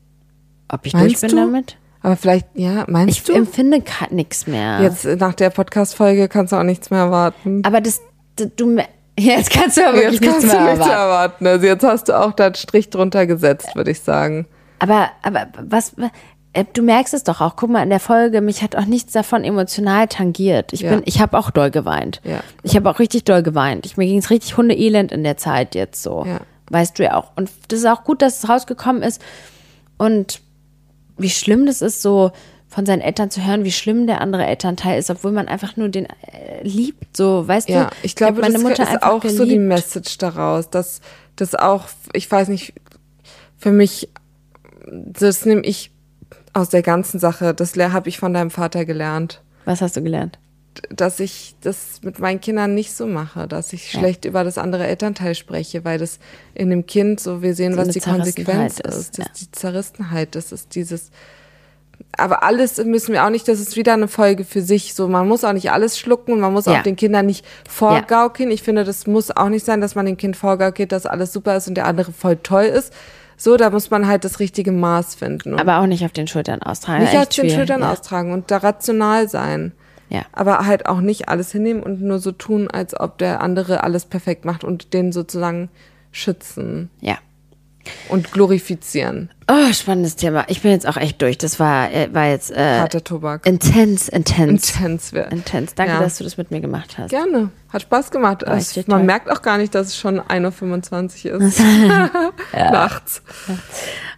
Ob 0.70 0.86
ich 0.86 0.94
Meinst 0.94 1.24
durch 1.24 1.32
bin 1.32 1.40
du? 1.40 1.46
damit? 1.48 1.78
Aber 2.04 2.16
vielleicht, 2.16 2.48
ja, 2.56 2.86
meinst 2.88 3.18
Ich 3.18 3.24
du? 3.24 3.34
empfinde 3.34 3.84
nichts 4.10 4.48
mehr. 4.48 4.82
Jetzt 4.82 5.06
äh, 5.06 5.16
nach 5.16 5.34
der 5.34 5.52
Podcast-Folge 5.52 6.28
kannst 6.30 6.52
du 6.52 6.58
auch 6.58 6.64
nichts 6.64 6.90
mehr 6.90 7.00
erwarten. 7.02 7.62
Aber 7.64 7.80
das 7.80 8.02
du, 8.48 8.78
jetzt 9.20 9.50
kannst 9.52 9.78
du 9.78 9.86
aber 9.88 9.98
wirklich 9.98 10.22
Jetzt 10.22 10.24
kannst 10.24 10.44
nichts 10.44 10.52
du 10.58 10.64
mehr 10.64 10.72
nichts 10.74 10.88
erwarten. 10.88 11.46
erwarten. 11.46 11.48
Also 11.48 11.66
jetzt 11.66 11.84
hast 11.84 12.10
du 12.10 12.20
auch 12.20 12.34
da 12.34 12.46
einen 12.48 12.56
Strich 12.56 12.90
drunter 12.90 13.26
gesetzt, 13.28 13.76
würde 13.76 13.92
ich 13.92 14.02
sagen. 14.02 14.48
Aber, 14.80 15.10
aber 15.22 15.48
was, 15.62 15.94
äh, 16.54 16.66
du 16.74 16.82
merkst 16.82 17.14
es 17.14 17.24
doch 17.24 17.40
auch. 17.42 17.56
Guck 17.56 17.70
mal 17.70 17.84
in 17.84 17.90
der 17.90 18.00
Folge, 18.00 18.42
mich 18.42 18.62
hat 18.64 18.76
auch 18.76 18.86
nichts 18.86 19.14
davon 19.14 19.44
emotional 19.44 20.08
tangiert. 20.08 20.74
Ich 20.74 20.82
Ja. 20.82 20.90
bin, 20.92 21.04
ich 21.06 21.22
habe 21.22 21.38
auch 21.38 21.52
doll 21.52 21.72
geweint. 21.72 22.20
Ja. 22.24 22.40
Ich 22.64 22.76
habe 22.76 22.90
auch 22.90 23.00
richtig 23.00 23.24
doll 23.26 23.44
geweint. 23.44 23.86
Ich, 23.86 23.96
mir 23.98 24.06
ging 24.06 24.18
es 24.18 24.30
richtig 24.30 24.58
hundeelend 24.58 25.12
in 25.12 25.24
der 25.24 25.38
Zeit 25.38 25.76
jetzt 25.76 26.02
so. 26.02 26.24
Ja. 26.26 26.40
Weißt 26.70 26.98
du 26.98 27.04
ja 27.04 27.16
auch. 27.18 27.32
Und 27.36 27.50
das 27.68 27.80
ist 27.80 27.86
auch 27.86 28.04
gut, 28.04 28.22
dass 28.22 28.40
es 28.44 28.50
rausgekommen 28.50 29.02
ist. 29.04 29.22
Und 29.98 30.42
wie 31.18 31.30
schlimm 31.30 31.66
das 31.68 31.82
ist, 31.82 32.02
so 32.02 32.32
von 32.72 32.86
seinen 32.86 33.02
Eltern 33.02 33.30
zu 33.30 33.46
hören, 33.46 33.66
wie 33.66 33.72
schlimm 33.72 34.08
der 34.08 34.22
andere 34.22 34.46
Elternteil 34.46 34.98
ist, 34.98 35.10
obwohl 35.10 35.34
man 35.34 35.50
einfach 35.50 35.76
nur 35.76 35.90
den 35.90 36.06
äh, 36.06 36.64
liebt, 36.64 37.18
so, 37.18 37.46
weißt 37.46 37.68
Ja, 37.68 37.86
du? 37.90 37.96
ich 38.02 38.16
glaube, 38.16 38.40
meine 38.40 38.54
das 38.54 38.64
Mutter 38.64 38.84
ist 38.84 39.04
auch 39.04 39.22
so 39.24 39.44
die 39.44 39.52
geliebt. 39.56 39.68
Message 39.68 40.18
daraus, 40.18 40.70
dass 40.70 41.02
das 41.36 41.54
auch, 41.54 41.86
ich 42.14 42.32
weiß 42.32 42.48
nicht, 42.48 42.74
für 43.58 43.74
mich, 43.74 44.08
das 44.90 45.46
nehme 45.46 45.64
ich 45.64 45.92
aus 46.54 46.70
der 46.70 46.82
ganzen 46.82 47.20
Sache, 47.20 47.54
das 47.54 47.76
habe 47.76 48.08
ich 48.08 48.18
von 48.18 48.34
deinem 48.34 48.50
Vater 48.52 48.86
gelernt, 48.86 49.42
Was 49.66 49.82
hast 49.82 49.98
du 49.98 50.02
gelernt? 50.02 50.40
dass 50.90 51.20
ich 51.20 51.56
das 51.60 52.00
mit 52.02 52.20
meinen 52.20 52.40
Kindern 52.40 52.74
nicht 52.74 52.94
so 52.94 53.06
mache, 53.06 53.46
dass 53.50 53.74
ich 53.74 53.92
schlecht 53.92 54.24
über 54.24 54.46
das 54.46 54.58
andere 54.58 54.88
Elternteil 54.88 55.36
spreche, 55.36 55.84
weil 55.84 56.00
das 56.00 56.20
in 56.54 56.70
dem 56.70 56.86
Kind 56.86 57.20
so, 57.20 57.42
wir 57.42 57.54
sehen, 57.56 57.74
So 57.74 57.80
was 57.80 57.90
die 57.90 58.00
Konsequenz 58.00 58.80
ist, 58.80 58.96
ist, 58.96 59.18
das 59.18 59.26
ja. 59.28 59.32
ist 59.34 59.42
die 59.42 59.52
Zerrissenheit, 59.52 60.36
das 60.36 60.54
ist 60.54 60.74
dieses, 60.74 61.12
aber 62.18 62.44
alles 62.44 62.84
müssen 62.84 63.14
wir 63.14 63.26
auch 63.26 63.30
nicht, 63.30 63.48
das 63.48 63.60
ist 63.60 63.76
wieder 63.76 63.94
eine 63.94 64.08
Folge 64.08 64.44
für 64.44 64.62
sich. 64.62 64.94
So, 64.94 65.08
man 65.08 65.28
muss 65.28 65.44
auch 65.44 65.54
nicht 65.54 65.72
alles 65.72 65.98
schlucken 65.98 66.34
und 66.34 66.40
man 66.42 66.54
muss 66.54 66.66
Ja. 66.66 66.80
auch 66.80 66.84
den 66.84 66.96
Kindern 66.96 67.26
nicht 67.26 67.46
vorgaukeln. 67.70 68.52
Ich 68.52 68.64
finde, 68.64 68.84
das 68.84 69.08
muss 69.08 69.32
auch 69.36 69.50
nicht 69.50 69.66
sein, 69.66 69.82
dass 69.82 69.96
man 69.96 70.06
dem 70.06 70.18
Kind 70.18 70.36
vorgaukelt, 70.36 70.92
dass 70.92 71.06
alles 71.06 71.34
super 71.34 71.56
ist 71.58 71.68
und 71.68 71.76
der 71.76 71.86
andere 71.88 72.12
voll 72.12 72.38
toll 72.38 72.66
ist. 72.66 72.94
So, 73.38 73.58
da 73.58 73.72
muss 73.72 73.90
man 73.90 74.08
halt 74.08 74.24
das 74.24 74.40
richtige 74.40 74.72
Maß 74.72 75.16
finden. 75.16 75.58
Aber 75.60 75.80
auch 75.80 75.88
nicht 75.88 76.06
auf 76.06 76.12
den 76.12 76.28
Schultern 76.28 76.62
austragen. 76.62 77.04
nicht 77.04 77.18
auf 77.18 77.26
den 77.30 77.34
schwierig, 77.34 77.56
Schultern 77.56 77.82
ja. 77.82 77.92
austragen 77.92 78.34
und 78.34 78.52
da 78.52 78.58
rational 78.58 79.28
sein. 79.28 79.72
Ja. 80.10 80.24
Aber 80.34 80.66
halt 80.68 80.86
auch 80.88 81.00
nicht 81.00 81.30
alles 81.30 81.52
hinnehmen 81.52 81.82
und 81.82 82.02
nur 82.02 82.20
so 82.20 82.32
tun, 82.34 82.70
als 82.70 83.00
ob 83.00 83.18
der 83.18 83.42
andere 83.42 83.84
alles 83.84 84.06
perfekt 84.06 84.46
macht 84.46 84.64
und 84.64 84.94
den 84.94 85.12
sozusagen 85.12 85.70
schützen 86.12 86.90
Ja. 87.00 87.18
Und 88.10 88.32
glorifizieren. 88.32 89.30
Oh, 89.50 89.74
spannendes 89.74 90.16
Thema. 90.16 90.46
Ich 90.48 90.62
bin 90.62 90.72
jetzt 90.72 90.88
auch 90.88 90.98
echt 90.98 91.22
durch. 91.22 91.38
Das 91.38 91.60
war, 91.60 91.92
äh, 91.92 92.14
war 92.14 92.28
jetzt 92.28 92.52
äh, 92.52 92.80
Harter 92.80 93.04
Tobak. 93.04 93.46
intens, 93.46 94.08
intens. 94.08 94.76
Intens. 94.76 95.12
Intens. 95.12 95.76
Danke, 95.76 95.94
Ja. 95.94 96.00
dass 96.00 96.18
du 96.18 96.24
das 96.24 96.38
mit 96.38 96.52
mir 96.52 96.62
gemacht 96.62 96.98
hast. 96.98 97.10
Gerne. 97.10 97.50
Hat 97.70 97.82
Spaß 97.82 98.12
gemacht. 98.12 98.44
Es, 98.44 98.76
man 98.76 98.86
toll. 98.86 99.04
merkt 99.04 99.30
auch 99.30 99.42
gar 99.42 99.58
nicht, 99.58 99.74
dass 99.76 99.88
es 99.88 99.98
schon 99.98 100.20
1.25 100.22 101.34
Uhr 101.34 101.42
ist. 101.42 101.60
Nachts. 102.54 103.22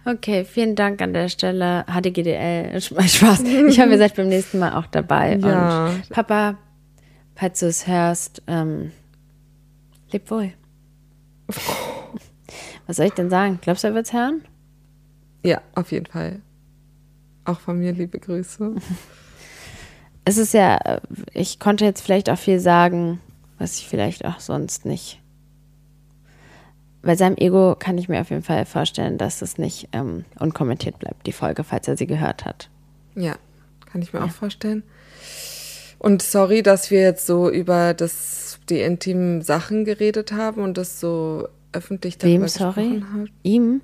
Okay, 0.04 0.44
vielen 0.44 0.76
Dank 0.76 1.00
an 1.02 1.12
der 1.12 1.28
Stelle. 1.28 1.84
HDGDL. 1.90 2.80
Spaß. 2.80 3.40
Ich 3.42 3.80
hoffe, 3.80 3.90
ihr 3.90 3.98
seid 3.98 4.14
beim 4.16 4.28
nächsten 4.28 4.58
Mal 4.58 4.74
auch 4.74 4.86
dabei. 4.86 5.36
Ja. 5.36 5.86
Und 5.86 6.08
Papa, 6.10 6.58
falls 7.34 7.60
du 7.60 7.66
es 7.66 7.86
hörst, 7.86 8.42
ähm, 8.46 8.92
leb 10.12 10.30
wohl. 10.30 10.52
Was 12.86 12.96
soll 12.96 13.06
ich 13.06 13.12
denn 13.12 13.30
sagen? 13.30 13.58
Glaubst 13.62 13.84
du, 13.84 13.88
er 13.88 13.94
wird's 13.94 14.12
hören? 14.12 14.42
Ja, 15.42 15.60
auf 15.74 15.92
jeden 15.92 16.06
Fall. 16.06 16.40
Auch 17.44 17.60
von 17.60 17.78
mir 17.78 17.92
liebe 17.92 18.18
Grüße. 18.18 18.74
Es 20.24 20.38
ist 20.38 20.54
ja, 20.54 20.76
äh, 20.78 21.00
ich 21.32 21.60
konnte 21.60 21.84
jetzt 21.84 22.00
vielleicht 22.00 22.30
auch 22.30 22.38
viel 22.38 22.58
sagen, 22.58 23.20
was 23.58 23.78
ich 23.78 23.88
vielleicht 23.88 24.24
auch 24.24 24.40
sonst 24.40 24.86
nicht. 24.86 25.20
Bei 27.02 27.14
seinem 27.14 27.36
Ego 27.36 27.76
kann 27.78 27.98
ich 27.98 28.08
mir 28.08 28.22
auf 28.22 28.30
jeden 28.30 28.42
Fall 28.42 28.64
vorstellen, 28.64 29.18
dass 29.18 29.42
es 29.42 29.58
nicht 29.58 29.90
ähm, 29.92 30.24
unkommentiert 30.40 30.98
bleibt, 30.98 31.26
die 31.26 31.32
Folge, 31.32 31.62
falls 31.62 31.86
er 31.86 31.98
sie 31.98 32.06
gehört 32.06 32.46
hat. 32.46 32.70
Ja, 33.14 33.36
kann 33.84 34.00
ich 34.00 34.14
mir 34.14 34.24
auch 34.24 34.30
vorstellen. 34.30 34.82
Und 35.98 36.22
sorry, 36.22 36.62
dass 36.62 36.90
wir 36.90 37.02
jetzt 37.02 37.26
so 37.26 37.50
über 37.50 37.92
das, 37.92 38.58
die 38.70 38.80
intimen 38.80 39.42
Sachen 39.42 39.84
geredet 39.84 40.32
haben 40.32 40.62
und 40.62 40.78
das 40.78 41.00
so 41.00 41.48
öffentlich 41.74 42.18
darüber 42.18 42.40
Wem, 42.42 42.48
sorry? 42.48 43.02
haben. 43.12 43.28
Ihm? 43.42 43.80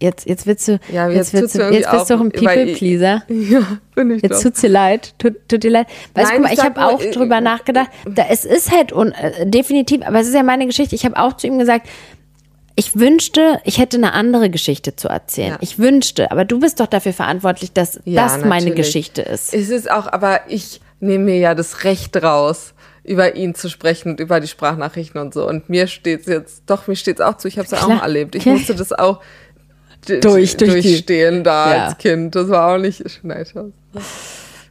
Jetzt, 0.00 0.26
jetzt 0.26 0.46
willst 0.46 0.68
du, 0.68 0.80
Ja, 0.92 1.08
jetzt, 1.08 1.32
jetzt 1.32 1.54
du, 1.54 1.70
jetzt 1.72 1.90
bist 1.90 2.10
du 2.10 2.14
auch, 2.14 2.20
ein 2.20 2.30
People-Pleaser. 2.32 3.22
Ja, 3.28 3.78
bin 3.94 4.10
ich 4.10 4.22
Jetzt 4.22 4.38
doch. 4.38 4.50
tut's 4.50 4.60
dir 4.60 4.68
leid. 4.68 5.14
Tut, 5.18 5.34
tut 5.48 5.62
dir 5.62 5.70
leid. 5.70 5.86
Weißt 6.14 6.32
du, 6.36 6.44
ich 6.44 6.52
ich 6.52 6.60
habe 6.60 6.84
auch 6.84 7.00
äh, 7.00 7.10
drüber 7.10 7.38
äh, 7.38 7.40
nachgedacht. 7.40 7.88
Da, 8.04 8.26
es 8.28 8.44
ist 8.44 8.70
halt 8.70 8.92
un, 8.92 9.12
äh, 9.12 9.46
definitiv, 9.48 10.02
aber 10.04 10.20
es 10.20 10.26
ist 10.28 10.34
ja 10.34 10.42
meine 10.42 10.66
Geschichte. 10.66 10.94
Ich 10.94 11.04
habe 11.04 11.16
auch 11.16 11.34
zu 11.34 11.46
ihm 11.46 11.58
gesagt, 11.58 11.88
ich 12.76 12.96
wünschte, 12.98 13.60
ich 13.64 13.78
hätte 13.78 13.96
eine 13.96 14.12
andere 14.14 14.50
Geschichte 14.50 14.96
zu 14.96 15.08
erzählen. 15.08 15.50
Ja. 15.52 15.58
Ich 15.60 15.78
wünschte, 15.78 16.32
aber 16.32 16.44
du 16.44 16.58
bist 16.58 16.80
doch 16.80 16.86
dafür 16.88 17.12
verantwortlich, 17.12 17.72
dass 17.72 18.00
Ja, 18.04 18.24
das 18.24 18.38
meine 18.44 18.66
natürlich. 18.66 18.74
Geschichte 18.76 19.22
ist. 19.22 19.54
Es 19.54 19.70
ist 19.70 19.88
auch, 19.90 20.12
aber 20.12 20.40
ich 20.48 20.80
nehme 20.98 21.24
mir 21.24 21.38
ja 21.38 21.54
das 21.54 21.84
Recht 21.84 22.20
raus, 22.20 22.74
über 23.04 23.36
ihn 23.36 23.54
zu 23.54 23.68
sprechen 23.68 24.10
und 24.12 24.20
über 24.20 24.40
die 24.40 24.48
Sprachnachrichten 24.48 25.20
und 25.20 25.34
so. 25.34 25.46
Und 25.46 25.68
mir 25.68 25.86
steht's 25.86 26.26
jetzt, 26.26 26.62
doch, 26.66 26.86
mir 26.86 26.96
steht's 26.96 27.20
auch 27.20 27.36
zu. 27.36 27.48
Ich 27.48 27.58
habe 27.58 27.66
es 27.66 27.70
ja 27.70 27.78
auch 27.82 27.88
mal 27.88 28.00
erlebt. 28.00 28.34
Ich 28.34 28.46
musste 28.46 28.74
das 28.74 28.92
auch 28.92 29.20
durch, 30.06 30.20
durch 30.22 30.56
die- 30.56 30.66
durchstehen 30.66 31.44
da 31.44 31.74
Ja. 31.76 31.84
als 31.86 31.98
Kind. 31.98 32.34
Das 32.34 32.48
war 32.48 32.74
auch 32.74 32.78
nicht 32.78 33.08
Schneidhaus. 33.10 33.72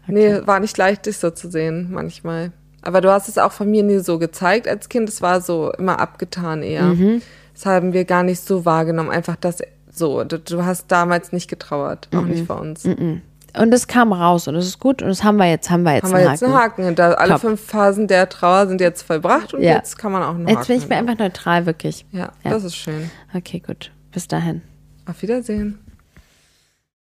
Nee, 0.08 0.40
war 0.46 0.60
nicht 0.60 0.78
leicht, 0.78 1.06
dich 1.06 1.18
so 1.18 1.30
zu 1.32 1.50
sehen, 1.50 1.90
manchmal. 1.92 2.52
Aber 2.82 3.00
du 3.00 3.12
hast 3.12 3.30
es 3.30 3.38
auch 3.38 3.52
von 3.54 3.72
mir 3.72 3.84
nie 3.84 4.00
so 4.00 4.20
gezeigt 4.20 4.68
als 4.68 4.90
Kind. 4.90 5.08
Es 5.08 5.22
war 5.22 5.40
so 5.40 5.72
immer 5.78 6.00
abgetan 6.00 6.62
eher. 6.64 6.84
Mhm. 6.84 7.22
Das 7.54 7.66
haben 7.66 7.94
wir 7.94 8.04
gar 8.04 8.24
nicht 8.24 8.42
so 8.46 8.66
wahrgenommen. 8.66 9.10
Einfach 9.12 9.36
das 9.38 9.60
so. 9.92 10.24
Du, 10.24 10.66
hast 10.66 10.92
damals 10.92 11.32
nicht 11.32 11.50
getrauert. 11.50 12.10
Auch 12.14 12.22
Mhm. 12.22 12.30
nicht 12.30 12.46
vor 12.48 12.60
uns. 12.60 12.84
Und 13.58 13.72
es 13.74 13.86
kam 13.88 14.12
raus 14.14 14.48
und 14.48 14.56
es 14.56 14.66
ist 14.66 14.80
gut 14.80 15.02
und 15.04 15.10
das 15.10 15.24
haben 15.24 15.38
wir 15.38 15.48
jetzt, 15.48 15.70
haben 15.70 15.84
wir 15.84 15.94
jetzt 15.94 16.06
Haben 16.06 16.16
einen 16.16 16.26
wir 16.26 16.32
jetzt 16.32 16.44
einen 16.44 16.54
Haken. 16.56 16.84
Haken. 16.86 16.96
Da 16.96 17.12
alle 17.14 17.34
Top. 17.34 17.42
fünf 17.42 17.62
Phasen 17.62 18.08
der 18.08 18.28
Trauer 18.28 18.66
sind 18.68 18.82
jetzt 18.82 19.04
vollbracht 19.04 19.54
und 19.54 19.62
Ja. 19.62 19.74
jetzt 19.76 19.98
kann 19.98 20.12
man 20.12 20.24
auch 20.24 20.30
einen 20.36 20.48
Jetzt 20.48 20.58
Haken 20.62 20.68
bin 20.68 20.78
ich 20.78 20.90
mir 20.90 20.96
einfach 20.96 21.18
neutral, 21.20 21.66
wirklich. 21.68 22.06
Ja, 22.12 22.32
Ja. 22.44 22.52
das 22.52 22.64
ist 22.64 22.76
schön. 22.76 23.12
Okay, 23.36 23.60
gut. 23.60 23.92
Bis 24.12 24.28
dahin. 24.28 24.62
Auf 25.08 25.22
Wiedersehen. 25.22 25.80